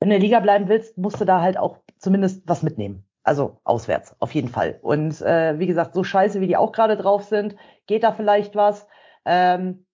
wenn 0.00 0.08
du 0.08 0.16
in 0.16 0.20
der 0.20 0.28
Liga 0.28 0.40
bleiben 0.40 0.68
willst, 0.68 0.98
musst 0.98 1.20
du 1.20 1.24
da 1.24 1.40
halt 1.40 1.56
auch 1.56 1.78
zumindest 1.98 2.42
was 2.46 2.62
mitnehmen. 2.62 3.04
Also 3.24 3.60
auswärts, 3.62 4.16
auf 4.18 4.34
jeden 4.34 4.48
Fall. 4.48 4.80
Und 4.82 5.20
äh, 5.22 5.58
wie 5.58 5.68
gesagt, 5.68 5.94
so 5.94 6.02
scheiße, 6.02 6.40
wie 6.40 6.48
die 6.48 6.56
auch 6.56 6.72
gerade 6.72 6.96
drauf 6.96 7.22
sind, 7.22 7.54
geht 7.86 8.02
da 8.02 8.12
vielleicht 8.12 8.56
was. 8.56 8.88
Ähm, 9.24 9.86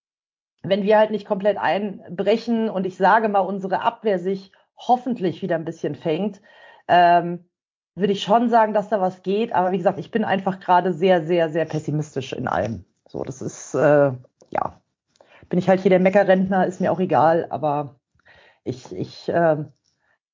wenn 0.63 0.83
wir 0.83 0.99
halt 0.99 1.11
nicht 1.11 1.27
komplett 1.27 1.59
einbrechen 1.59 2.71
und 2.71 2.87
ich 2.87 2.97
sage 2.97 3.29
mal, 3.29 3.41
unsere 3.41 3.83
Abwehr 3.83 4.19
sich 4.19 4.51
hoffentlich 4.77 5.43
wieder 5.43 5.57
ein 5.57 5.65
bisschen 5.65 5.95
fängt, 5.95 6.41
ähm, 6.89 7.48
würde 7.99 8.13
ich 8.13 8.23
schon 8.23 8.51
sagen, 8.51 8.75
dass 8.75 8.89
da 8.89 9.01
was 9.01 9.23
geht. 9.23 9.53
Aber 9.53 9.73
wie 9.73 9.79
gesagt, 9.79 9.99
ich 9.99 10.11
bin 10.11 10.25
einfach 10.25 10.61
gerade 10.61 10.93
sehr, 10.93 11.27
sehr, 11.27 11.51
sehr 11.51 11.65
pessimistisch 11.65 12.33
in 12.33 12.49
allem. 12.49 12.85
So, 13.09 13.25
das 13.25 13.43
ist, 13.43 13.75
äh, 13.75 14.13
ja, 14.51 14.81
bin 15.49 15.59
ich 15.59 15.69
halt 15.69 15.81
hier 15.81 15.91
der 15.91 16.01
Meckerrentner, 16.01 16.67
ist 16.67 16.81
mir 16.81 16.93
auch 16.93 17.01
egal, 17.01 17.47
aber 17.51 17.97
ich, 18.65 18.93
ich 18.93 19.29
äh, 19.29 19.57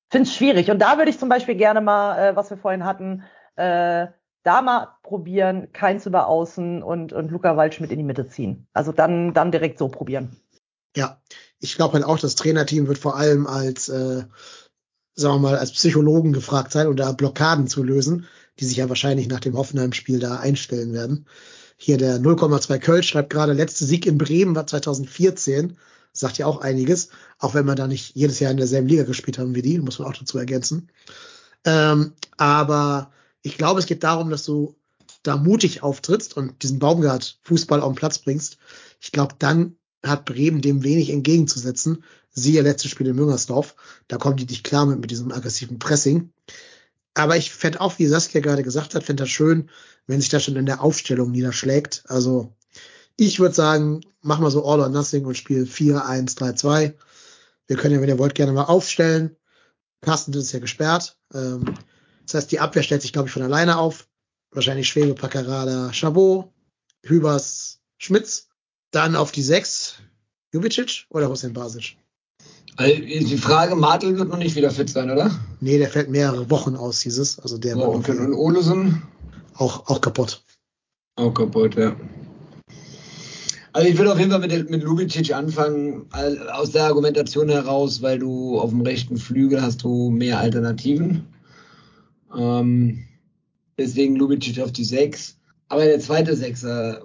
finde 0.09 0.29
es 0.29 0.35
schwierig. 0.35 0.69
Und 0.71 0.79
da 0.79 0.97
würde 0.97 1.09
ich 1.09 1.19
zum 1.19 1.29
Beispiel 1.29 1.55
gerne 1.55 1.81
mal, 1.81 2.17
äh, 2.17 2.35
was 2.35 2.49
wir 2.49 2.57
vorhin 2.57 2.85
hatten, 2.85 3.23
äh, 3.55 4.07
da 4.43 4.61
mal 4.61 4.89
probieren, 5.01 5.71
keins 5.73 6.05
über 6.05 6.27
außen 6.27 6.83
und, 6.83 7.13
und 7.13 7.31
Luca 7.31 7.57
Waldschmidt 7.57 7.91
in 7.91 7.97
die 7.97 8.03
Mitte 8.03 8.27
ziehen. 8.27 8.67
Also 8.73 8.91
dann, 8.91 9.33
dann 9.33 9.51
direkt 9.51 9.79
so 9.79 9.87
probieren. 9.87 10.37
Ja, 10.95 11.19
ich 11.59 11.75
glaube 11.75 11.95
halt 11.95 12.05
auch, 12.05 12.19
das 12.19 12.35
Trainerteam 12.35 12.87
wird 12.87 12.97
vor 12.97 13.17
allem 13.17 13.47
als, 13.47 13.89
äh, 13.89 14.23
sagen 15.15 15.35
wir 15.35 15.49
mal, 15.49 15.57
als 15.57 15.71
Psychologen 15.71 16.33
gefragt 16.33 16.71
sein 16.71 16.93
da 16.95 17.11
Blockaden 17.11 17.67
zu 17.67 17.83
lösen, 17.83 18.25
die 18.59 18.65
sich 18.65 18.77
ja 18.77 18.89
wahrscheinlich 18.89 19.27
nach 19.27 19.39
dem 19.39 19.57
Hoffenheim-Spiel 19.57 20.19
da 20.19 20.37
einstellen 20.37 20.93
werden. 20.93 21.25
Hier 21.77 21.97
der 21.97 22.19
0,2 22.19 22.79
Köln 22.79 23.03
schreibt 23.03 23.29
gerade, 23.29 23.53
letzte 23.53 23.85
Sieg 23.85 24.05
in 24.05 24.17
Bremen 24.17 24.55
war 24.55 24.67
2014. 24.67 25.77
Sagt 26.13 26.37
ja 26.37 26.45
auch 26.45 26.61
einiges, 26.61 27.09
auch 27.39 27.53
wenn 27.53 27.65
wir 27.65 27.75
da 27.75 27.87
nicht 27.87 28.15
jedes 28.15 28.39
Jahr 28.39 28.51
in 28.51 28.57
derselben 28.57 28.87
Liga 28.87 29.03
gespielt 29.03 29.37
haben 29.37 29.55
wie 29.55 29.61
die, 29.61 29.79
muss 29.79 29.99
man 29.99 30.07
auch 30.07 30.17
dazu 30.17 30.37
ergänzen. 30.37 30.89
Ähm, 31.65 32.13
aber 32.37 33.11
ich 33.41 33.57
glaube, 33.57 33.79
es 33.79 33.85
geht 33.85 34.03
darum, 34.03 34.29
dass 34.29 34.45
du 34.45 34.75
da 35.23 35.35
mutig 35.35 35.83
auftrittst 35.83 36.37
und 36.37 36.63
diesen 36.63 36.79
Baumgart-Fußball 36.79 37.81
auf 37.81 37.91
den 37.91 37.97
Platz 37.97 38.19
bringst. 38.19 38.57
Ich 39.01 39.11
glaube, 39.11 39.35
dann 39.39 39.75
hat 40.05 40.25
Bremen 40.25 40.61
dem 40.61 40.83
wenig 40.83 41.09
entgegenzusetzen. 41.09 42.03
Siehe 42.35 42.61
letztes 42.61 42.91
Spiel 42.91 43.07
in 43.07 43.15
Müngersdorf. 43.15 43.75
Da 44.07 44.17
kommen 44.17 44.37
die 44.37 44.45
nicht 44.45 44.63
klar 44.63 44.85
mit, 44.85 44.99
mit 44.99 45.09
diesem 45.09 45.31
aggressiven 45.31 45.79
Pressing. 45.79 46.31
Aber 47.13 47.37
ich 47.37 47.51
fände 47.51 47.79
auch, 47.79 47.97
wie 47.97 48.05
Saskia 48.05 48.41
gerade 48.41 48.61
gesagt 48.61 48.93
hat, 48.93 49.05
fände 49.05 49.23
das 49.23 49.29
schön, 49.29 49.69
wenn 50.05 50.19
sich 50.19 50.29
das 50.29 50.43
schon 50.43 50.57
in 50.57 50.65
der 50.65 50.83
Aufstellung 50.83 51.31
niederschlägt. 51.31 52.03
Also 52.07 52.53
ich 53.15 53.39
würde 53.39 53.55
sagen, 53.55 54.01
mach 54.21 54.39
mal 54.39 54.51
so 54.51 54.65
All 54.65 54.81
or 54.81 54.89
Nothing 54.89 55.25
und 55.25 55.37
spiel 55.37 55.63
4-1-3-2. 55.63 56.93
Wir 57.67 57.77
können 57.77 57.95
ja, 57.95 58.01
wenn 58.01 58.09
ihr 58.09 58.19
wollt, 58.19 58.35
gerne 58.35 58.51
mal 58.51 58.65
aufstellen. 58.65 59.37
Carsten 60.01 60.33
ist 60.33 60.51
ja 60.51 60.59
gesperrt. 60.59 61.17
Ähm, 61.33 61.73
das 62.25 62.33
heißt, 62.33 62.51
die 62.51 62.59
Abwehr 62.59 62.83
stellt 62.83 63.01
sich, 63.01 63.13
glaube 63.13 63.29
ich, 63.29 63.33
von 63.33 63.43
alleine 63.43 63.77
auf. 63.77 64.07
Wahrscheinlich 64.51 64.89
Schwebe, 64.89 65.15
Paccarada, 65.15 65.91
Chabot, 65.93 66.51
Hübers, 67.03 67.79
Schmitz. 67.97 68.49
Dann 68.91 69.15
auf 69.15 69.31
die 69.31 69.41
6 69.41 69.95
Jubicic 70.53 71.05
oder 71.09 71.29
Hussein 71.29 71.53
Basic? 71.53 71.97
Also 72.77 72.95
die 73.01 73.37
Frage, 73.37 73.75
Martel 73.75 74.17
wird 74.17 74.29
noch 74.29 74.37
nicht 74.37 74.55
wieder 74.55 74.69
fit 74.69 74.89
sein, 74.89 75.09
oder? 75.09 75.31
Nee, 75.61 75.77
der 75.77 75.89
fällt 75.89 76.09
mehrere 76.09 76.49
Wochen 76.49 76.75
aus, 76.75 76.99
dieses. 76.99 77.39
Also 77.39 77.57
der 77.57 77.77
war 77.77 77.89
okay. 77.89 78.17
Und 78.17 78.33
Olesen? 78.33 79.01
auch, 79.57 79.87
auch 79.87 80.01
kaputt. 80.01 80.43
Auch 81.15 81.33
kaputt, 81.33 81.75
ja. 81.75 81.95
Also 83.73 83.89
ich 83.89 83.97
würde 83.97 84.13
auf 84.13 84.19
jeden 84.19 84.31
Fall 84.31 84.39
mit, 84.39 84.69
mit 84.69 84.83
Lubicic 84.83 85.33
anfangen, 85.33 86.05
aus 86.53 86.71
der 86.71 86.85
Argumentation 86.85 87.49
heraus, 87.49 88.01
weil 88.01 88.19
du 88.19 88.59
auf 88.59 88.69
dem 88.69 88.81
rechten 88.81 89.17
Flügel 89.17 89.61
hast 89.61 89.83
du 89.83 90.09
mehr 90.09 90.39
Alternativen. 90.39 91.25
Ähm, 92.37 93.03
deswegen 93.77 94.15
Lubicic 94.15 94.61
auf 94.61 94.71
die 94.71 94.85
6. 94.85 95.37
Aber 95.67 95.83
der 95.83 95.99
zweite 95.99 96.35
Sechser 96.35 97.01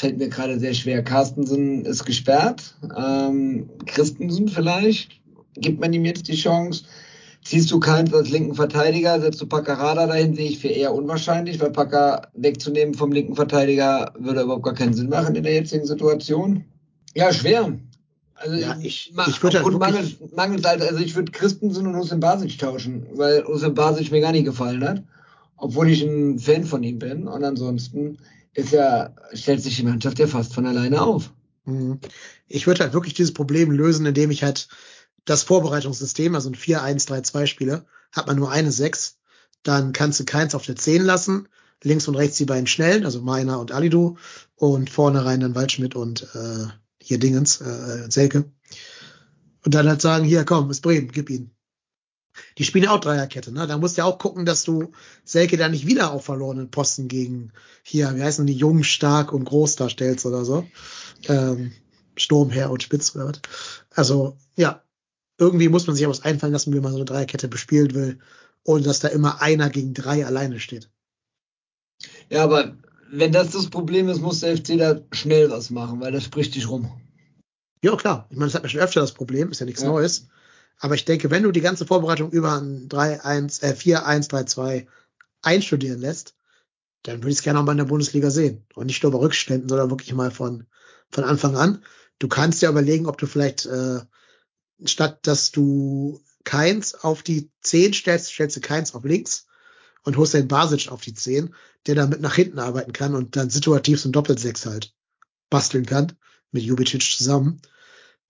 fällt 0.00 0.18
mir 0.18 0.28
gerade 0.28 0.58
sehr 0.58 0.74
schwer. 0.74 1.02
Carstensen 1.04 1.84
ist 1.84 2.04
gesperrt. 2.04 2.74
Ähm, 2.96 3.68
Christensen 3.86 4.48
vielleicht. 4.48 5.20
Gibt 5.54 5.80
man 5.80 5.92
ihm 5.92 6.04
jetzt 6.04 6.26
die 6.28 6.36
Chance? 6.36 6.84
Ziehst 7.44 7.70
du 7.70 7.80
Keins 7.80 8.12
als 8.12 8.30
linken 8.30 8.54
Verteidiger, 8.54 9.20
setzt 9.20 9.40
du 9.40 9.46
Paccarada 9.46 10.06
dahin, 10.06 10.34
sehe 10.34 10.48
ich 10.50 10.58
für 10.58 10.68
eher 10.68 10.94
unwahrscheinlich, 10.94 11.58
weil 11.60 11.70
Packer 11.70 12.22
wegzunehmen 12.34 12.94
vom 12.94 13.12
linken 13.12 13.34
Verteidiger 13.34 14.12
würde 14.18 14.42
überhaupt 14.42 14.64
gar 14.64 14.74
keinen 14.74 14.92
Sinn 14.94 15.08
machen 15.08 15.34
in 15.34 15.42
der 15.42 15.54
jetzigen 15.54 15.86
Situation. 15.86 16.64
Ja, 17.14 17.32
schwer. 17.32 17.78
Also 18.36 18.56
Ja, 18.56 18.76
ich- 18.82 19.12
ma- 19.14 19.26
ich 19.28 19.42
würde 19.42 19.62
halt 19.62 19.78
mangels, 19.78 20.16
mangels 20.34 20.64
Alter, 20.64 20.88
also 20.88 21.02
ich 21.02 21.14
würde 21.14 21.32
Christensen 21.32 21.86
und 21.86 21.96
Hussein 21.96 22.20
Basic 22.20 22.58
tauschen, 22.58 23.06
weil 23.14 23.44
Hussein 23.44 23.74
Basic 23.74 24.10
mir 24.10 24.20
gar 24.20 24.32
nicht 24.32 24.44
gefallen 24.46 24.82
hat, 24.86 25.02
obwohl 25.56 25.88
ich 25.90 26.02
ein 26.02 26.38
Fan 26.38 26.64
von 26.64 26.82
ihm 26.82 26.98
bin. 26.98 27.26
Und 27.26 27.42
ansonsten 27.44 28.18
ist 28.54 28.72
ja, 28.72 29.14
stellt 29.32 29.62
sich 29.62 29.76
die 29.76 29.84
Mannschaft 29.84 30.18
ja 30.18 30.26
fast 30.26 30.54
von 30.54 30.66
alleine 30.66 31.00
auf. 31.02 31.32
Mhm. 31.64 32.00
Ich 32.48 32.66
würde 32.66 32.82
halt 32.82 32.92
wirklich 32.92 33.14
dieses 33.14 33.34
Problem 33.34 33.70
lösen, 33.70 34.06
indem 34.06 34.30
ich 34.30 34.42
halt 34.42 34.68
das 35.24 35.42
Vorbereitungssystem, 35.42 36.34
also 36.34 36.50
ein 36.50 36.56
4-1-3-2 36.56 37.46
spiele, 37.46 37.86
hat 38.12 38.26
man 38.26 38.36
nur 38.36 38.50
eine 38.50 38.72
6, 38.72 39.18
dann 39.62 39.92
kannst 39.92 40.18
du 40.20 40.24
keins 40.24 40.54
auf 40.54 40.64
der 40.64 40.76
10 40.76 41.02
lassen, 41.02 41.48
links 41.82 42.08
und 42.08 42.16
rechts 42.16 42.38
die 42.38 42.46
beiden 42.46 42.66
Schnellen, 42.66 43.04
also 43.04 43.22
Meiner 43.22 43.60
und 43.60 43.72
Alidu 43.72 44.16
und 44.56 44.90
vorne 44.90 45.24
rein 45.24 45.40
dann 45.40 45.54
Waldschmidt 45.54 45.94
und 45.94 46.22
äh, 46.34 46.66
hier 47.00 47.18
Dingens, 47.18 47.60
äh, 47.60 48.10
Selke. 48.10 48.50
Und 49.64 49.74
dann 49.74 49.88
halt 49.88 50.00
sagen, 50.00 50.24
hier 50.24 50.44
komm, 50.44 50.70
ist 50.70 50.80
Bremen, 50.80 51.12
gib 51.12 51.30
ihn. 51.30 51.50
Die 52.58 52.64
spielen 52.64 52.84
ja 52.84 52.92
auch 52.92 53.00
Dreierkette, 53.00 53.52
ne? 53.52 53.66
Da 53.66 53.78
musst 53.78 53.96
du 53.96 54.02
ja 54.02 54.04
auch 54.06 54.18
gucken, 54.18 54.46
dass 54.46 54.64
du 54.64 54.92
Selke 55.24 55.56
da 55.56 55.68
nicht 55.68 55.86
wieder 55.86 56.12
auf 56.12 56.24
verlorenen 56.24 56.70
Posten 56.70 57.08
gegen 57.08 57.52
hier, 57.82 58.14
wie 58.16 58.22
heißen 58.22 58.46
die, 58.46 58.54
Jung, 58.54 58.82
Stark 58.82 59.32
und 59.32 59.44
Groß 59.44 59.76
darstellst 59.76 60.26
oder 60.26 60.44
so. 60.44 60.66
Ähm, 61.28 61.72
Sturmherr 62.16 62.70
und 62.70 62.82
Spitz 62.82 63.14
oder 63.14 63.28
was. 63.28 63.40
Also, 63.94 64.36
ja, 64.56 64.82
irgendwie 65.38 65.68
muss 65.68 65.86
man 65.86 65.96
sich 65.96 66.06
auch 66.06 66.10
was 66.10 66.24
einfallen 66.24 66.52
lassen, 66.52 66.72
wie 66.74 66.80
man 66.80 66.92
so 66.92 66.98
eine 66.98 67.06
Dreierkette 67.06 67.48
bespielen 67.48 67.94
will, 67.94 68.18
ohne 68.64 68.82
dass 68.82 69.00
da 69.00 69.08
immer 69.08 69.40
einer 69.40 69.70
gegen 69.70 69.94
drei 69.94 70.26
alleine 70.26 70.60
steht. 70.60 70.90
Ja, 72.28 72.44
aber 72.44 72.76
wenn 73.10 73.32
das 73.32 73.50
das 73.50 73.68
Problem 73.68 74.08
ist, 74.08 74.20
muss 74.20 74.40
der 74.40 74.56
FC 74.56 74.78
da 74.78 75.00
schnell 75.12 75.50
was 75.50 75.70
machen, 75.70 76.00
weil 76.00 76.12
das 76.12 76.24
spricht 76.24 76.54
dich 76.54 76.68
rum. 76.68 76.90
Ja, 77.82 77.96
klar. 77.96 78.26
Ich 78.30 78.36
meine, 78.36 78.46
das 78.46 78.54
hat 78.54 78.62
man 78.62 78.70
schon 78.70 78.80
öfter 78.80 79.00
das 79.00 79.12
Problem, 79.12 79.50
ist 79.50 79.60
ja 79.60 79.66
nichts 79.66 79.82
Ja. 79.82 79.88
Neues. 79.88 80.28
Aber 80.80 80.94
ich 80.94 81.04
denke, 81.04 81.30
wenn 81.30 81.42
du 81.42 81.52
die 81.52 81.60
ganze 81.60 81.86
Vorbereitung 81.86 82.32
über 82.32 82.58
ein 82.58 82.88
3-1, 82.88 83.62
äh, 83.62 83.74
4-1-3-2 83.74 84.86
einstudieren 85.42 86.00
lässt, 86.00 86.34
dann 87.02 87.18
würde 87.18 87.30
ich 87.30 87.38
es 87.38 87.42
gerne 87.42 87.60
auch 87.60 87.64
mal 87.64 87.72
in 87.72 87.78
der 87.78 87.84
Bundesliga 87.84 88.30
sehen. 88.30 88.66
Und 88.74 88.86
nicht 88.86 89.02
nur 89.02 89.12
bei 89.12 89.18
Rückständen, 89.18 89.68
sondern 89.68 89.90
wirklich 89.90 90.12
mal 90.14 90.30
von, 90.30 90.66
von 91.10 91.24
Anfang 91.24 91.56
an. 91.56 91.84
Du 92.18 92.28
kannst 92.28 92.62
ja 92.62 92.70
überlegen, 92.70 93.06
ob 93.06 93.18
du 93.18 93.26
vielleicht, 93.26 93.66
äh, 93.66 94.00
statt 94.84 95.20
dass 95.22 95.50
du 95.50 96.22
Keins 96.44 96.94
auf 96.94 97.22
die 97.22 97.50
10 97.60 97.92
stellst, 97.92 98.32
stellst 98.32 98.56
du 98.56 98.60
Keins 98.60 98.94
auf 98.94 99.04
links 99.04 99.46
und 100.02 100.16
Hussein 100.16 100.48
Basic 100.48 100.90
auf 100.90 101.02
die 101.02 101.14
10, 101.14 101.54
der 101.86 101.94
damit 101.94 102.22
nach 102.22 102.34
hinten 102.34 102.58
arbeiten 102.58 102.92
kann 102.92 103.14
und 103.14 103.36
dann 103.36 103.50
situativ 103.50 104.00
so 104.00 104.08
ein 104.08 104.12
Doppelsechs 104.12 104.64
halt 104.64 104.94
basteln 105.50 105.84
kann 105.84 106.12
mit 106.52 106.62
Jubicic 106.62 107.02
zusammen. 107.02 107.60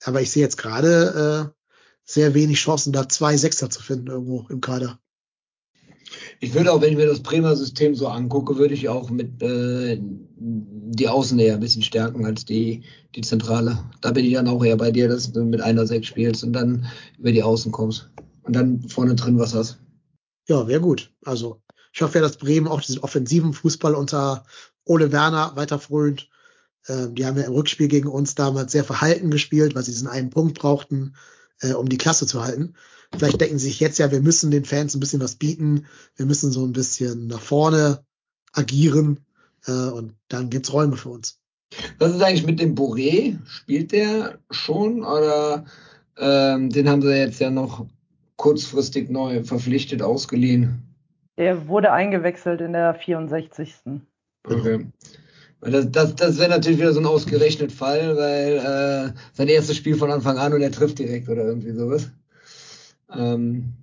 Aber 0.03 0.21
ich 0.21 0.31
sehe 0.33 0.43
jetzt 0.43 0.57
gerade 0.57 1.53
äh, 1.55 1.60
sehr 2.05 2.35
wenig 2.35 2.59
Chancen, 2.59 2.93
da 2.93 3.09
zwei 3.09 3.37
Sechser 3.37 3.71
zu 3.71 3.83
finden 3.83 4.09
irgendwo 4.09 4.47
im 4.49 4.61
Kader. 4.61 4.99
Ich 6.41 6.55
würde 6.55 6.73
auch, 6.73 6.81
wenn 6.81 6.91
ich 6.91 6.97
mir 6.97 7.07
das 7.07 7.21
Bremer 7.21 7.55
System 7.55 7.95
so 7.95 8.09
angucke, 8.09 8.57
würde 8.57 8.75
ich 8.75 8.89
auch 8.89 9.11
mit 9.11 9.43
äh, 9.43 10.01
die 10.01 11.09
Außen 11.09 11.39
eher 11.39 11.55
ein 11.55 11.61
bisschen 11.61 11.83
stärken 11.83 12.25
als 12.25 12.45
die, 12.45 12.83
die 13.15 13.21
Zentrale. 13.21 13.79
Da 14.01 14.11
bin 14.11 14.25
ich 14.25 14.35
dann 14.35 14.49
auch 14.49 14.65
eher 14.65 14.77
bei 14.77 14.91
dir, 14.91 15.09
dass 15.09 15.33
du 15.33 15.45
mit 15.45 15.61
einer 15.61 15.87
Sechs 15.87 16.09
spielst 16.09 16.43
und 16.43 16.53
dann 16.53 16.87
über 17.19 17.33
die 17.33 17.43
Außen 17.43 17.71
kommst. 17.71 18.11
Und 18.43 18.57
dann 18.57 18.89
vorne 18.89 19.15
drin 19.15 19.39
was 19.39 19.55
hast. 19.55 19.79
Ja, 20.49 20.67
wäre 20.67 20.81
gut. 20.81 21.13
Also 21.25 21.63
ich 21.93 22.03
hoffe 22.03 22.19
ja, 22.19 22.23
dass 22.23 22.39
Bremen 22.39 22.69
auch 22.69 22.81
diesen 22.81 23.01
offensiven 23.01 23.53
Fußball 23.53 23.95
unter 23.95 24.45
Ole 24.85 25.13
Werner 25.13 25.53
weiter 25.55 25.79
frönt. 25.79 26.29
Ähm, 26.89 27.15
die 27.15 27.27
haben 27.27 27.37
ja 27.37 27.45
im 27.45 27.53
Rückspiel 27.53 27.89
gegen 27.89 28.09
uns 28.09 28.35
damals 28.35 28.73
sehr 28.73 28.85
verhalten 28.85 29.31
gespielt, 29.31 29.75
weil 29.75 29.85
sie 29.85 29.93
diesen 29.93 30.09
einen 30.09 30.31
Punkt 30.31 30.59
brauchten, 30.59 31.15
äh, 31.61 31.73
um 31.73 31.89
die 31.89 31.99
Klasse 31.99 32.27
zu 32.27 32.43
halten. 32.43 32.75
Vielleicht 33.17 33.41
denken 33.41 33.59
sie 33.59 33.69
sich 33.69 33.81
jetzt 33.81 33.99
ja, 33.99 34.13
wir 34.13 34.21
müssen 34.21 34.51
den 34.51 34.65
Fans 34.65 34.95
ein 34.95 35.01
bisschen 35.01 35.21
was 35.21 35.37
bieten. 35.37 35.87
Wir 36.17 36.27
müssen 36.27 36.53
so 36.53 36.65
ein 36.65 36.73
bisschen 36.73 37.27
nach 37.27 37.41
vorne 37.41 38.05
agieren. 38.53 39.21
Äh, 39.67 39.73
und 39.73 40.15
dann 40.29 40.51
gibt's 40.51 40.73
Räume 40.73 40.97
für 40.97 41.11
uns. 41.11 41.41
Was 41.99 42.15
ist 42.15 42.23
eigentlich 42.23 42.47
mit 42.47 42.61
dem 42.61 42.75
Boré? 42.75 43.39
Spielt 43.47 43.93
der 43.93 44.39
schon 44.51 45.05
oder 45.05 45.65
ähm, 46.19 46.71
den 46.71 46.89
haben 46.89 47.03
sie 47.03 47.17
jetzt 47.17 47.41
ja 47.41 47.51
noch 47.51 47.87
kurzfristig 48.37 49.11
neu 49.11 49.45
verpflichtet, 49.45 50.03
ausgeliehen? 50.03 50.83
Der 51.37 51.69
wurde 51.69 51.93
eingewechselt 51.93 52.61
in 52.61 52.73
der 52.73 52.95
64. 52.95 53.75
Okay. 54.45 54.87
Das, 55.61 55.91
das, 55.91 56.15
das 56.15 56.39
wäre 56.39 56.51
natürlich 56.51 56.79
wieder 56.79 56.93
so 56.93 57.01
ein 57.01 57.07
ausgerechnet 57.07 57.71
Fall, 57.71 58.17
weil 58.17 58.57
äh, 58.57 59.13
sein 59.35 59.49
erstes 59.49 59.77
Spiel 59.77 59.95
von 59.95 60.11
Anfang 60.11 60.39
an 60.39 60.55
und 60.55 60.63
er 60.63 60.73
trifft 60.73 60.99
direkt 60.99 61.29
oder 61.29 61.45
irgendwie 61.45 61.73
sowas. 61.73 62.11
Ähm, 63.15 63.75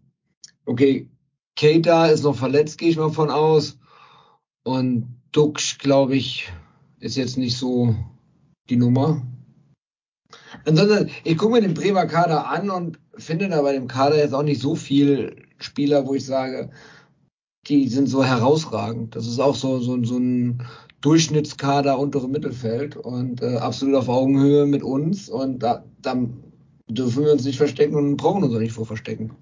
okay, 0.66 1.08
Keita 1.56 2.08
ist 2.08 2.24
noch 2.24 2.36
verletzt, 2.36 2.78
gehe 2.78 2.90
ich 2.90 2.98
mal 2.98 3.12
von 3.12 3.30
aus. 3.30 3.78
Und 4.64 5.18
Dux, 5.32 5.78
glaube 5.78 6.16
ich, 6.16 6.52
ist 6.99 7.16
jetzt 7.16 7.38
nicht 7.38 7.58
so 7.58 7.95
die 8.70 8.76
Nummer. 8.76 9.22
Ansonsten, 10.66 11.10
ich 11.24 11.38
gucke 11.38 11.54
mir 11.54 11.62
den 11.62 11.74
Bremer 11.76 12.06
Kader 12.06 12.49
an 12.49 12.70
und 12.70 12.99
finde 13.18 13.49
da 13.49 13.62
bei 13.62 13.74
dem 13.74 13.88
Kader 13.88 14.18
jetzt 14.18 14.34
auch 14.34 14.44
nicht 14.44 14.62
so 14.62 14.76
viel 14.76 15.36
Spieler, 15.60 16.06
wo 16.06 16.16
ich 16.16 16.26
sage, 16.26 16.70
die 17.68 17.88
sind 17.88 18.08
so 18.08 18.24
herausragend. 18.24 19.16
Das 19.16 19.28
ist 19.28 19.40
auch 19.40 19.56
so, 19.56 19.80
so, 19.80 20.04
so 20.04 20.18
ein 20.18 20.64
Durchschnittskader 21.02 21.99
untere 21.99 22.28
Mittelfeld 22.28 22.95
und 22.98 23.41
äh, 23.41 23.57
absolut 23.57 23.95
auf 23.95 24.10
Augenhöhe 24.10 24.65
mit 24.65 24.84
uns. 24.84 25.30
Und 25.30 25.60
da, 25.60 25.84
da 26.02 26.15
dürfen 26.90 27.26
wir 27.26 27.32
uns 27.32 27.45
nicht 27.45 27.57
verstecken 27.57 27.95
und 27.95 28.18
brauchen 28.18 28.44
uns 28.44 28.56
auch 28.56 28.60
nicht 28.60 28.74
vor 28.74 28.86
verstecken. 28.86 29.36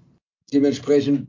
Dementsprechend 0.52 1.28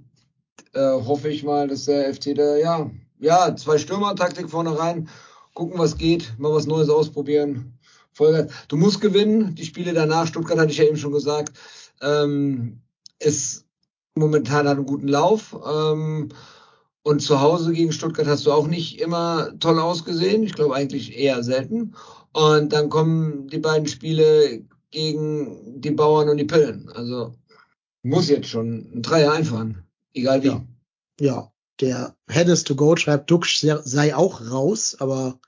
äh, 0.73 0.79
hoffe 0.79 1.29
ich 1.29 1.43
mal, 1.43 1.67
dass 1.67 1.85
der 1.85 2.13
FC 2.13 2.35
da 2.35 2.57
ja 2.57 2.91
ja, 3.19 3.55
zwei 3.55 3.77
Stürmer-Taktik 3.77 4.49
vorne 4.49 4.77
rein, 4.77 5.09
gucken, 5.53 5.79
was 5.79 5.97
geht, 5.97 6.33
mal 6.37 6.53
was 6.53 6.67
Neues 6.67 6.89
ausprobieren. 6.89 7.77
Vollgas. 8.13 8.51
Du 8.67 8.77
musst 8.77 9.01
gewinnen. 9.01 9.55
Die 9.55 9.65
Spiele 9.65 9.93
danach, 9.93 10.27
Stuttgart 10.27 10.57
hatte 10.59 10.71
ich 10.71 10.77
ja 10.77 10.85
eben 10.85 10.97
schon 10.97 11.11
gesagt, 11.11 11.57
ähm, 12.01 12.81
ist 13.19 13.65
momentan 14.15 14.67
hat 14.67 14.77
einen 14.77 14.85
guten 14.85 15.07
Lauf. 15.07 15.55
Ähm, 15.67 16.29
und 17.07 17.21
zu 17.21 17.39
Hause 17.39 17.71
gegen 17.71 17.93
Stuttgart 17.93 18.27
hast 18.27 18.45
du 18.45 18.51
auch 18.51 18.67
nicht 18.67 18.99
immer 18.99 19.57
toll 19.59 19.79
ausgesehen. 19.79 20.43
Ich 20.43 20.53
glaube 20.53 20.75
eigentlich 20.75 21.17
eher 21.17 21.41
selten. 21.41 21.95
Und 22.33 22.73
dann 22.73 22.89
kommen 22.89 23.47
die 23.47 23.59
beiden 23.59 23.87
Spiele 23.87 24.65
gegen 24.91 25.79
die 25.79 25.91
Bauern 25.91 26.27
und 26.27 26.35
die 26.35 26.43
Pillen. 26.43 26.89
Also 26.89 27.33
muss 28.03 28.27
jetzt 28.27 28.49
schon 28.49 28.91
ein 28.93 29.01
Dreier 29.03 29.31
einfahren. 29.31 29.83
Egal 30.13 30.43
wie. 30.43 30.47
Ja. 30.47 30.65
ja. 31.21 31.51
Der 31.79 32.13
Headers 32.27 32.65
to 32.65 32.75
Go 32.75 32.97
schreibt, 32.97 33.31
Duck 33.31 33.45
sei 33.45 34.13
auch 34.13 34.41
raus, 34.51 34.97
aber 34.99 35.39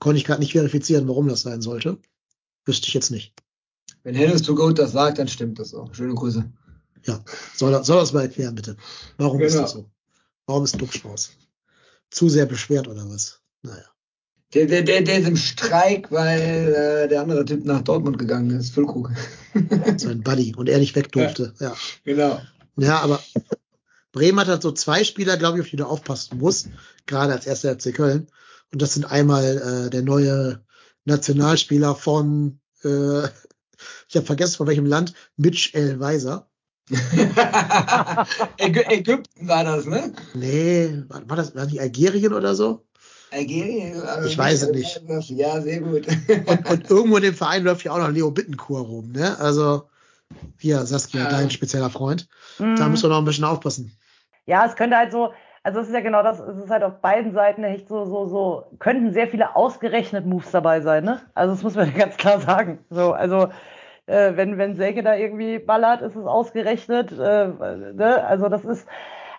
konnte 0.00 0.18
ich 0.18 0.24
gerade 0.24 0.40
nicht 0.40 0.52
verifizieren, 0.52 1.08
warum 1.08 1.28
das 1.28 1.40
sein 1.40 1.62
sollte. 1.62 1.96
Wüsste 2.66 2.88
ich 2.88 2.94
jetzt 2.94 3.10
nicht. 3.10 3.32
Wenn 4.02 4.14
Headers 4.14 4.42
to 4.42 4.54
Go 4.54 4.70
das 4.70 4.92
sagt, 4.92 5.18
dann 5.18 5.28
stimmt 5.28 5.58
das 5.60 5.72
auch. 5.72 5.94
Schöne 5.94 6.14
Grüße. 6.14 6.44
Ja, 7.06 7.24
soll 7.54 7.82
soll 7.84 8.02
es 8.02 8.12
mal 8.12 8.22
erklären, 8.22 8.54
bitte. 8.54 8.76
Warum 9.16 9.38
genau. 9.38 9.48
ist 9.48 9.56
das 9.56 9.70
so? 9.70 9.86
Warum 10.46 10.64
ist 10.64 10.80
Duck 10.80 10.90
raus? 11.04 11.32
Zu 12.10 12.28
sehr 12.28 12.46
beschwert 12.46 12.88
oder 12.88 13.08
was? 13.08 13.40
Naja. 13.62 13.84
Der, 14.54 14.66
der, 14.66 14.82
der, 14.82 15.02
der 15.02 15.18
ist 15.18 15.28
im 15.28 15.36
Streik, 15.36 16.12
weil 16.12 16.72
äh, 16.72 17.08
der 17.08 17.20
andere 17.20 17.44
Typ 17.44 17.64
nach 17.64 17.82
Dortmund 17.82 18.16
gegangen 18.18 18.50
ist, 18.50 18.70
Füllkrug. 18.70 19.10
so 19.96 20.08
ein 20.08 20.22
Buddy 20.22 20.54
und 20.54 20.68
er 20.68 20.78
nicht 20.78 20.94
weg 20.94 21.10
durfte. 21.10 21.52
Ja, 21.58 21.70
ja. 21.70 21.76
Genau. 22.04 22.40
Ja, 22.76 23.00
aber 23.00 23.20
Bremen 24.12 24.38
hat 24.38 24.48
halt 24.48 24.62
so 24.62 24.72
zwei 24.72 25.02
Spieler, 25.02 25.36
glaube 25.36 25.58
ich, 25.58 25.64
auf 25.64 25.70
die 25.70 25.76
du 25.76 25.84
aufpassen 25.84 26.38
musst, 26.38 26.68
gerade 27.06 27.32
als 27.32 27.46
erster 27.46 27.74
FC 27.74 27.92
Köln. 27.92 28.28
Und 28.72 28.82
das 28.82 28.94
sind 28.94 29.04
einmal 29.04 29.86
äh, 29.86 29.90
der 29.90 30.02
neue 30.02 30.64
Nationalspieler 31.04 31.94
von, 31.94 32.60
äh, 32.84 33.24
ich 34.08 34.16
habe 34.16 34.26
vergessen 34.26 34.56
von 34.56 34.68
welchem 34.68 34.86
Land, 34.86 35.12
Mitch 35.36 35.70
L. 35.74 35.98
Weiser. 35.98 36.48
Ägypten 38.58 39.48
war 39.48 39.64
das, 39.64 39.86
ne? 39.86 40.12
Nee, 40.34 41.02
war, 41.08 41.28
war 41.28 41.36
das 41.36 41.54
war 41.54 41.66
nicht 41.66 41.80
Algerien 41.80 42.32
oder 42.32 42.54
so? 42.54 42.84
Algerien? 43.32 44.00
Also 44.02 44.28
ich 44.28 44.38
weiß 44.38 44.62
es 44.62 44.70
nicht. 44.70 45.02
Ja, 45.30 45.60
sehr 45.60 45.80
gut. 45.80 46.06
und, 46.46 46.70
und 46.70 46.90
irgendwo 46.90 47.16
in 47.16 47.24
dem 47.24 47.34
Verein 47.34 47.64
läuft 47.64 47.84
ja 47.84 47.92
auch 47.92 47.98
noch 47.98 48.10
Leo 48.10 48.30
Bittencourt 48.30 48.88
rum, 48.88 49.10
ne? 49.12 49.36
Also, 49.40 49.88
hier, 50.58 50.86
Saskia, 50.86 51.24
ja. 51.24 51.30
dein 51.30 51.50
spezieller 51.50 51.90
Freund. 51.90 52.28
Mhm. 52.58 52.76
Da 52.76 52.88
müssen 52.88 53.04
wir 53.04 53.10
noch 53.10 53.18
ein 53.18 53.24
bisschen 53.24 53.44
aufpassen. 53.44 53.96
Ja, 54.46 54.64
es 54.64 54.76
könnte 54.76 54.96
halt 54.96 55.10
so, 55.10 55.32
also 55.64 55.80
es 55.80 55.88
ist 55.88 55.94
ja 55.94 56.00
genau 56.00 56.22
das, 56.22 56.38
es 56.38 56.56
ist 56.64 56.70
halt 56.70 56.84
auf 56.84 57.00
beiden 57.00 57.32
Seiten 57.32 57.64
echt 57.64 57.88
so, 57.88 58.04
so, 58.04 58.28
so, 58.28 58.64
könnten 58.78 59.12
sehr 59.12 59.26
viele 59.26 59.56
ausgerechnet 59.56 60.24
Moves 60.24 60.52
dabei 60.52 60.80
sein, 60.80 61.02
ne? 61.02 61.22
Also 61.34 61.54
das 61.54 61.64
muss 61.64 61.74
man 61.74 61.92
ganz 61.98 62.16
klar 62.16 62.40
sagen. 62.40 62.78
So, 62.90 63.12
also 63.12 63.48
äh, 64.06 64.36
wenn, 64.36 64.58
wenn 64.58 64.76
Selke 64.76 65.02
da 65.02 65.16
irgendwie 65.16 65.58
ballert, 65.58 66.02
ist 66.02 66.16
es 66.16 66.24
ausgerechnet. 66.24 67.12
Äh, 67.12 67.48
ne? 67.94 68.24
Also 68.26 68.48
das 68.48 68.64
ist, 68.64 68.86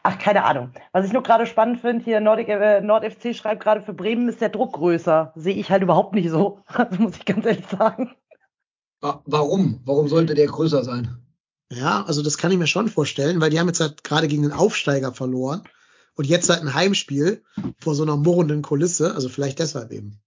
ach, 0.03 0.17
keine 0.19 0.43
Ahnung. 0.43 0.71
Was 0.91 1.05
ich 1.05 1.13
nur 1.13 1.23
gerade 1.23 1.45
spannend 1.45 1.81
finde, 1.81 2.03
hier 2.03 2.19
Nordic, 2.19 2.49
äh, 2.49 2.81
NordFC 2.81 3.35
schreibt 3.35 3.63
gerade, 3.63 3.81
für 3.81 3.93
Bremen 3.93 4.29
ist 4.29 4.41
der 4.41 4.49
Druck 4.49 4.73
größer. 4.73 5.33
Sehe 5.35 5.55
ich 5.55 5.71
halt 5.71 5.83
überhaupt 5.83 6.13
nicht 6.13 6.29
so. 6.29 6.59
Also 6.73 7.01
muss 7.01 7.17
ich 7.17 7.25
ganz 7.25 7.45
ehrlich 7.45 7.67
sagen. 7.67 8.15
Warum? 9.01 9.81
Warum 9.85 10.07
sollte 10.07 10.33
der 10.33 10.47
größer 10.47 10.83
sein? 10.83 11.17
Ja, 11.71 12.03
also 12.05 12.23
das 12.23 12.37
kann 12.37 12.51
ich 12.51 12.57
mir 12.57 12.67
schon 12.67 12.87
vorstellen, 12.87 13.41
weil 13.41 13.49
die 13.49 13.59
haben 13.59 13.67
jetzt 13.67 13.81
halt 13.81 14.03
gerade 14.03 14.27
gegen 14.27 14.43
den 14.43 14.53
Aufsteiger 14.53 15.13
verloren 15.13 15.63
und 16.15 16.25
jetzt 16.25 16.49
halt 16.49 16.61
ein 16.61 16.73
Heimspiel 16.73 17.43
vor 17.79 17.93
so 17.93 18.03
einer 18.03 18.15
murrenden 18.15 18.61
Kulisse, 18.61 19.13
also 19.13 19.29
vielleicht 19.29 19.59
deshalb 19.59 19.91
eben. 19.91 20.19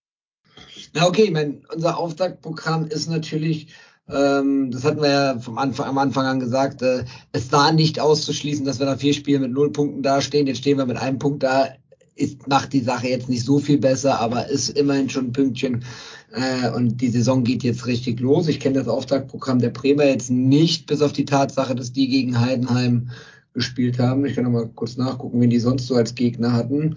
Na 0.93 1.07
okay, 1.07 1.25
ich 1.25 1.33
meine, 1.33 1.62
unser 1.73 1.99
Auftaktprogramm 1.99 2.87
ist 2.87 3.09
natürlich, 3.09 3.75
ähm, 4.12 4.70
das 4.70 4.85
hatten 4.85 5.03
wir 5.03 5.11
ja 5.11 5.39
vom 5.39 5.59
Anfang, 5.59 5.87
am 5.87 5.99
Anfang 5.99 6.27
an 6.27 6.41
gesagt, 6.41 6.82
äh, 6.82 7.05
es 7.32 7.51
war 7.53 7.73
nicht 7.73 8.01
auszuschließen, 8.01 8.65
dass 8.65 8.78
wir 8.78 8.87
nach 8.87 8.99
vier 8.99 9.15
Spielen 9.15 9.43
mit 9.43 9.53
null 9.53 9.73
Punkten 9.73 10.03
dastehen. 10.03 10.47
Jetzt 10.47 10.59
stehen 10.59 10.78
wir 10.78 10.87
mit 10.87 10.97
einem 10.97 11.19
Punkt 11.19 11.43
da. 11.43 11.69
Ist, 12.16 12.49
macht 12.49 12.74
die 12.74 12.81
Sache 12.81 13.09
jetzt 13.09 13.31
nicht 13.31 13.45
so 13.45 13.61
viel 13.61 13.78
besser, 13.78 14.20
aber 14.20 14.49
ist 14.49 14.69
immerhin 14.70 15.09
schon 15.09 15.28
ein 15.28 15.32
Pünktchen 15.32 15.85
äh, 16.32 16.69
und 16.70 17.01
die 17.01 17.09
Saison 17.09 17.45
geht 17.45 17.62
jetzt 17.62 17.87
richtig 17.87 18.20
los. 18.20 18.47
Ich 18.49 18.61
kenne 18.61 18.78
das 18.78 18.89
Auftaktprogramm 18.89 19.59
der 19.59 19.70
Bremer 19.70 20.05
jetzt 20.05 20.31
nicht, 20.31 20.87
bis 20.87 21.01
auf 21.01 21.12
die 21.12 21.24
Tatsache, 21.24 21.74
dass 21.74 21.93
die 21.93 22.09
gegen 22.09 22.39
Heidenheim 22.39 23.11
gespielt 23.55 23.99
haben. 23.99 24.27
Ich 24.27 24.35
kann 24.35 24.45
noch 24.45 24.51
mal 24.51 24.69
kurz 24.69 24.97
nachgucken, 24.97 25.41
wen 25.41 25.51
die 25.51 25.61
sonst 25.61 25.87
so 25.87 25.95
als 25.95 26.15
Gegner 26.15 26.53
hatten. 26.53 26.97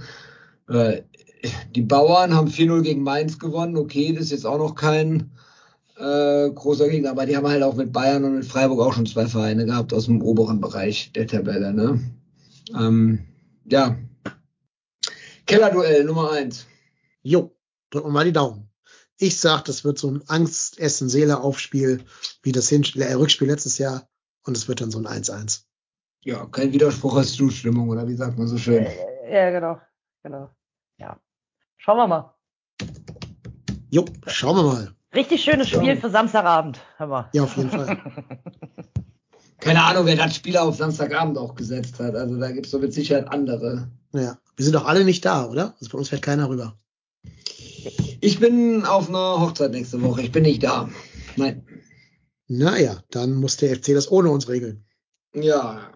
Äh, 0.67 1.03
die 1.75 1.81
Bauern 1.81 2.33
haben 2.33 2.47
4-0 2.47 2.81
gegen 2.81 3.03
Mainz 3.03 3.39
gewonnen. 3.39 3.77
Okay, 3.77 4.13
das 4.13 4.25
ist 4.25 4.31
jetzt 4.31 4.45
auch 4.45 4.57
noch 4.57 4.75
kein 4.75 5.31
äh, 6.03 6.51
großer 6.51 6.89
Gegner, 6.89 7.11
aber 7.11 7.25
die 7.25 7.37
haben 7.37 7.47
halt 7.47 7.63
auch 7.63 7.75
mit 7.75 7.93
Bayern 7.93 8.25
und 8.25 8.35
mit 8.35 8.45
Freiburg 8.45 8.81
auch 8.81 8.93
schon 8.93 9.05
zwei 9.05 9.25
Vereine 9.27 9.65
gehabt 9.65 9.93
aus 9.93 10.05
dem 10.05 10.21
oberen 10.21 10.59
Bereich 10.59 11.11
der 11.13 11.27
Tabelle. 11.27 11.73
Ne? 11.73 11.99
Ähm, 12.77 13.27
ja. 13.65 13.97
Kellerduell 15.45 16.03
Nummer 16.03 16.31
eins. 16.31 16.67
Jo, 17.21 17.55
drücken 17.89 18.09
wir 18.09 18.11
mal 18.11 18.25
die 18.25 18.33
Daumen. 18.33 18.69
Ich 19.17 19.39
sag, 19.39 19.63
das 19.65 19.85
wird 19.85 19.97
so 19.97 20.11
ein 20.11 20.23
Angst, 20.27 20.79
Essen, 20.79 21.07
Seele 21.07 21.39
Aufspiel 21.39 22.03
wie 22.41 22.51
das 22.51 22.67
Hin 22.67 22.83
äh, 22.95 23.13
Rückspiel 23.13 23.47
letztes 23.47 23.77
Jahr 23.77 24.09
und 24.43 24.57
es 24.57 24.67
wird 24.67 24.81
dann 24.81 24.91
so 24.91 24.99
ein 24.99 25.07
1-1. 25.07 25.63
Ja, 26.25 26.45
kein 26.45 26.73
Widerspruch 26.73 27.15
als 27.15 27.33
Zustimmung 27.33 27.89
oder 27.89 28.07
wie 28.07 28.15
sagt 28.15 28.37
man 28.37 28.47
so 28.47 28.57
schön? 28.57 28.85
Ja, 29.29 29.51
genau, 29.51 29.79
genau. 30.23 30.49
Ja. 30.97 31.19
Schauen 31.77 31.97
wir 31.97 32.07
mal. 32.07 32.33
Jo, 33.89 34.05
schauen 34.27 34.57
wir 34.57 34.63
mal. 34.63 34.95
Richtig 35.13 35.43
schönes 35.43 35.69
Spiel 35.69 35.95
für 35.95 36.09
Samstagabend. 36.09 36.79
Hör 36.97 37.07
mal. 37.07 37.29
Ja, 37.33 37.43
auf 37.43 37.55
jeden 37.55 37.69
Fall. 37.69 37.97
Keine 39.59 39.83
Ahnung, 39.83 40.05
wer 40.05 40.15
das 40.15 40.35
Spiel 40.35 40.57
auf 40.57 40.75
Samstagabend 40.75 41.37
auch 41.37 41.55
gesetzt 41.55 41.99
hat. 41.99 42.15
Also 42.15 42.37
da 42.37 42.51
gibt 42.51 42.65
es 42.65 42.71
so 42.71 42.79
mit 42.79 42.93
Sicherheit 42.93 43.27
andere. 43.29 43.89
Ja, 44.11 44.37
wir 44.55 44.65
sind 44.65 44.73
doch 44.73 44.85
alle 44.85 45.05
nicht 45.05 45.23
da, 45.23 45.45
oder? 45.45 45.75
Also 45.79 45.91
bei 45.91 45.97
uns 45.97 46.09
fährt 46.09 46.21
keiner 46.21 46.49
rüber. 46.49 46.77
Ich 48.21 48.39
bin 48.39 48.85
auf 48.85 49.09
einer 49.09 49.39
Hochzeit 49.39 49.71
nächste 49.71 50.01
Woche. 50.01 50.21
Ich 50.21 50.31
bin 50.31 50.43
nicht 50.43 50.63
da. 50.63 50.89
Nein. 51.35 51.65
Naja, 52.47 53.03
dann 53.11 53.35
muss 53.35 53.57
der 53.57 53.75
FC 53.75 53.93
das 53.93 54.11
ohne 54.11 54.31
uns 54.31 54.49
regeln. 54.49 54.83
Ja, 55.33 55.91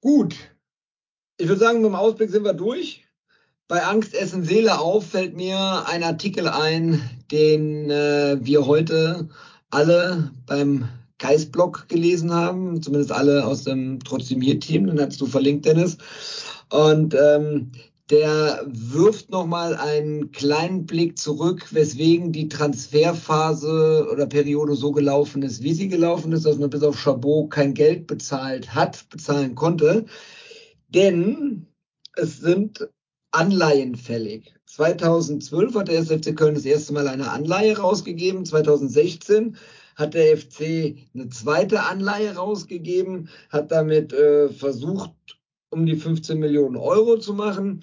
gut. 0.00 0.36
Ich 1.36 1.48
würde 1.48 1.60
sagen, 1.60 1.78
mit 1.78 1.86
dem 1.86 1.94
Ausblick 1.94 2.30
sind 2.30 2.44
wir 2.44 2.54
durch. 2.54 3.06
Bei 3.68 3.84
Angst 3.84 4.14
essen 4.14 4.44
Seele 4.44 4.78
auf 4.80 5.06
fällt 5.10 5.36
mir 5.36 5.86
ein 5.86 6.02
Artikel 6.02 6.48
ein, 6.48 7.19
den 7.30 7.90
äh, 7.90 8.38
wir 8.40 8.66
heute 8.66 9.28
alle 9.70 10.32
beim 10.46 10.88
Geistblog 11.18 11.86
gelesen 11.88 12.32
haben, 12.32 12.82
zumindest 12.82 13.12
alle 13.12 13.44
aus 13.46 13.64
dem 13.64 14.00
Trotzdem 14.00 14.40
hier 14.40 14.58
Team, 14.58 14.86
den 14.86 15.00
hast 15.00 15.20
du 15.20 15.26
verlinkt, 15.26 15.66
Dennis. 15.66 15.98
Und 16.70 17.14
ähm, 17.14 17.72
der 18.10 18.64
wirft 18.66 19.30
nochmal 19.30 19.76
einen 19.76 20.32
kleinen 20.32 20.84
Blick 20.84 21.16
zurück, 21.16 21.72
weswegen 21.72 22.32
die 22.32 22.48
Transferphase 22.48 24.08
oder 24.10 24.26
Periode 24.26 24.74
so 24.74 24.90
gelaufen 24.90 25.42
ist, 25.42 25.62
wie 25.62 25.74
sie 25.74 25.88
gelaufen 25.88 26.32
ist, 26.32 26.44
dass 26.44 26.58
man 26.58 26.70
bis 26.70 26.82
auf 26.82 26.96
Chabot 26.96 27.50
kein 27.50 27.72
Geld 27.74 28.08
bezahlt 28.08 28.74
hat, 28.74 29.08
bezahlen 29.10 29.54
konnte. 29.54 30.06
Denn 30.88 31.66
es 32.16 32.40
sind 32.40 32.88
Anleihen 33.30 33.94
fällig. 33.94 34.54
2012 34.70 35.74
hat 35.74 35.88
der 35.88 35.98
SFC 35.98 36.36
Köln 36.36 36.54
das 36.54 36.64
erste 36.64 36.92
Mal 36.92 37.08
eine 37.08 37.30
Anleihe 37.30 37.76
rausgegeben. 37.76 38.44
2016 38.44 39.56
hat 39.96 40.14
der 40.14 40.36
FC 40.36 40.96
eine 41.12 41.28
zweite 41.28 41.82
Anleihe 41.82 42.36
rausgegeben, 42.36 43.28
hat 43.50 43.72
damit 43.72 44.12
äh, 44.12 44.48
versucht, 44.48 45.12
um 45.70 45.86
die 45.86 45.96
15 45.96 46.38
Millionen 46.38 46.76
Euro 46.76 47.18
zu 47.18 47.34
machen. 47.34 47.80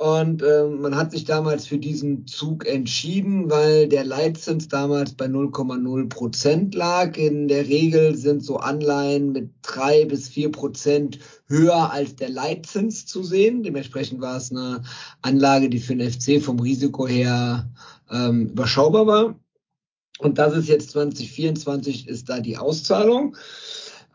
Und 0.00 0.40
äh, 0.40 0.64
man 0.64 0.96
hat 0.96 1.10
sich 1.10 1.26
damals 1.26 1.66
für 1.66 1.76
diesen 1.76 2.26
Zug 2.26 2.66
entschieden, 2.66 3.50
weil 3.50 3.86
der 3.86 4.02
Leitzins 4.02 4.66
damals 4.66 5.12
bei 5.12 5.26
0,0 5.26 6.08
Prozent 6.08 6.74
lag. 6.74 7.18
In 7.18 7.48
der 7.48 7.68
Regel 7.68 8.16
sind 8.16 8.42
so 8.42 8.56
Anleihen 8.56 9.32
mit 9.32 9.50
drei 9.60 10.06
bis 10.06 10.26
vier 10.26 10.50
Prozent 10.50 11.18
höher 11.48 11.92
als 11.92 12.16
der 12.16 12.30
Leitzins 12.30 13.04
zu 13.04 13.22
sehen. 13.22 13.62
Dementsprechend 13.62 14.22
war 14.22 14.38
es 14.38 14.50
eine 14.50 14.80
Anlage, 15.20 15.68
die 15.68 15.80
für 15.80 15.94
den 15.94 16.10
FC 16.10 16.42
vom 16.42 16.60
Risiko 16.60 17.06
her 17.06 17.68
ähm, 18.10 18.46
überschaubar 18.52 19.06
war. 19.06 19.38
Und 20.18 20.38
das 20.38 20.56
ist 20.56 20.68
jetzt 20.68 20.92
2024 20.92 22.08
ist 22.08 22.30
da 22.30 22.40
die 22.40 22.56
Auszahlung. 22.56 23.36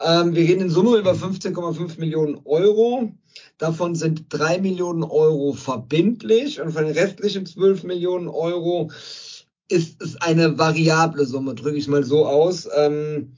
Ähm, 0.03 0.33
wir 0.33 0.41
reden 0.41 0.61
in 0.61 0.69
Summe 0.71 0.97
über 0.97 1.11
15,5 1.11 1.99
Millionen 1.99 2.39
Euro. 2.43 3.11
Davon 3.57 3.95
sind 3.95 4.25
drei 4.29 4.59
Millionen 4.59 5.03
Euro 5.03 5.53
verbindlich 5.53 6.59
und 6.59 6.71
von 6.71 6.85
den 6.85 6.93
restlichen 6.93 7.45
12 7.45 7.83
Millionen 7.83 8.27
Euro 8.27 8.91
ist 9.69 10.01
es 10.01 10.17
eine 10.21 10.57
variable 10.57 11.25
Summe, 11.25 11.55
drücke 11.55 11.77
ich 11.77 11.87
mal 11.87 12.03
so 12.03 12.25
aus. 12.25 12.67
Ähm, 12.75 13.33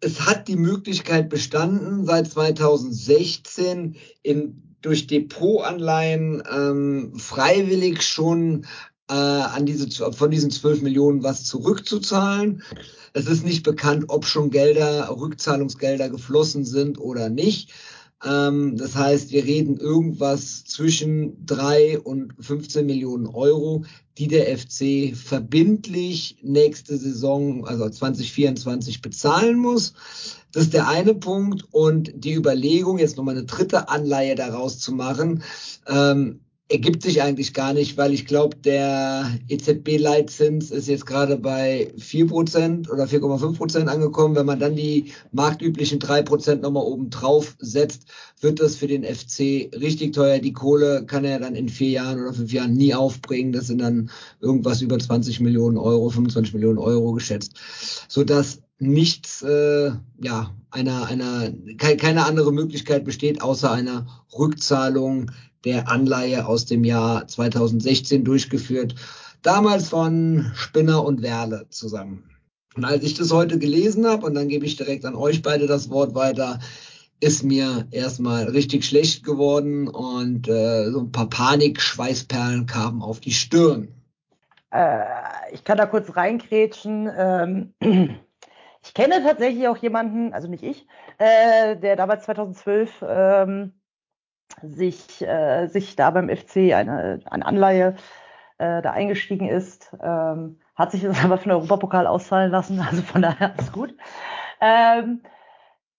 es 0.00 0.22
hat 0.22 0.48
die 0.48 0.56
Möglichkeit 0.56 1.28
bestanden, 1.28 2.04
seit 2.04 2.30
2016 2.30 3.96
in 4.22 4.62
durch 4.82 5.06
Depotanleihen 5.06 6.42
ähm, 6.50 7.12
freiwillig 7.16 8.02
schon 8.02 8.64
äh, 9.08 9.14
an 9.14 9.66
diese, 9.66 9.88
von 10.12 10.30
diesen 10.30 10.50
12 10.50 10.82
Millionen 10.82 11.22
was 11.22 11.44
zurückzuzahlen. 11.44 12.62
Es 13.12 13.26
ist 13.26 13.44
nicht 13.44 13.62
bekannt, 13.62 14.04
ob 14.08 14.24
schon 14.24 14.50
Gelder, 14.50 15.10
Rückzahlungsgelder 15.10 16.08
geflossen 16.08 16.64
sind 16.64 16.98
oder 16.98 17.28
nicht. 17.28 17.72
Ähm, 18.24 18.76
das 18.76 18.96
heißt, 18.96 19.32
wir 19.32 19.44
reden 19.44 19.78
irgendwas 19.78 20.64
zwischen 20.64 21.44
drei 21.46 21.98
und 21.98 22.34
15 22.38 22.84
Millionen 22.84 23.26
Euro, 23.26 23.84
die 24.18 24.28
der 24.28 24.56
FC 24.58 25.16
verbindlich 25.16 26.36
nächste 26.42 26.98
Saison, 26.98 27.66
also 27.66 27.88
2024, 27.88 29.00
bezahlen 29.00 29.58
muss. 29.58 29.94
Das 30.52 30.64
ist 30.64 30.74
der 30.74 30.88
eine 30.88 31.14
Punkt. 31.14 31.64
Und 31.70 32.12
die 32.14 32.34
Überlegung, 32.34 32.98
jetzt 32.98 33.16
nochmal 33.16 33.36
eine 33.36 33.46
dritte 33.46 33.88
Anleihe 33.88 34.34
daraus 34.34 34.78
zu 34.78 34.92
machen, 34.92 35.42
ähm, 35.86 36.40
ergibt 36.70 37.02
sich 37.02 37.20
eigentlich 37.20 37.52
gar 37.52 37.72
nicht, 37.72 37.96
weil 37.96 38.14
ich 38.14 38.26
glaube, 38.26 38.56
der 38.56 39.28
EZB-Leitzins 39.48 40.70
ist 40.70 40.86
jetzt 40.86 41.04
gerade 41.04 41.36
bei 41.36 41.92
4% 41.98 42.88
oder 42.88 43.04
4,5% 43.04 43.86
angekommen. 43.86 44.36
Wenn 44.36 44.46
man 44.46 44.60
dann 44.60 44.76
die 44.76 45.12
marktüblichen 45.32 45.98
3% 45.98 46.56
nochmal 46.56 46.84
oben 46.84 47.10
drauf 47.10 47.56
setzt, 47.58 48.04
wird 48.40 48.60
das 48.60 48.76
für 48.76 48.86
den 48.86 49.02
FC 49.02 49.68
richtig 49.80 50.12
teuer. 50.12 50.38
Die 50.38 50.52
Kohle 50.52 51.04
kann 51.06 51.24
er 51.24 51.40
dann 51.40 51.56
in 51.56 51.68
vier 51.68 51.90
Jahren 51.90 52.20
oder 52.20 52.32
fünf 52.32 52.52
Jahren 52.52 52.74
nie 52.74 52.94
aufbringen. 52.94 53.52
Das 53.52 53.66
sind 53.66 53.78
dann 53.78 54.10
irgendwas 54.40 54.80
über 54.80 54.98
20 54.98 55.40
Millionen 55.40 55.76
Euro, 55.76 56.08
25 56.08 56.54
Millionen 56.54 56.78
Euro 56.78 57.12
geschätzt, 57.12 57.54
sodass 58.08 58.62
nichts, 58.78 59.42
äh, 59.42 59.90
ja, 60.22 60.54
einer, 60.70 61.06
einer, 61.06 61.52
keine 61.76 62.24
andere 62.24 62.52
Möglichkeit 62.52 63.04
besteht, 63.04 63.42
außer 63.42 63.72
einer 63.72 64.06
Rückzahlung 64.32 65.32
der 65.64 65.88
Anleihe 65.88 66.46
aus 66.46 66.66
dem 66.66 66.84
Jahr 66.84 67.26
2016 67.26 68.24
durchgeführt, 68.24 68.94
damals 69.42 69.88
von 69.88 70.50
Spinner 70.54 71.04
und 71.04 71.22
Werle 71.22 71.66
zusammen. 71.70 72.30
Und 72.76 72.84
als 72.84 73.02
ich 73.02 73.14
das 73.14 73.32
heute 73.32 73.58
gelesen 73.58 74.06
habe, 74.06 74.26
und 74.26 74.34
dann 74.34 74.48
gebe 74.48 74.64
ich 74.64 74.76
direkt 74.76 75.04
an 75.04 75.14
euch 75.14 75.42
beide 75.42 75.66
das 75.66 75.90
Wort 75.90 76.14
weiter, 76.14 76.60
ist 77.20 77.42
mir 77.42 77.86
erstmal 77.90 78.44
richtig 78.44 78.84
schlecht 78.84 79.24
geworden 79.24 79.88
und 79.88 80.48
äh, 80.48 80.90
so 80.90 81.00
ein 81.00 81.12
paar 81.12 81.28
Panik-Schweißperlen 81.28 82.66
kamen 82.66 83.02
auf 83.02 83.20
die 83.20 83.32
Stirn. 83.32 83.88
Äh, 84.70 85.04
ich 85.52 85.64
kann 85.64 85.76
da 85.76 85.86
kurz 85.86 86.16
reinkrätschen. 86.16 87.10
Ähm, 87.14 87.74
ich 88.82 88.94
kenne 88.94 89.22
tatsächlich 89.22 89.68
auch 89.68 89.76
jemanden, 89.76 90.32
also 90.32 90.48
nicht 90.48 90.62
ich, 90.62 90.86
äh, 91.18 91.76
der 91.76 91.96
damals 91.96 92.24
2012 92.24 93.04
ähm, 93.06 93.72
sich, 94.62 95.22
äh, 95.22 95.66
sich 95.66 95.96
da 95.96 96.10
beim 96.10 96.28
FC 96.28 96.74
eine, 96.74 97.20
eine 97.24 97.46
Anleihe 97.46 97.96
äh, 98.58 98.82
da 98.82 98.90
eingestiegen 98.90 99.48
ist, 99.48 99.96
ähm, 100.02 100.60
hat 100.74 100.92
sich 100.92 101.02
das 101.02 101.24
aber 101.24 101.38
von 101.38 101.52
Europapokal 101.52 102.06
ausfallen 102.06 102.50
lassen, 102.50 102.80
also 102.80 103.02
von 103.02 103.22
daher 103.22 103.54
ist 103.58 103.72
gut. 103.72 103.94
Ähm, 104.60 105.22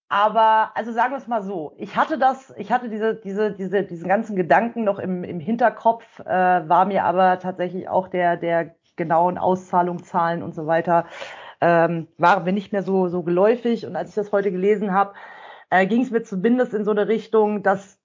aber 0.09 0.71
also 0.75 0.91
sagen 0.91 1.13
wir 1.13 1.17
es 1.17 1.27
mal 1.27 1.41
so, 1.41 1.73
ich 1.77 1.95
hatte 1.95 2.17
das, 2.17 2.53
ich 2.57 2.69
hatte 2.71 2.89
diese, 2.89 3.15
diese, 3.15 3.53
diese, 3.53 3.83
diesen 3.83 4.09
ganzen 4.09 4.35
Gedanken 4.35 4.83
noch 4.83 4.99
im, 4.99 5.23
im 5.23 5.39
Hinterkopf, 5.39 6.19
äh, 6.19 6.25
war 6.25 6.85
mir 6.85 7.05
aber 7.05 7.39
tatsächlich 7.39 7.87
auch 7.87 8.09
der, 8.09 8.35
der 8.35 8.75
genauen 8.97 9.37
Auszahlung, 9.37 10.03
Zahlen 10.03 10.43
und 10.43 10.53
so 10.53 10.67
weiter, 10.67 11.05
ähm, 11.61 12.07
war 12.17 12.41
mir 12.41 12.51
nicht 12.51 12.73
mehr 12.73 12.83
so, 12.83 13.07
so 13.07 13.23
geläufig. 13.23 13.85
Und 13.85 13.95
als 13.95 14.09
ich 14.09 14.15
das 14.15 14.33
heute 14.33 14.51
gelesen 14.51 14.91
habe, 14.91 15.13
äh, 15.69 15.87
ging 15.87 16.01
es 16.01 16.11
mir 16.11 16.23
zumindest 16.23 16.73
in 16.73 16.83
so 16.83 16.91
eine 16.91 17.07
Richtung, 17.07 17.63
dass 17.63 18.00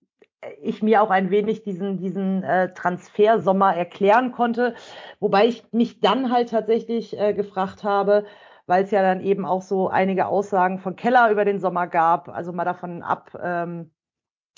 ich 0.63 0.83
mir 0.83 1.03
auch 1.03 1.11
ein 1.11 1.31
wenig 1.31 1.63
diesen, 1.63 1.99
diesen 1.99 2.43
äh, 2.43 2.73
Transfersommer 2.75 3.75
erklären 3.75 4.33
konnte. 4.33 4.75
Wobei 5.21 5.47
ich 5.47 5.65
mich 5.73 6.01
dann 6.01 6.31
halt 6.31 6.51
tatsächlich 6.51 7.19
äh, 7.19 7.35
gefragt 7.35 7.85
habe, 7.85 8.25
weil 8.67 8.85
es 8.85 8.91
ja 8.91 9.03
dann 9.03 9.21
eben 9.21 9.45
auch 9.47 9.63
so 9.63 9.89
einige 9.89 10.27
Aussagen 10.27 10.79
von 10.79 10.97
Keller 10.97 11.31
über 11.31 11.45
den 11.45 11.61
Sommer 11.61 11.87
gab, 11.87 12.29
also 12.29 12.53
mal 12.53 12.65
davon 12.65 13.03
ab, 13.03 13.31
ähm, 13.43 13.91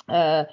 äh, 0.09 0.47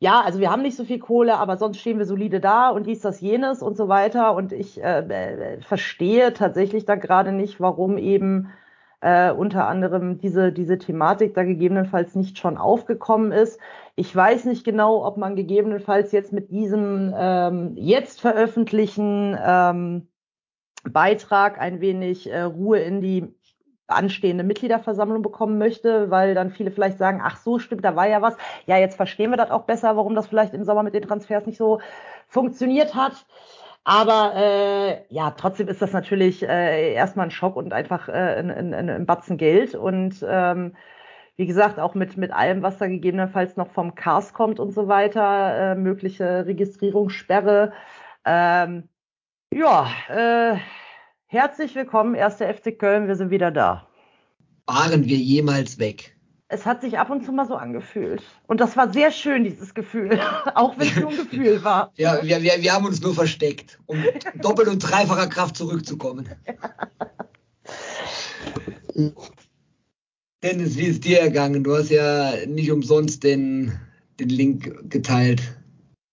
ja, 0.00 0.20
also 0.20 0.38
wir 0.38 0.50
haben 0.50 0.62
nicht 0.62 0.76
so 0.76 0.84
viel 0.84 1.00
Kohle, 1.00 1.38
aber 1.38 1.56
sonst 1.56 1.78
stehen 1.78 1.98
wir 1.98 2.06
solide 2.06 2.38
da 2.40 2.68
und 2.70 2.86
dies, 2.86 3.00
das, 3.00 3.20
jenes 3.20 3.62
und 3.62 3.76
so 3.76 3.88
weiter. 3.88 4.34
Und 4.34 4.52
ich 4.52 4.82
äh, 4.82 5.00
äh 5.00 5.60
verstehe 5.60 6.32
tatsächlich 6.32 6.84
da 6.84 6.94
gerade 6.94 7.32
nicht, 7.32 7.60
warum 7.60 7.98
eben 7.98 8.52
äh, 9.00 9.30
unter 9.30 9.68
anderem 9.68 10.18
diese, 10.18 10.52
diese 10.52 10.78
Thematik 10.78 11.34
da 11.34 11.44
gegebenenfalls 11.44 12.14
nicht 12.14 12.38
schon 12.38 12.56
aufgekommen 12.58 13.32
ist. 13.32 13.60
Ich 13.94 14.14
weiß 14.14 14.44
nicht 14.44 14.64
genau, 14.64 15.04
ob 15.04 15.16
man 15.16 15.36
gegebenenfalls 15.36 16.12
jetzt 16.12 16.32
mit 16.32 16.50
diesem 16.50 17.14
ähm, 17.16 17.72
jetzt 17.76 18.20
veröffentlichen 18.20 19.36
ähm, 19.40 20.08
Beitrag 20.84 21.60
ein 21.60 21.80
wenig 21.80 22.30
äh, 22.30 22.42
Ruhe 22.42 22.80
in 22.80 23.00
die 23.00 23.34
anstehende 23.88 24.44
Mitgliederversammlung 24.44 25.22
bekommen 25.22 25.58
möchte, 25.58 26.10
weil 26.10 26.34
dann 26.34 26.50
viele 26.50 26.70
vielleicht 26.70 26.98
sagen, 26.98 27.22
ach 27.24 27.38
so, 27.38 27.58
stimmt, 27.58 27.84
da 27.84 27.96
war 27.96 28.06
ja 28.06 28.20
was. 28.20 28.36
Ja, 28.66 28.76
jetzt 28.76 28.96
verstehen 28.96 29.30
wir 29.30 29.38
das 29.38 29.50
auch 29.50 29.62
besser, 29.62 29.96
warum 29.96 30.14
das 30.14 30.26
vielleicht 30.26 30.52
im 30.54 30.64
Sommer 30.64 30.82
mit 30.82 30.94
den 30.94 31.02
Transfers 31.02 31.46
nicht 31.46 31.56
so 31.56 31.80
funktioniert 32.26 32.94
hat. 32.94 33.26
Aber 33.88 34.34
äh, 34.36 35.02
ja, 35.08 35.30
trotzdem 35.30 35.66
ist 35.68 35.80
das 35.80 35.94
natürlich 35.94 36.46
äh, 36.46 36.92
erstmal 36.92 37.28
ein 37.28 37.30
Schock 37.30 37.56
und 37.56 37.72
einfach 37.72 38.10
äh, 38.10 38.12
ein, 38.12 38.50
ein, 38.50 38.90
ein 38.90 39.06
Batzen 39.06 39.38
Geld. 39.38 39.74
Und 39.74 40.22
ähm, 40.28 40.76
wie 41.36 41.46
gesagt, 41.46 41.78
auch 41.80 41.94
mit, 41.94 42.18
mit 42.18 42.30
allem, 42.30 42.60
was 42.60 42.76
da 42.76 42.86
gegebenenfalls 42.86 43.56
noch 43.56 43.70
vom 43.70 43.94
Cars 43.94 44.34
kommt 44.34 44.60
und 44.60 44.72
so 44.72 44.88
weiter, 44.88 45.72
äh, 45.72 45.74
mögliche 45.74 46.44
Registrierungssperre. 46.44 47.72
Ähm, 48.26 48.90
ja, 49.54 49.88
äh, 50.10 50.58
herzlich 51.24 51.74
willkommen, 51.74 52.14
erster 52.14 52.52
FC 52.52 52.78
Köln, 52.78 53.08
wir 53.08 53.16
sind 53.16 53.30
wieder 53.30 53.50
da. 53.50 53.88
Waren 54.66 55.06
wir 55.06 55.16
jemals 55.16 55.78
weg? 55.78 56.14
Es 56.48 56.64
hat 56.64 56.80
sich 56.80 56.98
ab 56.98 57.10
und 57.10 57.24
zu 57.24 57.32
mal 57.32 57.46
so 57.46 57.56
angefühlt. 57.56 58.22
Und 58.46 58.60
das 58.60 58.76
war 58.76 58.92
sehr 58.92 59.12
schön, 59.12 59.44
dieses 59.44 59.74
Gefühl, 59.74 60.18
auch 60.54 60.78
wenn 60.78 60.88
es 60.88 60.96
nur 60.96 61.10
ein 61.10 61.16
Gefühl 61.16 61.62
war. 61.64 61.92
Ja, 61.96 62.22
wir, 62.22 62.42
wir, 62.42 62.62
wir 62.62 62.72
haben 62.72 62.86
uns 62.86 63.00
nur 63.00 63.14
versteckt, 63.14 63.78
um 63.86 64.02
doppelt 64.40 64.68
und 64.68 64.78
dreifacher 64.78 65.28
Kraft 65.28 65.56
zurückzukommen. 65.56 66.28
Dennis, 70.42 70.76
wie 70.76 70.86
ist 70.86 71.04
dir 71.04 71.20
ergangen? 71.20 71.64
Du 71.64 71.76
hast 71.76 71.90
ja 71.90 72.32
nicht 72.46 72.72
umsonst 72.72 73.22
den, 73.24 73.78
den 74.18 74.28
Link 74.30 74.90
geteilt. 74.90 75.42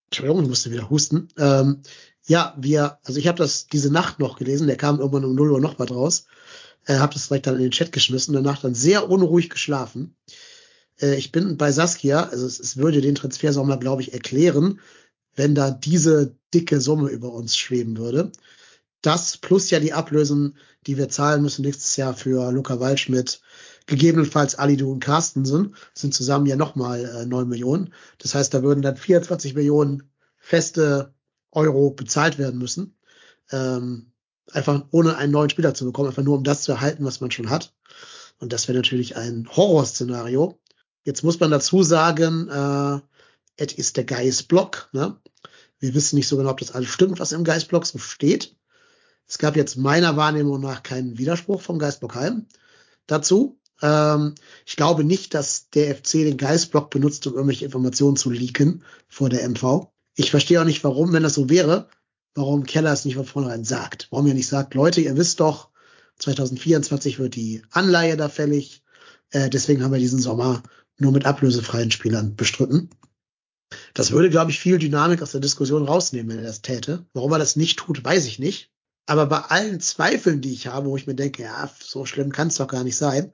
Entschuldigung, 0.07 0.43
ich 0.43 0.49
musste 0.49 0.71
wieder 0.71 0.89
husten. 0.89 1.29
Ähm, 1.37 1.81
ja, 2.27 2.55
wir, 2.57 2.99
also 3.03 3.19
ich 3.19 3.27
habe 3.27 3.37
das 3.37 3.67
diese 3.67 3.91
Nacht 3.91 4.19
noch 4.19 4.37
gelesen, 4.37 4.67
der 4.67 4.77
kam 4.77 4.99
irgendwann 4.99 5.25
um 5.25 5.35
0 5.35 5.51
Uhr 5.51 5.61
noch 5.61 5.79
was 5.79 5.91
raus 5.91 6.27
äh, 6.85 6.97
habe 6.97 7.13
das 7.13 7.27
direkt 7.27 7.47
dann 7.47 7.55
in 7.55 7.63
den 7.63 7.71
Chat 7.71 7.91
geschmissen, 7.91 8.33
danach 8.33 8.61
dann 8.61 8.75
sehr 8.75 9.09
unruhig 9.09 9.49
geschlafen. 9.49 10.15
Äh, 10.99 11.15
ich 11.15 11.31
bin 11.31 11.57
bei 11.57 11.71
Saskia, 11.71 12.23
also 12.23 12.45
es, 12.45 12.59
es 12.59 12.77
würde 12.77 13.01
den 13.01 13.15
Transfersommer, 13.15 13.77
glaube 13.77 14.01
ich, 14.01 14.13
erklären, 14.13 14.79
wenn 15.35 15.55
da 15.55 15.71
diese 15.71 16.35
dicke 16.53 16.79
Summe 16.79 17.09
über 17.09 17.33
uns 17.33 17.57
schweben 17.57 17.97
würde. 17.97 18.31
Das 19.01 19.37
plus 19.37 19.69
ja 19.69 19.79
die 19.79 19.93
Ablösen, 19.93 20.57
die 20.87 20.97
wir 20.97 21.09
zahlen 21.09 21.41
müssen 21.41 21.63
nächstes 21.63 21.95
Jahr 21.95 22.15
für 22.15 22.51
Luca 22.51 22.79
Waldschmidt, 22.79 23.41
gegebenenfalls 23.85 24.55
Alidu 24.55 24.91
und 24.91 24.99
Carstensen, 24.99 25.75
sind 25.93 26.13
zusammen 26.13 26.47
ja 26.47 26.55
nochmal 26.55 27.05
äh, 27.05 27.25
9 27.25 27.47
Millionen. 27.47 27.93
Das 28.17 28.33
heißt, 28.33 28.53
da 28.53 28.63
würden 28.63 28.81
dann 28.81 28.97
24 28.97 29.53
Millionen 29.53 30.09
feste 30.37 31.13
Euro 31.51 31.91
bezahlt 31.91 32.37
werden 32.37 32.59
müssen. 32.59 32.97
Ähm, 33.51 34.11
einfach 34.51 34.85
ohne 34.91 35.17
einen 35.17 35.31
neuen 35.31 35.49
Spieler 35.49 35.73
zu 35.73 35.85
bekommen, 35.85 36.09
einfach 36.09 36.23
nur 36.23 36.37
um 36.37 36.43
das 36.43 36.63
zu 36.63 36.71
erhalten, 36.71 37.05
was 37.05 37.21
man 37.21 37.31
schon 37.31 37.49
hat. 37.49 37.73
Und 38.39 38.53
das 38.53 38.67
wäre 38.67 38.77
natürlich 38.77 39.15
ein 39.15 39.47
Horrorszenario. 39.55 40.59
Jetzt 41.03 41.23
muss 41.23 41.39
man 41.39 41.51
dazu 41.51 41.83
sagen, 41.83 42.49
äh, 42.49 42.99
es 43.57 43.73
ist 43.73 43.97
der 43.97 44.03
Geistblock. 44.03 44.89
Ne? 44.91 45.17
Wir 45.79 45.93
wissen 45.93 46.15
nicht 46.15 46.27
so 46.27 46.37
genau, 46.37 46.49
ob 46.49 46.59
das 46.59 46.71
alles 46.71 46.89
stimmt, 46.89 47.19
was 47.19 47.31
im 47.31 47.43
Geistblock 47.43 47.85
so 47.85 47.97
steht. 47.97 48.55
Es 49.27 49.37
gab 49.37 49.55
jetzt 49.55 49.77
meiner 49.77 50.17
Wahrnehmung 50.17 50.61
nach 50.61 50.83
keinen 50.83 51.17
Widerspruch 51.17 51.61
vom 51.61 51.79
Geistblock 51.79 52.15
Heim 52.15 52.47
dazu. 53.07 53.59
Ähm, 53.81 54.35
ich 54.65 54.75
glaube 54.75 55.03
nicht, 55.03 55.33
dass 55.33 55.69
der 55.69 55.95
FC 55.95 56.11
den 56.13 56.37
Geistblock 56.37 56.89
benutzt, 56.89 57.25
um 57.27 57.33
irgendwelche 57.33 57.65
Informationen 57.65 58.17
zu 58.17 58.29
leaken 58.29 58.83
vor 59.07 59.29
der 59.29 59.47
MV. 59.47 59.87
Ich 60.15 60.31
verstehe 60.31 60.61
auch 60.61 60.65
nicht, 60.65 60.83
warum, 60.83 61.11
wenn 61.13 61.23
das 61.23 61.33
so 61.33 61.49
wäre, 61.49 61.89
warum 62.35 62.65
Keller 62.65 62.93
es 62.93 63.05
nicht 63.05 63.15
von 63.15 63.25
vornherein 63.25 63.63
sagt. 63.63 64.07
Warum 64.11 64.27
er 64.27 64.33
nicht 64.33 64.47
sagt, 64.47 64.73
Leute, 64.73 65.01
ihr 65.01 65.17
wisst 65.17 65.39
doch, 65.39 65.69
2024 66.19 67.19
wird 67.19 67.35
die 67.35 67.63
Anleihe 67.71 68.17
da 68.17 68.29
fällig. 68.29 68.83
Äh, 69.31 69.49
deswegen 69.49 69.83
haben 69.83 69.91
wir 69.91 69.99
diesen 69.99 70.19
Sommer 70.19 70.61
nur 70.97 71.11
mit 71.11 71.25
ablösefreien 71.25 71.91
Spielern 71.91 72.35
bestritten. 72.35 72.89
Das 73.93 74.11
würde, 74.11 74.29
glaube 74.29 74.51
ich, 74.51 74.59
viel 74.59 74.77
Dynamik 74.77 75.21
aus 75.21 75.31
der 75.31 75.41
Diskussion 75.41 75.85
rausnehmen, 75.85 76.29
wenn 76.29 76.43
er 76.43 76.47
das 76.47 76.61
täte. 76.61 77.05
Warum 77.13 77.31
er 77.31 77.39
das 77.39 77.55
nicht 77.55 77.79
tut, 77.79 78.03
weiß 78.03 78.25
ich 78.25 78.39
nicht. 78.39 78.71
Aber 79.07 79.25
bei 79.25 79.39
allen 79.39 79.79
Zweifeln, 79.79 80.41
die 80.41 80.53
ich 80.53 80.67
habe, 80.67 80.87
wo 80.87 80.97
ich 80.97 81.07
mir 81.07 81.15
denke, 81.15 81.43
ja, 81.43 81.69
so 81.79 82.05
schlimm 82.05 82.31
kann 82.31 82.47
es 82.47 82.55
doch 82.55 82.67
gar 82.67 82.83
nicht 82.83 82.97
sein, 82.97 83.33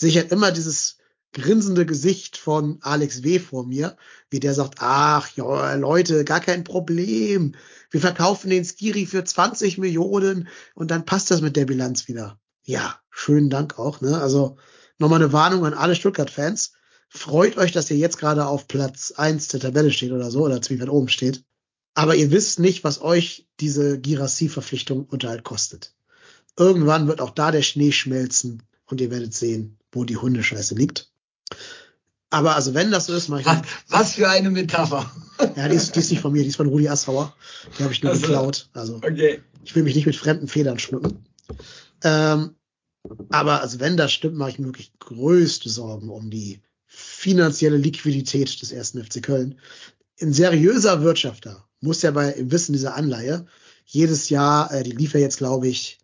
halt 0.00 0.32
immer 0.32 0.52
dieses 0.52 0.97
grinsende 1.32 1.86
Gesicht 1.86 2.36
von 2.36 2.78
Alex 2.80 3.22
W. 3.22 3.38
vor 3.38 3.66
mir, 3.66 3.96
wie 4.30 4.40
der 4.40 4.54
sagt, 4.54 4.76
ach 4.78 5.30
ja, 5.36 5.74
Leute, 5.74 6.24
gar 6.24 6.40
kein 6.40 6.64
Problem. 6.64 7.54
Wir 7.90 8.00
verkaufen 8.00 8.50
den 8.50 8.64
Skiri 8.64 9.06
für 9.06 9.24
20 9.24 9.78
Millionen 9.78 10.48
und 10.74 10.90
dann 10.90 11.04
passt 11.04 11.30
das 11.30 11.40
mit 11.40 11.56
der 11.56 11.66
Bilanz 11.66 12.08
wieder. 12.08 12.38
Ja, 12.64 12.98
schönen 13.10 13.50
Dank 13.50 13.78
auch. 13.78 14.00
Ne? 14.00 14.20
Also 14.20 14.56
nochmal 14.98 15.22
eine 15.22 15.32
Warnung 15.32 15.64
an 15.64 15.74
alle 15.74 15.94
Stuttgart-Fans. 15.94 16.72
Freut 17.08 17.56
euch, 17.56 17.72
dass 17.72 17.90
ihr 17.90 17.96
jetzt 17.96 18.18
gerade 18.18 18.46
auf 18.46 18.68
Platz 18.68 19.12
eins 19.16 19.48
der 19.48 19.60
Tabelle 19.60 19.90
steht 19.90 20.12
oder 20.12 20.30
so, 20.30 20.44
oder 20.44 20.60
ziemlich 20.60 20.82
weit 20.82 20.92
oben 20.92 21.08
steht. 21.08 21.44
Aber 21.94 22.14
ihr 22.14 22.30
wisst 22.30 22.58
nicht, 22.58 22.84
was 22.84 23.00
euch 23.00 23.48
diese 23.60 23.98
Girassi-Verpflichtung 23.98 25.04
Unterhalt 25.06 25.44
kostet. 25.44 25.94
Irgendwann 26.56 27.08
wird 27.08 27.20
auch 27.20 27.30
da 27.30 27.50
der 27.50 27.62
Schnee 27.62 27.92
schmelzen 27.92 28.62
und 28.86 29.00
ihr 29.00 29.10
werdet 29.10 29.34
sehen, 29.34 29.78
wo 29.92 30.04
die 30.04 30.16
Hundescheiße 30.16 30.74
liegt. 30.74 31.10
Aber 32.30 32.54
also 32.56 32.74
wenn 32.74 32.90
das 32.90 33.06
so 33.06 33.14
ist, 33.14 33.28
mache 33.28 33.40
ich. 33.40 33.46
Was, 33.46 33.62
was 33.88 34.12
für 34.14 34.28
eine 34.28 34.50
Metapher. 34.50 35.10
Ja, 35.56 35.68
die 35.68 35.76
ist, 35.76 35.94
die 35.94 36.00
ist 36.00 36.10
nicht 36.10 36.20
von 36.20 36.32
mir, 36.32 36.42
die 36.42 36.48
ist 36.48 36.56
von 36.56 36.66
Rudi 36.66 36.88
Assauer. 36.88 37.34
Die 37.78 37.82
habe 37.84 37.92
ich 37.92 38.02
nur 38.02 38.12
Also, 38.12 38.22
geklaut. 38.22 38.68
Also 38.74 38.96
Okay. 38.96 39.40
ich 39.64 39.74
will 39.74 39.82
mich 39.82 39.94
nicht 39.94 40.06
mit 40.06 40.16
fremden 40.16 40.48
Federn 40.48 40.78
schmücken. 40.78 41.24
Ähm, 42.02 42.54
aber 43.30 43.62
also 43.62 43.80
wenn 43.80 43.96
das 43.96 44.12
stimmt, 44.12 44.36
mache 44.36 44.50
ich 44.50 44.58
mir 44.58 44.66
wirklich 44.66 44.92
größte 44.98 45.70
Sorgen 45.70 46.10
um 46.10 46.28
die 46.30 46.60
finanzielle 46.86 47.76
Liquidität 47.76 48.60
des 48.60 48.72
ersten 48.72 49.02
FC 49.02 49.22
Köln. 49.22 49.58
Ein 50.20 50.32
seriöser 50.32 51.02
Wirtschafter 51.02 51.64
muss 51.80 52.02
ja 52.02 52.10
bei 52.10 52.30
im 52.32 52.50
Wissen 52.50 52.72
dieser 52.72 52.96
Anleihe 52.96 53.46
jedes 53.86 54.28
Jahr, 54.28 54.72
äh, 54.72 54.82
die 54.82 54.90
lief 54.90 55.14
ja 55.14 55.20
jetzt 55.20 55.38
glaube 55.38 55.68
ich 55.68 55.98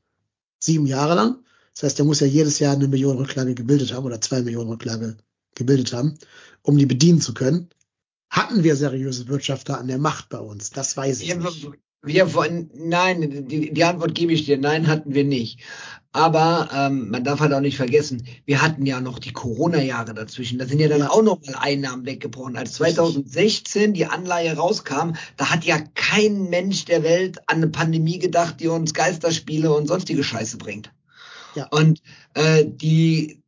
sieben 0.59 0.87
Jahre 0.87 1.15
lang. 1.15 1.37
Das 1.75 1.83
heißt, 1.83 1.99
der 1.99 2.07
muss 2.07 2.21
ja 2.21 2.27
jedes 2.27 2.61
Jahr 2.61 2.75
eine 2.75 2.87
Million 2.89 3.17
Rücklage 3.19 3.55
gebildet 3.55 3.93
haben 3.93 4.07
oder 4.07 4.21
zwei 4.21 4.43
Millionen 4.43 4.71
Rücklage 4.71 5.17
gebildet 5.55 5.93
haben, 5.93 6.19
um 6.63 6.77
die 6.79 6.87
bedienen 6.87 7.21
zu 7.21 7.35
können. 7.35 7.69
Hatten 8.31 8.65
wir 8.65 8.75
seriöse 8.77 9.29
Wirtschafter 9.29 9.79
an 9.79 9.87
der 9.89 9.99
Macht 9.99 10.29
bei 10.29 10.39
uns? 10.39 10.71
Das 10.71 10.97
weiß 10.97 11.21
ich 11.21 11.29
Wir, 11.29 11.37
nicht. 11.37 11.69
wir 12.03 12.27
von, 12.27 12.71
nein, 12.75 13.47
die, 13.49 13.73
die 13.73 13.85
Antwort 13.85 14.15
gebe 14.15 14.33
ich 14.33 14.45
dir. 14.45 14.59
Nein, 14.59 14.89
hatten 14.89 15.15
wir 15.15 15.25
nicht. 15.25 15.61
Aber 16.11 16.69
ähm, 16.73 17.11
man 17.11 17.25
darf 17.25 17.41
halt 17.41 17.53
auch 17.53 17.61
nicht 17.61 17.77
vergessen, 17.77 18.25
wir 18.45 18.63
hatten 18.63 18.87
ja 18.87 19.01
noch 19.01 19.19
die 19.19 19.33
Corona-Jahre 19.33 20.15
dazwischen. 20.15 20.59
Da 20.61 20.67
sind 20.67 20.79
ja 20.79 20.89
dann 20.89 21.01
Ja. 21.01 21.11
auch 21.11 21.23
noch 21.23 21.41
mal 21.45 21.57
Einnahmen 21.61 22.07
weggebrochen. 22.07 22.57
Als 22.57 22.75
2016 22.75 23.95
die 23.95 24.07
Anleihe 24.07 24.57
rauskam, 24.57 25.15
da 25.37 25.51
hat 25.51 25.65
ja 25.65 25.79
kein 25.95 26.51
Mensch 26.51 26.85
der 26.85 27.03
Welt 27.03 27.39
an 27.49 27.57
eine 27.59 27.69
Pandemie 27.69 28.19
gedacht, 28.21 28.61
die 28.61 28.69
uns 28.69 28.95
Geisterspiele 28.95 29.73
und 29.73 29.89
sonstige 29.89 30.23
Scheiße 30.25 30.57
bringt. 30.57 30.93
Ja. 31.57 31.67
Und 31.71 32.01
äh, 32.35 32.65
die, 32.65 33.43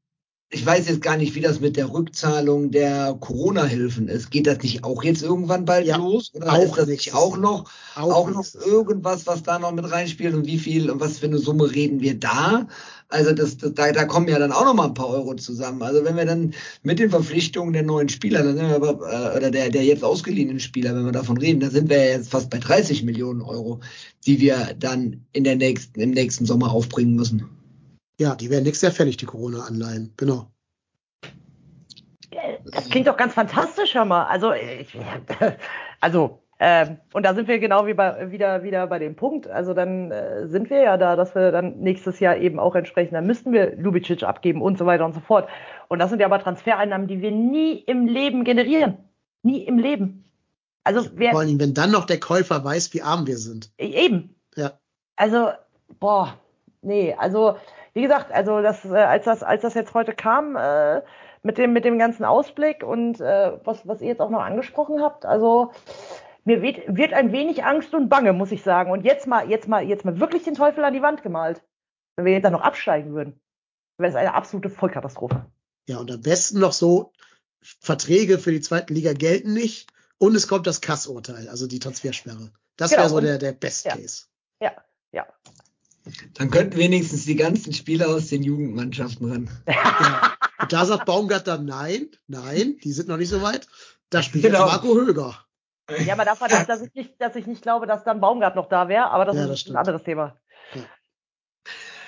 ich 0.49 0.65
weiß 0.65 0.89
jetzt 0.89 1.03
gar 1.03 1.17
nicht, 1.17 1.35
wie 1.35 1.41
das 1.41 1.59
mit 1.61 1.77
der 1.77 1.93
Rückzahlung 1.93 2.71
der 2.71 3.17
Corona-Hilfen 3.21 4.07
ist. 4.07 4.31
Geht 4.31 4.47
das 4.47 4.63
nicht 4.63 4.85
auch 4.85 5.03
jetzt 5.03 5.23
irgendwann 5.23 5.65
bald 5.65 5.87
Ja, 5.89 5.97
los? 5.97 6.31
Oder 6.35 6.53
auch 6.53 6.63
ist 6.63 6.79
das 6.79 6.87
nicht 6.87 7.15
auch 7.15 7.37
noch 7.37 7.69
auch, 7.97 8.29
noch 8.31 8.37
nächstes- 8.37 8.65
irgendwas, 8.65 9.27
was 9.27 9.43
da 9.43 9.59
noch 9.59 9.73
mit 9.73 9.91
reinspielt 9.91 10.35
und 10.35 10.47
wie 10.47 10.59
viel 10.59 10.89
und 10.89 11.01
was 11.01 11.19
für 11.19 11.27
eine 11.27 11.39
Summe 11.39 11.75
reden 11.75 12.01
wir 12.01 12.15
da? 12.19 12.69
Also 13.09 13.33
das, 13.33 13.57
das 13.57 13.75
da, 13.75 13.91
da 13.91 14.05
kommen 14.05 14.29
ja 14.29 14.39
dann 14.39 14.53
auch 14.53 14.65
noch 14.65 14.75
mal 14.75 14.87
ein 14.87 14.95
paar 14.95 15.09
Euro 15.09 15.35
zusammen. 15.35 15.83
Also 15.83 16.05
wenn 16.05 16.17
wir 16.17 16.27
dann 16.27 16.55
mit 16.85 17.01
den 17.01 17.11
Verpflichtungen 17.11 17.73
der 17.73 17.83
neuen 17.83 18.09
Spieler, 18.09 18.45
dann 18.45 18.57
sind 18.57 18.69
wir 18.69 18.77
aber, 18.77 18.91
äh, 19.35 19.37
oder 19.37 19.51
der, 19.51 19.71
der 19.71 19.85
jetzt 19.85 20.05
ausgeliehenen 20.05 20.61
Spieler, 20.61 20.95
wenn 20.95 21.05
wir 21.07 21.13
davon 21.13 21.39
reden, 21.39 21.59
dann 21.59 21.71
sind 21.71 21.89
wir 21.91 21.97
ja 21.99 22.11
jetzt 22.17 22.31
fast 22.31 22.51
bei 22.51 22.59
30 22.59 23.03
Millionen 23.03 23.43
Euro, 23.43 23.81
die 24.27 24.41
wir 24.41 24.75
dann 24.79 25.25
in 25.33 25.43
der 25.43 25.57
nächsten, 25.57 26.01
im 26.01 26.11
nächsten 26.13 26.47
Sommer 26.47 26.71
aufbringen 26.71 27.17
müssen. 27.17 27.56
Ja, 28.19 28.35
die 28.35 28.51
werden 28.51 28.65
nächstes 28.65 28.83
Jahr 28.83 28.93
fällig, 28.93 29.17
die 29.17 29.27
Corona-Anleihen. 29.27 30.15
Genau. 30.17 30.51
Das 32.65 32.89
klingt 32.91 33.07
doch 33.07 33.17
ganz 33.17 33.35
fantastisch, 33.35 33.95
hör 33.95 34.05
mal. 34.05 34.25
Also, 34.25 34.53
ich, 34.53 34.97
also 36.01 36.41
ähm, 36.59 36.99
und 37.13 37.25
da 37.25 37.35
sind 37.35 37.49
wir 37.49 37.59
genau 37.59 37.87
wie 37.87 37.93
bei, 37.93 38.31
wieder, 38.31 38.63
wieder 38.63 38.87
bei 38.87 38.99
dem 38.99 39.15
Punkt. 39.15 39.47
Also 39.47 39.75
dann 39.75 40.11
äh, 40.11 40.49
sind 40.49 40.71
wir 40.71 40.81
ja 40.81 40.97
da, 40.97 41.15
dass 41.15 41.35
wir 41.35 41.53
dann 41.53 41.81
nächstes 41.81 42.19
Jahr 42.19 42.37
eben 42.39 42.59
auch 42.59 42.75
entsprechend, 42.75 43.13
dann 43.13 43.27
müssten 43.27 43.53
wir 43.53 43.77
Lubicic 43.77 44.23
abgeben 44.23 44.63
und 44.63 44.79
so 44.79 44.87
weiter 44.87 45.05
und 45.05 45.15
so 45.15 45.21
fort. 45.21 45.49
Und 45.89 45.99
das 45.99 46.09
sind 46.09 46.21
ja 46.21 46.27
aber 46.27 46.41
Transfereinnahmen, 46.41 47.09
die 47.09 47.21
wir 47.21 47.31
nie 47.31 47.73
im 47.73 48.07
Leben 48.07 48.45
generieren. 48.45 48.97
Nie 49.43 49.65
im 49.65 49.79
Leben. 49.79 50.25
Also 50.83 51.11
wer, 51.15 51.33
Vor 51.33 51.41
allem, 51.41 51.61
wenn 51.61 51.75
dann 51.75 51.91
noch 51.91 52.07
der 52.07 52.21
Käufer 52.21 52.65
weiß, 52.65 52.95
wie 52.95 53.03
arm 53.03 53.27
wir 53.27 53.37
sind. 53.37 53.71
Eben. 53.77 54.35
Ja. 54.57 54.79
Also, 55.17 55.51
boah, 56.01 56.39
nee, 56.81 57.15
also, 57.19 57.57
wie 57.97 58.03
gesagt, 58.03 58.31
also 58.31 58.61
das, 58.61 58.85
äh, 58.85 58.95
als 58.95 59.25
das, 59.25 59.43
als 59.43 59.63
das 59.63 59.73
jetzt 59.73 59.95
heute 59.95 60.15
kam, 60.15 60.55
äh, 60.55 61.01
mit 61.43 61.57
dem, 61.57 61.73
mit 61.73 61.87
dem 61.87 61.99
ganzen 61.99 62.25
Ausblick 62.25 62.83
und 62.83 63.23
äh, 63.23 63.59
was, 63.65 63.89
was 63.89 64.03
ihr 64.03 64.09
jetzt 64.09 64.21
auch 64.21 64.29
noch 64.29 64.43
angesprochen 64.43 65.01
habt, 65.03 65.25
also 65.25 65.73
mir 66.45 66.61
wird, 66.61 66.95
wird 66.95 67.15
ein 67.15 67.33
wenig 67.33 67.65
Angst 67.65 67.95
und 67.95 68.11
Bange, 68.11 68.35
muss 68.35 68.53
ich 68.53 68.63
sagen. 68.63 68.91
Und 68.91 69.05
jetzt 69.05 69.27
mal, 69.27 69.49
jetzt 69.49 69.67
mal, 69.67 69.83
jetzt 69.83 70.05
mal 70.05 70.21
wirklich 70.21 70.45
den 70.45 70.55
Teufel 70.55 70.85
an 70.85 70.93
die 70.93 71.01
Wand 71.01 71.23
gemalt. 71.23 71.63
Wenn 72.17 72.27
wir 72.27 72.35
jetzt 72.35 72.45
dann 72.45 72.53
noch 72.53 72.61
absteigen 72.61 73.15
würden, 73.15 73.41
wäre 73.97 74.13
das 74.13 74.21
eine 74.21 74.35
absolute 74.35 74.69
Vollkatastrophe. 74.69 75.47
Ja, 75.89 75.97
und 75.97 76.11
am 76.11 76.21
besten 76.21 76.61
noch 76.61 76.75
so, 76.75 77.13
Verträge 77.63 78.39
für 78.39 78.53
die 78.53 78.61
zweite 78.61 78.93
Liga 78.93 79.15
gelten 79.15 79.55
nicht 79.55 79.91
und 80.19 80.37
es 80.37 80.49
kommt 80.49 80.67
das 80.67 80.83
Kassurteil, 80.83 81.49
also 81.49 81.67
die 81.67 81.79
Transfersperre. 81.79 82.53
Das 82.77 82.91
Genau, 82.91 83.03
wäre 83.03 83.09
so 83.09 83.21
der, 83.21 83.39
der 83.39 83.53
Best. 83.53 83.87
Case. 83.87 84.27
Ja, 84.61 84.73
ja. 85.13 85.27
Dann 86.35 86.51
könnten 86.51 86.77
wenigstens 86.79 87.25
die 87.25 87.37
ganzen 87.37 87.73
Spieler 87.73 88.09
aus 88.09 88.29
den 88.29 88.43
Jugendmannschaften 88.43 89.31
ran. 89.31 89.51
Ja. 89.69 90.37
Und 90.59 90.73
da 90.73 90.87
sagt 90.87 91.05
Baumgart 91.05 91.47
dann, 91.47 91.67
nein, 91.67 92.09
nein, 92.29 92.77
die 92.83 92.93
sind 92.93 93.09
noch 93.09 93.19
nicht 93.19 93.29
so 93.29 93.43
weit. 93.43 93.67
Da 94.09 94.23
spielt 94.23 94.45
Genau. 94.45 94.61
jetzt 94.65 94.73
Marco 94.73 94.95
Höger. 94.95 95.45
Ja, 96.07 96.15
aber 96.15 96.25
davon, 96.25 96.49
dass, 96.49 96.67
dass 96.67 96.81
ich 96.83 96.95
nicht, 96.95 97.21
dass 97.21 97.37
ich 97.37 97.47
nicht 97.47 97.61
glaube, 97.63 97.87
dass 97.87 98.05
dann 98.05 98.21
Baumgart 98.21 98.57
noch 98.57 98.69
da 98.69 98.89
wäre, 98.89 99.11
aber 99.11 99.27
das 99.27 99.37
Ja, 99.37 99.45
ist 99.53 99.67
das 99.67 99.73
ein 99.75 99.77
anderes 99.77 100.03
Thema. 100.03 100.37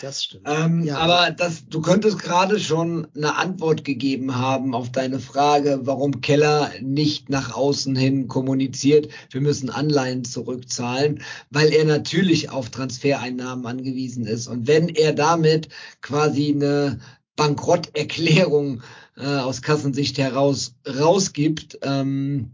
Das 0.01 0.25
stimmt. 0.25 0.47
Ähm, 0.47 0.85
Ja. 0.85 0.99
Aber 0.99 1.31
das, 1.31 1.67
du 1.69 1.81
könntest 1.81 2.19
gerade 2.19 2.61
schon 2.61 3.07
eine 3.17 3.37
Antwort 3.37 3.85
gegeben 3.85 4.37
haben 4.37 4.75
auf 4.75 4.93
deine 4.93 5.19
Frage, 5.19 5.81
warum 5.83 6.21
Keller 6.21 6.71
nicht 6.81 7.29
nach 7.29 7.55
außen 7.55 7.97
hin 7.97 8.29
kommuniziert, 8.29 9.09
wir 9.31 9.41
müssen 9.41 9.71
Anleihen 9.71 10.25
zurückzahlen, 10.25 11.23
weil 11.51 11.73
er 11.73 11.85
natürlich 11.85 12.51
auf 12.51 12.71
Transfereinnahmen 12.71 13.67
angewiesen 13.67 14.27
ist. 14.27 14.47
Und 14.47 14.67
wenn 14.67 14.89
er 14.89 15.13
damit 15.13 15.69
quasi 16.01 16.53
eine 16.53 17.01
Bankrotterklärung 17.37 18.83
äh, 19.17 19.25
aus 19.25 19.63
Kassensicht 19.63 20.19
heraus 20.19 20.75
rausgibt, 20.87 21.79
ähm, 21.83 22.53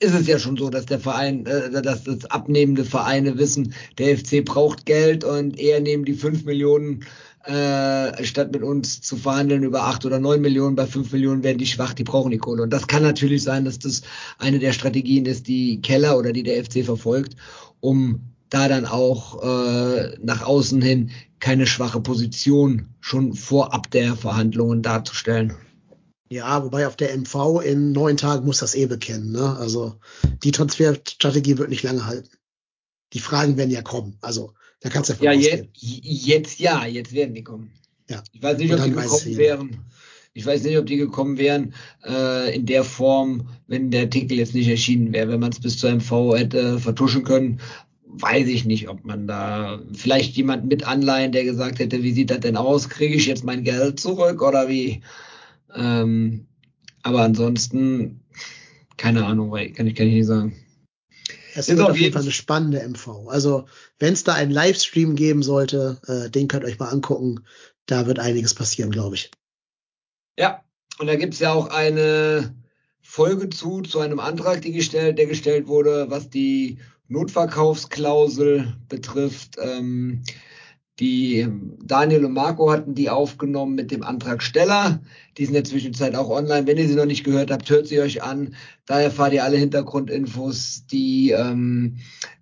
ist 0.00 0.14
es 0.14 0.26
ja 0.26 0.38
schon 0.38 0.56
so, 0.56 0.70
dass 0.70 0.86
der 0.86 0.98
Verein, 0.98 1.46
äh, 1.46 1.82
dass 1.82 2.04
das 2.04 2.24
abnehmende 2.26 2.84
Vereine 2.84 3.38
wissen, 3.38 3.74
der 3.98 4.16
FC 4.16 4.44
braucht 4.44 4.86
Geld 4.86 5.24
und 5.24 5.58
eher 5.58 5.80
nehmen 5.80 6.04
die 6.04 6.14
5 6.14 6.44
Millionen, 6.44 7.04
äh, 7.44 8.24
statt 8.24 8.52
mit 8.52 8.62
uns 8.62 9.00
zu 9.00 9.16
verhandeln 9.16 9.62
über 9.62 9.84
8 9.84 10.04
oder 10.06 10.18
9 10.18 10.40
Millionen, 10.40 10.74
bei 10.74 10.86
5 10.86 11.12
Millionen 11.12 11.42
werden 11.42 11.58
die 11.58 11.66
schwach, 11.66 11.94
die 11.94 12.04
brauchen 12.04 12.30
die 12.30 12.38
Kohle. 12.38 12.62
Und 12.62 12.70
das 12.70 12.86
kann 12.86 13.02
natürlich 13.02 13.42
sein, 13.42 13.64
dass 13.64 13.78
das 13.78 14.02
eine 14.38 14.58
der 14.58 14.72
Strategien 14.72 15.26
ist, 15.26 15.48
die 15.48 15.80
Keller 15.80 16.18
oder 16.18 16.32
die 16.32 16.42
der 16.42 16.64
FC 16.64 16.84
verfolgt, 16.84 17.36
um 17.80 18.20
da 18.48 18.68
dann 18.68 18.84
auch 18.84 19.42
äh, 19.42 20.16
nach 20.22 20.42
außen 20.42 20.82
hin 20.82 21.10
keine 21.38 21.66
schwache 21.66 22.00
Position 22.00 22.88
schon 23.00 23.32
vorab 23.32 23.90
der 23.90 24.16
Verhandlungen 24.16 24.82
darzustellen. 24.82 25.54
Ja, 26.32 26.62
wobei 26.62 26.86
auf 26.86 26.96
der 26.96 27.16
MV 27.16 27.60
in 27.64 27.92
neun 27.92 28.16
Tagen 28.16 28.46
muss 28.46 28.58
das 28.60 28.74
eh 28.76 28.86
bekennen. 28.86 29.32
Ne? 29.32 29.56
Also 29.58 29.96
die 30.44 30.52
Transferstrategie 30.52 31.58
wird 31.58 31.70
nicht 31.70 31.82
lange 31.82 32.06
halten. 32.06 32.30
Die 33.12 33.18
Fragen 33.18 33.56
werden 33.56 33.70
ja 33.70 33.82
kommen. 33.82 34.16
Also 34.20 34.52
da 34.80 34.88
kannst 34.90 35.10
du 35.10 35.14
Ja, 35.24 35.32
ausgehen. 35.32 35.68
jetzt, 35.74 36.26
jetzt 36.28 36.60
ja, 36.60 36.86
jetzt 36.86 37.12
werden 37.12 37.34
die 37.34 37.42
kommen. 37.42 37.72
Ja. 38.08 38.22
Ich 38.32 38.42
weiß 38.42 38.58
nicht, 38.58 38.72
ob 38.72 38.82
die 38.84 38.90
gekommen 38.92 39.36
wären. 39.36 39.84
Ich 40.32 40.46
weiß 40.46 40.62
nicht, 40.62 40.78
ob 40.78 40.86
die 40.86 40.96
gekommen 40.96 41.38
wären 41.38 41.74
äh, 42.06 42.54
in 42.54 42.64
der 42.64 42.84
Form, 42.84 43.48
wenn 43.66 43.90
der 43.90 44.02
Artikel 44.02 44.38
jetzt 44.38 44.54
nicht 44.54 44.68
erschienen 44.68 45.12
wäre. 45.12 45.28
Wenn 45.28 45.40
man 45.40 45.50
es 45.50 45.58
bis 45.60 45.78
zur 45.78 45.90
MV 45.90 46.36
hätte 46.36 46.78
vertuschen 46.78 47.24
können, 47.24 47.60
weiß 48.06 48.46
ich 48.46 48.64
nicht, 48.64 48.88
ob 48.88 49.04
man 49.04 49.26
da 49.26 49.80
vielleicht 49.92 50.36
jemand 50.36 50.66
mit 50.66 50.86
Anleihen, 50.86 51.32
der 51.32 51.42
gesagt 51.44 51.80
hätte, 51.80 52.04
wie 52.04 52.12
sieht 52.12 52.30
das 52.30 52.40
denn 52.40 52.56
aus? 52.56 52.88
Kriege 52.88 53.16
ich 53.16 53.26
jetzt 53.26 53.42
mein 53.44 53.64
Geld 53.64 53.98
zurück 53.98 54.42
oder 54.42 54.68
wie? 54.68 55.02
Ähm, 55.74 56.46
aber 57.02 57.22
ansonsten, 57.22 58.24
keine 58.96 59.24
Ahnung, 59.26 59.50
kann 59.50 59.86
ich, 59.86 59.94
kann 59.94 60.06
ich 60.06 60.14
nicht 60.14 60.26
sagen. 60.26 60.56
Es 61.54 61.68
Ist 61.68 61.80
auf 61.80 61.96
jeden 61.96 62.12
Fall 62.12 62.22
eine 62.22 62.30
spannende 62.30 62.80
MV. 62.80 63.28
Also 63.28 63.66
wenn 63.98 64.12
es 64.12 64.24
da 64.24 64.34
einen 64.34 64.52
Livestream 64.52 65.16
geben 65.16 65.42
sollte, 65.42 66.00
äh, 66.06 66.30
den 66.30 66.48
könnt 66.48 66.64
ihr 66.64 66.68
euch 66.68 66.78
mal 66.78 66.88
angucken. 66.88 67.44
Da 67.86 68.06
wird 68.06 68.18
einiges 68.18 68.54
passieren, 68.54 68.90
glaube 68.90 69.16
ich. 69.16 69.30
Ja, 70.38 70.62
und 70.98 71.06
da 71.08 71.16
gibt's 71.16 71.40
ja 71.40 71.52
auch 71.52 71.68
eine 71.68 72.54
Folge 73.00 73.48
zu, 73.48 73.80
zu 73.80 73.98
einem 73.98 74.20
Antrag, 74.20 74.62
gestellt, 74.62 75.18
der 75.18 75.26
gestellt 75.26 75.66
wurde, 75.66 76.10
was 76.10 76.30
die 76.30 76.78
Notverkaufsklausel 77.08 78.76
betrifft. 78.88 79.56
Ähm, 79.60 80.22
Die 81.00 81.48
Daniel 81.82 82.26
und 82.26 82.34
Marco 82.34 82.70
hatten 82.70 82.94
die 82.94 83.08
aufgenommen 83.08 83.74
mit 83.74 83.90
dem 83.90 84.02
Antragsteller. 84.02 85.00
Die 85.38 85.46
sind 85.46 85.54
in 85.54 85.62
der 85.62 85.70
Zwischenzeit 85.70 86.14
auch 86.14 86.28
online. 86.28 86.66
Wenn 86.66 86.76
ihr 86.76 86.86
sie 86.86 86.94
noch 86.94 87.06
nicht 87.06 87.24
gehört 87.24 87.50
habt, 87.50 87.70
hört 87.70 87.86
sie 87.86 88.00
euch 88.00 88.22
an. 88.22 88.54
Da 88.84 89.00
erfahrt 89.00 89.32
ihr 89.32 89.42
alle 89.42 89.56
Hintergrundinfos, 89.56 90.84
die 90.86 91.30
ähm, 91.30 91.96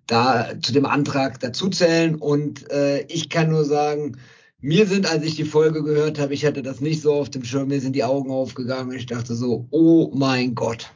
da 0.07 0.59
zu 0.61 0.73
dem 0.73 0.85
Antrag 0.85 1.39
dazuzählen. 1.39 2.15
Und 2.15 2.69
äh, 2.69 3.05
ich 3.07 3.29
kann 3.29 3.49
nur 3.49 3.63
sagen, 3.63 4.17
mir 4.59 4.85
sind, 4.85 5.09
als 5.09 5.23
ich 5.23 5.35
die 5.35 5.45
Folge 5.45 5.81
gehört 5.81 6.19
habe, 6.19 6.33
ich 6.33 6.45
hatte 6.45 6.61
das 6.61 6.81
nicht 6.81 7.01
so 7.01 7.13
auf 7.13 7.29
dem 7.29 7.45
Schirm, 7.45 7.69
mir 7.69 7.79
sind 7.79 7.95
die 7.95 8.03
Augen 8.03 8.29
aufgegangen. 8.29 8.91
Ich 8.91 9.05
dachte 9.05 9.35
so, 9.35 9.67
oh 9.69 10.11
mein 10.13 10.53
Gott. 10.53 10.91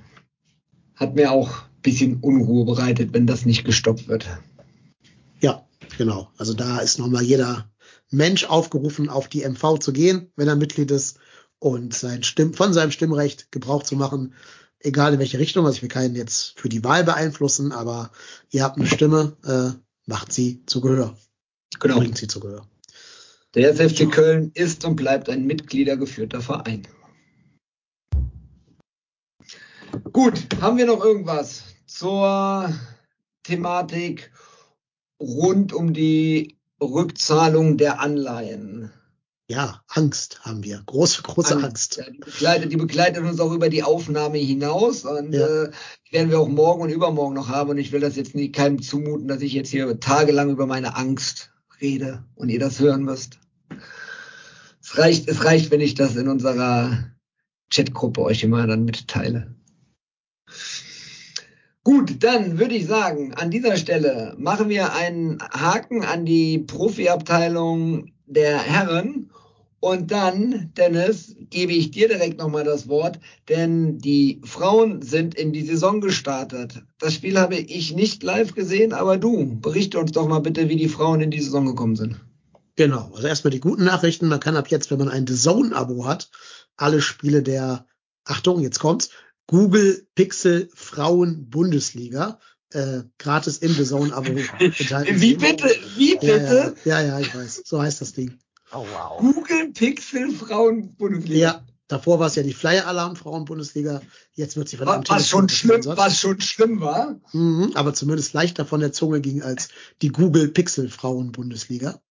Hat 0.96 1.16
mir 1.16 1.32
auch 1.32 1.64
bisschen 1.82 2.18
Unruhe 2.22 2.66
bereitet, 2.66 3.14
wenn 3.14 3.28
das 3.28 3.46
nicht 3.46 3.66
gestoppt 3.66 4.08
wird. 4.08 4.28
Genau. 5.98 6.32
Also 6.38 6.54
da 6.54 6.80
ist 6.80 7.00
nochmal 7.00 7.24
jeder 7.24 7.70
Mensch 8.10 8.46
aufgerufen, 8.46 9.10
auf 9.10 9.28
die 9.28 9.48
MV 9.48 9.80
zu 9.80 9.94
gehen, 9.94 10.32
wenn 10.36 10.48
er 10.48 10.56
Mitglied 10.56 10.92
ist 10.92 11.20
und 11.60 11.94
sein 11.94 12.24
Stimm 12.24 12.54
von 12.54 12.74
seinem 12.74 12.92
Stimmrecht 12.92 13.52
Gebrauch 13.52 13.84
zu 13.84 13.96
machen, 13.96 14.34
egal 14.80 15.14
in 15.14 15.20
welche 15.20 15.40
Richtung. 15.40 15.66
Also 15.66 15.78
ich 15.78 15.82
will 15.82 15.90
keinen 15.90 16.16
jetzt 16.16 16.60
für 16.60 16.70
die 16.70 16.84
Wahl 16.84 17.04
beeinflussen, 17.04 17.72
aber 17.72 18.12
ihr 18.50 18.64
habt 18.64 18.78
eine 18.78 18.88
Stimme, 18.88 19.38
äh, 19.46 19.78
macht 20.06 20.34
sie 20.34 20.66
zu 20.66 20.82
Gehör. 20.82 21.18
Genau. 21.80 22.00
Bringt 22.00 22.18
sie 22.18 22.28
zu 22.28 22.40
Gehör. 22.40 22.68
Der 23.56 23.70
SFC 23.70 24.10
Köln 24.10 24.52
ist 24.56 24.84
und 24.84 24.96
bleibt 24.96 25.30
ein 25.30 25.46
mitgliedergeführter 25.46 26.42
Verein. 26.42 26.88
Gut, 30.12 30.48
haben 30.60 30.78
wir 30.78 30.88
noch 30.88 31.04
irgendwas 31.04 31.64
zur 31.86 32.74
Thematik 33.44 34.32
rund 35.20 35.74
um 35.74 35.94
die 35.94 36.58
Rückzahlung 36.82 37.78
der 37.78 38.00
Anleihen? 38.00 38.92
Ja, 39.50 39.82
Angst 39.88 40.40
haben 40.46 40.64
wir. 40.64 40.82
Große, 40.86 41.22
große 41.22 41.58
Angst. 41.58 41.98
Ja, 41.98 42.10
die, 42.10 42.18
begleitet, 42.20 42.72
die 42.72 42.78
begleitet 42.78 43.24
uns 43.24 43.40
auch 43.40 43.52
über 43.52 43.70
die 43.70 43.84
Aufnahme 43.84 44.38
hinaus 44.38 45.04
und 45.06 45.34
Ja. 45.34 45.46
äh, 45.66 45.72
die 46.08 46.14
werden 46.14 46.32
wir 46.32 46.40
auch 46.40 46.48
morgen 46.48 46.82
und 46.82 46.90
übermorgen 46.90 47.36
noch 47.36 47.50
haben. 47.50 47.72
Und 47.72 47.78
ich 47.78 47.92
will 47.92 48.00
das 48.00 48.16
jetzt 48.16 48.36
nicht 48.36 48.56
keinem 48.56 48.82
zumuten, 48.82 49.28
dass 49.28 49.42
ich 49.42 49.54
jetzt 49.54 49.70
hier 49.70 50.00
tagelang 50.00 50.50
über 50.50 50.66
meine 50.66 50.96
Angst 50.96 51.52
rede 51.82 52.24
und 52.36 52.50
ihr 52.50 52.60
das 52.60 52.80
hören 52.80 53.04
müsst. 53.04 53.40
Es 54.82 54.98
reicht, 54.98 55.28
es 55.28 55.44
reicht, 55.44 55.72
wenn 55.72 55.82
ich 55.82 55.96
das 55.96 56.16
in 56.16 56.30
unserer 56.30 57.06
Chatgruppe 57.70 58.22
euch 58.22 58.44
immer 58.44 58.66
dann 58.66 58.86
mitteile. 58.86 59.54
Gut, 61.84 62.24
dann 62.24 62.60
würde 62.60 62.76
ich 62.76 62.88
sagen, 62.88 63.34
an 63.34 63.52
dieser 63.52 63.76
Stelle 63.76 64.36
machen 64.38 64.70
wir 64.70 64.94
einen 64.94 65.40
Haken 65.42 66.04
an 66.04 66.26
die 66.26 66.60
Profiabteilung 66.60 68.14
der 68.26 68.58
Herren. 68.58 69.30
Und 69.82 70.12
dann, 70.12 70.72
Dennis, 70.78 71.36
gebe 71.50 71.74
ich 71.74 71.92
dir 71.92 72.08
direkt 72.08 72.38
nochmal 72.38 72.64
das 72.64 72.88
Wort, 72.88 73.20
denn 73.50 73.98
die 73.98 74.40
Frauen 74.46 75.02
sind 75.02 75.36
in 75.36 75.52
die 75.52 75.64
Saison 75.64 76.00
gestartet. 76.00 76.82
Das 77.00 77.16
Spiel 77.16 77.38
habe 77.38 77.56
ich 77.56 77.94
nicht 77.94 78.24
live 78.24 78.56
gesehen, 78.56 78.94
aber 78.94 79.18
du, 79.18 79.60
berichte 79.60 80.00
uns 80.00 80.14
doch 80.14 80.30
mal 80.30 80.40
bitte, 80.40 80.70
wie 80.70 80.78
die 80.78 80.88
Frauen 80.88 81.20
in 81.20 81.32
die 81.32 81.42
Saison 81.42 81.66
gekommen 81.66 81.98
sind. 81.98 82.16
Genau. 82.78 83.12
Also 83.14 83.28
erstmal 83.28 83.52
die 83.52 83.60
guten 83.60 83.84
Nachrichten. 83.84 84.30
Man 84.30 84.40
kann 84.40 84.56
ab 84.56 84.70
jetzt, 84.70 84.90
wenn 84.90 85.00
man 85.00 85.10
ein 85.10 85.28
The 85.28 85.36
Zone-Abo 85.36 86.06
hat, 86.06 86.32
alle 86.78 87.02
Spiele 87.02 87.44
der, 87.44 87.86
Achtung, 88.24 88.62
jetzt 88.62 88.80
kommt's, 88.80 89.10
Google 89.48 90.08
Pixel 90.16 90.70
Frauen 90.74 91.50
Bundesliga 91.50 92.40
äh, 92.72 93.04
gratis 93.20 93.58
im 93.60 93.74
The 93.74 93.84
Zone-Abo 93.84 94.32
enthalten. 94.60 95.22
Wie 95.22 95.36
bitte? 95.36 95.70
Wie 95.96 96.14
Ja, 96.14 96.20
bitte? 96.20 96.76
ja, 96.86 97.02
ja, 97.02 97.08
ja, 97.08 97.20
ich 97.20 97.36
weiß. 97.36 97.64
So 97.66 97.82
heißt 97.82 98.02
das 98.02 98.14
Ding. 98.14 98.40
Oh, 98.72 98.86
wow. 98.92 99.20
Google 99.20 99.72
Pixel 99.72 100.32
Frauen 100.32 100.96
Bundesliga. 100.96 101.38
Ja, 101.38 101.66
davor 101.88 102.20
war 102.20 102.28
es 102.28 102.36
ja 102.36 102.42
die 102.44 102.54
Flyer 102.54 102.88
Alarm 102.88 103.16
Frauen 103.16 103.46
Bundesliga. 103.46 104.02
Jetzt 104.34 104.58
wird 104.58 104.70
sie 104.70 104.78
von 104.78 104.88
einem 104.88 105.04
Was 105.08 105.30
schon 105.30 105.50
schlimm, 105.50 105.82
was 105.86 106.20
schon 106.20 106.42
schlimm 106.42 106.82
war. 106.82 107.20
Mhm, 107.34 107.72
aber 107.76 107.94
zumindest 107.94 108.34
leichter 108.34 108.66
von 108.66 108.80
der 108.80 108.92
Zunge 108.92 109.22
ging 109.22 109.44
als 109.44 109.70
die 110.02 110.10
Google 110.10 110.48
Pixel 110.48 110.90
Frauen 110.90 111.32
Bundesliga. 111.32 112.02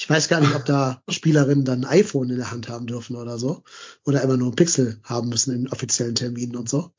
Ich 0.00 0.08
weiß 0.08 0.28
gar 0.28 0.40
nicht, 0.40 0.54
ob 0.54 0.64
da 0.64 1.02
Spielerinnen 1.08 1.64
dann 1.64 1.84
ein 1.84 1.90
iPhone 1.90 2.30
in 2.30 2.36
der 2.36 2.52
Hand 2.52 2.68
haben 2.68 2.86
dürfen 2.86 3.16
oder 3.16 3.36
so. 3.36 3.64
Oder 4.06 4.22
immer 4.22 4.36
nur 4.36 4.52
ein 4.52 4.54
Pixel 4.54 5.00
haben 5.02 5.28
müssen 5.28 5.52
in 5.52 5.68
offiziellen 5.72 6.14
Terminen 6.14 6.54
und 6.54 6.68
so. 6.68 6.92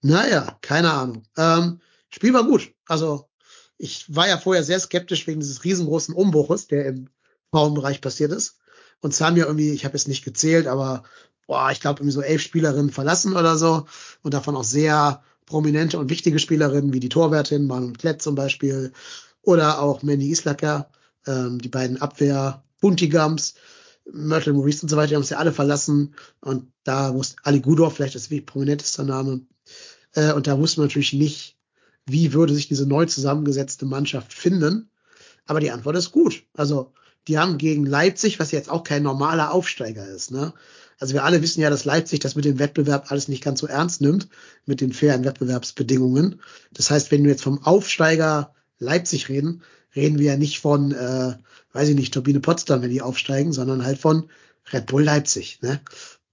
Naja, 0.00 0.56
keine 0.60 0.92
Ahnung. 0.92 1.24
Ähm, 1.36 1.80
Spiel 2.08 2.32
war 2.32 2.44
gut. 2.44 2.72
Also 2.86 3.28
ich 3.78 4.14
war 4.14 4.28
ja 4.28 4.38
vorher 4.38 4.62
sehr 4.62 4.78
skeptisch 4.78 5.26
wegen 5.26 5.40
dieses 5.40 5.64
riesengroßen 5.64 6.14
Umbruches, 6.14 6.68
der 6.68 6.86
im 6.86 7.08
Frauenbereich 7.50 8.00
passiert 8.00 8.30
ist. 8.30 8.58
Und 9.00 9.12
es 9.12 9.20
haben 9.20 9.36
ja 9.36 9.46
irgendwie, 9.46 9.72
ich 9.72 9.84
habe 9.84 9.96
es 9.96 10.06
nicht 10.06 10.24
gezählt, 10.24 10.68
aber 10.68 11.02
boah, 11.48 11.72
ich 11.72 11.80
glaube 11.80 11.98
irgendwie 11.98 12.14
so 12.14 12.22
elf 12.22 12.42
Spielerinnen 12.42 12.92
verlassen 12.92 13.34
oder 13.34 13.58
so. 13.58 13.86
Und 14.22 14.34
davon 14.34 14.54
auch 14.54 14.62
sehr 14.62 15.24
prominente 15.46 15.98
und 15.98 16.10
wichtige 16.10 16.38
Spielerinnen 16.38 16.92
wie 16.92 17.00
die 17.00 17.08
Torwärtin 17.08 17.66
Manu 17.66 17.92
Klett 17.92 18.22
zum 18.22 18.36
Beispiel 18.36 18.92
oder 19.42 19.80
auch 19.82 20.04
Mandy 20.04 20.30
Islacker, 20.30 20.92
ähm, 21.26 21.58
die 21.60 21.68
beiden 21.68 22.00
Abwehr 22.00 22.64
Buntigams, 22.80 23.54
Myrtle 24.12 24.54
Maurice 24.54 24.82
und 24.82 24.88
so 24.88 24.96
weiter, 24.96 25.08
die 25.08 25.14
haben 25.16 25.22
es 25.22 25.30
ja 25.30 25.38
alle 25.38 25.52
verlassen 25.52 26.14
und 26.40 26.72
da 26.84 27.14
wusste 27.14 27.36
Ali 27.42 27.60
Gudor, 27.60 27.90
vielleicht 27.90 28.14
ist 28.14 28.30
wie 28.30 28.40
prominentester 28.40 29.04
Name, 29.04 29.42
äh, 30.14 30.32
und 30.32 30.46
da 30.46 30.58
wusste 30.58 30.80
man 30.80 30.88
natürlich 30.88 31.12
nicht, 31.12 31.56
wie 32.06 32.32
würde 32.32 32.54
sich 32.54 32.68
diese 32.68 32.86
neu 32.86 33.06
zusammengesetzte 33.06 33.86
Mannschaft 33.86 34.32
finden. 34.32 34.90
Aber 35.46 35.60
die 35.60 35.70
Antwort 35.70 35.96
ist 35.96 36.12
gut. 36.12 36.44
Also 36.54 36.92
die 37.28 37.38
haben 37.38 37.58
gegen 37.58 37.86
Leipzig, 37.86 38.40
was 38.40 38.50
jetzt 38.50 38.70
auch 38.70 38.84
kein 38.84 39.02
normaler 39.02 39.52
Aufsteiger 39.52 40.06
ist, 40.06 40.30
ne? 40.30 40.52
Also 40.98 41.14
wir 41.14 41.24
alle 41.24 41.40
wissen 41.40 41.62
ja, 41.62 41.70
dass 41.70 41.86
Leipzig 41.86 42.20
das 42.20 42.34
mit 42.34 42.44
dem 42.44 42.58
Wettbewerb 42.58 43.10
alles 43.10 43.26
nicht 43.26 43.42
ganz 43.42 43.60
so 43.60 43.66
ernst 43.66 44.02
nimmt, 44.02 44.28
mit 44.66 44.82
den 44.82 44.92
fairen 44.92 45.24
Wettbewerbsbedingungen. 45.24 46.42
Das 46.72 46.90
heißt, 46.90 47.10
wenn 47.10 47.22
wir 47.22 47.30
jetzt 47.30 47.42
vom 47.42 47.64
Aufsteiger 47.64 48.54
Leipzig 48.78 49.30
reden, 49.30 49.62
reden 49.94 50.18
wir 50.18 50.32
ja 50.32 50.36
nicht 50.36 50.60
von, 50.60 50.92
äh, 50.92 51.34
weiß 51.72 51.88
ich 51.88 51.94
nicht, 51.94 52.14
Turbine 52.14 52.40
Potsdam, 52.40 52.82
wenn 52.82 52.90
die 52.90 53.02
aufsteigen, 53.02 53.52
sondern 53.52 53.84
halt 53.84 53.98
von 53.98 54.28
Red 54.72 54.86
Bull 54.86 55.02
Leipzig. 55.02 55.60
Ne? 55.62 55.80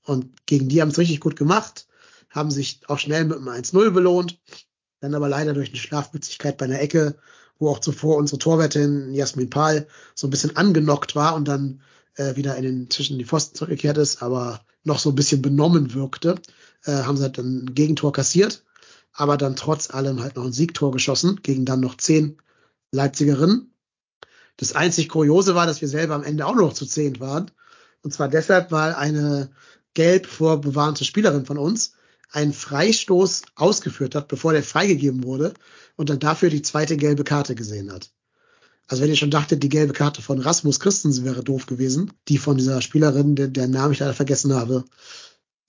Und 0.03 0.45
gegen 0.45 0.69
die 0.69 0.81
haben 0.81 0.89
es 0.89 0.97
richtig 0.97 1.19
gut 1.19 1.35
gemacht, 1.35 1.87
haben 2.29 2.51
sich 2.51 2.81
auch 2.87 2.99
schnell 2.99 3.25
mit 3.25 3.37
einem 3.37 3.49
1-0 3.49 3.91
belohnt, 3.91 4.39
dann 4.99 5.15
aber 5.15 5.29
leider 5.29 5.53
durch 5.53 5.69
eine 5.69 5.77
Schlafmützigkeit 5.77 6.57
bei 6.57 6.65
einer 6.65 6.81
Ecke, 6.81 7.15
wo 7.59 7.69
auch 7.69 7.79
zuvor 7.79 8.17
unsere 8.17 8.39
Torwärtin 8.39 9.13
Jasmin 9.13 9.49
Pahl 9.49 9.87
so 10.15 10.27
ein 10.27 10.29
bisschen 10.29 10.55
angenockt 10.55 11.15
war 11.15 11.35
und 11.35 11.47
dann 11.47 11.81
äh, 12.15 12.35
wieder 12.35 12.55
in 12.55 12.63
den 12.63 12.89
zwischen 12.89 13.17
die 13.17 13.25
Pfosten 13.25 13.55
zurückgekehrt 13.55 13.97
ist, 13.97 14.21
aber 14.21 14.61
noch 14.83 14.99
so 14.99 15.09
ein 15.09 15.15
bisschen 15.15 15.41
benommen 15.41 15.93
wirkte, 15.93 16.35
äh, 16.85 16.91
haben 16.91 17.17
sie 17.17 17.23
halt 17.23 17.37
dann 17.37 17.65
ein 17.65 17.75
Gegentor 17.75 18.13
kassiert, 18.13 18.63
aber 19.13 19.37
dann 19.37 19.55
trotz 19.55 19.89
allem 19.91 20.21
halt 20.21 20.35
noch 20.35 20.45
ein 20.45 20.53
Siegtor 20.53 20.91
geschossen 20.91 21.39
gegen 21.41 21.65
dann 21.65 21.79
noch 21.79 21.97
zehn 21.97 22.37
Leipzigerinnen. 22.91 23.73
Das 24.57 24.73
einzig 24.73 25.09
Kuriose 25.09 25.55
war, 25.55 25.65
dass 25.65 25.81
wir 25.81 25.87
selber 25.87 26.15
am 26.15 26.23
Ende 26.23 26.45
auch 26.45 26.55
noch 26.55 26.73
zu 26.73 26.85
zehn 26.85 27.19
waren. 27.19 27.51
Und 28.01 28.13
zwar 28.13 28.27
deshalb, 28.27 28.71
weil 28.71 28.93
eine 28.93 29.51
gelb 29.93 30.25
vorbewahrte 30.27 31.05
Spielerin 31.05 31.45
von 31.45 31.57
uns 31.57 31.93
einen 32.31 32.53
Freistoß 32.53 33.43
ausgeführt 33.55 34.15
hat, 34.15 34.27
bevor 34.27 34.53
der 34.53 34.63
freigegeben 34.63 35.23
wurde 35.23 35.53
und 35.95 36.09
dann 36.09 36.19
dafür 36.19 36.49
die 36.49 36.61
zweite 36.61 36.97
gelbe 36.97 37.23
Karte 37.23 37.55
gesehen 37.55 37.91
hat. 37.91 38.11
Also 38.87 39.03
wenn 39.03 39.09
ihr 39.09 39.17
schon 39.17 39.31
dachtet, 39.31 39.63
die 39.63 39.69
gelbe 39.69 39.93
Karte 39.93 40.21
von 40.21 40.39
Rasmus 40.39 40.79
Christensen 40.79 41.25
wäre 41.25 41.43
doof 41.43 41.65
gewesen, 41.65 42.13
die 42.27 42.37
von 42.37 42.57
dieser 42.57 42.81
Spielerin, 42.81 43.35
der, 43.35 43.47
der 43.47 43.67
Namen 43.67 43.93
ich 43.93 43.99
leider 43.99 44.13
vergessen 44.13 44.53
habe, 44.53 44.85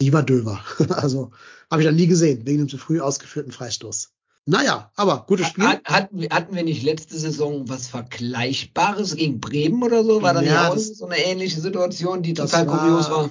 die 0.01 0.13
war 0.13 0.23
döver. 0.23 0.65
Also 0.91 1.33
habe 1.71 1.83
ich 1.83 1.87
dann 1.87 1.97
nie 1.97 2.07
gesehen, 2.07 2.47
wegen 2.47 2.59
dem 2.59 2.69
zu 2.69 2.79
früh 2.79 3.01
ausgeführten 3.01 3.53
Freistoß. 3.53 4.11
Naja, 4.51 4.91
aber 4.97 5.27
gutes 5.29 5.49
Spiel. 5.49 5.65
Hat, 5.65 5.85
hatten, 5.85 6.21
wir- 6.23 6.31
hatten 6.31 6.55
wir 6.57 6.63
nicht 6.63 6.83
letzte 6.83 7.19
Saison 7.19 7.69
was 7.69 7.87
Vergleichbares 7.89 9.15
gegen 9.15 9.41
Bremen 9.41 9.83
oder 9.83 10.03
so? 10.05 10.23
War 10.23 10.33
dann 10.33 10.47
Ja, 10.47 10.53
ja 10.65 10.69
auch 10.71 10.75
das- 10.75 10.97
so 10.97 11.05
eine 11.07 11.19
ähnliche 11.23 11.61
Situation, 11.61 12.23
die 12.23 12.33
total 12.33 12.67
war- 12.67 12.79
kurios 12.79 13.11
war? 13.11 13.31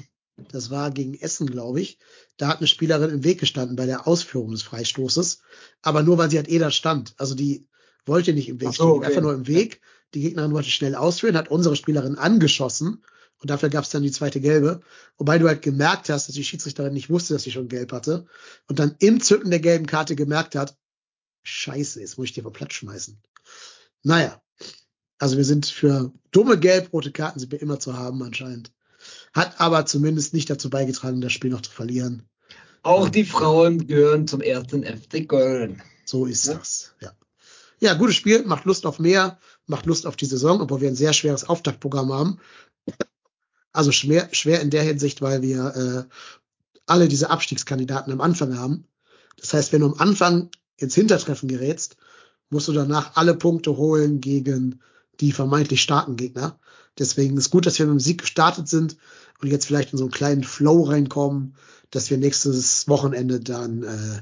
Das 0.51 0.69
war 0.69 0.91
gegen 0.91 1.15
Essen, 1.15 1.47
glaube 1.49 1.81
ich. 1.81 1.97
Da 2.37 2.47
hat 2.47 2.59
eine 2.59 2.67
Spielerin 2.67 3.09
im 3.09 3.23
Weg 3.23 3.39
gestanden 3.39 3.75
bei 3.75 3.87
der 3.87 4.07
Ausführung 4.07 4.51
des 4.51 4.61
Freistoßes. 4.61 5.39
Aber 5.81 6.03
nur 6.03 6.19
weil 6.19 6.29
sie 6.29 6.37
halt 6.37 6.49
eh 6.49 6.59
da 6.59 6.69
stand. 6.69 7.15
Also 7.17 7.33
die 7.33 7.65
wollte 8.05 8.33
nicht 8.33 8.47
im 8.47 8.61
Weg 8.61 8.67
so, 8.67 8.73
stehen, 8.73 8.85
die 8.85 8.89
war 8.91 8.95
okay. 8.97 9.05
einfach 9.07 9.21
nur 9.23 9.33
im 9.33 9.47
Weg. 9.47 9.81
Die 10.13 10.21
Gegnerin 10.21 10.51
wollte 10.53 10.69
schnell 10.69 10.93
ausführen, 10.93 11.35
hat 11.35 11.49
unsere 11.49 11.75
Spielerin 11.75 12.19
angeschossen. 12.19 13.03
Und 13.41 13.49
dafür 13.49 13.69
gab 13.69 13.83
es 13.85 13.89
dann 13.89 14.03
die 14.03 14.11
zweite 14.11 14.39
gelbe. 14.39 14.81
Wobei 15.17 15.39
du 15.39 15.47
halt 15.47 15.63
gemerkt 15.63 16.09
hast, 16.09 16.27
dass 16.27 16.35
die 16.35 16.43
Schiedsrichterin 16.43 16.93
nicht 16.93 17.09
wusste, 17.09 17.33
dass 17.33 17.41
sie 17.41 17.51
schon 17.51 17.67
gelb 17.69 17.91
hatte. 17.91 18.25
Und 18.67 18.77
dann 18.77 18.93
im 18.99 19.19
Zücken 19.21 19.49
der 19.49 19.59
gelben 19.59 19.87
Karte 19.87 20.15
gemerkt 20.15 20.53
hat, 20.55 20.77
scheiße, 21.47 21.99
jetzt 22.01 22.17
muss 22.17 22.25
ich 22.25 22.33
dir 22.33 22.43
vom 22.43 22.53
Platz 22.53 22.73
schmeißen. 22.73 23.17
Naja. 24.03 24.41
Also 25.19 25.37
wir 25.37 25.45
sind 25.45 25.65
für 25.65 26.11
dumme 26.31 26.59
gelb-rote 26.59 27.11
Karten 27.11 27.39
sind 27.39 27.51
wir 27.51 27.61
immer 27.61 27.79
zu 27.79 27.97
haben 27.97 28.21
anscheinend. 28.21 28.71
Hat 29.33 29.59
aber 29.59 29.85
zumindest 29.85 30.33
nicht 30.33 30.49
dazu 30.49 30.69
beigetragen, 30.69 31.21
das 31.21 31.33
Spiel 31.33 31.49
noch 31.49 31.61
zu 31.61 31.71
verlieren. 31.71 32.29
Auch 32.83 33.09
die 33.09 33.25
Frauen 33.25 33.87
gehören 33.87 34.27
zum 34.27 34.41
ersten 34.41 34.83
FC 34.83 35.27
Köln. 35.27 35.81
So 36.05 36.25
ist 36.25 36.45
Ja. 36.45 36.53
das. 36.53 36.93
Ja. 37.01 37.11
ja, 37.79 37.93
gutes 37.95 38.15
Spiel, 38.15 38.43
macht 38.45 38.65
Lust 38.65 38.85
auf 38.85 38.99
mehr. 38.99 39.39
macht 39.65 39.85
Lust 39.85 40.05
auf 40.05 40.15
die 40.15 40.25
Saison, 40.25 40.61
obwohl 40.61 40.81
wir 40.81 40.87
ein 40.87 40.95
sehr 40.95 41.13
schweres 41.13 41.43
Auftaktprogramm 41.49 42.13
haben. 42.13 42.39
Also 43.73 43.91
schwer, 43.91 44.29
schwer 44.31 44.61
in 44.61 44.69
der 44.69 44.83
Hinsicht, 44.83 45.21
weil 45.21 45.41
wir 45.41 46.07
äh, 46.09 46.15
alle 46.85 47.07
diese 47.07 47.29
Abstiegskandidaten 47.29 48.13
am 48.13 48.21
Anfang 48.21 48.57
haben. 48.57 48.85
Das 49.37 49.53
heißt, 49.53 49.73
wenn 49.73 49.81
du 49.81 49.87
am 49.87 49.99
Anfang 49.99 50.49
ins 50.77 50.95
Hintertreffen 50.95 51.49
gerätst, 51.49 51.97
musst 52.49 52.67
du 52.67 52.73
danach 52.73 53.15
alle 53.15 53.35
Punkte 53.35 53.77
holen 53.77 54.21
gegen 54.21 54.81
die 55.19 55.31
vermeintlich 55.31 55.81
starken 55.81 56.15
Gegner. 56.15 56.59
Deswegen 56.97 57.37
ist 57.37 57.49
gut, 57.49 57.65
dass 57.65 57.77
wir 57.79 57.85
mit 57.85 57.93
dem 57.93 57.99
Sieg 57.99 58.21
gestartet 58.21 58.67
sind 58.67 58.97
und 59.41 59.49
jetzt 59.49 59.65
vielleicht 59.65 59.91
in 59.91 59.97
so 59.97 60.05
einen 60.05 60.11
kleinen 60.11 60.43
Flow 60.43 60.83
reinkommen, 60.83 61.55
dass 61.91 62.09
wir 62.09 62.17
nächstes 62.17 62.87
Wochenende 62.87 63.39
dann, 63.39 63.83
äh, 63.83 64.21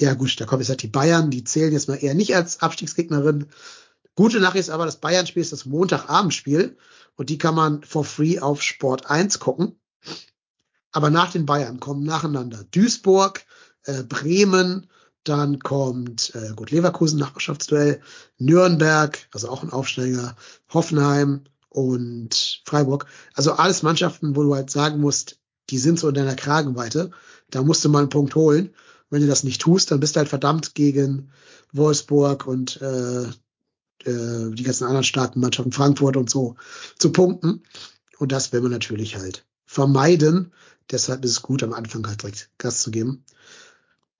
ja 0.00 0.14
gut, 0.14 0.40
da 0.40 0.46
kommen 0.46 0.62
jetzt 0.62 0.70
halt 0.70 0.82
die 0.82 0.88
Bayern, 0.88 1.30
die 1.30 1.44
zählen 1.44 1.72
jetzt 1.72 1.88
mal 1.88 1.96
eher 1.96 2.14
nicht 2.14 2.34
als 2.34 2.60
Abstiegsgegnerin. 2.60 3.46
Gute 4.14 4.40
Nachricht 4.40 4.68
ist 4.68 4.70
aber, 4.70 4.86
das 4.86 4.96
Bayern-Spiel 4.96 5.42
ist 5.42 5.52
das 5.52 5.66
Montagabendspiel 5.66 6.76
und 7.16 7.30
die 7.30 7.38
kann 7.38 7.54
man 7.54 7.82
for 7.82 8.04
free 8.04 8.38
auf 8.38 8.62
Sport 8.62 9.10
1 9.10 9.38
gucken. 9.38 9.78
Aber 10.92 11.10
nach 11.10 11.30
den 11.30 11.46
Bayern 11.46 11.80
kommen 11.80 12.04
nacheinander 12.04 12.64
Duisburg, 12.70 13.44
äh, 13.84 14.02
Bremen, 14.02 14.88
dann 15.28 15.58
kommt 15.58 16.34
äh, 16.34 16.54
gut 16.54 16.70
Leverkusen 16.70 17.18
Nachbarschaftsduell, 17.18 18.00
Nürnberg, 18.38 19.18
also 19.32 19.48
auch 19.48 19.62
ein 19.62 19.70
Aufsteiger, 19.70 20.36
Hoffenheim 20.72 21.44
und 21.68 22.62
Freiburg. 22.64 23.06
Also 23.34 23.52
alles 23.52 23.82
Mannschaften, 23.82 24.36
wo 24.36 24.42
du 24.42 24.54
halt 24.54 24.70
sagen 24.70 25.00
musst, 25.00 25.38
die 25.70 25.78
sind 25.78 25.98
so 25.98 26.08
in 26.08 26.14
deiner 26.14 26.34
Kragenweite. 26.34 27.10
Da 27.50 27.62
musst 27.62 27.84
du 27.84 27.88
mal 27.88 28.00
einen 28.00 28.08
Punkt 28.08 28.34
holen. 28.34 28.74
Wenn 29.10 29.22
du 29.22 29.26
das 29.26 29.44
nicht 29.44 29.60
tust, 29.60 29.90
dann 29.90 30.00
bist 30.00 30.16
du 30.16 30.18
halt 30.18 30.28
verdammt 30.28 30.74
gegen 30.74 31.30
Wolfsburg 31.72 32.46
und 32.46 32.80
äh, 32.80 33.22
äh, 34.04 34.50
die 34.54 34.62
ganzen 34.62 34.84
anderen 34.84 35.04
starken 35.04 35.40
Mannschaften, 35.40 35.72
Frankfurt 35.72 36.16
und 36.16 36.30
so, 36.30 36.56
zu 36.98 37.12
punkten. 37.12 37.62
Und 38.18 38.32
das 38.32 38.52
will 38.52 38.60
man 38.60 38.72
natürlich 38.72 39.16
halt 39.16 39.46
vermeiden. 39.64 40.52
Deshalb 40.90 41.24
ist 41.24 41.30
es 41.32 41.42
gut, 41.42 41.62
am 41.62 41.72
Anfang 41.72 42.06
halt 42.06 42.22
direkt 42.22 42.50
Gas 42.58 42.82
zu 42.82 42.90
geben. 42.90 43.24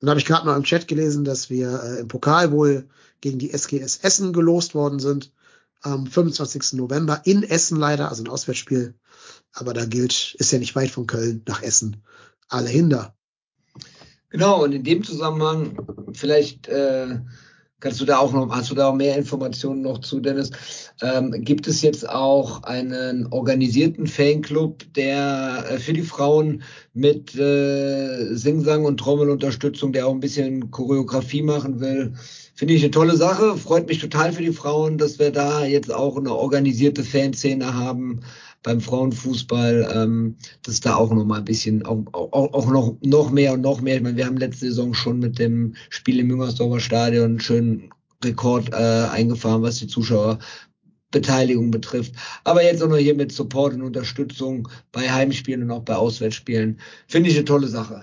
Dann 0.01 0.11
habe 0.11 0.21
ich 0.21 0.27
gerade 0.27 0.47
noch 0.47 0.57
im 0.57 0.63
Chat 0.63 0.87
gelesen, 0.89 1.25
dass 1.25 1.51
wir 1.51 1.83
äh, 1.83 2.01
im 2.01 2.09
Pokal 2.09 2.53
wohl 2.53 2.89
gegen 3.21 3.39
die 3.39 3.51
SGS 3.51 3.99
Essen 3.99 4.33
gelost 4.33 4.75
worden 4.75 5.01
sind. 5.01 5.33
Am 5.81 6.07
25. 6.07 6.75
November 6.75 7.23
in 7.25 7.43
Essen 7.43 7.79
leider, 7.79 8.09
also 8.09 8.23
ein 8.23 8.29
Auswärtsspiel. 8.29 8.95
Aber 9.53 9.75
da 9.75 9.85
gilt, 9.85 10.35
ist 10.39 10.53
ja 10.53 10.59
nicht 10.59 10.77
weit 10.77 10.91
von 10.91 11.07
Köln 11.07 11.43
nach 11.47 11.63
Essen. 11.63 12.03
Alle 12.49 12.69
hinter. 12.69 13.15
Genau, 14.31 14.63
und 14.63 14.73
in 14.73 14.85
dem 14.85 15.05
Zusammenhang 15.05 16.13
vielleicht 16.13 16.69
äh, 16.69 17.21
Kannst 17.81 18.01
du 18.01 18.05
da 18.05 18.19
auch 18.19 18.33
noch, 18.33 18.51
hast 18.51 18.73
du 18.73 18.75
da 18.75 18.89
auch 18.89 18.95
mehr 18.95 19.17
Informationen 19.17 19.83
noch 19.83 19.99
zu, 19.99 20.19
Dennis? 20.19 20.51
Ähm, 21.01 21.31
gibt 21.31 21.69
es 21.69 21.81
jetzt 21.81 22.09
auch 22.09 22.65
einen 22.65 23.29
organisierten 23.31 24.09
Fanclub, 24.09 24.83
der 24.95 25.65
äh, 25.71 25.79
für 25.79 25.93
die 25.93 26.03
Frauen 26.03 26.63
mit 26.93 27.37
äh, 27.37 28.35
Singsang 28.35 28.85
und 28.85 28.99
Trommelunterstützung, 28.99 29.93
der 29.93 30.09
auch 30.09 30.13
ein 30.13 30.19
bisschen 30.19 30.73
Choreografie 30.73 31.43
machen 31.43 31.79
will? 31.79 32.15
Finde 32.57 32.75
ich 32.75 32.83
eine 32.83 32.91
tolle 32.91 33.17
Sache. 33.17 33.57
Freut 33.57 33.87
mich 33.87 34.01
total 34.01 34.33
für 34.33 34.43
die 34.43 34.53
Frauen, 34.53 34.99
dass 34.99 35.21
wir 35.21 35.31
da 35.31 35.65
jetzt 35.65 35.95
auch 35.95 36.17
eine 36.17 36.35
organisierte 36.35 37.05
Fanszene 37.05 37.75
haben 37.75 38.23
beim 38.69 38.83
Frauenfußball, 38.83 39.89
ähm, 39.95 40.37
dass 40.63 40.81
da 40.81 40.97
auch 40.97 41.11
noch 41.11 41.25
mal 41.25 41.39
ein 41.39 41.45
bisschen, 41.47 41.87
auch, 41.87 42.05
auch, 42.13 42.53
auch 42.53 42.71
noch, 42.71 42.99
noch 43.01 43.31
mehr 43.31 43.55
und 43.55 43.63
noch 43.63 43.81
mehr. 43.81 43.97
Ich 43.97 44.03
meine, 44.03 44.19
wir 44.19 44.27
haben 44.27 44.37
letzte 44.37 44.67
Saison 44.67 44.93
schon 44.93 45.21
mit 45.21 45.39
dem 45.39 45.75
Spiel 45.89 46.21
im 46.21 46.27
Müngersdorfer 46.27 46.79
Stadion 46.79 47.25
einen 47.25 47.41
schönen 47.41 47.89
Rekord 48.23 48.71
äh, 48.75 49.07
eingefahren, 49.11 49.63
was 49.63 49.79
die 49.79 49.87
Zuschauerbeteiligung 49.87 51.71
betrifft. 51.71 52.13
Aber 52.45 52.63
jetzt 52.63 52.83
auch 52.83 52.91
noch 52.91 52.99
hier 52.99 53.15
mit 53.15 53.33
Support 53.33 53.73
und 53.73 53.81
Unterstützung 53.81 54.69
bei 54.93 55.11
Heimspielen 55.11 55.63
und 55.63 55.71
auch 55.71 55.85
bei 55.85 55.97
Auswärtsspielen. 55.97 56.79
Finde 57.07 57.31
ich 57.31 57.37
eine 57.37 57.47
tolle 57.47 57.69
Sache. 57.69 58.03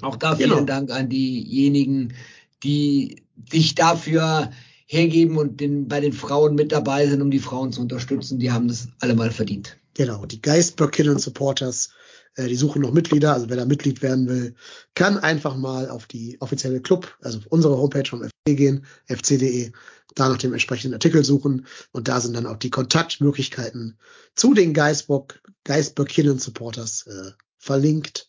Auch 0.00 0.14
da 0.14 0.36
vielen 0.36 0.50
genau. 0.50 0.64
Dank 0.64 0.92
an 0.92 1.08
diejenigen, 1.08 2.14
die 2.62 3.24
sich 3.50 3.74
dafür 3.74 4.52
hergeben 4.92 5.38
und 5.38 5.58
den, 5.60 5.88
bei 5.88 6.00
den 6.00 6.12
Frauen 6.12 6.54
mit 6.54 6.70
dabei 6.70 7.06
sind, 7.08 7.22
um 7.22 7.30
die 7.30 7.38
Frauen 7.38 7.72
zu 7.72 7.80
unterstützen. 7.80 8.38
Die 8.38 8.52
haben 8.52 8.68
das 8.68 8.88
alle 9.00 9.14
mal 9.14 9.30
verdient. 9.30 9.78
Genau, 9.94 10.26
die 10.26 10.42
Geistböckinnen 10.42 11.18
Supporters, 11.18 11.92
äh, 12.34 12.46
die 12.46 12.56
suchen 12.56 12.82
noch 12.82 12.92
Mitglieder. 12.92 13.32
Also 13.32 13.48
wer 13.48 13.56
da 13.56 13.64
Mitglied 13.64 14.02
werden 14.02 14.28
will, 14.28 14.54
kann 14.94 15.16
einfach 15.16 15.56
mal 15.56 15.88
auf 15.88 16.06
die 16.06 16.36
offizielle 16.40 16.82
Club, 16.82 17.16
also 17.22 17.38
auf 17.38 17.46
unsere 17.46 17.78
Homepage 17.78 18.06
vom 18.06 18.22
FC 18.22 18.32
gehen, 18.44 18.84
fc.de, 19.06 19.72
da 20.14 20.28
nach 20.28 20.36
dem 20.36 20.52
entsprechenden 20.52 20.94
Artikel 20.94 21.24
suchen 21.24 21.66
und 21.92 22.08
da 22.08 22.20
sind 22.20 22.34
dann 22.34 22.46
auch 22.46 22.58
die 22.58 22.70
Kontaktmöglichkeiten 22.70 23.98
zu 24.34 24.52
den 24.52 24.74
Geistbock, 24.74 25.40
Geistböckinnen 25.64 26.38
Supporters 26.38 27.06
äh, 27.06 27.30
verlinkt. 27.56 28.28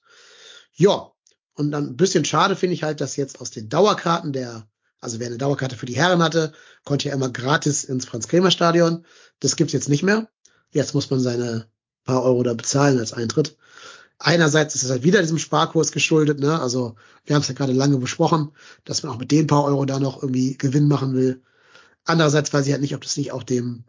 Ja, 0.76 1.12
und 1.56 1.72
dann 1.72 1.88
ein 1.88 1.98
bisschen 1.98 2.24
schade 2.24 2.56
finde 2.56 2.76
ich 2.76 2.84
halt, 2.84 3.02
dass 3.02 3.18
jetzt 3.18 3.42
aus 3.42 3.52
den 3.52 3.68
Dauerkarten 3.68 4.32
der 4.32 4.66
also 5.04 5.20
wer 5.20 5.28
eine 5.28 5.38
Dauerkarte 5.38 5.76
für 5.76 5.86
die 5.86 5.96
Herren 5.96 6.24
hatte, 6.24 6.54
konnte 6.86 7.10
ja 7.10 7.14
immer 7.14 7.30
gratis 7.30 7.84
ins 7.84 8.06
Franz-Kremer-Stadion. 8.06 9.06
Das 9.40 9.56
gibt's 9.56 9.74
jetzt 9.74 9.90
nicht 9.90 10.04
mehr. 10.04 10.30
Jetzt 10.72 10.94
muss 10.96 11.10
man 11.10 11.20
seine 11.20 11.68
paar 12.06 12.24
Euro 12.24 12.44
da 12.44 12.54
bezahlen 12.54 13.00
als 13.00 13.14
Eintritt. 13.14 13.58
Einerseits 14.18 14.76
ist 14.76 14.84
es 14.84 14.90
halt 14.90 15.04
wieder 15.04 15.22
diesem 15.22 15.38
Sparkurs 15.38 15.92
geschuldet, 15.92 16.40
ne? 16.40 16.60
Also 16.60 16.96
wir 17.26 17.36
haben 17.36 17.42
es 17.42 17.48
ja 17.50 17.54
gerade 17.54 17.74
lange 17.74 17.98
besprochen, 17.98 18.52
dass 18.86 19.04
man 19.04 19.12
auch 19.12 19.20
mit 19.20 19.32
den 19.32 19.48
paar 19.48 19.66
Euro 19.66 19.86
da 19.86 20.00
noch 20.00 20.22
irgendwie 20.22 20.58
Gewinn 20.58 20.88
machen 20.88 21.14
will. 21.14 21.42
Andererseits 22.06 22.54
weiß 22.54 22.66
ich 22.66 22.72
halt 22.72 22.82
nicht, 22.82 22.96
ob 22.96 23.02
das 23.02 23.18
nicht 23.18 23.32
auch 23.32 23.44
dem 23.44 23.84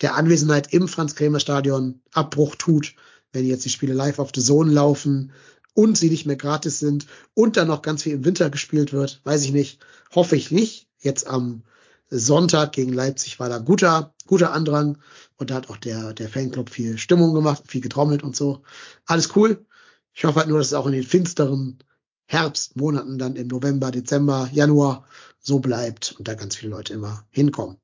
der 0.00 0.14
Anwesenheit 0.14 0.72
im 0.72 0.88
Franz-Kremer-Stadion 0.88 2.00
Abbruch 2.12 2.56
tut, 2.56 2.94
wenn 3.32 3.46
jetzt 3.46 3.64
die 3.64 3.70
Spiele 3.70 3.94
live 3.94 4.18
auf 4.18 4.30
The 4.34 4.42
Zone 4.42 4.72
laufen 4.72 5.32
und 5.74 5.96
sie 5.96 6.10
nicht 6.10 6.26
mehr 6.26 6.36
gratis 6.36 6.78
sind 6.78 7.06
und 7.34 7.56
dann 7.56 7.68
noch 7.68 7.82
ganz 7.82 8.02
viel 8.02 8.14
im 8.14 8.24
Winter 8.24 8.50
gespielt 8.50 8.92
wird, 8.92 9.20
weiß 9.24 9.42
ich 9.44 9.52
nicht, 9.52 9.80
hoffe 10.14 10.36
ich 10.36 10.50
nicht. 10.50 10.88
Jetzt 10.98 11.26
am 11.26 11.62
Sonntag 12.10 12.72
gegen 12.72 12.92
Leipzig 12.92 13.38
war 13.40 13.48
da 13.48 13.58
guter, 13.58 14.14
guter 14.26 14.52
Andrang 14.52 14.98
und 15.36 15.50
da 15.50 15.54
hat 15.54 15.70
auch 15.70 15.76
der, 15.76 16.12
der 16.12 16.28
Fanclub 16.28 16.70
viel 16.70 16.98
Stimmung 16.98 17.34
gemacht, 17.34 17.62
viel 17.66 17.80
getrommelt 17.80 18.22
und 18.22 18.36
so. 18.36 18.62
Alles 19.06 19.34
cool. 19.36 19.64
Ich 20.12 20.24
hoffe 20.24 20.40
halt 20.40 20.48
nur, 20.48 20.58
dass 20.58 20.68
es 20.68 20.74
auch 20.74 20.86
in 20.86 20.92
den 20.92 21.04
finsteren 21.04 21.78
Herbstmonaten 22.26 23.18
dann 23.18 23.36
im 23.36 23.48
November, 23.48 23.90
Dezember, 23.90 24.48
Januar 24.52 25.04
so 25.40 25.60
bleibt 25.60 26.14
und 26.18 26.28
da 26.28 26.34
ganz 26.34 26.56
viele 26.56 26.72
Leute 26.72 26.92
immer 26.92 27.24
hinkommen. 27.30 27.76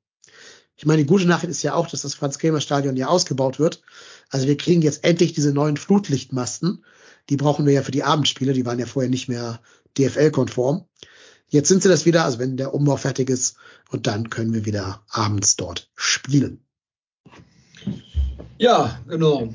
Ich 0.76 0.84
meine, 0.84 1.02
die 1.02 1.08
gute 1.08 1.26
Nachricht 1.26 1.50
ist 1.50 1.62
ja 1.62 1.74
auch, 1.74 1.88
dass 1.88 2.02
das 2.02 2.14
Franz-Kremer-Stadion 2.14 2.96
ja 2.96 3.06
ausgebaut 3.06 3.58
wird. 3.58 3.82
Also 4.28 4.46
wir 4.46 4.58
kriegen 4.58 4.82
jetzt 4.82 5.04
endlich 5.04 5.32
diese 5.32 5.52
neuen 5.52 5.78
Flutlichtmasten. 5.78 6.84
Die 7.28 7.36
brauchen 7.36 7.66
wir 7.66 7.72
ja 7.72 7.82
für 7.82 7.92
die 7.92 8.04
Abendspiele. 8.04 8.52
Die 8.52 8.66
waren 8.66 8.78
ja 8.78 8.86
vorher 8.86 9.10
nicht 9.10 9.28
mehr 9.28 9.60
DFL-konform. 9.98 10.84
Jetzt 11.48 11.68
sind 11.68 11.82
sie 11.82 11.88
das 11.88 12.06
wieder, 12.06 12.24
also 12.24 12.38
wenn 12.38 12.56
der 12.56 12.74
Umbau 12.74 12.96
fertig 12.96 13.30
ist. 13.30 13.56
Und 13.90 14.06
dann 14.06 14.30
können 14.30 14.52
wir 14.52 14.64
wieder 14.64 15.04
abends 15.08 15.56
dort 15.56 15.90
spielen. 15.94 16.60
Ja, 18.58 19.00
genau. 19.08 19.52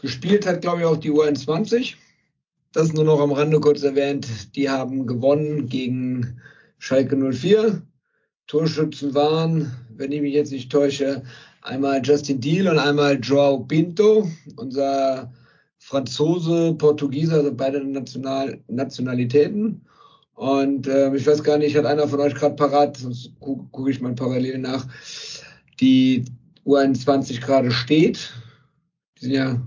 Gespielt 0.00 0.46
hat, 0.46 0.62
glaube 0.62 0.80
ich, 0.80 0.86
auch 0.86 0.96
die 0.96 1.10
U21. 1.10 1.94
Das 2.72 2.92
nur 2.92 3.04
noch 3.04 3.20
am 3.20 3.32
Rande 3.32 3.60
kurz 3.60 3.82
erwähnt. 3.82 4.54
Die 4.54 4.68
haben 4.68 5.06
gewonnen 5.06 5.68
gegen 5.68 6.40
Schalke 6.78 7.16
04. 7.16 7.82
Torschützen 8.46 9.14
waren, 9.14 9.72
wenn 9.90 10.12
ich 10.12 10.22
mich 10.22 10.34
jetzt 10.34 10.52
nicht 10.52 10.70
täusche, 10.72 11.22
einmal 11.62 12.00
Justin 12.02 12.40
Deal 12.40 12.68
und 12.68 12.78
einmal 12.78 13.18
Joao 13.20 13.58
Pinto. 13.64 14.30
Unser 14.56 15.32
Franzose, 15.78 16.74
Portugiese, 16.74 17.34
also 17.34 17.54
beide 17.54 17.84
National 17.84 18.60
Nationalitäten. 18.68 19.86
Und 20.34 20.86
äh, 20.86 21.14
ich 21.14 21.26
weiß 21.26 21.42
gar 21.42 21.58
nicht, 21.58 21.76
hat 21.76 21.86
einer 21.86 22.06
von 22.06 22.20
euch 22.20 22.34
gerade 22.34 22.54
parat, 22.54 22.96
sonst 22.96 23.32
gucke 23.40 23.64
guck 23.72 23.88
ich 23.88 24.00
mal 24.00 24.14
parallel 24.14 24.58
nach, 24.58 24.86
die 25.80 26.24
U21 26.64 27.40
gerade 27.40 27.70
steht. 27.70 28.32
Die 29.18 29.24
sind 29.24 29.34
ja 29.34 29.60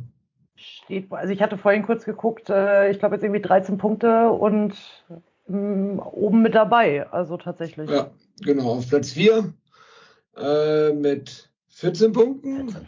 steht, 0.91 1.11
also 1.11 1.33
ich 1.33 1.41
hatte 1.41 1.57
vorhin 1.57 1.83
kurz 1.83 2.03
geguckt, 2.03 2.49
äh, 2.49 2.91
ich 2.91 2.99
glaube 2.99 3.15
jetzt 3.15 3.23
irgendwie 3.23 3.41
13 3.41 3.77
Punkte 3.77 4.29
und 4.29 4.75
ähm, 5.47 5.99
oben 5.99 6.41
mit 6.41 6.55
dabei, 6.55 7.09
also 7.11 7.37
tatsächlich. 7.37 7.89
Ja, 7.89 8.11
genau, 8.41 8.73
auf 8.73 8.89
Platz 8.89 9.11
4 9.11 9.53
äh, 10.37 10.93
mit 10.93 11.49
14 11.69 12.11
Punkten. 12.11 12.69
14. 12.69 12.87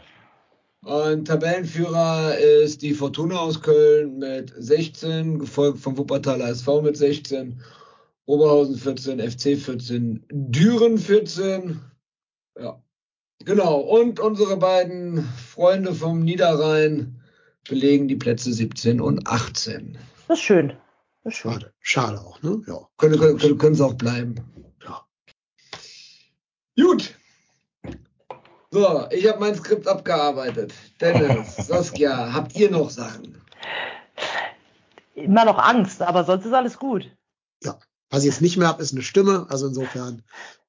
Und 0.84 1.26
Tabellenführer 1.26 2.36
ist 2.36 2.82
die 2.82 2.92
Fortuna 2.92 3.38
aus 3.38 3.62
Köln 3.62 4.18
mit 4.18 4.52
16, 4.54 5.38
gefolgt 5.38 5.78
vom 5.78 5.96
Wuppertaler 5.96 6.48
SV 6.50 6.82
mit 6.82 6.96
16, 6.98 7.62
Oberhausen 8.26 8.76
14, 8.76 9.18
FC 9.18 9.56
14, 9.56 10.26
Düren 10.30 10.98
14. 10.98 11.80
Ja, 12.60 12.82
genau. 13.46 13.78
Und 13.78 14.20
unsere 14.20 14.58
beiden 14.58 15.24
Freunde 15.24 15.94
vom 15.94 16.20
Niederrhein 16.20 17.18
belegen 17.66 18.06
die 18.06 18.16
Plätze 18.16 18.52
17 18.52 19.00
und 19.00 19.26
18. 19.26 19.96
Das 20.28 20.38
ist 20.38 20.44
schön. 20.44 20.74
Das 21.22 21.32
ist 21.32 21.38
schön. 21.38 21.52
Schade. 21.52 21.72
Schade 21.80 22.20
auch, 22.20 22.42
ne? 22.42 22.62
Ja. 22.66 22.86
Können, 22.98 23.18
können, 23.18 23.38
können, 23.38 23.58
können 23.58 23.74
sie 23.74 23.84
auch 23.84 23.94
bleiben. 23.94 24.34
Ja. 24.84 25.06
Gut. 26.76 27.13
So, 28.74 29.06
ich 29.12 29.28
habe 29.28 29.38
mein 29.38 29.54
Skript 29.54 29.86
abgearbeitet. 29.86 30.74
Dennis, 31.00 31.54
Saskia, 31.68 32.32
habt 32.32 32.56
ihr 32.56 32.72
noch 32.72 32.90
Sachen? 32.90 33.40
Immer 35.14 35.44
noch 35.44 35.58
Angst, 35.58 36.02
aber 36.02 36.24
sonst 36.24 36.44
ist 36.44 36.52
alles 36.52 36.76
gut. 36.76 37.08
Ja, 37.62 37.78
was 38.10 38.24
ich 38.24 38.30
jetzt 38.30 38.42
nicht 38.42 38.56
mehr 38.56 38.66
habe, 38.66 38.82
ist 38.82 38.92
eine 38.92 39.02
Stimme. 39.02 39.46
Also 39.48 39.68
insofern, 39.68 40.22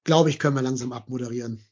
glaube 0.03 0.29
ich, 0.29 0.37
können 0.37 0.55
wir 0.55 0.61
langsam 0.61 0.93
abmoderieren. 0.93 1.65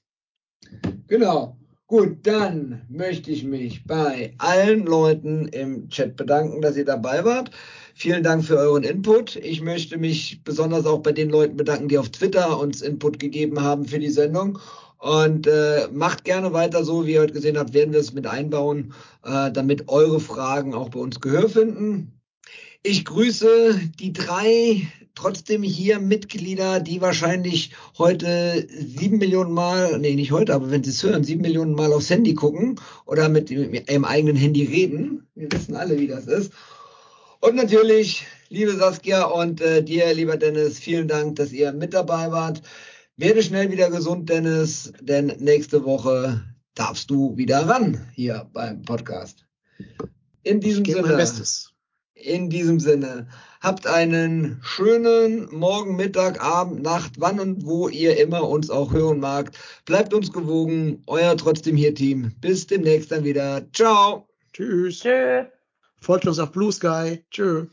Genau. 1.06 1.56
Gut, 1.86 2.26
dann 2.26 2.82
möchte 2.90 3.30
ich 3.30 3.44
mich 3.44 3.86
bei 3.86 4.34
allen 4.40 4.88
Leuten 4.88 5.48
im 5.50 5.90
Chat 5.90 6.16
bedanken, 6.16 6.64
dass 6.64 6.76
ihr 6.76 6.86
dabei 6.86 7.24
wart. 7.26 7.52
Vielen 7.94 8.24
Dank 8.24 8.44
für 8.44 8.58
euren 8.58 8.82
Input. 8.82 9.36
Ich 9.36 9.62
möchte 9.62 10.00
mich 10.00 10.44
besonders 10.44 10.88
auch 10.88 11.04
bei 11.04 11.12
den 11.12 11.30
Leuten 11.30 11.58
bedanken, 11.58 11.90
die 11.90 12.00
auf 12.00 12.10
Twitter 12.10 12.58
uns 12.58 12.82
Input 12.82 13.20
gegeben 13.20 13.62
haben 13.62 13.86
für 13.86 14.00
die 14.00 14.10
Sendung. 14.10 14.58
Und 15.04 15.48
äh, 15.48 15.90
macht 15.92 16.24
gerne 16.24 16.54
weiter 16.54 16.86
so, 16.86 17.06
wie 17.06 17.16
ihr 17.16 17.22
heute 17.24 17.34
gesehen 17.34 17.58
habt, 17.58 17.74
werden 17.74 17.92
wir 17.92 18.00
es 18.00 18.14
mit 18.14 18.26
einbauen, 18.26 18.94
äh, 19.26 19.52
damit 19.52 19.90
eure 19.90 20.22
Fragen 20.22 20.74
auch 20.74 20.88
bei 20.88 21.00
uns 21.02 21.20
Gehör 21.20 21.50
finden. 21.50 22.22
Ich 22.84 23.04
grüße 23.04 23.82
die 24.00 24.14
drei 24.14 24.88
trotzdem 25.14 25.62
hier 25.62 26.00
Mitglieder, 26.00 26.80
die 26.80 27.02
wahrscheinlich 27.02 27.72
heute 27.98 28.66
sieben 28.70 29.18
Millionen 29.18 29.52
Mal, 29.52 30.00
nee, 30.00 30.16
nicht 30.16 30.32
heute, 30.32 30.54
aber 30.54 30.72
wenn 30.72 30.86
sie 30.86 30.92
es 30.92 31.04
hören, 31.04 31.26
sieben 31.26 31.42
Millionen 31.42 31.76
Mal 31.76 31.92
aufs 31.92 32.10
Handy 32.10 32.34
gucken 32.34 32.80
oder 33.06 33.28
mit 33.28 33.52
ihrem 33.52 34.06
eigenen 34.06 34.38
Handy 34.38 34.64
reden. 34.64 35.28
Wir 35.36 35.52
wissen 35.52 35.76
alle, 35.76 36.00
wie 36.00 36.08
das 36.08 36.28
ist. 36.28 36.54
Und 37.42 37.56
natürlich, 37.56 38.26
liebe 38.48 38.72
Saskia 38.72 39.26
und 39.26 39.60
äh, 39.60 39.84
dir, 39.84 40.14
lieber 40.14 40.38
Dennis, 40.38 40.80
vielen 40.80 41.10
Dank, 41.10 41.36
dass 41.36 41.52
ihr 41.52 41.74
mit 41.74 41.94
dabei 41.94 42.32
wart. 42.32 42.62
Werde 43.16 43.44
schnell 43.44 43.72
wieder 43.72 43.92
gesund, 43.92 44.28
Dennis, 44.28 44.92
denn 45.00 45.28
nächste 45.38 45.86
Woche 45.86 46.44
darfst 46.74 47.12
du 47.12 47.38
wieder 47.38 47.68
ran 47.70 48.08
hier 48.14 48.50
beim 48.54 48.82
Podcast. 48.82 49.46
In 50.42 50.60
diesem 50.60 50.84
Geht 50.84 50.96
mein 50.96 51.06
Sinne. 51.06 51.18
Bestes. 51.18 51.74
In 52.16 52.50
diesem 52.50 52.80
Sinne, 52.80 53.28
habt 53.62 53.86
einen 53.86 54.60
schönen 54.64 55.48
Morgen, 55.56 55.96
Mittag, 55.96 56.44
Abend, 56.44 56.82
Nacht, 56.82 57.14
wann 57.18 57.40
und 57.40 57.66
wo 57.66 57.88
ihr 57.88 58.18
immer 58.18 58.50
uns 58.50 58.72
auch 58.72 58.94
hören 58.94 59.20
mag. 59.20 59.52
Bleibt 59.86 60.14
uns 60.14 60.32
gewogen, 60.32 61.04
euer 61.06 61.38
trotzdem 61.38 61.76
hier 61.76 61.94
Team. 61.94 62.32
Bis 62.42 62.66
demnächst 62.66 63.12
dann 63.12 63.24
wieder. 63.24 63.68
Ciao. 63.74 64.28
Tschüss. 64.54 65.02
Tschö. 65.02 65.44
Folgt 66.00 66.26
uns 66.26 66.40
auf 66.40 66.52
Blue 66.52 66.72
Sky. 66.72 67.24
Tschö. 67.30 67.68